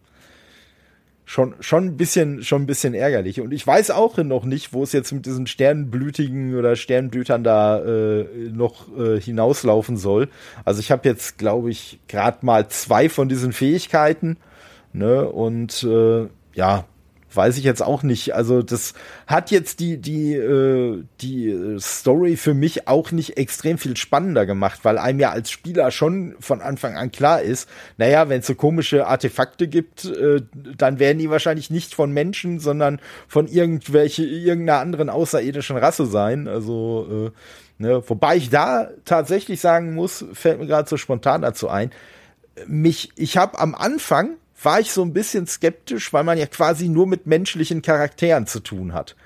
schon, 1.26 1.54
schon 1.60 1.84
ein 1.84 1.96
bisschen, 1.96 2.42
schon 2.42 2.62
ein 2.62 2.66
bisschen 2.66 2.94
ärgerlich. 2.94 3.40
Und 3.40 3.52
ich 3.52 3.66
weiß 3.66 3.90
auch 3.90 4.16
noch 4.18 4.44
nicht, 4.44 4.72
wo 4.72 4.84
es 4.84 4.92
jetzt 4.92 5.12
mit 5.12 5.26
diesen 5.26 5.46
Sternblütigen 5.46 6.56
oder 6.56 6.76
Sternblütern 6.76 7.42
da 7.44 7.80
äh, 7.84 8.24
noch 8.52 8.86
äh, 8.96 9.20
hinauslaufen 9.20 9.96
soll. 9.96 10.28
Also 10.64 10.80
ich 10.80 10.90
habe 10.92 11.06
jetzt, 11.06 11.36
glaube 11.36 11.70
ich, 11.70 11.98
gerade 12.06 12.46
mal 12.46 12.68
zwei 12.68 13.08
von 13.08 13.28
diesen 13.28 13.52
Fähigkeiten. 13.52 14.36
Ne? 14.92 15.28
Und 15.28 15.82
äh, 15.82 16.28
ja, 16.54 16.84
weiß 17.36 17.58
ich 17.58 17.64
jetzt 17.64 17.82
auch 17.82 18.02
nicht. 18.02 18.34
Also 18.34 18.62
das 18.62 18.94
hat 19.26 19.50
jetzt 19.50 19.80
die 19.80 19.98
die 19.98 20.34
äh, 20.34 21.04
die 21.20 21.76
Story 21.78 22.36
für 22.36 22.54
mich 22.54 22.88
auch 22.88 23.12
nicht 23.12 23.36
extrem 23.36 23.78
viel 23.78 23.96
spannender 23.96 24.46
gemacht, 24.46 24.80
weil 24.84 24.98
einem 24.98 25.20
ja 25.20 25.30
als 25.30 25.50
Spieler 25.50 25.90
schon 25.90 26.34
von 26.40 26.60
Anfang 26.60 26.96
an 26.96 27.12
klar 27.12 27.42
ist, 27.42 27.68
naja, 27.98 28.28
wenn 28.28 28.40
es 28.40 28.46
so 28.46 28.54
komische 28.54 29.06
Artefakte 29.06 29.68
gibt, 29.68 30.04
äh, 30.04 30.42
dann 30.54 30.98
werden 30.98 31.18
die 31.18 31.30
wahrscheinlich 31.30 31.70
nicht 31.70 31.94
von 31.94 32.12
Menschen, 32.12 32.58
sondern 32.58 33.00
von 33.28 33.46
irgendwelche 33.46 34.24
irgendeiner 34.24 34.80
anderen 34.80 35.10
außerirdischen 35.10 35.76
Rasse 35.76 36.06
sein. 36.06 36.48
Also 36.48 37.32
äh, 37.78 37.82
ne, 37.82 38.02
wobei 38.06 38.36
ich 38.36 38.50
da 38.50 38.90
tatsächlich 39.04 39.60
sagen 39.60 39.94
muss, 39.94 40.24
fällt 40.32 40.58
mir 40.58 40.66
gerade 40.66 40.88
so 40.88 40.96
spontan 40.96 41.42
dazu 41.42 41.68
ein, 41.68 41.90
mich 42.66 43.10
ich 43.16 43.36
habe 43.36 43.58
am 43.58 43.74
Anfang 43.74 44.36
war 44.62 44.80
ich 44.80 44.92
so 44.92 45.02
ein 45.02 45.12
bisschen 45.12 45.46
skeptisch, 45.46 46.12
weil 46.12 46.24
man 46.24 46.38
ja 46.38 46.46
quasi 46.46 46.88
nur 46.88 47.06
mit 47.06 47.26
menschlichen 47.26 47.82
Charakteren 47.82 48.46
zu 48.46 48.60
tun 48.60 48.94
hat. 48.94 49.16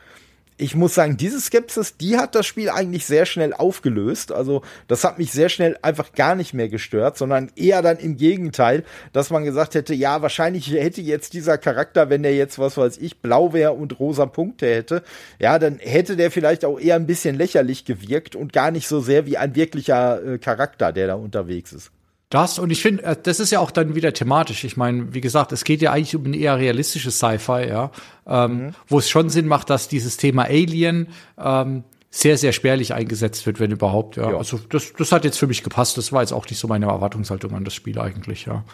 Ich 0.62 0.74
muss 0.74 0.94
sagen, 0.94 1.16
diese 1.16 1.40
Skepsis, 1.40 1.96
die 1.96 2.18
hat 2.18 2.34
das 2.34 2.44
Spiel 2.44 2.68
eigentlich 2.68 3.06
sehr 3.06 3.24
schnell 3.24 3.54
aufgelöst. 3.54 4.30
Also 4.30 4.60
das 4.88 5.04
hat 5.04 5.18
mich 5.18 5.32
sehr 5.32 5.48
schnell 5.48 5.78
einfach 5.80 6.12
gar 6.12 6.34
nicht 6.34 6.52
mehr 6.52 6.68
gestört, 6.68 7.16
sondern 7.16 7.50
eher 7.56 7.80
dann 7.80 7.96
im 7.96 8.18
Gegenteil, 8.18 8.84
dass 9.14 9.30
man 9.30 9.44
gesagt 9.44 9.74
hätte, 9.74 9.94
ja, 9.94 10.20
wahrscheinlich 10.20 10.70
hätte 10.70 11.00
jetzt 11.00 11.32
dieser 11.32 11.56
Charakter, 11.56 12.10
wenn 12.10 12.22
der 12.22 12.34
jetzt, 12.34 12.58
was 12.58 12.76
weiß 12.76 12.98
ich, 12.98 13.22
blau 13.22 13.54
wäre 13.54 13.72
und 13.72 13.98
rosa 13.98 14.26
Punkte 14.26 14.66
hätte, 14.66 15.02
ja, 15.38 15.58
dann 15.58 15.78
hätte 15.78 16.16
der 16.16 16.30
vielleicht 16.30 16.66
auch 16.66 16.78
eher 16.78 16.96
ein 16.96 17.06
bisschen 17.06 17.36
lächerlich 17.36 17.86
gewirkt 17.86 18.36
und 18.36 18.52
gar 18.52 18.70
nicht 18.70 18.86
so 18.86 19.00
sehr 19.00 19.24
wie 19.24 19.38
ein 19.38 19.54
wirklicher 19.54 20.22
äh, 20.22 20.38
Charakter, 20.38 20.92
der 20.92 21.06
da 21.06 21.14
unterwegs 21.14 21.72
ist. 21.72 21.90
Das 22.30 22.60
und 22.60 22.70
ich 22.70 22.80
finde, 22.80 23.02
äh, 23.02 23.16
das 23.20 23.40
ist 23.40 23.50
ja 23.50 23.58
auch 23.58 23.72
dann 23.72 23.94
wieder 23.96 24.12
thematisch. 24.12 24.64
Ich 24.64 24.76
meine, 24.76 25.12
wie 25.12 25.20
gesagt, 25.20 25.50
es 25.52 25.64
geht 25.64 25.82
ja 25.82 25.92
eigentlich 25.92 26.14
um 26.14 26.24
ein 26.24 26.34
eher 26.34 26.56
realistisches 26.58 27.18
Sci-Fi, 27.18 27.66
ja, 27.68 27.90
ähm, 28.26 28.52
mhm. 28.52 28.74
wo 28.86 28.98
es 29.00 29.10
schon 29.10 29.28
Sinn 29.28 29.46
macht, 29.46 29.68
dass 29.68 29.88
dieses 29.88 30.16
Thema 30.16 30.44
Alien 30.44 31.08
ähm, 31.36 31.82
sehr, 32.12 32.36
sehr 32.36 32.50
spärlich 32.52 32.92
eingesetzt 32.92 33.46
wird, 33.46 33.60
wenn 33.60 33.70
überhaupt. 33.70 34.16
Ja. 34.16 34.32
ja. 34.32 34.36
Also 34.36 34.58
das, 34.68 34.92
das 34.98 35.12
hat 35.12 35.24
jetzt 35.24 35.38
für 35.38 35.46
mich 35.46 35.62
gepasst. 35.62 35.96
Das 35.96 36.12
war 36.12 36.22
jetzt 36.22 36.32
auch 36.32 36.44
nicht 36.48 36.58
so 36.58 36.66
meine 36.66 36.86
Erwartungshaltung 36.86 37.54
an 37.54 37.64
das 37.64 37.72
Spiel 37.72 38.00
eigentlich, 38.00 38.46
ja. 38.46 38.64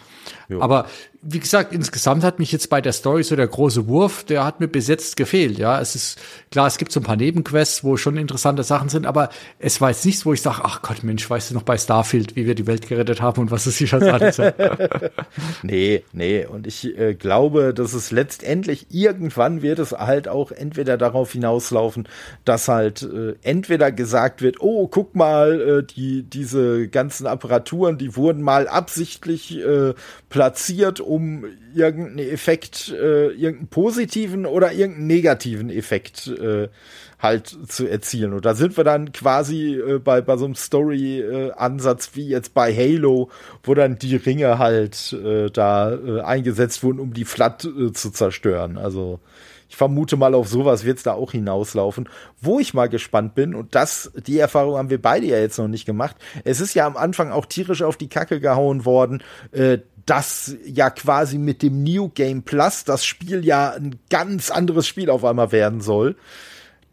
Jo. 0.49 0.59
Aber 0.61 0.87
wie 1.21 1.39
gesagt, 1.39 1.71
insgesamt 1.73 2.23
hat 2.23 2.39
mich 2.39 2.51
jetzt 2.51 2.69
bei 2.69 2.81
der 2.81 2.93
Story 2.93 3.23
so 3.23 3.35
der 3.35 3.47
große 3.47 3.87
Wurf, 3.87 4.23
der 4.23 4.43
hat 4.43 4.59
mir 4.59 4.67
bis 4.67 4.87
jetzt 4.87 5.17
gefehlt. 5.17 5.59
Ja, 5.59 5.79
es 5.79 5.93
ist 5.93 6.19
klar, 6.51 6.65
es 6.67 6.77
gibt 6.79 6.91
so 6.91 6.99
ein 6.99 7.03
paar 7.03 7.15
Nebenquests, 7.15 7.83
wo 7.83 7.95
schon 7.97 8.17
interessante 8.17 8.63
Sachen 8.63 8.89
sind, 8.89 9.05
aber 9.05 9.29
es 9.59 9.81
war 9.81 9.89
jetzt 9.89 10.05
nichts, 10.05 10.25
wo 10.25 10.33
ich 10.33 10.41
sage, 10.41 10.61
ach 10.63 10.81
Gott, 10.81 11.03
Mensch, 11.03 11.29
weißt 11.29 11.51
du 11.51 11.53
noch 11.53 11.63
bei 11.63 11.77
Starfield, 11.77 12.35
wie 12.35 12.47
wir 12.47 12.55
die 12.55 12.65
Welt 12.65 12.87
gerettet 12.87 13.21
haben 13.21 13.41
und 13.41 13.51
was 13.51 13.67
es 13.67 13.77
sich 13.77 13.89
schon 13.89 14.03
alles 14.09 14.41
Nee, 15.61 16.03
nee, 16.11 16.45
und 16.45 16.65
ich 16.65 16.97
äh, 16.97 17.13
glaube, 17.13 17.73
dass 17.73 17.93
es 17.93 18.09
letztendlich 18.11 18.87
irgendwann 18.89 19.61
wird 19.61 19.79
es 19.79 19.91
halt 19.91 20.27
auch 20.27 20.51
entweder 20.51 20.97
darauf 20.97 21.33
hinauslaufen, 21.33 22.07
dass 22.45 22.67
halt 22.67 23.03
äh, 23.03 23.26
entweder 23.43 23.91
gesagt 23.91 24.41
wird, 24.41 24.57
oh, 24.59 24.87
guck 24.87 25.15
mal, 25.15 25.61
äh, 25.61 25.83
die 25.83 26.23
diese 26.23 26.87
ganzen 26.87 27.27
Apparaturen, 27.27 27.97
die 27.97 28.15
wurden 28.15 28.41
mal 28.41 28.67
absichtlich 28.67 29.57
äh, 29.59 29.93
platziert, 30.29 30.99
um 30.99 31.45
irgendeinen 31.73 32.19
Effekt, 32.19 32.89
äh, 32.89 33.27
irgendeinen 33.27 33.67
positiven 33.67 34.45
oder 34.45 34.71
irgendeinen 34.71 35.07
negativen 35.07 35.69
Effekt 35.69 36.27
äh, 36.27 36.69
halt 37.19 37.47
zu 37.67 37.87
erzielen. 37.87 38.33
Und 38.33 38.45
da 38.45 38.53
sind 38.53 38.77
wir 38.77 38.83
dann 38.83 39.11
quasi 39.11 39.75
äh, 39.75 39.99
bei, 39.99 40.21
bei 40.21 40.37
so 40.37 40.45
einem 40.45 40.55
Story-Ansatz 40.55 42.11
wie 42.13 42.27
jetzt 42.27 42.53
bei 42.53 42.73
Halo, 42.73 43.29
wo 43.63 43.73
dann 43.73 43.97
die 43.97 44.15
Ringe 44.15 44.59
halt 44.59 45.13
äh, 45.13 45.49
da 45.49 45.93
äh, 45.93 46.21
eingesetzt 46.21 46.83
wurden, 46.83 46.99
um 46.99 47.13
die 47.13 47.25
Flat 47.25 47.65
äh, 47.65 47.91
zu 47.91 48.11
zerstören. 48.11 48.77
Also 48.77 49.19
ich 49.69 49.75
vermute 49.75 50.15
mal, 50.15 50.33
auf 50.33 50.47
sowas 50.47 50.85
wird 50.85 50.97
es 50.97 51.03
da 51.03 51.13
auch 51.13 51.31
hinauslaufen. 51.31 52.07
Wo 52.39 52.59
ich 52.59 52.73
mal 52.73 52.87
gespannt 52.87 53.35
bin, 53.35 53.53
und 53.53 53.75
das, 53.75 54.11
die 54.15 54.37
Erfahrung 54.37 54.77
haben 54.77 54.89
wir 54.89 55.01
beide 55.01 55.25
ja 55.25 55.39
jetzt 55.39 55.57
noch 55.57 55.67
nicht 55.67 55.85
gemacht. 55.85 56.15
Es 56.45 56.61
ist 56.61 56.73
ja 56.73 56.85
am 56.85 56.95
Anfang 56.95 57.31
auch 57.31 57.45
tierisch 57.45 57.81
auf 57.81 57.97
die 57.97 58.07
Kacke 58.07 58.39
gehauen 58.39 58.85
worden, 58.85 59.23
äh, 59.51 59.79
dass 60.05 60.55
ja 60.65 60.89
quasi 60.89 61.37
mit 61.37 61.61
dem 61.61 61.83
New 61.83 62.07
Game 62.09 62.43
Plus 62.43 62.85
das 62.85 63.05
Spiel 63.05 63.43
ja 63.43 63.71
ein 63.71 63.99
ganz 64.09 64.51
anderes 64.51 64.87
Spiel 64.87 65.09
auf 65.09 65.25
einmal 65.25 65.51
werden 65.51 65.81
soll 65.81 66.15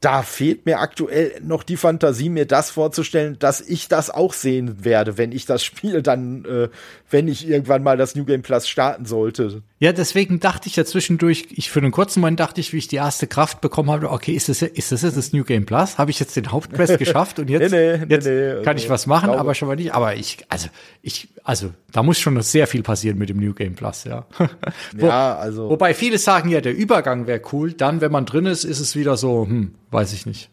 da 0.04 0.22
fehlt 0.22 0.66
mir 0.66 0.80
aktuell 0.80 1.40
noch 1.42 1.62
die 1.62 1.78
Fantasie, 1.78 2.28
mir 2.28 2.44
das 2.44 2.70
vorzustellen, 2.70 3.38
dass 3.38 3.62
ich 3.62 3.88
das 3.88 4.10
auch 4.10 4.34
sehen 4.34 4.84
werde, 4.84 5.16
wenn 5.16 5.32
ich 5.32 5.46
das 5.46 5.64
Spiel 5.64 6.02
dann, 6.02 6.44
äh, 6.44 6.68
wenn 7.10 7.26
ich 7.26 7.48
irgendwann 7.48 7.82
mal 7.82 7.96
das 7.96 8.14
New 8.14 8.24
Game 8.24 8.42
Plus 8.42 8.68
starten 8.68 9.06
sollte. 9.06 9.62
Ja, 9.78 9.92
deswegen 9.92 10.40
dachte 10.40 10.68
ich 10.68 10.76
ja 10.76 10.84
zwischendurch, 10.84 11.46
ich 11.52 11.70
für 11.70 11.78
einen 11.78 11.90
kurzen 11.90 12.20
Moment 12.20 12.38
dachte 12.38 12.60
ich, 12.60 12.72
wie 12.74 12.78
ich 12.78 12.88
die 12.88 12.96
erste 12.96 13.26
Kraft 13.26 13.62
bekommen 13.62 13.90
habe, 13.90 14.10
okay, 14.10 14.32
ist 14.32 14.50
das, 14.50 14.60
ist 14.60 14.92
das 14.92 15.02
jetzt 15.02 15.16
das 15.16 15.32
New 15.32 15.44
Game 15.44 15.64
Plus? 15.64 15.96
Habe 15.96 16.10
ich 16.10 16.20
jetzt 16.20 16.36
den 16.36 16.52
Hauptquest 16.52 16.98
geschafft 16.98 17.38
und 17.38 17.48
jetzt, 17.48 17.72
nee, 17.72 17.96
nee, 17.96 18.04
jetzt 18.08 18.26
nee, 18.26 18.62
kann 18.62 18.76
ich 18.76 18.90
was 18.90 19.06
machen, 19.06 19.30
aber 19.30 19.54
schon 19.54 19.68
mal 19.68 19.76
nicht. 19.76 19.94
Aber 19.94 20.16
ich, 20.16 20.44
also, 20.50 20.68
ich, 21.00 21.28
also, 21.46 21.74
da 21.92 22.02
muss 22.02 22.18
schon 22.18 22.34
noch 22.34 22.42
sehr 22.42 22.66
viel 22.66 22.82
passieren 22.82 23.18
mit 23.18 23.28
dem 23.28 23.36
New 23.36 23.52
Game 23.52 23.74
Plus, 23.74 24.04
ja. 24.04 24.26
Wo, 24.96 25.06
ja, 25.06 25.36
also. 25.36 25.68
Wobei 25.68 25.92
viele 25.92 26.16
sagen 26.16 26.48
ja, 26.48 26.62
der 26.62 26.74
Übergang 26.74 27.26
wäre 27.26 27.42
cool. 27.52 27.74
Dann, 27.74 28.00
wenn 28.00 28.10
man 28.10 28.24
drin 28.24 28.46
ist, 28.46 28.64
ist 28.64 28.80
es 28.80 28.96
wieder 28.96 29.18
so, 29.18 29.46
hm, 29.46 29.74
weiß 29.90 30.14
ich 30.14 30.24
nicht. 30.24 30.50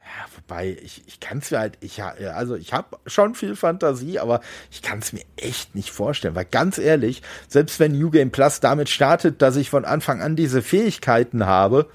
Ja, 0.00 0.24
wobei, 0.34 0.78
ich, 0.82 1.02
ich 1.06 1.20
kann 1.20 1.38
es 1.38 1.50
mir 1.50 1.58
halt, 1.58 1.76
ich, 1.80 2.02
also 2.02 2.54
ich 2.54 2.72
habe 2.72 2.96
schon 3.04 3.34
viel 3.34 3.56
Fantasie, 3.56 4.18
aber 4.18 4.40
ich 4.70 4.80
kann 4.80 5.00
es 5.00 5.12
mir 5.12 5.22
echt 5.36 5.74
nicht 5.74 5.90
vorstellen, 5.90 6.34
weil 6.34 6.46
ganz 6.46 6.78
ehrlich, 6.78 7.20
selbst 7.46 7.78
wenn 7.78 7.92
New 7.92 8.10
Game 8.10 8.30
Plus 8.30 8.60
damit 8.60 8.88
startet, 8.88 9.42
dass 9.42 9.56
ich 9.56 9.68
von 9.68 9.84
Anfang 9.84 10.22
an 10.22 10.34
diese 10.34 10.62
Fähigkeiten 10.62 11.44
habe, 11.44 11.90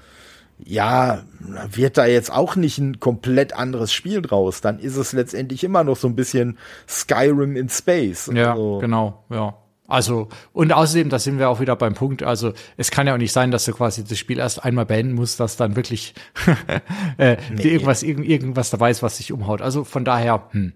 ja, 0.64 1.22
wird 1.70 1.98
da 1.98 2.06
jetzt 2.06 2.32
auch 2.32 2.56
nicht 2.56 2.78
ein 2.78 3.00
komplett 3.00 3.52
anderes 3.54 3.92
Spiel 3.92 4.22
draus. 4.22 4.60
Dann 4.60 4.78
ist 4.78 4.96
es 4.96 5.12
letztendlich 5.12 5.64
immer 5.64 5.84
noch 5.84 5.96
so 5.96 6.08
ein 6.08 6.14
bisschen 6.14 6.58
Skyrim 6.88 7.56
in 7.56 7.68
Space. 7.68 8.30
Ja, 8.32 8.52
also, 8.52 8.78
genau, 8.78 9.24
ja. 9.30 9.54
Also, 9.88 10.28
und 10.54 10.72
außerdem, 10.72 11.10
da 11.10 11.18
sind 11.18 11.38
wir 11.38 11.50
auch 11.50 11.60
wieder 11.60 11.76
beim 11.76 11.92
Punkt, 11.92 12.22
also 12.22 12.54
es 12.78 12.90
kann 12.90 13.06
ja 13.06 13.12
auch 13.12 13.18
nicht 13.18 13.32
sein, 13.32 13.50
dass 13.50 13.66
du 13.66 13.72
quasi 13.72 14.04
das 14.04 14.18
Spiel 14.18 14.38
erst 14.38 14.64
einmal 14.64 14.86
beenden 14.86 15.14
musst, 15.14 15.38
dass 15.38 15.56
dann 15.56 15.76
wirklich 15.76 16.14
äh, 17.18 17.36
nee. 17.52 17.62
irgendwas, 17.62 18.02
irgend, 18.02 18.26
irgendwas 18.26 18.70
dabei 18.70 18.90
ist, 18.90 19.02
was 19.02 19.18
dich 19.18 19.32
umhaut. 19.32 19.60
Also 19.60 19.84
von 19.84 20.04
daher, 20.04 20.48
hm. 20.52 20.72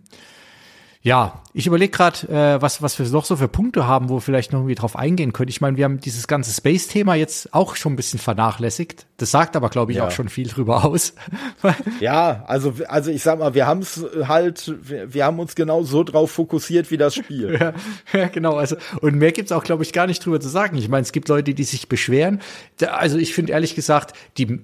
Ja, 1.07 1.41
ich 1.53 1.69
überlege 1.69 1.93
gerade, 1.93 2.27
äh, 2.27 2.61
was, 2.61 2.83
was 2.83 2.99
wir 2.99 3.07
noch 3.11 3.25
so 3.25 3.37
für 3.37 3.47
Punkte 3.47 3.87
haben, 3.87 4.09
wo 4.09 4.15
wir 4.15 4.21
vielleicht 4.21 4.53
noch 4.53 4.59
irgendwie 4.59 4.75
drauf 4.75 4.97
eingehen 4.97 5.33
können. 5.33 5.49
Ich 5.49 5.61
meine, 5.61 5.77
wir 5.77 5.85
haben 5.85 6.01
dieses 6.01 6.27
ganze 6.27 6.53
Space-Thema 6.53 7.15
jetzt 7.15 7.55
auch 7.55 7.77
schon 7.77 7.93
ein 7.93 7.97
bisschen 7.97 8.19
vernachlässigt. 8.19 9.07
Das 9.17 9.31
sagt 9.31 9.55
aber, 9.55 9.69
glaube 9.69 9.93
ich, 9.93 9.99
ja. 9.99 10.09
auch 10.09 10.11
schon 10.11 10.29
viel 10.29 10.49
drüber 10.49 10.85
aus. 10.85 11.15
ja, 12.01 12.43
also, 12.49 12.75
also 12.89 13.13
ich 13.13 13.23
sag 13.23 13.39
mal, 13.39 13.55
wir 13.55 13.69
haben 13.69 13.83
es 13.83 14.05
halt, 14.27 14.75
wir, 14.83 15.15
wir, 15.15 15.25
haben 15.25 15.39
uns 15.39 15.55
genau 15.55 15.85
so 15.85 16.03
drauf 16.03 16.33
fokussiert 16.33 16.91
wie 16.91 16.97
das 16.97 17.15
Spiel. 17.15 17.57
ja, 17.57 17.73
ja, 18.13 18.27
genau. 18.27 18.57
Also, 18.57 18.75
und 19.01 19.15
mehr 19.15 19.31
gibt's 19.31 19.53
auch, 19.53 19.63
glaube 19.63 19.85
ich, 19.85 19.93
gar 19.93 20.09
nicht 20.09 20.27
drüber 20.27 20.41
zu 20.41 20.49
sagen. 20.49 20.77
Ich 20.77 20.89
meine, 20.89 21.03
es 21.03 21.13
gibt 21.13 21.29
Leute, 21.29 21.55
die 21.55 21.63
sich 21.63 21.89
beschweren. 21.89 22.41
Also 22.85 23.17
ich 23.17 23.33
finde 23.33 23.53
ehrlich 23.53 23.77
gesagt, 23.77 24.17
die, 24.39 24.59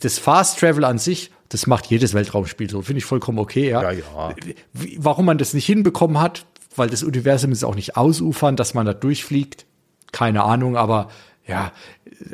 das 0.00 0.18
Fast 0.18 0.58
Travel 0.58 0.84
an 0.84 0.96
sich 0.96 1.32
das 1.52 1.66
macht 1.66 1.86
jedes 1.86 2.14
Weltraumspiel 2.14 2.70
so. 2.70 2.80
Finde 2.80 2.98
ich 2.98 3.04
vollkommen 3.04 3.38
okay, 3.38 3.68
ja. 3.68 3.82
ja, 3.82 3.90
ja. 3.92 4.34
Warum 4.96 5.26
man 5.26 5.36
das 5.36 5.52
nicht 5.52 5.66
hinbekommen 5.66 6.18
hat, 6.18 6.46
weil 6.76 6.88
das 6.88 7.02
Universum 7.02 7.52
ist 7.52 7.62
auch 7.62 7.74
nicht 7.74 7.96
ausufern, 7.96 8.56
dass 8.56 8.72
man 8.72 8.86
da 8.86 8.94
durchfliegt. 8.94 9.66
Keine 10.12 10.44
Ahnung, 10.44 10.76
aber 10.76 11.08
ja, 11.46 11.72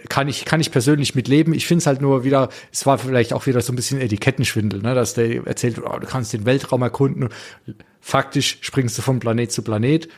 kann 0.08 0.28
ich, 0.28 0.44
kann 0.44 0.60
ich 0.60 0.70
persönlich 0.70 1.16
mitleben. 1.16 1.52
Ich 1.52 1.66
finde 1.66 1.80
es 1.80 1.86
halt 1.86 2.00
nur 2.00 2.22
wieder, 2.22 2.48
es 2.70 2.86
war 2.86 2.98
vielleicht 2.98 3.32
auch 3.32 3.46
wieder 3.46 3.60
so 3.60 3.72
ein 3.72 3.76
bisschen 3.76 4.00
Etikettenschwindel, 4.00 4.82
ne, 4.82 4.94
dass 4.94 5.14
der 5.14 5.46
erzählt, 5.46 5.80
oh, 5.84 5.98
du 5.98 6.06
kannst 6.06 6.32
den 6.32 6.44
Weltraum 6.44 6.82
erkunden. 6.82 7.28
Faktisch 8.00 8.58
springst 8.60 8.98
du 8.98 9.02
von 9.02 9.18
Planet 9.18 9.50
zu 9.50 9.62
Planet. 9.62 10.08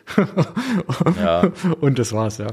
ja. 1.16 1.50
Und 1.80 1.98
das 1.98 2.12
war's, 2.12 2.36
ja. 2.36 2.48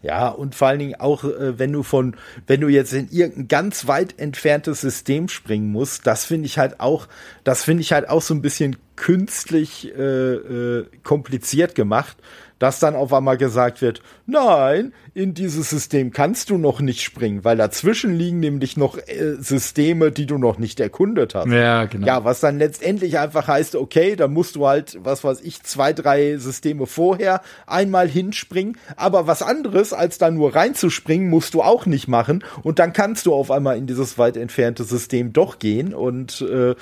Ja, 0.00 0.28
und 0.28 0.54
vor 0.54 0.68
allen 0.68 0.78
Dingen 0.78 1.00
auch, 1.00 1.24
äh, 1.24 1.58
wenn 1.58 1.72
du 1.72 1.82
von, 1.82 2.16
wenn 2.46 2.60
du 2.60 2.68
jetzt 2.68 2.92
in 2.92 3.08
irgendein 3.10 3.48
ganz 3.48 3.88
weit 3.88 4.18
entferntes 4.18 4.80
System 4.80 5.28
springen 5.28 5.72
musst, 5.72 6.06
das 6.06 6.24
finde 6.24 6.46
ich 6.46 6.56
halt 6.56 6.78
auch, 6.78 7.08
das 7.42 7.64
finde 7.64 7.80
ich 7.80 7.92
halt 7.92 8.08
auch 8.08 8.22
so 8.22 8.32
ein 8.32 8.42
bisschen 8.42 8.76
künstlich 8.94 9.92
äh, 9.96 10.34
äh, 10.34 10.86
kompliziert 11.02 11.74
gemacht, 11.74 12.16
dass 12.60 12.78
dann 12.78 12.94
auf 12.94 13.12
einmal 13.12 13.38
gesagt 13.38 13.82
wird, 13.82 14.02
nein, 14.26 14.92
in 15.18 15.34
dieses 15.34 15.68
System 15.68 16.12
kannst 16.12 16.48
du 16.48 16.58
noch 16.58 16.80
nicht 16.80 17.02
springen, 17.02 17.42
weil 17.42 17.56
dazwischen 17.56 18.14
liegen 18.14 18.38
nämlich 18.38 18.76
noch 18.76 18.96
äh, 18.96 19.34
Systeme, 19.40 20.12
die 20.12 20.26
du 20.26 20.38
noch 20.38 20.58
nicht 20.58 20.78
erkundet 20.78 21.34
hast. 21.34 21.48
Ja, 21.48 21.86
genau. 21.86 22.06
Ja, 22.06 22.24
was 22.24 22.38
dann 22.38 22.58
letztendlich 22.58 23.18
einfach 23.18 23.48
heißt, 23.48 23.74
okay, 23.74 24.14
da 24.14 24.28
musst 24.28 24.54
du 24.54 24.68
halt, 24.68 24.96
was 25.02 25.24
weiß 25.24 25.40
ich, 25.40 25.64
zwei, 25.64 25.92
drei 25.92 26.36
Systeme 26.36 26.86
vorher 26.86 27.40
einmal 27.66 28.08
hinspringen, 28.08 28.78
aber 28.94 29.26
was 29.26 29.42
anderes 29.42 29.92
als 29.92 30.18
da 30.18 30.30
nur 30.30 30.54
reinzuspringen, 30.54 31.28
musst 31.28 31.54
du 31.54 31.62
auch 31.62 31.84
nicht 31.84 32.06
machen 32.06 32.44
und 32.62 32.78
dann 32.78 32.92
kannst 32.92 33.26
du 33.26 33.34
auf 33.34 33.50
einmal 33.50 33.76
in 33.76 33.88
dieses 33.88 34.18
weit 34.18 34.36
entfernte 34.36 34.84
System 34.84 35.32
doch 35.32 35.58
gehen 35.58 35.94
und 35.94 36.42
äh, 36.42 36.76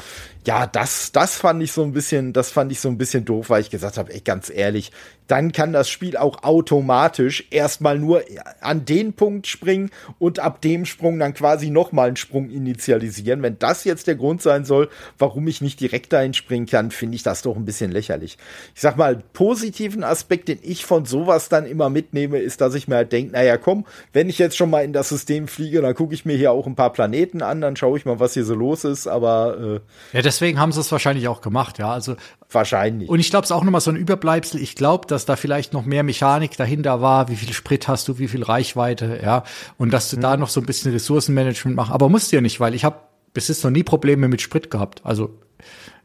ja, 0.47 0.67
das, 0.67 1.11
das 1.11 1.37
fand 1.37 1.61
ich 1.63 1.73
so 1.73 1.83
ein 1.83 1.93
bisschen, 1.93 2.33
das 2.33 2.51
fand 2.51 2.71
ich 2.71 2.81
so 2.81 2.89
ein 2.89 2.99
bisschen 2.99 3.25
doof, 3.25 3.51
weil 3.51 3.63
ich 3.63 3.71
gesagt 3.71 3.99
habe, 3.99 4.15
ey, 4.15 4.21
ganz 4.21 4.49
ehrlich, 4.49 4.93
dann 5.27 5.51
kann 5.51 5.73
das 5.73 5.91
Spiel 5.91 6.17
auch 6.17 6.45
automatisch 6.45 7.49
erstmal 7.51 7.99
nur 7.99 8.26
an 8.61 8.85
den 8.85 9.13
Punkt 9.13 9.47
springen 9.47 9.91
und 10.19 10.39
ab 10.39 10.61
dem 10.61 10.85
Sprung 10.87 11.19
dann 11.19 11.35
quasi 11.35 11.71
nochmal 11.71 12.09
einen 12.09 12.17
Sprung 12.17 12.51
initialisieren. 12.51 13.43
Wenn 13.43 13.59
das 13.59 13.85
jetzt 13.85 14.07
der 14.07 14.17
Grund 14.17 14.43
sein 14.43 14.65
soll, 14.65 14.89
warum 15.19 15.47
ich 15.49 15.61
nicht 15.61 15.81
direkt 15.81 16.13
dahin 16.13 16.35
springen 16.35 16.67
kann, 16.67 16.91
finde 16.91 17.17
ich 17.17 17.23
das 17.23 17.43
doch 17.43 17.57
ein 17.57 17.65
bisschen 17.65 17.91
lächerlich. 17.91 18.39
Ich 18.75 18.81
sag 18.81 18.97
mal, 18.97 19.17
positiven 19.33 20.05
Aspekt, 20.05 20.49
den 20.49 20.59
ich 20.63 20.85
von 20.85 21.05
sowas 21.05 21.49
dann 21.49 21.67
immer 21.67 21.91
mitnehme, 21.91 22.39
ist, 22.39 22.61
dass 22.61 22.75
ich 22.75 22.89
mir 22.89 22.97
halt 22.97 23.13
denke, 23.13 23.33
naja, 23.33 23.57
komm, 23.57 23.85
wenn 24.13 24.29
ich 24.29 24.39
jetzt 24.39 24.57
schon 24.57 24.71
mal 24.71 24.85
in 24.85 24.93
das 24.93 25.09
System 25.09 25.49
fliege, 25.49 25.81
dann 25.83 25.95
gucke 25.95 26.15
ich 26.15 26.25
mir 26.25 26.37
hier 26.37 26.53
auch 26.53 26.67
ein 26.67 26.77
paar 26.77 26.93
Planeten 26.93 27.43
an, 27.43 27.61
dann 27.61 27.77
schaue 27.77 27.99
ich 27.99 28.05
mal, 28.05 28.21
was 28.21 28.35
hier 28.35 28.45
so 28.45 28.55
los 28.55 28.85
ist, 28.85 29.07
aber 29.07 29.81
äh, 30.13 30.17
Ja, 30.17 30.23
deswegen 30.23 30.59
haben 30.59 30.73
sie 30.73 30.81
es 30.81 30.93
wahrscheinlich 30.93 31.29
auch 31.29 31.41
gemacht, 31.41 31.79
ja. 31.79 31.93
Also 31.93 32.17
Wahrscheinlich. 32.51 33.09
Und 33.09 33.19
ich 33.19 33.31
glaube, 33.31 33.45
es 33.45 33.51
ist 33.51 33.57
auch 33.57 33.65
nochmal 33.65 33.81
so 33.81 33.91
ein 33.91 33.97
Überbleibsel. 33.97 34.61
Ich 34.63 34.77
glaube, 34.77 35.07
dass 35.09 35.27
da 35.27 35.35
vielleicht 35.35 35.73
noch 35.73 35.85
mehr 35.85 36.05
Mechanik 36.05 36.57
dahinter 36.57 37.01
war. 37.01 37.29
Wie 37.29 37.35
viel 37.35 37.53
Sprit 37.53 37.89
hast 37.89 38.07
du, 38.07 38.16
wie 38.19 38.29
viel 38.29 38.43
Reichweite, 38.43 39.21
ja. 39.23 39.45
Und 39.79 39.93
dass 39.93 40.11
du 40.11 40.17
hm. 40.17 40.23
da 40.23 40.37
noch 40.37 40.49
so 40.49 40.61
ein 40.61 40.67
bisschen 40.67 40.93
Ressourcenmanagement 40.93 41.77
machst. 41.77 41.93
Aber 41.93 42.09
musst 42.09 42.33
du 42.33 42.37
ja 42.37 42.43
nicht, 42.43 42.61
weil 42.61 42.75
ich 42.75 42.85
habe 42.85 42.97
bis 43.33 43.49
jetzt 43.49 43.65
noch 43.65 43.71
nie 43.71 43.83
Probleme 43.83 44.29
mit 44.29 44.41
Sprit 44.41 44.71
gehabt. 44.71 45.03
Also 45.05 45.39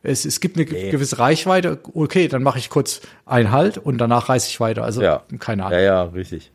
es, 0.03 0.25
es 0.25 0.39
gibt 0.39 0.57
eine 0.57 0.69
nee. 0.69 0.89
gewisse 0.91 1.19
Reichweite. 1.19 1.79
Okay, 1.93 2.27
dann 2.27 2.43
mache 2.43 2.59
ich 2.59 2.69
kurz 2.69 3.01
einen 3.25 3.51
Halt 3.51 3.77
und 3.77 3.99
danach 3.99 4.29
reiße 4.29 4.49
ich 4.49 4.59
weiter. 4.59 4.83
Also 4.83 5.01
ja. 5.01 5.23
keine 5.39 5.65
Ahnung. 5.65 5.79
Ja, 5.79 5.83
ja, 5.83 6.03
richtig. 6.03 6.51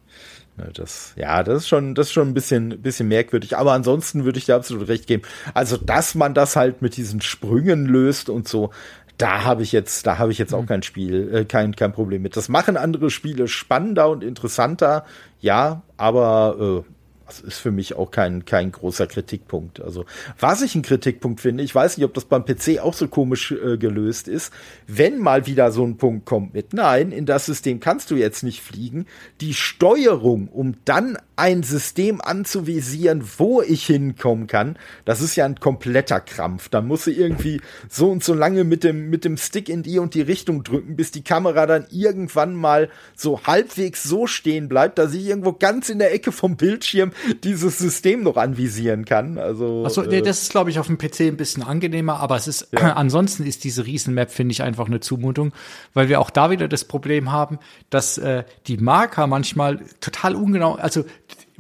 Das, 0.73 1.13
ja, 1.17 1.43
das 1.43 1.63
ist 1.63 1.69
schon, 1.69 1.95
das 1.95 2.07
ist 2.07 2.13
schon 2.15 2.29
ein 2.29 2.35
bisschen, 2.35 2.81
bisschen 2.81 3.09
merkwürdig. 3.09 3.57
Aber 3.59 3.73
ansonsten 3.73 4.25
würde 4.25 4.39
ich 4.39 4.47
dir 4.47 4.55
absolut 4.55 4.89
recht 4.89 5.07
geben. 5.07 5.23
Also, 5.53 5.77
dass 5.77 6.15
man 6.15 6.33
das 6.33 6.57
halt 6.57 6.81
mit 6.81 6.97
diesen 6.97 7.21
Sprüngen 7.21 7.85
löst 7.85 8.31
und 8.31 8.49
so, 8.49 8.71
da 9.19 9.45
habe 9.45 9.63
ich 9.63 9.73
jetzt, 9.73 10.07
da 10.07 10.19
habe 10.19 10.33
ich 10.33 10.39
jetzt 10.39 10.55
auch 10.55 10.63
mhm. 10.63 10.67
kein 10.67 10.83
Spiel, 10.83 11.35
äh, 11.35 11.45
kein, 11.45 11.75
kein 11.75 11.93
Problem 11.93 12.23
mit. 12.23 12.37
Das 12.37 12.49
machen 12.49 12.77
andere 12.77 13.11
Spiele 13.11 13.49
spannender 13.49 14.09
und 14.11 14.23
interessanter, 14.23 15.05
ja, 15.41 15.83
aber 15.97 16.85
äh, 16.85 16.93
das 17.27 17.41
ist 17.41 17.59
für 17.59 17.73
mich 17.73 17.97
auch 17.97 18.11
kein, 18.11 18.45
kein 18.45 18.71
großer 18.71 19.07
Kritikpunkt. 19.07 19.81
Also, 19.81 20.05
was 20.39 20.63
ich 20.63 20.75
einen 20.75 20.83
Kritikpunkt 20.83 21.41
finde, 21.41 21.65
ich 21.65 21.75
weiß 21.75 21.97
nicht, 21.97 22.05
ob 22.05 22.15
das 22.15 22.25
beim 22.25 22.45
PC 22.45 22.79
auch 22.81 22.95
so 22.95 23.09
komisch 23.09 23.53
äh, 23.53 23.77
gelöst 23.79 24.29
ist, 24.29 24.53
wenn 24.87 25.19
mal 25.19 25.47
wieder 25.47 25.73
so 25.73 25.85
ein 25.85 25.97
Punkt 25.97 26.25
kommt 26.25 26.55
mit, 26.55 26.73
nein, 26.73 27.11
in 27.11 27.27
das 27.27 27.47
System 27.47 27.81
kannst 27.81 28.11
du 28.11 28.17
jetzt 28.17 28.43
nicht 28.43 28.63
fliegen, 28.63 29.07
die 29.41 29.55
Steuerung, 29.55 30.49
um 30.49 30.77
dann 30.85 31.19
ein 31.37 31.63
System 31.63 32.21
anzuvisieren, 32.21 33.23
wo 33.37 33.61
ich 33.61 33.85
hinkommen 33.85 34.47
kann, 34.47 34.79
das 35.05 35.21
ist 35.21 35.37
ja 35.37 35.45
ein 35.45 35.61
kompletter 35.61 36.21
Krampf. 36.21 36.71
Dann 36.71 36.87
musst 36.87 37.07
du 37.07 37.11
irgendwie 37.11 37.61
so 37.91 38.11
und 38.11 38.25
so 38.25 38.33
lange 38.33 38.65
mit 38.65 38.85
dem, 38.85 39.11
mit 39.11 39.25
dem 39.25 39.37
Stick 39.37 39.69
in 39.69 39.83
die 39.83 39.99
und 39.99 40.15
die 40.15 40.23
Richtung 40.23 40.65
drücken, 40.65 40.97
bis 40.97 41.11
die 41.11 41.23
Kamera 41.25 41.67
dann 41.67 41.87
irgendwann 41.91 42.55
mal 42.55 42.89
so 43.15 43.43
halbwegs 43.45 44.03
so 44.03 44.27
stehen 44.27 44.69
bleibt, 44.69 44.99
dass 44.99 45.13
ich 45.13 45.27
irgendwo 45.27 45.53
ganz 45.53 45.91
in 45.91 45.99
der 45.99 46.15
Ecke 46.15 46.33
vom 46.33 46.57
Bildschirm 46.57 47.13
dieses 47.45 47.79
System 47.79 48.23
noch 48.23 48.37
anvisieren 48.37 49.05
kann. 49.05 49.39
Also, 49.39 49.85
Achso, 49.85 50.03
nee, 50.03 50.19
äh, 50.19 50.23
das 50.23 50.43
ist, 50.43 50.51
glaube 50.51 50.71
ich, 50.71 50.79
auf 50.79 50.87
dem 50.87 50.99
PC 50.99 51.21
ein 51.23 51.37
bisschen 51.37 51.63
angenehmer, 51.63 52.21
aber 52.21 52.37
es 52.37 52.49
ist, 52.49 52.69
ja. 52.73 52.93
ansonsten 52.97 53.45
ist 53.45 53.65
diese 53.65 53.87
Riesenmap, 53.87 54.31
finde 54.31 54.53
ich, 54.53 54.63
einfach 54.63 54.87
eine 54.87 55.01
Zumutung, 55.01 55.53
weil 55.95 56.09
wir 56.09 56.21
auch 56.21 56.31
da 56.31 56.51
wieder 56.51 56.69
das 56.69 56.85
Problem 56.85 57.33
haben, 57.33 57.59
dass 57.91 58.19
äh, 58.19 58.45
die 58.67 58.77
Marker 58.77 59.27
manchmal 59.27 59.81
total 60.01 60.35
ungenau, 60.35 60.75
also 60.75 61.05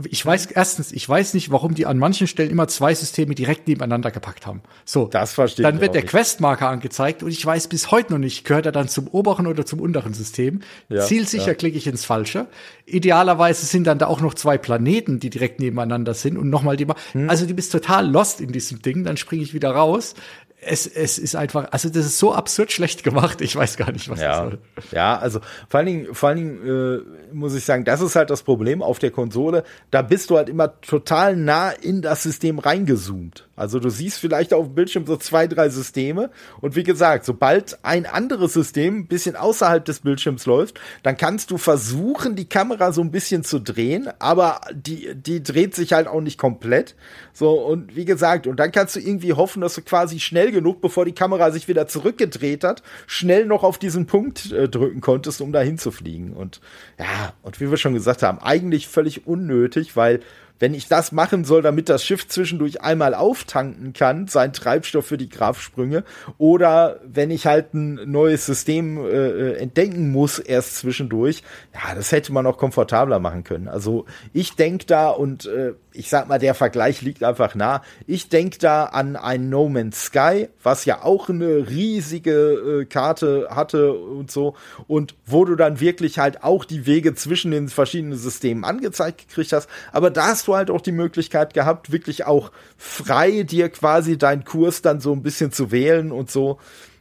ich 0.05 0.24
weiß 0.24 0.47
erstens, 0.47 0.93
ich 0.93 1.09
weiß 1.09 1.35
nicht, 1.35 1.51
warum 1.51 1.74
die 1.74 1.86
an 1.86 1.98
manchen 1.98 2.27
Stellen 2.27 2.51
immer 2.51 2.68
zwei 2.68 2.94
Systeme 2.94 3.35
direkt 3.35 3.66
nebeneinander 3.66 4.10
gepackt 4.10 4.47
haben. 4.47 4.62
So, 4.85 5.06
das 5.06 5.32
verstehe 5.32 5.62
Dann 5.62 5.81
wird 5.81 5.94
der 5.94 6.02
Questmarker 6.02 6.68
angezeigt 6.68 7.23
und 7.23 7.31
ich 7.31 7.44
weiß 7.44 7.68
bis 7.68 7.90
heute 7.90 8.12
noch 8.12 8.18
nicht, 8.18 8.44
gehört 8.44 8.66
er 8.66 8.73
dann 8.73 8.89
zum 8.89 9.09
oberen 9.09 9.47
oder 9.47 9.64
zum 9.64 9.81
unteren 9.81 10.12
System. 10.12 10.60
Ja, 10.89 11.01
Zielsicher 11.01 11.48
ja. 11.48 11.55
klicke 11.55 11.78
ich 11.78 11.86
ins 11.86 12.05
Falsche. 12.05 12.47
Idealerweise 12.85 13.64
sind 13.64 13.86
dann 13.86 13.98
da 13.98 14.06
auch 14.06 14.20
noch 14.20 14.35
zwei 14.35 14.59
Planeten, 14.59 15.18
die 15.18 15.31
direkt 15.31 15.60
nebeneinander 15.60 16.12
sind 16.14 16.36
und 16.36 16.51
nochmal 16.51 16.77
die. 16.77 16.86
Hm. 17.12 17.31
Also 17.31 17.47
du 17.47 17.55
bist 17.55 17.73
total 17.73 18.09
lost 18.09 18.40
in 18.40 18.52
diesem 18.52 18.82
Ding. 18.82 19.05
Dann 19.05 19.16
springe 19.16 19.43
ich 19.43 19.55
wieder 19.55 19.70
raus 19.70 20.14
es, 20.61 20.87
es 20.87 21.19
ist 21.19 21.37
einfach, 21.37 21.69
also 21.70 21.89
das 21.89 22.07
ist 22.07 22.19
so 22.19 22.33
absurd 22.33 22.73
schlecht 22.73 23.05
gemacht, 23.05 23.41
ich 23.41 23.55
weiß 23.55 23.77
gar 23.77 23.93
nicht, 23.93 24.09
was 24.09 24.20
ja. 24.20 24.28
das 24.28 24.39
soll. 24.39 24.59
Ja, 24.93 25.19
also 25.19 25.41
vor 25.69 25.78
allen 25.78 25.87
Dingen, 25.87 26.15
vor 26.15 26.28
allen 26.28 26.39
Dingen 26.39 26.66
äh, 26.66 27.35
muss 27.35 27.55
ich 27.55 27.65
sagen, 27.65 27.85
das 27.85 28.01
ist 28.01 28.16
halt 28.16 28.31
das 28.31 28.43
Problem 28.43 28.83
auf 28.83 28.99
der 28.99 29.11
Konsole. 29.11 29.65
Da 29.91 30.03
bist 30.03 30.31
du 30.31 30.37
halt 30.37 30.49
immer 30.49 30.81
total 30.81 31.37
nah 31.37 31.70
in 31.70 32.03
das 32.03 32.23
System 32.23 32.59
reingezoomt. 32.59 33.45
Also 33.57 33.81
du 33.81 33.89
siehst 33.89 34.19
vielleicht 34.19 34.53
auf 34.53 34.66
dem 34.66 34.74
Bildschirm 34.74 35.07
so 35.07 35.16
zwei, 35.16 35.47
drei 35.47 35.70
Systeme 35.70 36.31
und 36.61 36.77
wie 36.77 36.83
gesagt, 36.83 37.24
sobald 37.24 37.78
ein 37.83 38.07
anderes 38.07 38.53
System 38.53 38.99
ein 38.99 39.07
bisschen 39.07 39.35
außerhalb 39.35 39.85
des 39.85 40.01
Bildschirms 40.01 40.47
läuft, 40.47 40.78
dann 41.03 41.16
kannst 41.16 41.51
du 41.51 41.59
versuchen, 41.59 42.37
die 42.37 42.49
Kamera 42.49 42.93
so 42.93 43.01
ein 43.01 43.11
bisschen 43.11 43.43
zu 43.43 43.59
drehen, 43.59 44.09
aber 44.19 44.61
die, 44.73 45.15
die 45.15 45.43
dreht 45.43 45.74
sich 45.74 45.95
halt 45.95 46.07
auch 46.07 46.20
nicht 46.20 46.39
komplett. 46.39 46.95
So, 47.33 47.53
und 47.53 47.97
wie 47.97 48.05
gesagt, 48.05 48.47
und 48.47 48.61
dann 48.61 48.73
kannst 48.73 48.97
du 48.97 49.01
irgendwie 49.01 49.33
hoffen, 49.33 49.62
dass 49.62 49.74
du 49.74 49.83
quasi 49.83 50.20
schnell 50.20 50.53
genug, 50.53 50.81
bevor 50.81 51.05
die 51.05 51.12
Kamera 51.12 51.51
sich 51.51 51.69
wieder 51.69 51.89
zurückgedreht 51.89 52.62
hat, 52.62 52.83
schnell 53.07 53.47
noch 53.47 53.62
auf 53.62 53.78
diesen 53.78 54.07
Punkt 54.07 54.53
äh, 54.53 54.69
drücken 54.69 55.01
konntest, 55.01 55.41
um 55.41 55.53
dahin 55.53 55.78
zu 55.78 55.91
fliegen. 55.91 56.33
Und 56.33 56.61
ja, 56.99 57.33
und 57.43 57.61
wie 57.61 57.70
wir 57.70 57.77
schon 57.78 57.95
gesagt 57.95 58.23
haben, 58.23 58.39
eigentlich 58.39 58.89
völlig 58.89 59.27
unnötig, 59.27 59.97
weil 59.97 60.20
wenn 60.59 60.74
ich 60.74 60.89
das 60.89 61.12
machen 61.12 61.45
soll, 61.45 61.62
damit 61.62 61.89
das 61.89 62.05
Schiff 62.05 62.27
zwischendurch 62.28 62.83
einmal 62.83 63.15
auftanken 63.15 63.93
kann, 63.93 64.27
sein 64.27 64.53
Treibstoff 64.53 65.07
für 65.07 65.19
die 65.19 65.28
Grafsprünge, 65.28 66.05
oder 66.39 67.01
wenn 67.05 67.31
ich 67.31 67.47
halt 67.47 67.74
ein 67.74 68.11
neues 68.11 68.47
System 68.47 68.99
äh, 68.99 69.11
äh, 69.11 69.57
entdecken 69.57 70.11
muss 70.11 70.39
erst 70.39 70.77
zwischendurch, 70.77 71.43
ja, 71.74 71.95
das 71.95 72.12
hätte 72.12 72.33
man 72.33 72.47
auch 72.47 72.59
komfortabler 72.59 73.19
machen 73.19 73.45
können. 73.45 73.69
Also 73.69 74.07
ich 74.33 74.57
denke 74.57 74.87
da 74.87 75.11
und 75.11 75.47
äh, 75.47 75.74
ich 75.93 76.11
sag 76.11 76.28
mal, 76.28 76.39
der 76.39 76.55
Vergleich 76.55 77.01
liegt 77.03 77.24
einfach 77.24 77.55
nah. 77.55 77.83
Ich 78.07 78.28
denke 78.28 78.59
da 78.59 78.85
an 78.85 79.16
ein 79.16 79.49
No 79.49 79.69
Man's 79.69 80.05
Sky, 80.05 80.49
was 80.62 80.85
ja 80.85 81.03
auch 81.03 81.28
eine 81.28 81.69
riesige 81.69 82.83
äh, 82.83 82.85
Karte 82.85 83.49
hatte 83.51 83.93
und 83.93 84.31
so 84.31 84.55
und 84.87 85.15
wo 85.24 85.45
du 85.45 85.57
dann 85.57 85.81
wirklich 85.81 86.19
halt 86.19 86.43
auch 86.43 86.65
die 86.65 86.87
Wege 86.87 87.15
zwischen 87.15 87.51
den 87.51 87.69
verschiedenen 87.69 88.19
Systemen 88.19 88.65
angezeigt 88.65 89.28
gekriegt 89.28 89.53
hast, 89.53 89.69
aber 89.93 90.11
da 90.11 90.28
hast 90.28 90.45
du 90.47 90.56
halt 90.56 90.70
auch 90.70 90.81
die 90.81 90.93
Möglichkeit 90.93 91.55
gehabt, 91.55 91.93
wirklich 91.93 92.24
auch 92.27 92.52
frei 92.77 93.43
dir 93.43 93.68
quasi 93.68 94.18
deinen 94.18 94.44
Kurs 94.44 94.82
dann 94.82 95.01
so 95.01 95.12
ein 95.12 95.23
bisschen 95.23 95.52
zu 95.52 95.70
wählen 95.70 96.12
und 96.12 96.31
so. 96.31 96.59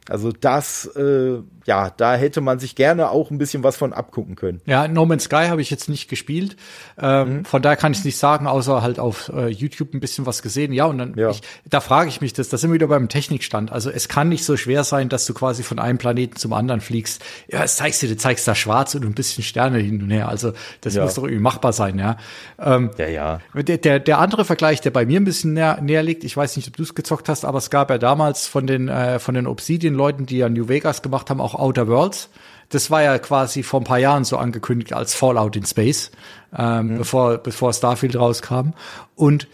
Also 0.08 0.32
das, 0.32 0.86
äh, 0.96 1.38
ja, 1.66 1.90
da 1.90 2.14
hätte 2.14 2.40
man 2.40 2.60
sich 2.60 2.76
gerne 2.76 3.10
auch 3.10 3.30
ein 3.30 3.38
bisschen 3.38 3.64
was 3.64 3.76
von 3.76 3.92
abgucken 3.92 4.36
können. 4.36 4.60
Ja, 4.66 4.86
No 4.86 5.04
Man's 5.04 5.24
Sky 5.24 5.46
habe 5.48 5.60
ich 5.60 5.68
jetzt 5.68 5.88
nicht 5.88 6.08
gespielt. 6.08 6.56
Ähm, 6.96 7.38
mhm. 7.38 7.44
Von 7.44 7.60
daher 7.60 7.76
kann 7.76 7.90
ich 7.92 7.98
es 7.98 8.04
nicht 8.04 8.18
sagen, 8.18 8.46
außer 8.46 8.82
halt 8.82 9.00
auf 9.00 9.30
äh, 9.34 9.48
YouTube 9.48 9.92
ein 9.92 10.00
bisschen 10.00 10.26
was 10.26 10.42
gesehen. 10.42 10.72
Ja, 10.72 10.86
und 10.86 10.98
dann, 10.98 11.14
ja. 11.16 11.30
Ich, 11.30 11.42
da 11.68 11.80
frage 11.80 12.08
ich 12.08 12.20
mich 12.20 12.32
das, 12.32 12.48
da 12.48 12.56
sind 12.56 12.70
wir 12.70 12.74
wieder 12.74 12.86
beim 12.86 13.08
Technikstand. 13.08 13.72
Also 13.72 13.90
es 13.90 14.08
kann 14.08 14.28
nicht 14.28 14.44
so 14.44 14.56
schwer 14.56 14.84
sein, 14.84 15.08
dass 15.08 15.26
du 15.26 15.34
quasi 15.34 15.64
von 15.64 15.80
einem 15.80 15.98
Planeten 15.98 16.36
zum 16.36 16.52
anderen 16.52 16.80
fliegst. 16.80 17.22
Ja, 17.48 17.64
es 17.64 17.76
zeigst 17.76 18.00
du, 18.02 18.06
du 18.06 18.16
zeigst 18.16 18.46
da 18.46 18.54
schwarz 18.54 18.94
und 18.94 19.04
ein 19.04 19.14
bisschen 19.14 19.42
Sterne 19.42 19.78
hin 19.78 20.00
und 20.00 20.10
her. 20.10 20.28
Also 20.28 20.52
das 20.82 20.94
ja. 20.94 21.02
muss 21.02 21.14
doch 21.14 21.24
irgendwie 21.24 21.42
machbar 21.42 21.72
sein, 21.72 21.98
ja. 21.98 22.16
Ähm, 22.60 22.90
ja, 22.96 23.08
ja. 23.08 23.40
Der, 23.54 23.78
der, 23.78 23.98
der 23.98 24.18
andere 24.18 24.44
Vergleich, 24.44 24.80
der 24.80 24.90
bei 24.90 25.04
mir 25.04 25.18
ein 25.18 25.24
bisschen 25.24 25.54
näher, 25.54 25.80
näher 25.82 26.04
liegt, 26.04 26.22
ich 26.22 26.36
weiß 26.36 26.56
nicht, 26.56 26.68
ob 26.68 26.76
du 26.76 26.84
es 26.84 26.94
gezockt 26.94 27.28
hast, 27.28 27.44
aber 27.44 27.58
es 27.58 27.70
gab 27.70 27.90
ja 27.90 27.98
damals 27.98 28.46
von 28.46 28.68
den, 28.68 28.88
äh, 28.88 29.18
von 29.18 29.34
den 29.34 29.48
Obsidian-Leuten, 29.48 30.26
die 30.26 30.38
ja 30.38 30.48
New 30.48 30.68
Vegas 30.68 31.02
gemacht 31.02 31.28
haben, 31.28 31.40
auch 31.40 31.55
Outer 31.56 31.88
Worlds. 31.88 32.30
Das 32.68 32.90
war 32.90 33.02
ja 33.02 33.18
quasi 33.18 33.62
vor 33.62 33.80
ein 33.80 33.84
paar 33.84 33.98
Jahren 33.98 34.24
so 34.24 34.38
angekündigt 34.38 34.92
als 34.92 35.14
Fallout 35.14 35.56
in 35.56 35.64
Space, 35.64 36.10
ähm, 36.56 36.88
mhm. 36.88 36.98
bevor, 36.98 37.38
bevor 37.38 37.72
Starfield 37.72 38.16
rauskam. 38.16 38.70
Und 39.14 39.46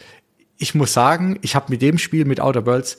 ich 0.56 0.74
muss 0.74 0.92
sagen, 0.92 1.38
ich 1.42 1.54
habe 1.54 1.66
mit 1.68 1.82
dem 1.82 1.98
Spiel, 1.98 2.24
mit 2.24 2.40
Outer 2.40 2.64
Worlds, 2.64 2.98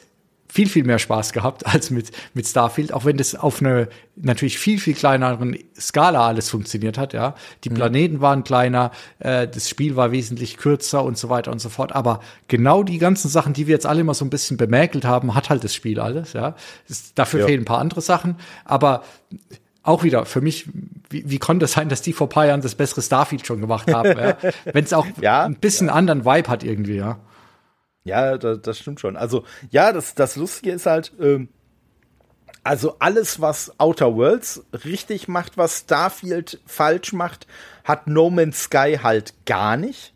viel, 0.54 0.70
viel 0.70 0.84
mehr 0.84 1.00
Spaß 1.00 1.34
gehabt 1.34 1.66
als 1.74 1.90
mit, 1.90 2.12
mit 2.36 2.48
Starfield, 2.48 2.94
auch 2.94 3.06
wenn 3.06 3.18
das 3.18 3.34
auf 3.34 3.60
eine 3.60 3.88
natürlich 4.16 4.60
viel, 4.60 4.80
viel 4.80 4.94
kleineren 4.94 5.58
Skala 5.80 6.28
alles 6.28 6.50
funktioniert 6.50 7.00
hat, 7.00 7.14
ja. 7.14 7.34
Die 7.64 7.72
mhm. 7.72 7.74
Planeten 7.74 8.22
waren 8.22 8.44
kleiner, 8.44 8.92
äh, 9.18 9.48
das 9.48 9.68
Spiel 9.68 9.96
war 9.96 10.12
wesentlich 10.12 10.58
kürzer 10.58 11.04
und 11.04 11.18
so 11.18 11.30
weiter 11.30 11.52
und 11.52 11.58
so 11.60 11.70
fort. 11.70 11.96
Aber 11.96 12.20
genau 12.48 12.84
die 12.84 13.00
ganzen 13.00 13.30
Sachen, 13.30 13.54
die 13.54 13.66
wir 13.66 13.74
jetzt 13.74 13.88
alle 13.88 14.02
immer 14.02 14.14
so 14.14 14.24
ein 14.24 14.30
bisschen 14.30 14.58
bemäkelt 14.58 15.06
haben, 15.06 15.34
hat 15.34 15.50
halt 15.50 15.64
das 15.64 15.74
Spiel 15.74 16.00
alles, 16.00 16.34
ja. 16.34 16.56
Das, 16.88 17.16
dafür 17.16 17.40
ja. 17.40 17.46
fehlen 17.48 17.62
ein 17.64 17.66
paar 17.66 17.80
andere 17.80 18.02
Sachen, 18.02 18.36
aber 18.64 19.04
auch 19.82 20.04
wieder 20.04 20.26
für 20.28 20.42
mich, 20.42 20.68
wie, 21.10 21.28
wie 21.28 21.40
konnte 21.40 21.66
es 21.66 21.72
sein, 21.72 21.90
dass 21.90 22.04
die 22.04 22.14
vor 22.14 22.30
paar 22.30 22.46
Jahren 22.46 22.62
das 22.62 22.76
bessere 22.76 23.02
Starfield 23.02 23.48
schon 23.48 23.60
gemacht 23.60 23.92
haben, 23.92 24.18
ja? 24.20 24.38
wenn 24.72 24.84
es 24.84 24.94
auch 24.94 25.08
ja, 25.20 25.46
ein 25.46 25.56
bisschen 25.56 25.88
ja. 25.88 25.94
anderen 25.94 26.26
Vibe 26.26 26.48
hat 26.48 26.64
irgendwie, 26.64 26.98
ja. 26.98 27.18
Ja, 28.04 28.38
das, 28.38 28.62
das 28.62 28.80
stimmt 28.80 29.00
schon. 29.00 29.16
Also, 29.16 29.44
ja, 29.72 29.94
das, 29.94 30.16
das 30.16 30.36
Lustige 30.36 30.72
ist 30.72 30.86
halt, 30.86 31.14
ähm, 31.20 31.50
also 32.64 32.98
alles, 33.00 33.42
was 33.42 33.78
Outer 33.80 34.16
Worlds 34.16 34.64
richtig 34.86 35.28
macht, 35.28 35.58
was 35.58 35.80
Starfield 35.80 36.62
falsch 36.66 37.14
macht, 37.14 37.48
hat 37.84 38.08
No 38.08 38.30
Man's 38.30 38.64
Sky 38.64 39.00
halt 39.02 39.34
gar 39.46 39.76
nicht 39.78 40.13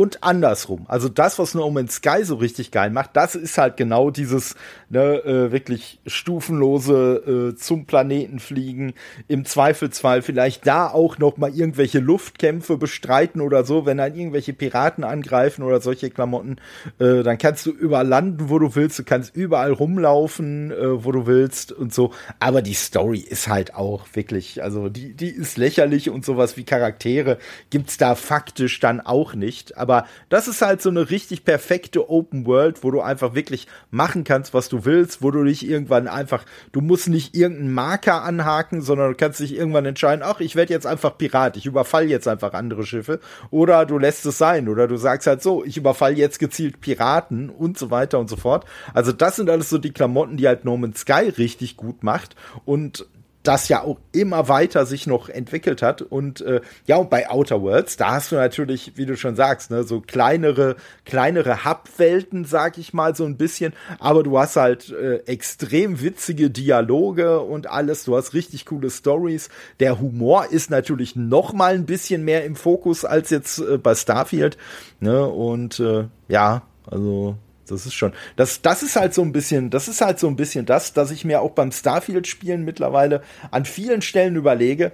und 0.00 0.24
andersrum. 0.24 0.86
Also 0.88 1.10
das, 1.10 1.38
was 1.38 1.52
No 1.52 1.70
Man's 1.70 1.96
Sky 1.96 2.24
so 2.24 2.36
richtig 2.36 2.70
geil 2.70 2.88
macht, 2.88 3.10
das 3.12 3.34
ist 3.34 3.58
halt 3.58 3.76
genau 3.76 4.10
dieses 4.10 4.54
ne, 4.88 5.22
äh, 5.26 5.52
wirklich 5.52 6.00
stufenlose 6.06 7.50
äh, 7.52 7.56
zum 7.56 7.84
Planeten 7.84 8.38
fliegen, 8.38 8.94
im 9.28 9.44
Zweifelsfall 9.44 10.22
vielleicht 10.22 10.66
da 10.66 10.86
auch 10.88 11.18
noch 11.18 11.36
mal 11.36 11.54
irgendwelche 11.54 11.98
Luftkämpfe 11.98 12.78
bestreiten 12.78 13.42
oder 13.42 13.64
so, 13.64 13.84
wenn 13.84 13.98
dann 13.98 14.14
irgendwelche 14.14 14.54
Piraten 14.54 15.04
angreifen 15.04 15.62
oder 15.64 15.82
solche 15.82 16.08
Klamotten, 16.08 16.56
äh, 16.98 17.22
dann 17.22 17.36
kannst 17.36 17.66
du 17.66 17.70
überall 17.70 18.08
landen, 18.08 18.48
wo 18.48 18.58
du 18.58 18.74
willst, 18.74 18.98
du 18.98 19.04
kannst 19.04 19.36
überall 19.36 19.72
rumlaufen, 19.72 20.70
äh, 20.70 21.04
wo 21.04 21.12
du 21.12 21.26
willst 21.26 21.72
und 21.72 21.92
so. 21.92 22.12
Aber 22.38 22.62
die 22.62 22.72
Story 22.72 23.18
ist 23.18 23.48
halt 23.48 23.74
auch 23.74 24.06
wirklich, 24.14 24.62
also 24.62 24.88
die, 24.88 25.12
die 25.12 25.28
ist 25.28 25.58
lächerlich 25.58 26.08
und 26.08 26.24
sowas 26.24 26.56
wie 26.56 26.64
Charaktere 26.64 27.36
gibt's 27.68 27.98
da 27.98 28.14
faktisch 28.14 28.80
dann 28.80 29.02
auch 29.02 29.34
nicht. 29.34 29.76
Aber 29.76 29.89
aber 29.90 30.06
das 30.28 30.46
ist 30.46 30.62
halt 30.62 30.80
so 30.80 30.88
eine 30.88 31.10
richtig 31.10 31.44
perfekte 31.44 32.08
Open 32.08 32.46
World, 32.46 32.84
wo 32.84 32.92
du 32.92 33.00
einfach 33.00 33.34
wirklich 33.34 33.66
machen 33.90 34.22
kannst, 34.22 34.54
was 34.54 34.68
du 34.68 34.84
willst, 34.84 35.20
wo 35.20 35.32
du 35.32 35.42
dich 35.42 35.68
irgendwann 35.68 36.06
einfach, 36.06 36.44
du 36.70 36.80
musst 36.80 37.08
nicht 37.08 37.34
irgendeinen 37.34 37.74
Marker 37.74 38.22
anhaken, 38.22 38.82
sondern 38.82 39.10
du 39.10 39.16
kannst 39.16 39.40
dich 39.40 39.54
irgendwann 39.54 39.86
entscheiden, 39.86 40.24
ach, 40.24 40.40
ich 40.40 40.54
werde 40.54 40.72
jetzt 40.72 40.86
einfach 40.86 41.18
Pirat, 41.18 41.56
ich 41.56 41.66
überfall 41.66 42.08
jetzt 42.08 42.28
einfach 42.28 42.52
andere 42.52 42.86
Schiffe 42.86 43.18
oder 43.50 43.84
du 43.84 43.98
lässt 43.98 44.24
es 44.26 44.38
sein 44.38 44.68
oder 44.68 44.86
du 44.86 44.96
sagst 44.96 45.26
halt 45.26 45.42
so, 45.42 45.64
ich 45.64 45.76
überfall 45.76 46.16
jetzt 46.16 46.38
gezielt 46.38 46.80
Piraten 46.80 47.50
und 47.50 47.76
so 47.76 47.90
weiter 47.90 48.20
und 48.20 48.30
so 48.30 48.36
fort. 48.36 48.64
Also 48.94 49.10
das 49.10 49.36
sind 49.36 49.50
alles 49.50 49.70
so 49.70 49.78
die 49.78 49.92
Klamotten, 49.92 50.36
die 50.36 50.46
halt 50.46 50.64
No 50.64 50.76
Man's 50.76 51.00
Sky 51.00 51.32
richtig 51.36 51.76
gut 51.76 52.04
macht 52.04 52.36
und 52.64 53.06
das 53.42 53.68
ja 53.68 53.82
auch 53.82 53.98
immer 54.12 54.48
weiter 54.48 54.84
sich 54.84 55.06
noch 55.06 55.28
entwickelt 55.28 55.80
hat. 55.82 56.02
Und 56.02 56.40
äh, 56.42 56.60
ja, 56.86 56.96
und 56.96 57.08
bei 57.08 57.30
Outer 57.30 57.62
Worlds, 57.62 57.96
da 57.96 58.12
hast 58.12 58.32
du 58.32 58.36
natürlich, 58.36 58.92
wie 58.96 59.06
du 59.06 59.16
schon 59.16 59.34
sagst, 59.34 59.70
ne, 59.70 59.82
so 59.84 60.00
kleinere, 60.00 60.76
kleinere 61.04 61.64
Hub-Welten, 61.64 62.44
sag 62.44 62.76
ich 62.76 62.92
mal, 62.92 63.14
so 63.16 63.24
ein 63.24 63.36
bisschen. 63.36 63.72
Aber 63.98 64.22
du 64.22 64.38
hast 64.38 64.56
halt 64.56 64.90
äh, 64.90 65.18
extrem 65.26 66.02
witzige 66.02 66.50
Dialoge 66.50 67.40
und 67.40 67.68
alles. 67.68 68.04
Du 68.04 68.16
hast 68.16 68.34
richtig 68.34 68.66
coole 68.66 68.90
Stories. 68.90 69.48
Der 69.80 70.00
Humor 70.00 70.46
ist 70.50 70.70
natürlich 70.70 71.16
noch 71.16 71.52
mal 71.52 71.74
ein 71.74 71.86
bisschen 71.86 72.24
mehr 72.24 72.44
im 72.44 72.56
Fokus 72.56 73.04
als 73.04 73.30
jetzt 73.30 73.58
äh, 73.58 73.78
bei 73.78 73.94
Starfield. 73.94 74.58
Ne? 75.00 75.26
Und 75.26 75.80
äh, 75.80 76.04
ja, 76.28 76.62
also 76.86 77.36
das 77.70 77.86
ist 77.86 77.94
schon, 77.94 78.12
das, 78.36 78.62
das 78.62 78.82
ist 78.82 78.96
halt 78.96 79.14
so 79.14 79.22
ein 79.22 79.32
bisschen, 79.32 79.70
das 79.70 79.88
ist 79.88 80.00
halt 80.00 80.18
so 80.18 80.28
ein 80.28 80.36
bisschen 80.36 80.66
das, 80.66 80.92
dass 80.92 81.10
ich 81.10 81.24
mir 81.24 81.40
auch 81.40 81.52
beim 81.52 81.72
Starfield-Spielen 81.72 82.64
mittlerweile 82.64 83.22
an 83.50 83.64
vielen 83.64 84.02
Stellen 84.02 84.36
überlege, 84.36 84.92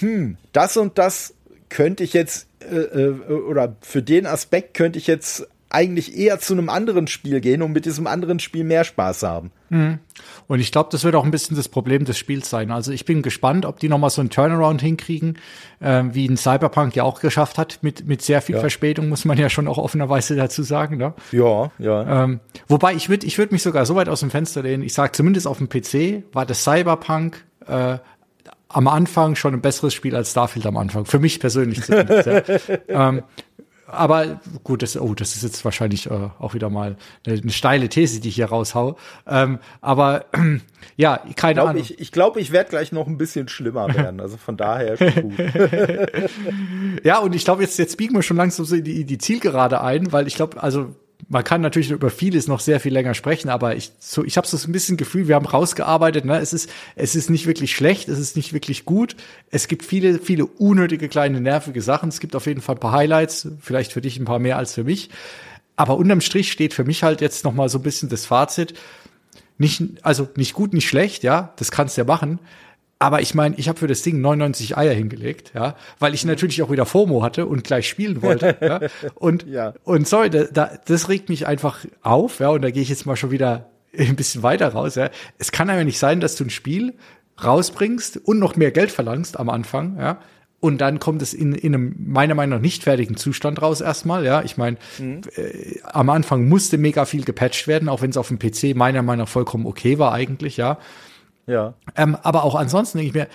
hm, 0.00 0.36
das 0.52 0.76
und 0.76 0.98
das 0.98 1.34
könnte 1.68 2.04
ich 2.04 2.12
jetzt, 2.12 2.48
äh, 2.60 2.76
äh, 2.76 3.08
oder 3.32 3.76
für 3.80 4.02
den 4.02 4.26
Aspekt 4.26 4.74
könnte 4.74 4.98
ich 4.98 5.06
jetzt 5.06 5.46
eigentlich 5.70 6.16
eher 6.16 6.38
zu 6.38 6.52
einem 6.52 6.68
anderen 6.68 7.06
Spiel 7.06 7.40
gehen 7.40 7.62
und 7.62 7.72
mit 7.72 7.84
diesem 7.84 8.06
anderen 8.06 8.38
Spiel 8.38 8.64
mehr 8.64 8.84
Spaß 8.84 9.22
haben. 9.24 9.50
Mhm. 9.70 9.98
Und 10.46 10.60
ich 10.60 10.70
glaube, 10.70 10.88
das 10.92 11.02
wird 11.02 11.16
auch 11.16 11.24
ein 11.24 11.30
bisschen 11.30 11.56
das 11.56 11.68
Problem 11.68 12.04
des 12.04 12.16
Spiels 12.16 12.48
sein. 12.48 12.70
Also 12.70 12.92
ich 12.92 13.04
bin 13.04 13.22
gespannt, 13.22 13.66
ob 13.66 13.80
die 13.80 13.88
noch 13.88 13.98
mal 13.98 14.10
so 14.10 14.20
einen 14.20 14.30
Turnaround 14.30 14.80
hinkriegen, 14.80 15.38
äh, 15.80 16.04
wie 16.12 16.28
ein 16.28 16.36
Cyberpunk 16.36 16.94
ja 16.94 17.02
auch 17.02 17.20
geschafft 17.20 17.58
hat, 17.58 17.78
mit, 17.82 18.06
mit 18.06 18.22
sehr 18.22 18.40
viel 18.40 18.54
ja. 18.54 18.60
Verspätung, 18.60 19.08
muss 19.08 19.24
man 19.24 19.36
ja 19.36 19.50
schon 19.50 19.66
auch 19.66 19.78
offenerweise 19.78 20.36
dazu 20.36 20.62
sagen. 20.62 20.96
Ne? 20.96 21.14
Ja, 21.32 21.72
ja. 21.78 22.24
Ähm, 22.24 22.40
wobei 22.68 22.94
ich 22.94 23.08
würde 23.08 23.26
ich 23.26 23.38
würd 23.38 23.50
mich 23.50 23.62
sogar 23.62 23.84
so 23.84 23.96
weit 23.96 24.08
aus 24.08 24.20
dem 24.20 24.30
Fenster 24.30 24.62
lehnen, 24.62 24.82
ich 24.82 24.94
sage 24.94 25.12
zumindest 25.12 25.46
auf 25.46 25.58
dem 25.58 25.68
PC 25.68 26.24
war 26.32 26.46
das 26.46 26.62
Cyberpunk 26.62 27.44
äh, 27.66 27.98
am 28.68 28.88
Anfang 28.88 29.36
schon 29.36 29.54
ein 29.54 29.60
besseres 29.60 29.94
Spiel 29.94 30.16
als 30.16 30.32
Starfield 30.32 30.66
am 30.66 30.76
Anfang. 30.76 31.04
Für 31.04 31.20
mich 31.20 31.40
persönlich 31.40 31.82
zumindest. 31.82 32.26
ja. 32.26 33.08
ähm, 33.08 33.22
aber 33.86 34.40
gut, 34.62 34.82
das, 34.82 34.96
oh, 34.96 35.14
das 35.14 35.36
ist 35.36 35.42
jetzt 35.42 35.64
wahrscheinlich 35.64 36.10
äh, 36.10 36.30
auch 36.38 36.54
wieder 36.54 36.70
mal 36.70 36.96
eine, 37.26 37.40
eine, 37.40 37.50
steile 37.50 37.88
These, 37.88 38.20
die 38.20 38.28
ich 38.28 38.36
hier 38.36 38.46
raushau. 38.46 38.96
Ähm, 39.26 39.58
aber 39.80 40.26
äh, 40.32 40.58
ja, 40.96 41.16
keine 41.16 41.28
ich 41.28 41.36
glaub, 41.36 41.68
Ahnung. 41.68 41.82
Ich, 41.82 42.00
ich 42.00 42.12
glaube, 42.12 42.40
ich 42.40 42.52
werde 42.52 42.70
gleich 42.70 42.92
noch 42.92 43.06
ein 43.06 43.18
bisschen 43.18 43.48
schlimmer 43.48 43.94
werden. 43.94 44.20
Also 44.20 44.36
von 44.36 44.56
daher 44.56 44.96
gut. 44.96 45.34
ja, 47.04 47.18
und 47.18 47.34
ich 47.34 47.44
glaube, 47.44 47.62
jetzt, 47.62 47.78
jetzt 47.78 47.96
biegen 47.96 48.14
wir 48.14 48.22
schon 48.22 48.36
langsam 48.36 48.64
so 48.64 48.74
in 48.74 48.84
die, 48.84 49.04
die 49.04 49.18
Zielgerade 49.18 49.80
ein, 49.80 50.12
weil 50.12 50.26
ich 50.26 50.36
glaube, 50.36 50.62
also 50.62 50.94
man 51.28 51.44
kann 51.44 51.60
natürlich 51.60 51.90
über 51.90 52.10
vieles 52.10 52.48
noch 52.48 52.60
sehr 52.60 52.80
viel 52.80 52.92
länger 52.92 53.14
sprechen, 53.14 53.48
aber 53.48 53.76
ich 53.76 53.92
so 53.98 54.24
ich 54.24 54.36
habe 54.36 54.46
so 54.46 54.56
ein 54.56 54.72
bisschen 54.72 54.96
Gefühl, 54.96 55.28
wir 55.28 55.34
haben 55.34 55.46
rausgearbeitet, 55.46 56.24
ne? 56.24 56.38
Es 56.38 56.52
ist 56.52 56.70
es 56.96 57.14
ist 57.14 57.30
nicht 57.30 57.46
wirklich 57.46 57.74
schlecht, 57.74 58.08
es 58.08 58.18
ist 58.18 58.36
nicht 58.36 58.52
wirklich 58.52 58.84
gut. 58.84 59.16
Es 59.50 59.68
gibt 59.68 59.84
viele 59.84 60.18
viele 60.18 60.46
unnötige 60.46 61.08
kleine 61.08 61.40
nervige 61.40 61.82
Sachen. 61.82 62.08
Es 62.08 62.20
gibt 62.20 62.36
auf 62.36 62.46
jeden 62.46 62.60
Fall 62.60 62.76
ein 62.76 62.80
paar 62.80 62.92
Highlights, 62.92 63.48
vielleicht 63.60 63.92
für 63.92 64.00
dich 64.00 64.18
ein 64.18 64.24
paar 64.24 64.38
mehr 64.38 64.58
als 64.58 64.74
für 64.74 64.84
mich. 64.84 65.10
Aber 65.76 65.96
unterm 65.96 66.20
Strich 66.20 66.52
steht 66.52 66.74
für 66.74 66.84
mich 66.84 67.02
halt 67.02 67.20
jetzt 67.20 67.44
noch 67.44 67.54
mal 67.54 67.68
so 67.68 67.78
ein 67.78 67.82
bisschen 67.82 68.08
das 68.08 68.26
Fazit. 68.26 68.74
Nicht 69.58 69.82
also 70.02 70.28
nicht 70.36 70.52
gut, 70.52 70.72
nicht 70.72 70.88
schlecht, 70.88 71.22
ja, 71.22 71.52
das 71.56 71.70
kannst 71.70 71.96
du 71.96 72.00
ja 72.00 72.06
machen, 72.06 72.38
aber 72.98 73.20
ich 73.20 73.34
meine, 73.34 73.56
ich 73.56 73.68
habe 73.68 73.78
für 73.78 73.86
das 73.86 74.02
Ding 74.02 74.20
99 74.20 74.76
Eier 74.76 74.94
hingelegt, 74.94 75.52
ja, 75.54 75.76
weil 75.98 76.14
ich 76.14 76.24
natürlich 76.24 76.62
auch 76.62 76.70
wieder 76.70 76.86
FOMO 76.86 77.22
hatte 77.22 77.46
und 77.46 77.64
gleich 77.64 77.88
spielen 77.88 78.22
wollte. 78.22 78.56
ja. 78.60 78.80
Und, 79.14 79.46
ja. 79.46 79.74
und 79.84 80.08
sorry, 80.08 80.30
da, 80.30 80.44
da, 80.44 80.78
das 80.86 81.08
regt 81.08 81.28
mich 81.28 81.46
einfach 81.46 81.84
auf, 82.02 82.40
ja, 82.40 82.48
und 82.50 82.62
da 82.62 82.70
gehe 82.70 82.82
ich 82.82 82.88
jetzt 82.88 83.06
mal 83.06 83.16
schon 83.16 83.30
wieder 83.30 83.70
ein 83.98 84.16
bisschen 84.16 84.42
weiter 84.42 84.68
raus. 84.68 84.94
Ja. 84.94 85.10
Es 85.38 85.52
kann 85.52 85.70
aber 85.70 85.84
nicht 85.84 85.98
sein, 85.98 86.20
dass 86.20 86.36
du 86.36 86.44
ein 86.44 86.50
Spiel 86.50 86.94
rausbringst 87.42 88.18
und 88.18 88.38
noch 88.38 88.56
mehr 88.56 88.70
Geld 88.70 88.92
verlangst 88.92 89.38
am 89.38 89.50
Anfang, 89.50 89.98
ja, 89.98 90.20
und 90.64 90.78
dann 90.78 90.98
kommt 90.98 91.20
es 91.20 91.34
in, 91.34 91.52
in 91.52 91.74
einem 91.74 91.94
meiner 91.98 92.34
Meinung 92.34 92.56
nach 92.56 92.62
nicht 92.62 92.84
fertigen 92.84 93.18
Zustand 93.18 93.60
raus 93.60 93.82
erstmal. 93.82 94.24
Ja, 94.24 94.40
ich 94.40 94.56
meine, 94.56 94.78
mhm. 94.98 95.20
äh, 95.36 95.80
am 95.82 96.08
Anfang 96.08 96.48
musste 96.48 96.78
mega 96.78 97.04
viel 97.04 97.22
gepatcht 97.22 97.68
werden, 97.68 97.90
auch 97.90 98.00
wenn 98.00 98.08
es 98.08 98.16
auf 98.16 98.28
dem 98.28 98.38
PC 98.38 98.74
meiner 98.74 99.02
Meinung 99.02 99.26
nach 99.26 99.28
vollkommen 99.28 99.66
okay 99.66 99.98
war 99.98 100.14
eigentlich. 100.14 100.56
Ja, 100.56 100.78
ja. 101.46 101.74
Ähm, 101.96 102.16
aber 102.22 102.44
auch 102.44 102.54
ansonsten 102.54 102.98
denke 102.98 103.08
ich 103.08 103.14
mir, 103.14 103.28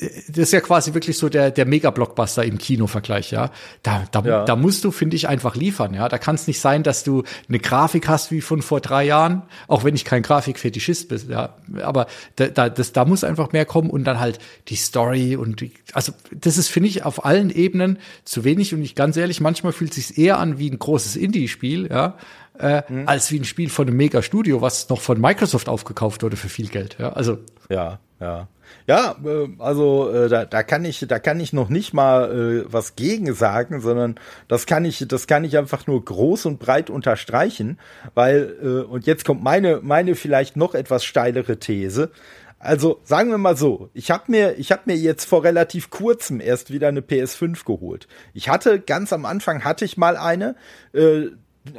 das 0.00 0.38
ist 0.38 0.52
ja 0.52 0.60
quasi 0.60 0.94
wirklich 0.94 1.18
so 1.18 1.28
der, 1.28 1.50
der 1.50 1.66
Mega-Blockbuster 1.66 2.44
im 2.44 2.58
Kino-Vergleich, 2.58 3.30
ja. 3.30 3.50
Da, 3.82 4.04
da, 4.10 4.20
ja. 4.20 4.44
da 4.44 4.54
musst 4.54 4.84
du, 4.84 4.90
finde 4.90 5.16
ich, 5.16 5.28
einfach 5.28 5.56
liefern, 5.56 5.94
ja. 5.94 6.08
Da 6.08 6.18
kann 6.18 6.36
es 6.36 6.46
nicht 6.46 6.60
sein, 6.60 6.82
dass 6.82 7.04
du 7.04 7.24
eine 7.48 7.58
Grafik 7.58 8.06
hast 8.06 8.30
wie 8.30 8.40
von 8.40 8.62
vor 8.62 8.80
drei 8.80 9.04
Jahren, 9.04 9.42
auch 9.66 9.84
wenn 9.84 9.94
ich 9.94 10.04
kein 10.04 10.22
Grafikfetischist 10.22 11.08
bin, 11.08 11.22
ja. 11.28 11.56
Aber 11.82 12.06
da, 12.36 12.46
da, 12.46 12.68
das, 12.68 12.92
da 12.92 13.04
muss 13.04 13.24
einfach 13.24 13.52
mehr 13.52 13.64
kommen 13.64 13.90
und 13.90 14.04
dann 14.04 14.20
halt 14.20 14.38
die 14.68 14.76
Story 14.76 15.36
und 15.36 15.60
die, 15.60 15.72
also 15.94 16.12
das 16.32 16.58
ist, 16.58 16.68
finde 16.68 16.88
ich, 16.88 17.04
auf 17.04 17.24
allen 17.24 17.50
Ebenen 17.50 17.98
zu 18.24 18.44
wenig 18.44 18.74
und 18.74 18.82
ich 18.82 18.94
ganz 18.94 19.16
ehrlich, 19.16 19.40
manchmal 19.40 19.72
fühlt 19.72 19.96
es 19.96 20.08
sich 20.08 20.18
eher 20.18 20.38
an 20.38 20.58
wie 20.58 20.70
ein 20.70 20.78
großes 20.78 21.16
Indie-Spiel, 21.16 21.88
ja 21.90 22.16
äh, 22.58 22.82
mhm. 22.88 23.08
als 23.08 23.30
wie 23.30 23.38
ein 23.38 23.44
Spiel 23.44 23.70
von 23.70 23.86
einem 23.86 23.96
Mega-Studio, 23.96 24.60
was 24.60 24.88
noch 24.88 25.00
von 25.00 25.20
Microsoft 25.20 25.68
aufgekauft 25.68 26.22
wurde 26.22 26.36
für 26.36 26.48
viel 26.48 26.68
Geld. 26.68 26.96
Ja, 26.98 27.12
also 27.12 27.38
ja, 27.70 28.00
ja. 28.20 28.48
Ja, 28.86 29.16
äh, 29.24 29.48
also 29.58 30.10
äh, 30.12 30.28
da, 30.28 30.44
da 30.44 30.62
kann 30.62 30.84
ich, 30.84 31.04
da 31.08 31.18
kann 31.18 31.40
ich 31.40 31.52
noch 31.52 31.68
nicht 31.68 31.94
mal 31.94 32.64
äh, 32.66 32.72
was 32.72 32.96
gegen 32.96 33.32
sagen, 33.34 33.80
sondern 33.80 34.16
das 34.46 34.66
kann 34.66 34.84
ich, 34.84 35.04
das 35.08 35.26
kann 35.26 35.44
ich 35.44 35.56
einfach 35.56 35.86
nur 35.86 36.04
groß 36.04 36.46
und 36.46 36.58
breit 36.58 36.90
unterstreichen, 36.90 37.78
weil 38.14 38.56
äh, 38.62 38.66
und 38.90 39.06
jetzt 39.06 39.24
kommt 39.24 39.42
meine, 39.42 39.80
meine 39.82 40.14
vielleicht 40.14 40.56
noch 40.56 40.74
etwas 40.74 41.04
steilere 41.04 41.58
These. 41.58 42.10
Also 42.58 43.00
sagen 43.04 43.30
wir 43.30 43.38
mal 43.38 43.56
so, 43.56 43.88
ich 43.94 44.10
habe 44.10 44.24
mir, 44.28 44.58
ich 44.58 44.72
habe 44.72 44.82
mir 44.86 44.96
jetzt 44.96 45.26
vor 45.26 45.44
relativ 45.44 45.90
kurzem 45.90 46.40
erst 46.40 46.72
wieder 46.72 46.88
eine 46.88 47.00
PS5 47.00 47.64
geholt. 47.64 48.08
Ich 48.34 48.48
hatte 48.48 48.80
ganz 48.80 49.12
am 49.12 49.24
Anfang 49.26 49.64
hatte 49.64 49.84
ich 49.84 49.96
mal 49.96 50.16
eine. 50.16 50.56
Äh, 50.92 51.28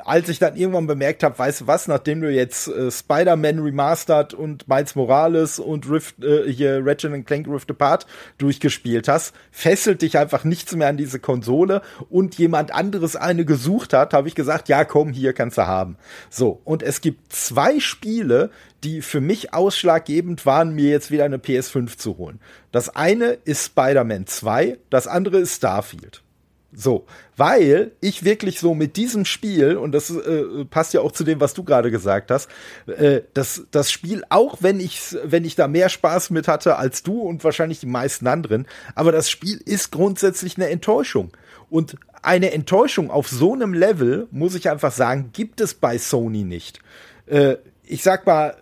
als 0.05 0.29
ich 0.29 0.39
dann 0.39 0.55
irgendwann 0.55 0.87
bemerkt 0.87 1.23
habe, 1.23 1.37
weißt 1.37 1.61
du 1.61 1.67
was, 1.67 1.87
nachdem 1.87 2.21
du 2.21 2.31
jetzt 2.31 2.67
äh, 2.67 2.91
Spider-Man 2.91 3.59
Remastered 3.59 4.33
und 4.33 4.67
Miles 4.67 4.95
Morales 4.95 5.59
und 5.59 5.89
Rift, 5.89 6.23
äh, 6.23 6.51
hier 6.51 6.81
Ratchet 6.85 7.25
Clank 7.25 7.47
Rift 7.47 7.69
Apart 7.69 8.05
durchgespielt 8.37 9.07
hast, 9.07 9.33
fesselt 9.51 10.01
dich 10.01 10.17
einfach 10.17 10.43
nichts 10.43 10.75
mehr 10.75 10.87
an 10.87 10.97
diese 10.97 11.19
Konsole 11.19 11.81
und 12.09 12.35
jemand 12.37 12.73
anderes 12.73 13.15
eine 13.15 13.45
gesucht 13.45 13.93
hat, 13.93 14.13
habe 14.13 14.27
ich 14.27 14.35
gesagt, 14.35 14.69
ja 14.69 14.85
komm, 14.85 15.11
hier 15.11 15.33
kannst 15.33 15.57
du 15.57 15.67
haben. 15.67 15.97
So, 16.29 16.61
und 16.63 16.83
es 16.83 17.01
gibt 17.01 17.33
zwei 17.33 17.79
Spiele, 17.79 18.51
die 18.83 19.01
für 19.01 19.21
mich 19.21 19.53
ausschlaggebend 19.53 20.45
waren, 20.45 20.73
mir 20.73 20.89
jetzt 20.89 21.11
wieder 21.11 21.25
eine 21.25 21.37
PS5 21.37 21.97
zu 21.97 22.17
holen. 22.17 22.39
Das 22.71 22.95
eine 22.95 23.37
ist 23.43 23.65
Spider-Man 23.65 24.27
2, 24.27 24.77
das 24.89 25.07
andere 25.07 25.39
ist 25.39 25.55
Starfield. 25.55 26.23
So, 26.71 27.07
weil 27.35 27.93
ich 27.99 28.23
wirklich 28.23 28.59
so 28.59 28.75
mit 28.75 28.95
diesem 28.95 29.25
Spiel, 29.25 29.75
und 29.75 29.91
das 29.91 30.11
äh, 30.11 30.65
passt 30.69 30.93
ja 30.93 31.01
auch 31.01 31.11
zu 31.11 31.23
dem, 31.23 31.39
was 31.39 31.55
du 31.55 31.63
gerade 31.63 31.89
gesagt 31.89 32.29
hast, 32.29 32.47
äh, 32.85 33.21
das, 33.33 33.63
das 33.71 33.91
Spiel, 33.91 34.23
auch 34.29 34.57
wenn 34.59 34.79
ich, 34.79 35.17
wenn 35.23 35.45
ich 35.45 35.55
da 35.55 35.67
mehr 35.67 35.89
Spaß 35.89 36.29
mit 36.29 36.47
hatte 36.47 36.75
als 36.75 37.01
du 37.01 37.21
und 37.21 37.43
wahrscheinlich 37.43 37.79
die 37.79 37.87
meisten 37.87 38.27
anderen, 38.27 38.67
aber 38.93 39.11
das 39.11 39.31
Spiel 39.31 39.59
ist 39.65 39.91
grundsätzlich 39.91 40.57
eine 40.57 40.69
Enttäuschung. 40.69 41.31
Und 41.71 41.95
eine 42.21 42.51
Enttäuschung 42.51 43.09
auf 43.09 43.27
so 43.27 43.53
einem 43.53 43.73
Level, 43.73 44.27
muss 44.31 44.53
ich 44.53 44.69
einfach 44.69 44.91
sagen, 44.91 45.31
gibt 45.33 45.61
es 45.61 45.73
bei 45.73 45.97
Sony 45.97 46.43
nicht. 46.43 46.81
Äh, 47.25 47.55
ich 47.83 48.03
sag 48.03 48.27
mal, 48.27 48.55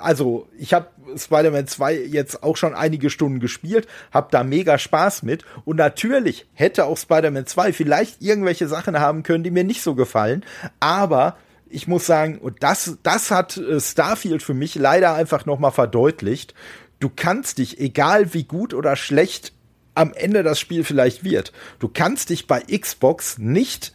also 0.00 0.48
ich 0.58 0.72
habe 0.74 0.88
Spider-Man 1.16 1.66
2 1.66 1.94
jetzt 1.94 2.42
auch 2.42 2.56
schon 2.56 2.74
einige 2.74 3.10
Stunden 3.10 3.40
gespielt, 3.40 3.86
habe 4.12 4.28
da 4.30 4.44
mega 4.44 4.78
Spaß 4.78 5.22
mit 5.22 5.44
und 5.64 5.76
natürlich 5.76 6.46
hätte 6.54 6.84
auch 6.84 6.96
Spider-Man 6.96 7.46
2 7.46 7.72
vielleicht 7.72 8.22
irgendwelche 8.22 8.68
Sachen 8.68 8.98
haben 8.98 9.22
können, 9.22 9.44
die 9.44 9.50
mir 9.50 9.64
nicht 9.64 9.82
so 9.82 9.94
gefallen, 9.94 10.44
aber 10.80 11.36
ich 11.72 11.88
muss 11.88 12.06
sagen, 12.06 12.38
und 12.38 12.62
das, 12.62 12.98
das 13.02 13.30
hat 13.30 13.56
äh, 13.56 13.80
Starfield 13.80 14.42
für 14.42 14.54
mich 14.54 14.74
leider 14.74 15.14
einfach 15.14 15.46
nochmal 15.46 15.72
verdeutlicht. 15.72 16.54
Du 17.00 17.10
kannst 17.14 17.58
dich, 17.58 17.80
egal 17.80 18.34
wie 18.34 18.44
gut 18.44 18.74
oder 18.74 18.94
schlecht 18.94 19.52
am 19.94 20.12
Ende 20.12 20.42
das 20.42 20.60
Spiel 20.60 20.84
vielleicht 20.84 21.24
wird, 21.24 21.52
du 21.78 21.88
kannst 21.88 22.30
dich 22.30 22.46
bei 22.46 22.60
Xbox 22.60 23.38
nicht 23.38 23.94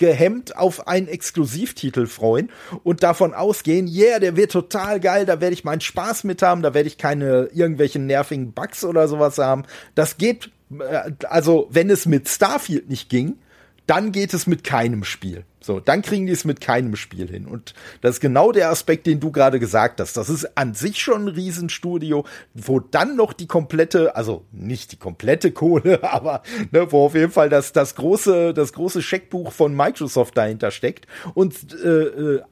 ungehemmt 0.00 0.56
auf 0.56 0.86
einen 0.88 1.08
Exklusivtitel 1.08 2.06
freuen 2.06 2.50
und 2.82 3.02
davon 3.02 3.34
ausgehen, 3.34 3.86
yeah, 3.86 4.18
der 4.18 4.36
wird 4.36 4.52
total 4.52 5.00
geil, 5.00 5.26
da 5.26 5.40
werde 5.40 5.54
ich 5.54 5.64
meinen 5.64 5.80
Spaß 5.80 6.24
mit 6.24 6.42
haben, 6.42 6.62
da 6.62 6.74
werde 6.74 6.88
ich 6.88 6.98
keine 6.98 7.48
irgendwelchen 7.52 8.06
nervigen 8.06 8.52
Bugs 8.52 8.84
oder 8.84 9.08
sowas 9.08 9.38
haben. 9.38 9.64
Das 9.94 10.18
geht, 10.18 10.50
äh, 10.78 11.12
also 11.28 11.68
wenn 11.70 11.90
es 11.90 12.06
mit 12.06 12.28
Starfield 12.28 12.88
nicht 12.88 13.08
ging, 13.08 13.38
dann 13.86 14.12
geht 14.12 14.34
es 14.34 14.46
mit 14.46 14.64
keinem 14.64 15.04
Spiel. 15.04 15.44
So, 15.64 15.80
dann 15.80 16.02
kriegen 16.02 16.26
die 16.26 16.32
es 16.32 16.44
mit 16.44 16.60
keinem 16.60 16.94
Spiel 16.94 17.26
hin. 17.26 17.46
Und 17.46 17.72
das 18.02 18.16
ist 18.16 18.20
genau 18.20 18.52
der 18.52 18.68
Aspekt, 18.68 19.06
den 19.06 19.18
du 19.18 19.32
gerade 19.32 19.58
gesagt 19.58 19.98
hast. 19.98 20.14
Das 20.16 20.28
ist 20.28 20.58
an 20.58 20.74
sich 20.74 20.98
schon 21.00 21.24
ein 21.24 21.28
Riesenstudio, 21.28 22.26
wo 22.52 22.80
dann 22.80 23.16
noch 23.16 23.32
die 23.32 23.46
komplette, 23.46 24.14
also 24.14 24.44
nicht 24.52 24.92
die 24.92 24.98
komplette 24.98 25.52
Kohle, 25.52 26.04
aber 26.12 26.42
ne, 26.70 26.92
wo 26.92 27.06
auf 27.06 27.14
jeden 27.14 27.32
Fall 27.32 27.48
das, 27.48 27.72
das 27.72 27.94
große, 27.94 28.52
das 28.52 28.74
große 28.74 29.00
Scheckbuch 29.00 29.52
von 29.52 29.74
Microsoft 29.74 30.36
dahinter 30.36 30.70
steckt. 30.70 31.06
Und 31.32 31.54
äh, 31.82 31.88
äh 31.88 32.42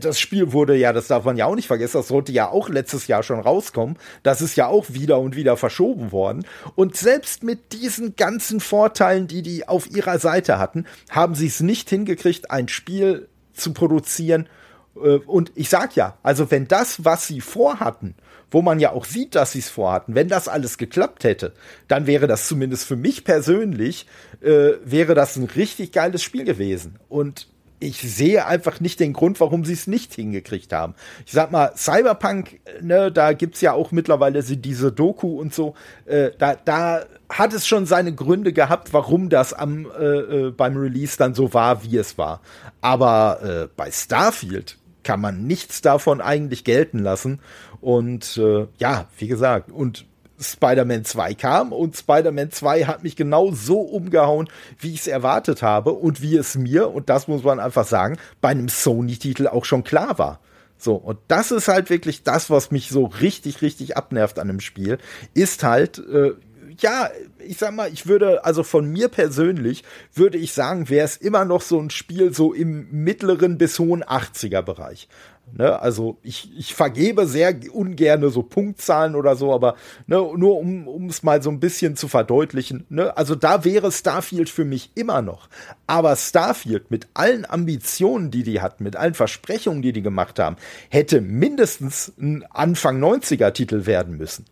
das 0.00 0.20
Spiel 0.20 0.52
wurde 0.52 0.76
ja, 0.76 0.92
das 0.92 1.08
darf 1.08 1.24
man 1.24 1.36
ja 1.36 1.46
auch 1.46 1.54
nicht 1.54 1.66
vergessen, 1.66 1.98
das 1.98 2.08
sollte 2.08 2.32
ja 2.32 2.48
auch 2.48 2.68
letztes 2.68 3.06
Jahr 3.06 3.22
schon 3.22 3.40
rauskommen. 3.40 3.96
Das 4.22 4.42
ist 4.42 4.56
ja 4.56 4.66
auch 4.66 4.86
wieder 4.88 5.18
und 5.18 5.36
wieder 5.36 5.56
verschoben 5.56 6.12
worden. 6.12 6.44
Und 6.74 6.96
selbst 6.96 7.42
mit 7.42 7.72
diesen 7.72 8.16
ganzen 8.16 8.60
Vorteilen, 8.60 9.26
die 9.26 9.42
die 9.42 9.68
auf 9.68 9.90
ihrer 9.90 10.18
Seite 10.18 10.58
hatten, 10.58 10.86
haben 11.08 11.34
sie 11.34 11.46
es 11.46 11.60
nicht 11.60 11.88
hingekriegt, 11.88 12.50
ein 12.50 12.68
Spiel 12.68 13.28
zu 13.54 13.72
produzieren. 13.72 14.48
Äh, 14.96 15.16
und 15.18 15.52
ich 15.54 15.68
sag 15.68 15.96
ja, 15.96 16.18
also 16.22 16.50
wenn 16.50 16.68
das, 16.68 17.04
was 17.04 17.26
sie 17.26 17.40
vorhatten, 17.40 18.14
wo 18.50 18.62
man 18.62 18.80
ja 18.80 18.92
auch 18.92 19.04
sieht, 19.04 19.34
dass 19.34 19.52
sie 19.52 19.60
es 19.60 19.68
vorhatten, 19.68 20.14
wenn 20.14 20.28
das 20.28 20.48
alles 20.48 20.76
geklappt 20.76 21.24
hätte, 21.24 21.52
dann 21.88 22.06
wäre 22.06 22.26
das 22.26 22.48
zumindest 22.48 22.84
für 22.84 22.96
mich 22.96 23.24
persönlich, 23.24 24.06
äh, 24.40 24.72
wäre 24.84 25.14
das 25.14 25.36
ein 25.36 25.44
richtig 25.44 25.92
geiles 25.92 26.22
Spiel 26.22 26.44
gewesen. 26.44 26.98
Und 27.08 27.46
ich 27.80 28.00
sehe 28.00 28.46
einfach 28.46 28.78
nicht 28.80 29.00
den 29.00 29.14
Grund, 29.14 29.40
warum 29.40 29.64
sie 29.64 29.72
es 29.72 29.86
nicht 29.86 30.14
hingekriegt 30.14 30.72
haben. 30.72 30.94
Ich 31.26 31.32
sag 31.32 31.50
mal, 31.50 31.72
Cyberpunk, 31.76 32.60
ne, 32.80 33.10
da 33.10 33.32
gibt's 33.32 33.62
ja 33.62 33.72
auch 33.72 33.90
mittlerweile 33.90 34.42
diese 34.42 34.92
Doku 34.92 35.40
und 35.40 35.54
so, 35.54 35.74
äh, 36.04 36.30
da, 36.38 36.54
da 36.56 37.04
hat 37.30 37.52
es 37.54 37.66
schon 37.66 37.86
seine 37.86 38.14
Gründe 38.14 38.52
gehabt, 38.52 38.92
warum 38.92 39.30
das 39.30 39.52
am, 39.54 39.86
äh, 39.98 40.04
äh, 40.04 40.50
beim 40.50 40.76
Release 40.76 41.16
dann 41.16 41.34
so 41.34 41.54
war, 41.54 41.82
wie 41.82 41.96
es 41.96 42.18
war. 42.18 42.40
Aber 42.82 43.40
äh, 43.42 43.68
bei 43.76 43.90
Starfield 43.90 44.76
kann 45.02 45.20
man 45.20 45.46
nichts 45.46 45.80
davon 45.80 46.20
eigentlich 46.20 46.64
gelten 46.64 46.98
lassen. 46.98 47.40
Und 47.80 48.36
äh, 48.36 48.66
ja, 48.78 49.06
wie 49.16 49.28
gesagt, 49.28 49.72
und 49.72 50.04
Spider-Man 50.40 51.04
2 51.04 51.34
kam 51.34 51.72
und 51.72 51.96
Spider-Man 51.96 52.50
2 52.50 52.84
hat 52.84 53.02
mich 53.02 53.16
genau 53.16 53.52
so 53.52 53.80
umgehauen, 53.80 54.48
wie 54.78 54.94
ich 54.94 55.00
es 55.00 55.06
erwartet 55.06 55.62
habe 55.62 55.92
und 55.92 56.22
wie 56.22 56.36
es 56.36 56.56
mir, 56.56 56.90
und 56.90 57.08
das 57.08 57.28
muss 57.28 57.42
man 57.42 57.60
einfach 57.60 57.86
sagen, 57.86 58.18
bei 58.40 58.48
einem 58.48 58.68
Sony-Titel 58.68 59.46
auch 59.46 59.64
schon 59.64 59.84
klar 59.84 60.18
war. 60.18 60.40
So, 60.78 60.94
und 60.94 61.18
das 61.28 61.50
ist 61.50 61.68
halt 61.68 61.90
wirklich 61.90 62.22
das, 62.22 62.48
was 62.48 62.70
mich 62.70 62.88
so 62.88 63.04
richtig, 63.04 63.60
richtig 63.60 63.98
abnervt 63.98 64.38
an 64.38 64.48
dem 64.48 64.60
Spiel, 64.60 64.98
ist 65.34 65.62
halt, 65.62 65.98
äh, 65.98 66.32
ja, 66.78 67.10
ich 67.38 67.58
sag 67.58 67.74
mal, 67.74 67.92
ich 67.92 68.06
würde, 68.06 68.44
also 68.44 68.62
von 68.62 68.86
mir 68.86 69.08
persönlich, 69.08 69.84
würde 70.14 70.38
ich 70.38 70.54
sagen, 70.54 70.88
wäre 70.88 71.04
es 71.04 71.16
immer 71.16 71.44
noch 71.44 71.60
so 71.60 71.78
ein 71.78 71.90
Spiel 71.90 72.32
so 72.32 72.54
im 72.54 72.88
mittleren 72.90 73.58
bis 73.58 73.78
hohen 73.78 74.02
80er 74.02 74.62
Bereich. 74.62 75.08
Ne, 75.52 75.80
also 75.80 76.18
ich, 76.22 76.50
ich 76.56 76.74
vergebe 76.74 77.26
sehr 77.26 77.54
ungerne 77.72 78.30
so 78.30 78.42
Punktzahlen 78.42 79.14
oder 79.14 79.34
so, 79.36 79.52
aber 79.52 79.74
ne, 80.06 80.16
nur 80.16 80.58
um 80.58 81.06
es 81.08 81.22
mal 81.22 81.42
so 81.42 81.50
ein 81.50 81.60
bisschen 81.60 81.96
zu 81.96 82.08
verdeutlichen. 82.08 82.86
Ne, 82.88 83.16
also 83.16 83.34
da 83.34 83.64
wäre 83.64 83.90
Starfield 83.90 84.48
für 84.48 84.64
mich 84.64 84.92
immer 84.94 85.22
noch. 85.22 85.48
Aber 85.86 86.14
Starfield 86.16 86.90
mit 86.90 87.08
allen 87.14 87.48
Ambitionen, 87.48 88.30
die 88.30 88.42
die 88.42 88.60
hatten, 88.60 88.84
mit 88.84 88.96
allen 88.96 89.14
Versprechungen, 89.14 89.82
die 89.82 89.92
die 89.92 90.02
gemacht 90.02 90.38
haben, 90.38 90.56
hätte 90.88 91.20
mindestens 91.20 92.12
ein 92.20 92.44
Anfang 92.50 93.02
90er 93.02 93.52
Titel 93.52 93.86
werden 93.86 94.16
müssen. 94.16 94.44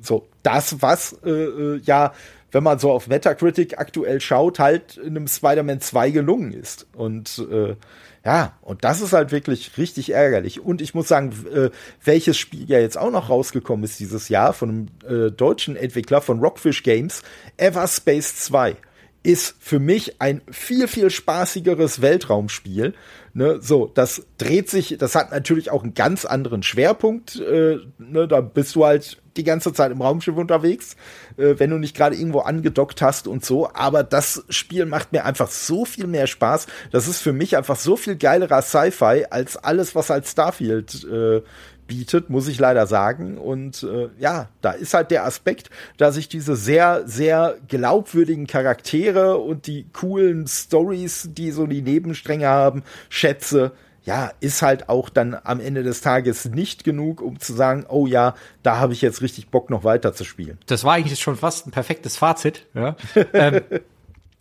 So 0.00 0.28
das, 0.42 0.80
was 0.80 1.18
äh, 1.24 1.30
äh, 1.30 1.80
ja 1.84 2.12
wenn 2.52 2.62
man 2.62 2.78
so 2.78 2.90
auf 2.90 3.08
Metacritic 3.08 3.78
aktuell 3.78 4.20
schaut, 4.20 4.58
halt 4.58 4.96
in 4.96 5.16
einem 5.16 5.28
Spider-Man 5.28 5.80
2 5.80 6.10
gelungen 6.10 6.52
ist. 6.52 6.86
Und 6.94 7.46
äh, 7.50 7.76
ja, 8.24 8.52
und 8.60 8.84
das 8.84 9.00
ist 9.00 9.14
halt 9.14 9.32
wirklich 9.32 9.78
richtig 9.78 10.10
ärgerlich. 10.10 10.60
Und 10.60 10.82
ich 10.82 10.94
muss 10.94 11.08
sagen, 11.08 11.32
äh, 11.54 11.70
welches 12.04 12.36
Spiel 12.36 12.68
ja 12.68 12.78
jetzt 12.78 12.98
auch 12.98 13.10
noch 13.10 13.30
rausgekommen 13.30 13.84
ist 13.84 13.98
dieses 13.98 14.28
Jahr 14.28 14.52
von 14.52 14.68
einem 15.08 15.28
äh, 15.28 15.30
deutschen 15.30 15.74
Entwickler 15.74 16.20
von 16.20 16.40
Rockfish 16.40 16.82
Games, 16.82 17.22
Everspace 17.56 18.36
2 18.36 18.76
ist 19.22 19.54
für 19.60 19.78
mich 19.78 20.20
ein 20.20 20.40
viel, 20.50 20.88
viel 20.88 21.10
spaßigeres 21.10 22.00
Weltraumspiel. 22.00 22.94
Ne, 23.32 23.58
so, 23.60 23.86
das 23.86 24.26
dreht 24.38 24.68
sich, 24.68 24.96
das 24.98 25.14
hat 25.14 25.30
natürlich 25.30 25.70
auch 25.70 25.84
einen 25.84 25.94
ganz 25.94 26.24
anderen 26.24 26.62
Schwerpunkt. 26.62 27.36
Äh, 27.36 27.78
ne, 27.98 28.26
da 28.26 28.40
bist 28.40 28.74
du 28.74 28.84
halt 28.84 29.18
die 29.36 29.44
ganze 29.44 29.72
Zeit 29.72 29.92
im 29.92 30.02
Raumschiff 30.02 30.36
unterwegs, 30.36 30.96
äh, 31.36 31.54
wenn 31.58 31.70
du 31.70 31.78
nicht 31.78 31.96
gerade 31.96 32.16
irgendwo 32.16 32.40
angedockt 32.40 33.02
hast 33.02 33.28
und 33.28 33.44
so. 33.44 33.70
Aber 33.72 34.02
das 34.02 34.44
Spiel 34.48 34.86
macht 34.86 35.12
mir 35.12 35.24
einfach 35.24 35.48
so 35.48 35.84
viel 35.84 36.06
mehr 36.06 36.26
Spaß. 36.26 36.66
Das 36.90 37.06
ist 37.06 37.20
für 37.20 37.32
mich 37.32 37.56
einfach 37.56 37.76
so 37.76 37.96
viel 37.96 38.16
geilerer 38.16 38.62
Sci-Fi 38.62 39.26
als 39.30 39.56
alles, 39.56 39.94
was 39.94 40.10
halt 40.10 40.26
Starfield 40.26 41.04
äh, 41.04 41.42
bietet, 41.90 42.30
muss 42.30 42.46
ich 42.46 42.60
leider 42.60 42.86
sagen. 42.86 43.36
Und 43.36 43.82
äh, 43.82 44.08
ja, 44.20 44.48
da 44.62 44.70
ist 44.70 44.94
halt 44.94 45.10
der 45.10 45.24
Aspekt, 45.24 45.70
dass 45.96 46.16
ich 46.16 46.28
diese 46.28 46.54
sehr, 46.54 47.02
sehr 47.04 47.56
glaubwürdigen 47.66 48.46
Charaktere 48.46 49.38
und 49.38 49.66
die 49.66 49.86
coolen 49.92 50.46
Stories, 50.46 51.30
die 51.32 51.50
so 51.50 51.66
die 51.66 51.82
Nebenstränge 51.82 52.46
haben, 52.46 52.84
schätze 53.08 53.72
ja, 54.02 54.32
ist 54.40 54.62
halt 54.62 54.88
auch 54.88 55.08
dann 55.08 55.36
am 55.44 55.60
Ende 55.60 55.82
des 55.82 56.00
Tages 56.00 56.46
nicht 56.46 56.84
genug, 56.84 57.20
um 57.20 57.38
zu 57.38 57.52
sagen, 57.52 57.84
oh 57.88 58.06
ja, 58.06 58.34
da 58.62 58.78
habe 58.78 58.92
ich 58.92 59.02
jetzt 59.02 59.20
richtig 59.20 59.48
Bock, 59.48 59.68
noch 59.70 59.84
weiter 59.84 60.14
zu 60.14 60.24
spielen. 60.24 60.58
Das 60.66 60.84
war 60.84 60.94
eigentlich 60.94 61.20
schon 61.20 61.36
fast 61.36 61.66
ein 61.66 61.70
perfektes 61.70 62.16
Fazit. 62.16 62.66
Ja. 62.74 62.96
ähm, 63.32 63.60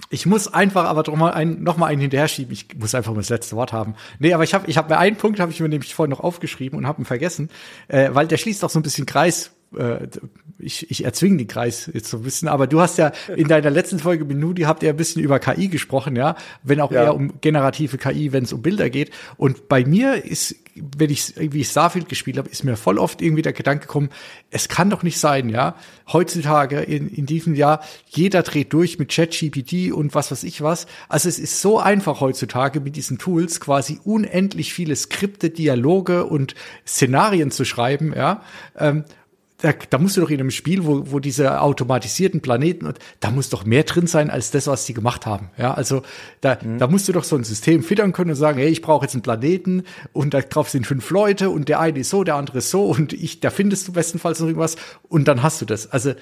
ich 0.10 0.26
muss 0.26 0.52
einfach 0.52 0.86
aber 0.86 1.04
doch 1.04 1.16
mal 1.16 1.32
ein, 1.32 1.62
noch 1.62 1.78
mal 1.78 1.88
einen 1.88 2.02
hinterher 2.02 2.28
schieben. 2.28 2.52
Ich 2.54 2.68
muss 2.78 2.96
einfach 2.96 3.12
mal 3.12 3.20
das 3.20 3.30
letzte 3.30 3.56
Wort 3.56 3.74
haben. 3.74 3.96
Nee, 4.18 4.34
aber 4.34 4.44
ich 4.44 4.54
habe 4.54 4.70
ich 4.70 4.78
hab 4.78 4.90
mir 4.90 4.98
einen 4.98 5.18
Punkt, 5.18 5.40
habe 5.40 5.52
ich 5.52 5.60
mir 5.60 5.70
nämlich 5.70 5.94
vorhin 5.94 6.10
noch 6.10 6.22
aufgeschrieben 6.22 6.78
und 6.78 6.88
habe 6.88 7.02
ihn 7.02 7.06
vergessen, 7.06 7.50
äh, 7.88 8.10
weil 8.14 8.28
der 8.28 8.38
schließt 8.38 8.64
auch 8.64 8.70
so 8.70 8.80
ein 8.80 8.84
bisschen 8.84 9.06
Kreis 9.06 9.52
äh, 9.78 10.08
ich, 10.58 10.92
ich 10.92 11.06
erzwinge 11.06 11.38
den 11.38 11.48
Kreis 11.48 11.90
jetzt 11.94 12.10
so 12.10 12.18
ein 12.18 12.24
bisschen, 12.24 12.48
aber 12.48 12.68
du 12.68 12.82
hast 12.82 12.98
ja 12.98 13.12
in 13.36 13.48
deiner 13.48 13.70
letzten 13.70 14.00
Folge 14.00 14.26
Minudi 14.26 14.64
habt 14.64 14.84
ihr 14.84 14.90
ein 14.90 14.98
bisschen 14.98 15.24
über 15.24 15.40
KI 15.40 15.70
gesprochen, 15.70 16.16
ja, 16.16 16.36
wenn 16.64 16.82
auch 16.82 16.92
ja. 16.92 17.04
eher 17.04 17.16
um 17.16 17.40
generative 17.40 17.98
KI, 17.98 18.34
wenn 18.34 18.44
es 18.44 18.52
um 18.52 18.62
Bilder 18.62 18.90
geht. 18.90 19.12
Und 19.38 19.70
bei 19.70 19.86
mir 19.86 20.26
ist, 20.26 20.56
wenn 20.76 21.10
ich 21.10 21.34
wie 21.38 21.62
ich 21.62 21.70
Starfield 21.70 22.10
gespielt 22.10 22.38
habe, 22.38 22.50
ist 22.50 22.64
mir 22.64 22.76
voll 22.76 22.98
oft 22.98 23.22
irgendwie 23.22 23.42
der 23.42 23.54
Gedanke 23.54 23.88
gekommen, 23.88 24.10
es 24.52 24.68
kann 24.68 24.90
doch 24.90 25.04
nicht 25.04 25.20
sein, 25.20 25.50
ja, 25.50 25.76
heutzutage 26.12 26.82
in, 26.82 27.08
in 27.08 27.26
diesem 27.26 27.56
Jahr, 27.56 27.82
jeder 28.08 28.44
dreht 28.44 28.74
durch 28.74 29.00
mit 29.00 29.10
ChatGPT 29.10 29.94
und 29.94 30.14
was 30.14 30.32
weiß 30.32 30.44
ich 30.44 30.62
was. 30.62 30.88
Also 31.08 31.30
es 31.30 31.40
ist 31.40 31.62
so 31.62 31.80
einfach 31.80 32.20
heutzutage 32.20 32.82
mit 32.82 32.96
diesen 32.96 33.18
Tools 33.18 33.60
quasi 33.62 34.00
unendlich 34.04 34.74
viele 34.74 34.96
Skripte, 34.96 35.50
Dialoge 35.50 36.26
und 36.26 36.56
Szenarien 36.86 37.52
zu 37.52 37.64
schreiben, 37.64 38.14
ja. 38.16 38.42
Ähm, 38.78 39.06
da, 39.62 39.74
da 39.90 39.98
musst 39.98 40.16
du 40.16 40.22
doch 40.22 40.30
in 40.30 40.40
einem 40.40 40.52
Spiel, 40.52 40.86
wo, 40.86 41.12
wo 41.12 41.20
diese 41.20 41.62
automatisierten 41.62 42.42
Planeten, 42.42 42.94
da 43.20 43.30
muss 43.30 43.50
doch 43.50 43.66
mehr 43.66 43.84
drin 43.84 44.08
sein 44.08 44.30
als 44.30 44.52
das, 44.52 44.68
was 44.68 44.86
sie 44.86 44.94
gemacht 44.94 45.26
haben. 45.26 45.50
Ja, 45.58 45.74
also 45.74 46.02
da, 46.42 46.58
mhm. 46.62 46.78
da 46.78 46.88
musst 46.88 47.08
du 47.08 47.12
doch 47.12 47.26
so 47.26 47.36
ein 47.36 47.44
System 47.44 47.84
füttern 47.84 48.14
können 48.14 48.32
und 48.32 48.38
sagen, 48.38 48.60
hey, 48.60 48.70
ich 48.70 48.82
brauche 48.82 49.06
jetzt 49.06 49.16
einen 49.16 49.22
Planeten 49.22 49.84
und 50.14 50.34
da 50.34 50.42
drauf 50.42 50.70
sind 50.70 50.88
fünf 50.88 51.10
Leute 51.10 51.50
und 51.50 51.68
der 51.68 51.80
eine 51.80 52.00
ist 52.00 52.10
so, 52.10 52.24
der 52.24 52.36
andere 52.36 52.60
ist 52.60 52.70
so 52.70 52.86
und 52.86 53.12
ich, 53.12 53.42
da 53.42 53.50
findest 53.50 53.88
du 53.88 53.92
bestenfalls 53.92 54.40
noch 54.40 54.48
irgendwas 54.48 54.78
und 55.10 55.28
dann 55.28 55.44
hast 55.44 55.62
du 55.62 55.66
das. 55.66 55.92
Also 55.92 56.14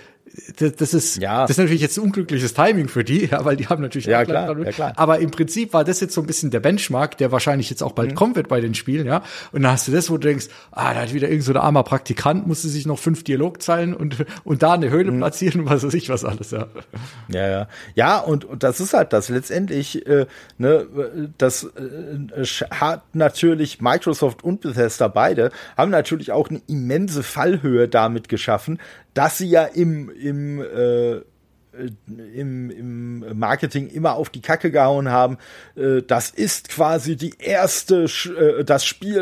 das, 0.78 0.94
ist, 0.94 1.18
ja. 1.18 1.42
das 1.42 1.52
ist 1.52 1.58
natürlich 1.58 1.82
jetzt 1.82 1.98
unglückliches 1.98 2.54
Timing 2.54 2.88
für 2.88 3.04
die, 3.04 3.26
ja, 3.32 3.46
weil 3.46 3.56
die 3.56 3.68
haben 3.68 3.82
natürlich 3.82 4.08
ja, 4.08 4.26
klar, 4.26 4.58
ja, 4.58 4.72
klar. 4.72 4.94
Aber 4.96 5.20
im 5.20 5.32
Prinzip 5.32 5.74
war 5.74 5.84
das 5.84 6.00
jetzt 6.00 6.14
so 6.14 6.22
ein 6.22 6.28
bisschen 6.28 6.52
der 6.52 6.60
Benchmark, 6.60 7.18
der 7.18 7.32
wahrscheinlich 7.32 7.70
jetzt 7.70 7.84
auch 7.84 7.94
bald 7.94 8.12
mhm. 8.12 8.16
kommen 8.16 8.36
wird 8.36 8.48
bei 8.48 8.62
den 8.62 8.74
Spielen, 8.74 9.06
ja. 9.06 9.24
Und 9.52 9.64
dann 9.64 9.72
hast 9.72 9.88
du 9.88 9.92
das, 9.92 10.10
wo 10.10 10.18
du 10.18 10.28
denkst, 10.28 10.48
ah, 10.72 10.94
da 10.94 11.02
hat 11.02 11.14
wieder 11.14 11.30
irgend 11.30 11.44
so 11.44 11.52
ein 11.54 11.58
armer 11.58 11.84
Praktikant, 11.84 12.48
musste 12.48 12.68
sich 12.68 12.86
noch 12.86 13.00
fünf 13.00 13.24
Dialogzeilen 13.24 13.94
und, 13.94 14.26
und 14.44 14.64
da 14.64 14.74
eine 14.74 14.90
Höhle 14.90 15.12
mhm. 15.12 15.20
platzieren, 15.20 15.66
was 15.66 15.84
weiß 15.84 15.94
ich 15.94 16.10
was 16.10 16.26
alles, 16.26 16.52
ja. 16.52 16.68
Ja, 17.30 17.48
ja. 17.48 17.68
Ja, 17.96 18.20
und, 18.20 18.46
und 18.46 18.64
das 18.64 18.80
ist 18.80 18.94
halt 18.94 19.14
das. 19.14 19.30
Letztendlich, 19.30 20.06
äh, 20.08 20.26
ne, 20.58 20.88
das 21.38 21.64
äh, 21.64 22.44
hat 22.72 23.04
natürlich 23.14 23.82
Microsoft 23.82 24.44
und 24.44 24.62
Bethesda 24.62 25.08
beide, 25.08 25.52
haben 25.76 25.92
natürlich 25.92 26.32
auch 26.32 26.50
eine 26.50 26.62
immense 26.68 27.24
Fallhöhe 27.24 27.88
damit 27.88 28.30
geschaffen, 28.30 28.80
dass 29.18 29.40
sie 29.40 29.50
ja 29.50 29.64
im, 29.64 30.12
im 30.12 30.62
äh, 30.62 31.22
im, 32.34 32.70
im 32.70 33.38
Marketing 33.38 33.88
immer 33.88 34.16
auf 34.16 34.30
die 34.30 34.42
Kacke 34.42 34.72
gehauen 34.72 35.10
haben. 35.10 35.38
Äh, 35.76 36.02
das 36.02 36.30
ist 36.30 36.70
quasi 36.70 37.16
die 37.16 37.34
erste, 37.40 38.06
äh, 38.06 38.64
das 38.64 38.86
Spiel 38.86 39.18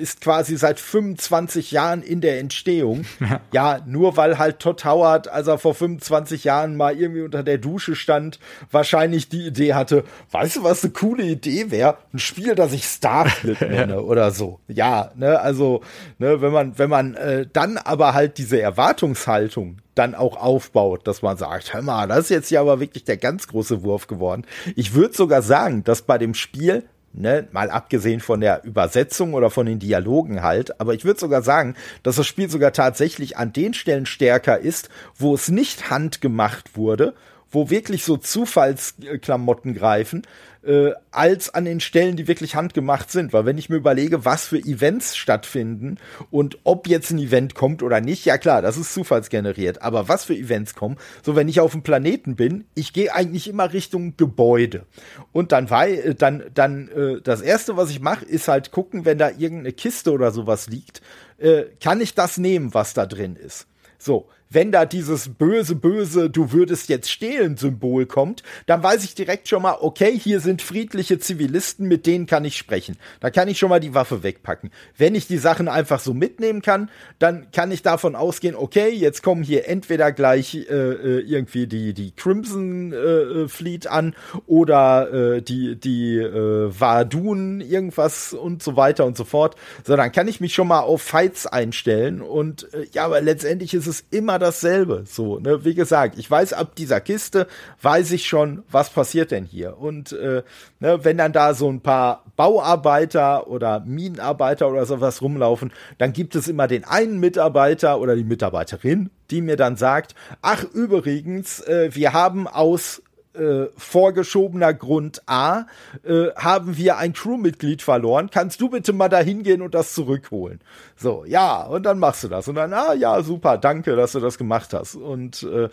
ist 0.00 0.20
quasi 0.20 0.56
seit 0.56 0.80
25 0.80 1.70
Jahren 1.70 2.02
in 2.02 2.20
der 2.20 2.38
Entstehung. 2.38 3.04
Ja. 3.20 3.40
ja, 3.52 3.80
nur 3.86 4.16
weil 4.16 4.38
halt 4.38 4.58
Todd 4.58 4.84
Howard, 4.84 5.28
als 5.28 5.46
er 5.46 5.58
vor 5.58 5.74
25 5.74 6.44
Jahren 6.44 6.76
mal 6.76 6.96
irgendwie 6.96 7.22
unter 7.22 7.42
der 7.42 7.58
Dusche 7.58 7.94
stand, 7.94 8.38
wahrscheinlich 8.70 9.28
die 9.28 9.46
Idee 9.46 9.74
hatte, 9.74 10.04
weißt 10.30 10.56
du, 10.56 10.64
was 10.64 10.82
eine 10.82 10.92
coole 10.92 11.24
Idee 11.24 11.70
wäre? 11.70 11.98
Ein 12.12 12.18
Spiel, 12.18 12.54
das 12.54 12.72
ich 12.72 12.84
Starfield 12.84 13.60
nenne 13.60 14.02
oder 14.02 14.30
so. 14.30 14.60
Ja, 14.68 15.12
ne, 15.16 15.40
also, 15.40 15.82
ne, 16.18 16.40
wenn 16.40 16.52
man, 16.52 16.78
wenn 16.78 16.90
man 16.90 17.14
äh, 17.14 17.46
dann 17.52 17.78
aber 17.78 18.14
halt 18.14 18.38
diese 18.38 18.60
Erwartungshaltung 18.60 19.78
dann 20.00 20.14
auch 20.14 20.38
aufbaut, 20.38 21.06
dass 21.06 21.20
man 21.20 21.36
sagt, 21.36 21.74
hör 21.74 21.82
mal, 21.82 22.08
das 22.08 22.20
ist 22.20 22.30
jetzt 22.30 22.50
ja 22.50 22.62
aber 22.62 22.80
wirklich 22.80 23.04
der 23.04 23.18
ganz 23.18 23.46
große 23.46 23.82
Wurf 23.82 24.06
geworden. 24.06 24.46
Ich 24.74 24.94
würde 24.94 25.14
sogar 25.14 25.42
sagen, 25.42 25.84
dass 25.84 26.02
bei 26.02 26.16
dem 26.18 26.34
Spiel 26.34 26.84
Ne, 27.12 27.48
mal 27.50 27.70
abgesehen 27.70 28.20
von 28.20 28.40
der 28.40 28.62
Übersetzung 28.62 29.34
oder 29.34 29.50
von 29.50 29.66
den 29.66 29.80
Dialogen 29.80 30.44
halt, 30.44 30.80
aber 30.80 30.94
ich 30.94 31.04
würde 31.04 31.18
sogar 31.18 31.42
sagen, 31.42 31.74
dass 32.04 32.14
das 32.14 32.26
Spiel 32.28 32.48
sogar 32.48 32.72
tatsächlich 32.72 33.36
an 33.36 33.52
den 33.52 33.74
Stellen 33.74 34.06
stärker 34.06 34.60
ist, 34.60 34.90
wo 35.18 35.34
es 35.34 35.48
nicht 35.48 35.90
handgemacht 35.90 36.76
wurde, 36.76 37.14
wo 37.50 37.68
wirklich 37.68 38.04
so 38.04 38.16
Zufallsklamotten 38.16 39.74
greifen, 39.74 40.22
äh, 40.62 40.92
als 41.10 41.52
an 41.54 41.64
den 41.64 41.80
Stellen, 41.80 42.16
die 42.16 42.28
wirklich 42.28 42.54
handgemacht 42.54 43.10
sind. 43.10 43.32
Weil 43.32 43.46
wenn 43.46 43.58
ich 43.58 43.68
mir 43.68 43.76
überlege, 43.76 44.24
was 44.24 44.46
für 44.46 44.58
Events 44.58 45.16
stattfinden 45.16 45.98
und 46.30 46.58
ob 46.64 46.86
jetzt 46.88 47.10
ein 47.10 47.18
Event 47.18 47.54
kommt 47.54 47.82
oder 47.82 48.00
nicht, 48.00 48.24
ja 48.24 48.38
klar, 48.38 48.62
das 48.62 48.76
ist 48.76 48.94
zufallsgeneriert. 48.94 49.82
Aber 49.82 50.08
was 50.08 50.24
für 50.24 50.34
Events 50.34 50.74
kommen, 50.74 50.96
so 51.22 51.36
wenn 51.36 51.48
ich 51.48 51.60
auf 51.60 51.72
dem 51.72 51.82
Planeten 51.82 52.36
bin, 52.36 52.64
ich 52.74 52.92
gehe 52.92 53.14
eigentlich 53.14 53.48
immer 53.48 53.72
Richtung 53.72 54.16
Gebäude. 54.16 54.86
Und 55.32 55.52
dann 55.52 55.70
war, 55.70 55.88
äh, 55.88 56.14
dann, 56.14 56.44
dann, 56.54 56.88
äh, 56.88 57.20
das 57.22 57.40
erste, 57.40 57.76
was 57.76 57.90
ich 57.90 58.00
mache, 58.00 58.24
ist 58.24 58.48
halt 58.48 58.70
gucken, 58.70 59.04
wenn 59.04 59.18
da 59.18 59.30
irgendeine 59.30 59.72
Kiste 59.72 60.12
oder 60.12 60.30
sowas 60.30 60.68
liegt, 60.68 61.00
äh, 61.38 61.64
kann 61.82 62.00
ich 62.00 62.14
das 62.14 62.38
nehmen, 62.38 62.74
was 62.74 62.94
da 62.94 63.06
drin 63.06 63.36
ist. 63.36 63.66
So, 63.98 64.28
wenn 64.50 64.72
da 64.72 64.84
dieses 64.84 65.28
böse, 65.28 65.76
böse, 65.76 66.28
du 66.28 66.52
würdest 66.52 66.88
jetzt 66.88 67.10
stehlen 67.10 67.56
Symbol 67.56 68.06
kommt, 68.06 68.42
dann 68.66 68.82
weiß 68.82 69.04
ich 69.04 69.14
direkt 69.14 69.48
schon 69.48 69.62
mal, 69.62 69.76
okay, 69.80 70.18
hier 70.18 70.40
sind 70.40 70.60
friedliche 70.60 71.20
Zivilisten, 71.20 71.86
mit 71.86 72.04
denen 72.04 72.26
kann 72.26 72.44
ich 72.44 72.56
sprechen. 72.56 72.96
Da 73.20 73.30
kann 73.30 73.46
ich 73.46 73.58
schon 73.58 73.70
mal 73.70 73.78
die 73.78 73.94
Waffe 73.94 74.24
wegpacken. 74.24 74.70
Wenn 74.98 75.14
ich 75.14 75.28
die 75.28 75.38
Sachen 75.38 75.68
einfach 75.68 76.00
so 76.00 76.14
mitnehmen 76.14 76.62
kann, 76.62 76.90
dann 77.20 77.52
kann 77.52 77.70
ich 77.70 77.82
davon 77.82 78.16
ausgehen, 78.16 78.56
okay, 78.56 78.88
jetzt 78.88 79.22
kommen 79.22 79.44
hier 79.44 79.68
entweder 79.68 80.10
gleich 80.10 80.54
äh, 80.54 80.64
äh 80.64 81.20
irgendwie 81.20 81.68
die, 81.68 81.94
die 81.94 82.10
Crimson 82.10 82.92
äh, 82.92 83.46
Fleet 83.46 83.86
an 83.86 84.16
oder 84.46 85.36
äh, 85.36 85.42
die, 85.42 85.76
die 85.76 86.16
äh, 86.16 86.68
Vadun, 86.76 87.60
irgendwas 87.60 88.32
und 88.32 88.64
so 88.64 88.74
weiter 88.74 89.06
und 89.06 89.16
so 89.16 89.24
fort. 89.24 89.54
So, 89.86 89.94
dann 89.94 90.10
kann 90.10 90.26
ich 90.26 90.40
mich 90.40 90.54
schon 90.54 90.66
mal 90.66 90.80
auf 90.80 91.02
Fights 91.02 91.46
einstellen 91.46 92.20
und 92.20 92.72
äh, 92.74 92.86
ja, 92.92 93.04
aber 93.04 93.20
letztendlich 93.20 93.74
ist 93.74 93.86
es 93.86 94.04
immer 94.10 94.39
dasselbe. 94.40 95.04
So, 95.06 95.38
ne, 95.38 95.64
wie 95.64 95.74
gesagt, 95.74 96.18
ich 96.18 96.30
weiß 96.30 96.52
ab 96.52 96.74
dieser 96.74 97.00
Kiste, 97.00 97.46
weiß 97.82 98.10
ich 98.12 98.26
schon, 98.26 98.64
was 98.70 98.90
passiert 98.90 99.30
denn 99.30 99.44
hier. 99.44 99.78
Und 99.78 100.12
äh, 100.12 100.42
ne, 100.80 101.04
wenn 101.04 101.18
dann 101.18 101.32
da 101.32 101.54
so 101.54 101.70
ein 101.70 101.80
paar 101.80 102.24
Bauarbeiter 102.36 103.46
oder 103.48 103.80
Minenarbeiter 103.80 104.68
oder 104.68 104.86
sowas 104.86 105.22
rumlaufen, 105.22 105.72
dann 105.98 106.12
gibt 106.12 106.34
es 106.34 106.48
immer 106.48 106.66
den 106.66 106.84
einen 106.84 107.20
Mitarbeiter 107.20 108.00
oder 108.00 108.16
die 108.16 108.24
Mitarbeiterin, 108.24 109.10
die 109.30 109.42
mir 109.42 109.56
dann 109.56 109.76
sagt, 109.76 110.14
ach 110.42 110.64
übrigens, 110.64 111.60
äh, 111.60 111.90
wir 111.92 112.12
haben 112.12 112.48
aus 112.48 113.02
äh, 113.34 113.66
vorgeschobener 113.76 114.74
Grund 114.74 115.22
A, 115.26 115.66
äh, 116.04 116.28
haben 116.36 116.76
wir 116.76 116.96
ein 116.96 117.12
Crewmitglied 117.12 117.82
verloren. 117.82 118.30
Kannst 118.30 118.60
du 118.60 118.68
bitte 118.70 118.92
mal 118.92 119.08
da 119.08 119.18
hingehen 119.18 119.62
und 119.62 119.74
das 119.74 119.94
zurückholen? 119.94 120.60
So, 120.96 121.24
ja, 121.24 121.62
und 121.62 121.84
dann 121.84 121.98
machst 121.98 122.24
du 122.24 122.28
das. 122.28 122.48
Und 122.48 122.56
dann, 122.56 122.72
ah 122.72 122.92
ja, 122.94 123.22
super, 123.22 123.58
danke, 123.58 123.96
dass 123.96 124.12
du 124.12 124.20
das 124.20 124.38
gemacht 124.38 124.72
hast. 124.72 124.96
Und 124.96 125.42
äh, 125.44 125.68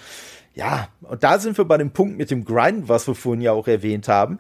ja, 0.54 0.88
und 1.02 1.24
da 1.24 1.40
sind 1.40 1.58
wir 1.58 1.66
bei 1.66 1.78
dem 1.78 1.92
Punkt 1.92 2.18
mit 2.18 2.32
dem 2.32 2.46
Grind, 2.46 2.90
was 2.90 3.08
wir 3.08 3.16
vorhin 3.16 3.42
ja 3.42 3.52
auch 3.52 3.68
erwähnt 3.68 4.08
haben 4.08 4.40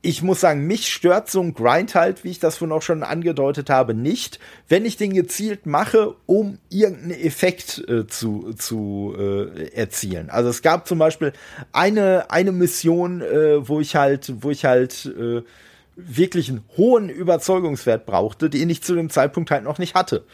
ich 0.00 0.22
muss 0.22 0.40
sagen, 0.40 0.66
mich 0.66 0.92
stört 0.92 1.28
so 1.28 1.40
ein 1.40 1.54
Grind 1.54 1.94
halt, 1.94 2.22
wie 2.22 2.30
ich 2.30 2.38
das 2.38 2.58
vorhin 2.58 2.76
auch 2.76 2.82
schon 2.82 3.02
angedeutet 3.02 3.68
habe, 3.68 3.94
nicht, 3.94 4.38
wenn 4.68 4.84
ich 4.84 4.96
den 4.96 5.12
gezielt 5.12 5.66
mache, 5.66 6.14
um 6.26 6.58
irgendeinen 6.68 7.10
Effekt 7.10 7.84
äh, 7.88 8.06
zu, 8.06 8.52
zu 8.54 9.14
äh, 9.18 9.74
erzielen. 9.74 10.30
Also 10.30 10.50
es 10.50 10.62
gab 10.62 10.86
zum 10.86 10.98
Beispiel 10.98 11.32
eine, 11.72 12.30
eine 12.30 12.52
Mission, 12.52 13.22
äh, 13.22 13.68
wo 13.68 13.80
ich 13.80 13.96
halt, 13.96 14.32
wo 14.40 14.50
ich 14.50 14.64
halt 14.64 15.06
äh, 15.06 15.42
wirklich 15.96 16.48
einen 16.48 16.62
hohen 16.76 17.08
Überzeugungswert 17.08 18.06
brauchte, 18.06 18.50
den 18.50 18.70
ich 18.70 18.84
zu 18.84 18.94
dem 18.94 19.10
Zeitpunkt 19.10 19.50
halt 19.50 19.64
noch 19.64 19.78
nicht 19.78 19.96
hatte. 19.96 20.24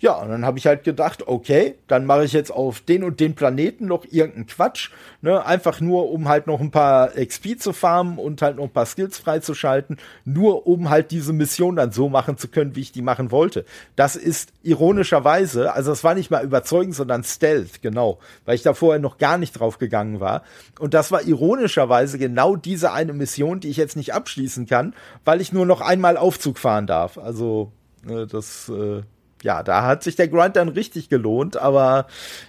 Ja, 0.00 0.12
und 0.12 0.28
dann 0.28 0.44
habe 0.44 0.58
ich 0.58 0.66
halt 0.68 0.84
gedacht, 0.84 1.26
okay, 1.26 1.74
dann 1.88 2.06
mache 2.06 2.24
ich 2.24 2.32
jetzt 2.32 2.52
auf 2.52 2.80
den 2.80 3.02
und 3.02 3.18
den 3.18 3.34
Planeten 3.34 3.86
noch 3.86 4.04
irgendeinen 4.08 4.46
Quatsch, 4.46 4.90
ne, 5.22 5.44
einfach 5.44 5.80
nur 5.80 6.12
um 6.12 6.28
halt 6.28 6.46
noch 6.46 6.60
ein 6.60 6.70
paar 6.70 7.08
XP 7.08 7.58
zu 7.58 7.72
farmen 7.72 8.16
und 8.16 8.40
halt 8.40 8.58
noch 8.58 8.64
ein 8.64 8.70
paar 8.70 8.86
Skills 8.86 9.18
freizuschalten, 9.18 9.96
nur 10.24 10.68
um 10.68 10.88
halt 10.88 11.10
diese 11.10 11.32
Mission 11.32 11.74
dann 11.74 11.90
so 11.90 12.08
machen 12.08 12.38
zu 12.38 12.46
können, 12.46 12.76
wie 12.76 12.80
ich 12.80 12.92
die 12.92 13.02
machen 13.02 13.32
wollte. 13.32 13.64
Das 13.96 14.14
ist 14.14 14.52
ironischerweise, 14.62 15.72
also 15.72 15.90
es 15.90 16.04
war 16.04 16.14
nicht 16.14 16.30
mal 16.30 16.44
überzeugend, 16.44 16.94
sondern 16.94 17.24
Stealth, 17.24 17.82
genau, 17.82 18.18
weil 18.44 18.54
ich 18.54 18.62
da 18.62 18.74
vorher 18.74 19.00
noch 19.00 19.18
gar 19.18 19.36
nicht 19.36 19.58
drauf 19.58 19.78
gegangen 19.78 20.20
war. 20.20 20.44
Und 20.78 20.94
das 20.94 21.10
war 21.10 21.22
ironischerweise 21.22 22.18
genau 22.18 22.54
diese 22.54 22.92
eine 22.92 23.14
Mission, 23.14 23.58
die 23.58 23.68
ich 23.68 23.76
jetzt 23.76 23.96
nicht 23.96 24.14
abschließen 24.14 24.66
kann, 24.66 24.94
weil 25.24 25.40
ich 25.40 25.52
nur 25.52 25.66
noch 25.66 25.80
einmal 25.80 26.16
Aufzug 26.16 26.56
fahren 26.58 26.86
darf. 26.86 27.18
Also, 27.18 27.72
äh, 28.08 28.26
das, 28.26 28.68
äh, 28.68 29.02
ja, 29.42 29.62
da 29.62 29.84
hat 29.84 30.02
sich 30.02 30.16
der 30.16 30.28
Grind 30.28 30.56
dann 30.56 30.68
richtig 30.68 31.08
gelohnt, 31.08 31.56
aber 31.56 32.06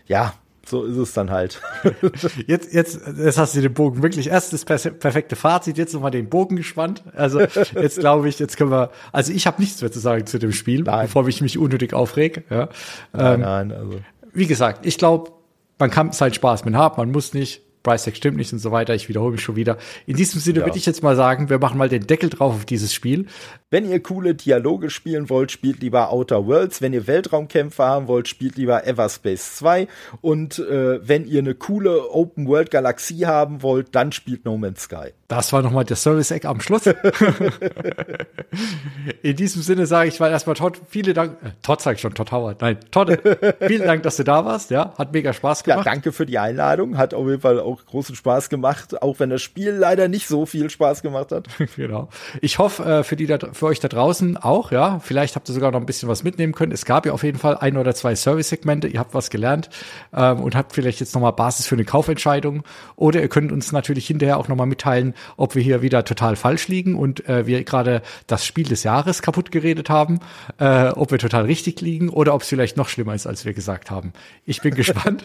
ja, 0.07 0.33
so 0.69 0.83
ist 0.83 0.97
es 0.97 1.13
dann 1.13 1.31
halt. 1.31 1.61
jetzt, 2.47 2.73
jetzt, 2.73 2.99
jetzt 3.17 3.37
hast 3.37 3.55
du 3.55 3.61
den 3.61 3.73
Bogen 3.73 4.03
wirklich 4.03 4.27
erst 4.27 4.53
das 4.53 4.65
perfekte 4.65 5.35
Fazit, 5.35 5.77
jetzt 5.77 5.93
nochmal 5.93 6.11
den 6.11 6.29
Bogen 6.29 6.55
gespannt. 6.55 7.03
Also 7.15 7.39
jetzt 7.39 7.99
glaube 7.99 8.29
ich, 8.29 8.37
jetzt 8.39 8.55
können 8.57 8.71
wir, 8.71 8.91
also 9.11 9.33
ich 9.33 9.47
habe 9.47 9.61
nichts 9.61 9.81
mehr 9.81 9.91
zu 9.91 9.99
sagen 9.99 10.25
zu 10.27 10.37
dem 10.37 10.51
Spiel, 10.51 10.83
nein. 10.83 11.07
bevor 11.07 11.27
ich 11.27 11.41
mich 11.41 11.57
unnötig 11.57 11.93
aufreg. 11.93 12.45
Ja. 12.49 12.69
Nein, 13.13 13.33
ähm, 13.33 13.41
nein, 13.41 13.71
also. 13.71 13.99
Wie 14.31 14.45
gesagt, 14.45 14.85
ich 14.85 14.97
glaube, 14.99 15.31
man 15.79 15.89
kann 15.89 16.09
es 16.09 16.21
halt 16.21 16.35
Spaß 16.35 16.65
mit 16.65 16.75
haben, 16.75 16.95
man 16.97 17.11
muss 17.11 17.33
nicht 17.33 17.63
Price 17.83 18.03
Tag 18.03 18.15
stimmt 18.15 18.37
nicht 18.37 18.51
und 18.53 18.59
so 18.59 18.71
weiter. 18.71 18.93
Ich 18.93 19.09
wiederhole 19.09 19.31
mich 19.31 19.41
schon 19.41 19.55
wieder. 19.55 19.77
In 20.05 20.15
diesem 20.15 20.41
Sinne 20.41 20.59
ja. 20.59 20.65
würde 20.65 20.77
ich 20.77 20.85
jetzt 20.85 21.03
mal 21.03 21.15
sagen, 21.15 21.49
wir 21.49 21.59
machen 21.59 21.77
mal 21.77 21.89
den 21.89 22.07
Deckel 22.07 22.29
drauf 22.29 22.55
auf 22.55 22.65
dieses 22.65 22.93
Spiel. 22.93 23.25
Wenn 23.71 23.89
ihr 23.89 24.01
coole 24.01 24.33
Dialoge 24.33 24.89
spielen 24.89 25.29
wollt, 25.29 25.51
spielt 25.51 25.81
lieber 25.81 26.11
Outer 26.11 26.47
Worlds. 26.47 26.81
Wenn 26.81 26.91
ihr 26.91 27.05
Weltraumkämpfe 27.05 27.83
haben 27.83 28.07
wollt, 28.07 28.27
spielt 28.27 28.57
lieber 28.57 28.87
Everspace 28.87 29.57
2. 29.57 29.87
Und 30.21 30.59
äh, 30.59 31.07
wenn 31.07 31.27
ihr 31.27 31.39
eine 31.39 31.55
coole 31.55 32.11
Open 32.11 32.47
World 32.47 32.71
Galaxie 32.71 33.25
haben 33.25 33.61
wollt, 33.61 33.93
dann 33.93 34.11
spielt 34.11 34.45
No 34.45 34.57
Man's 34.57 34.81
Sky. 34.81 35.13
Das 35.29 35.53
war 35.53 35.61
nochmal 35.61 35.85
der 35.85 35.95
Service-Eck 35.95 36.43
am 36.45 36.59
Schluss. 36.59 36.87
In 39.21 39.35
diesem 39.35 39.61
Sinne 39.61 39.85
sage 39.85 40.09
ich 40.09 40.19
mal 40.19 40.31
erstmal 40.31 40.55
Todd, 40.55 40.81
vielen 40.87 41.13
Dank. 41.13 41.37
Äh, 41.43 41.51
Todd 41.61 41.81
sag 41.81 41.97
ich 41.97 42.01
schon, 42.01 42.15
Todd 42.15 42.31
Howard. 42.31 42.61
Nein, 42.61 42.79
Todd, 42.89 43.15
vielen 43.61 43.85
Dank, 43.85 44.01
dass 44.01 44.17
du 44.17 44.23
da 44.23 44.43
warst. 44.43 44.71
Ja, 44.71 44.95
hat 44.97 45.13
mega 45.13 45.31
Spaß 45.31 45.63
gemacht. 45.63 45.85
Ja, 45.85 45.91
danke 45.91 46.11
für 46.11 46.25
die 46.25 46.39
Einladung. 46.39 46.97
Hat 46.97 47.13
auf 47.13 47.27
jeden 47.27 47.41
Fall 47.41 47.59
auch 47.69 47.85
großen 47.85 48.15
Spaß 48.15 48.49
gemacht, 48.49 49.01
auch 49.01 49.19
wenn 49.19 49.29
das 49.29 49.41
Spiel 49.41 49.71
leider 49.71 50.07
nicht 50.07 50.27
so 50.27 50.45
viel 50.45 50.69
Spaß 50.69 51.01
gemacht 51.01 51.31
hat. 51.31 51.47
genau. 51.75 52.09
Ich 52.41 52.59
hoffe, 52.59 52.83
äh, 52.83 53.03
für 53.03 53.15
die 53.15 53.27
da, 53.27 53.37
für 53.53 53.67
euch 53.67 53.79
da 53.79 53.87
draußen 53.87 54.37
auch, 54.37 54.71
ja. 54.71 54.99
Vielleicht 54.99 55.35
habt 55.35 55.47
ihr 55.49 55.53
sogar 55.53 55.71
noch 55.71 55.79
ein 55.79 55.85
bisschen 55.85 56.09
was 56.09 56.23
mitnehmen 56.23 56.53
können. 56.53 56.71
Es 56.71 56.85
gab 56.85 57.05
ja 57.05 57.13
auf 57.13 57.23
jeden 57.23 57.37
Fall 57.37 57.57
ein 57.57 57.77
oder 57.77 57.93
zwei 57.95 58.15
Service-Segmente. 58.15 58.87
Ihr 58.87 58.99
habt 58.99 59.13
was 59.13 59.29
gelernt 59.29 59.69
ähm, 60.13 60.41
und 60.41 60.55
habt 60.55 60.73
vielleicht 60.73 60.99
jetzt 60.99 61.13
nochmal 61.13 61.33
Basis 61.33 61.67
für 61.67 61.75
eine 61.75 61.85
Kaufentscheidung. 61.85 62.63
Oder 62.95 63.21
ihr 63.21 63.29
könnt 63.29 63.51
uns 63.51 63.71
natürlich 63.71 64.07
hinterher 64.07 64.37
auch 64.37 64.47
nochmal 64.47 64.67
mitteilen, 64.67 65.13
ob 65.37 65.55
wir 65.55 65.61
hier 65.61 65.81
wieder 65.81 66.03
total 66.03 66.35
falsch 66.35 66.67
liegen 66.67 66.95
und 66.95 67.27
äh, 67.27 67.45
wir 67.45 67.63
gerade 67.63 68.01
das 68.27 68.45
Spiel 68.45 68.65
des 68.65 68.83
Jahres 68.83 69.21
kaputt 69.21 69.51
geredet 69.51 69.89
haben, 69.89 70.19
äh, 70.57 70.89
ob 70.89 71.11
wir 71.11 71.19
total 71.19 71.45
richtig 71.45 71.81
liegen 71.81 72.09
oder 72.09 72.33
ob 72.33 72.41
es 72.41 72.49
vielleicht 72.49 72.77
noch 72.77 72.89
schlimmer 72.89 73.13
ist, 73.13 73.27
als 73.27 73.45
wir 73.45 73.53
gesagt 73.53 73.91
haben. 73.91 74.13
Ich 74.45 74.61
bin 74.61 74.75
gespannt. 74.79 75.23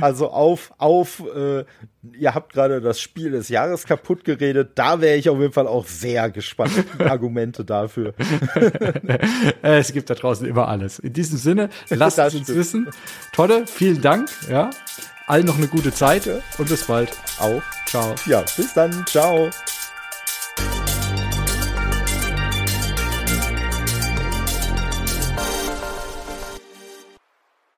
also 0.00 0.30
auf, 0.30 0.72
auf, 0.78 0.93
äh, 1.02 1.64
ihr 2.18 2.34
habt 2.34 2.52
gerade 2.52 2.80
das 2.80 3.00
Spiel 3.00 3.30
des 3.30 3.48
Jahres 3.48 3.84
kaputt 3.86 4.24
geredet. 4.24 4.72
Da 4.74 5.00
wäre 5.00 5.16
ich 5.16 5.28
auf 5.28 5.38
jeden 5.38 5.52
Fall 5.52 5.66
auch 5.66 5.86
sehr 5.86 6.30
gespannt 6.30 6.72
auf 6.78 7.06
Argumente 7.06 7.64
dafür. 7.64 8.14
es 9.62 9.92
gibt 9.92 10.10
da 10.10 10.14
draußen 10.14 10.46
immer 10.46 10.68
alles. 10.68 10.98
In 10.98 11.12
diesem 11.12 11.38
Sinne, 11.38 11.70
lasst 11.90 12.18
es 12.18 12.34
uns 12.34 12.48
wissen. 12.54 12.88
Tolle, 13.32 13.66
vielen 13.66 14.00
Dank. 14.00 14.28
Ja, 14.48 14.70
allen 15.26 15.46
noch 15.46 15.56
eine 15.56 15.68
gute 15.68 15.92
Zeit 15.92 16.28
und 16.58 16.68
bis 16.68 16.84
bald. 16.84 17.10
Auch. 17.40 17.62
Ciao. 17.86 18.14
Ja, 18.26 18.44
bis 18.56 18.74
dann. 18.74 19.04
Ciao. 19.06 19.50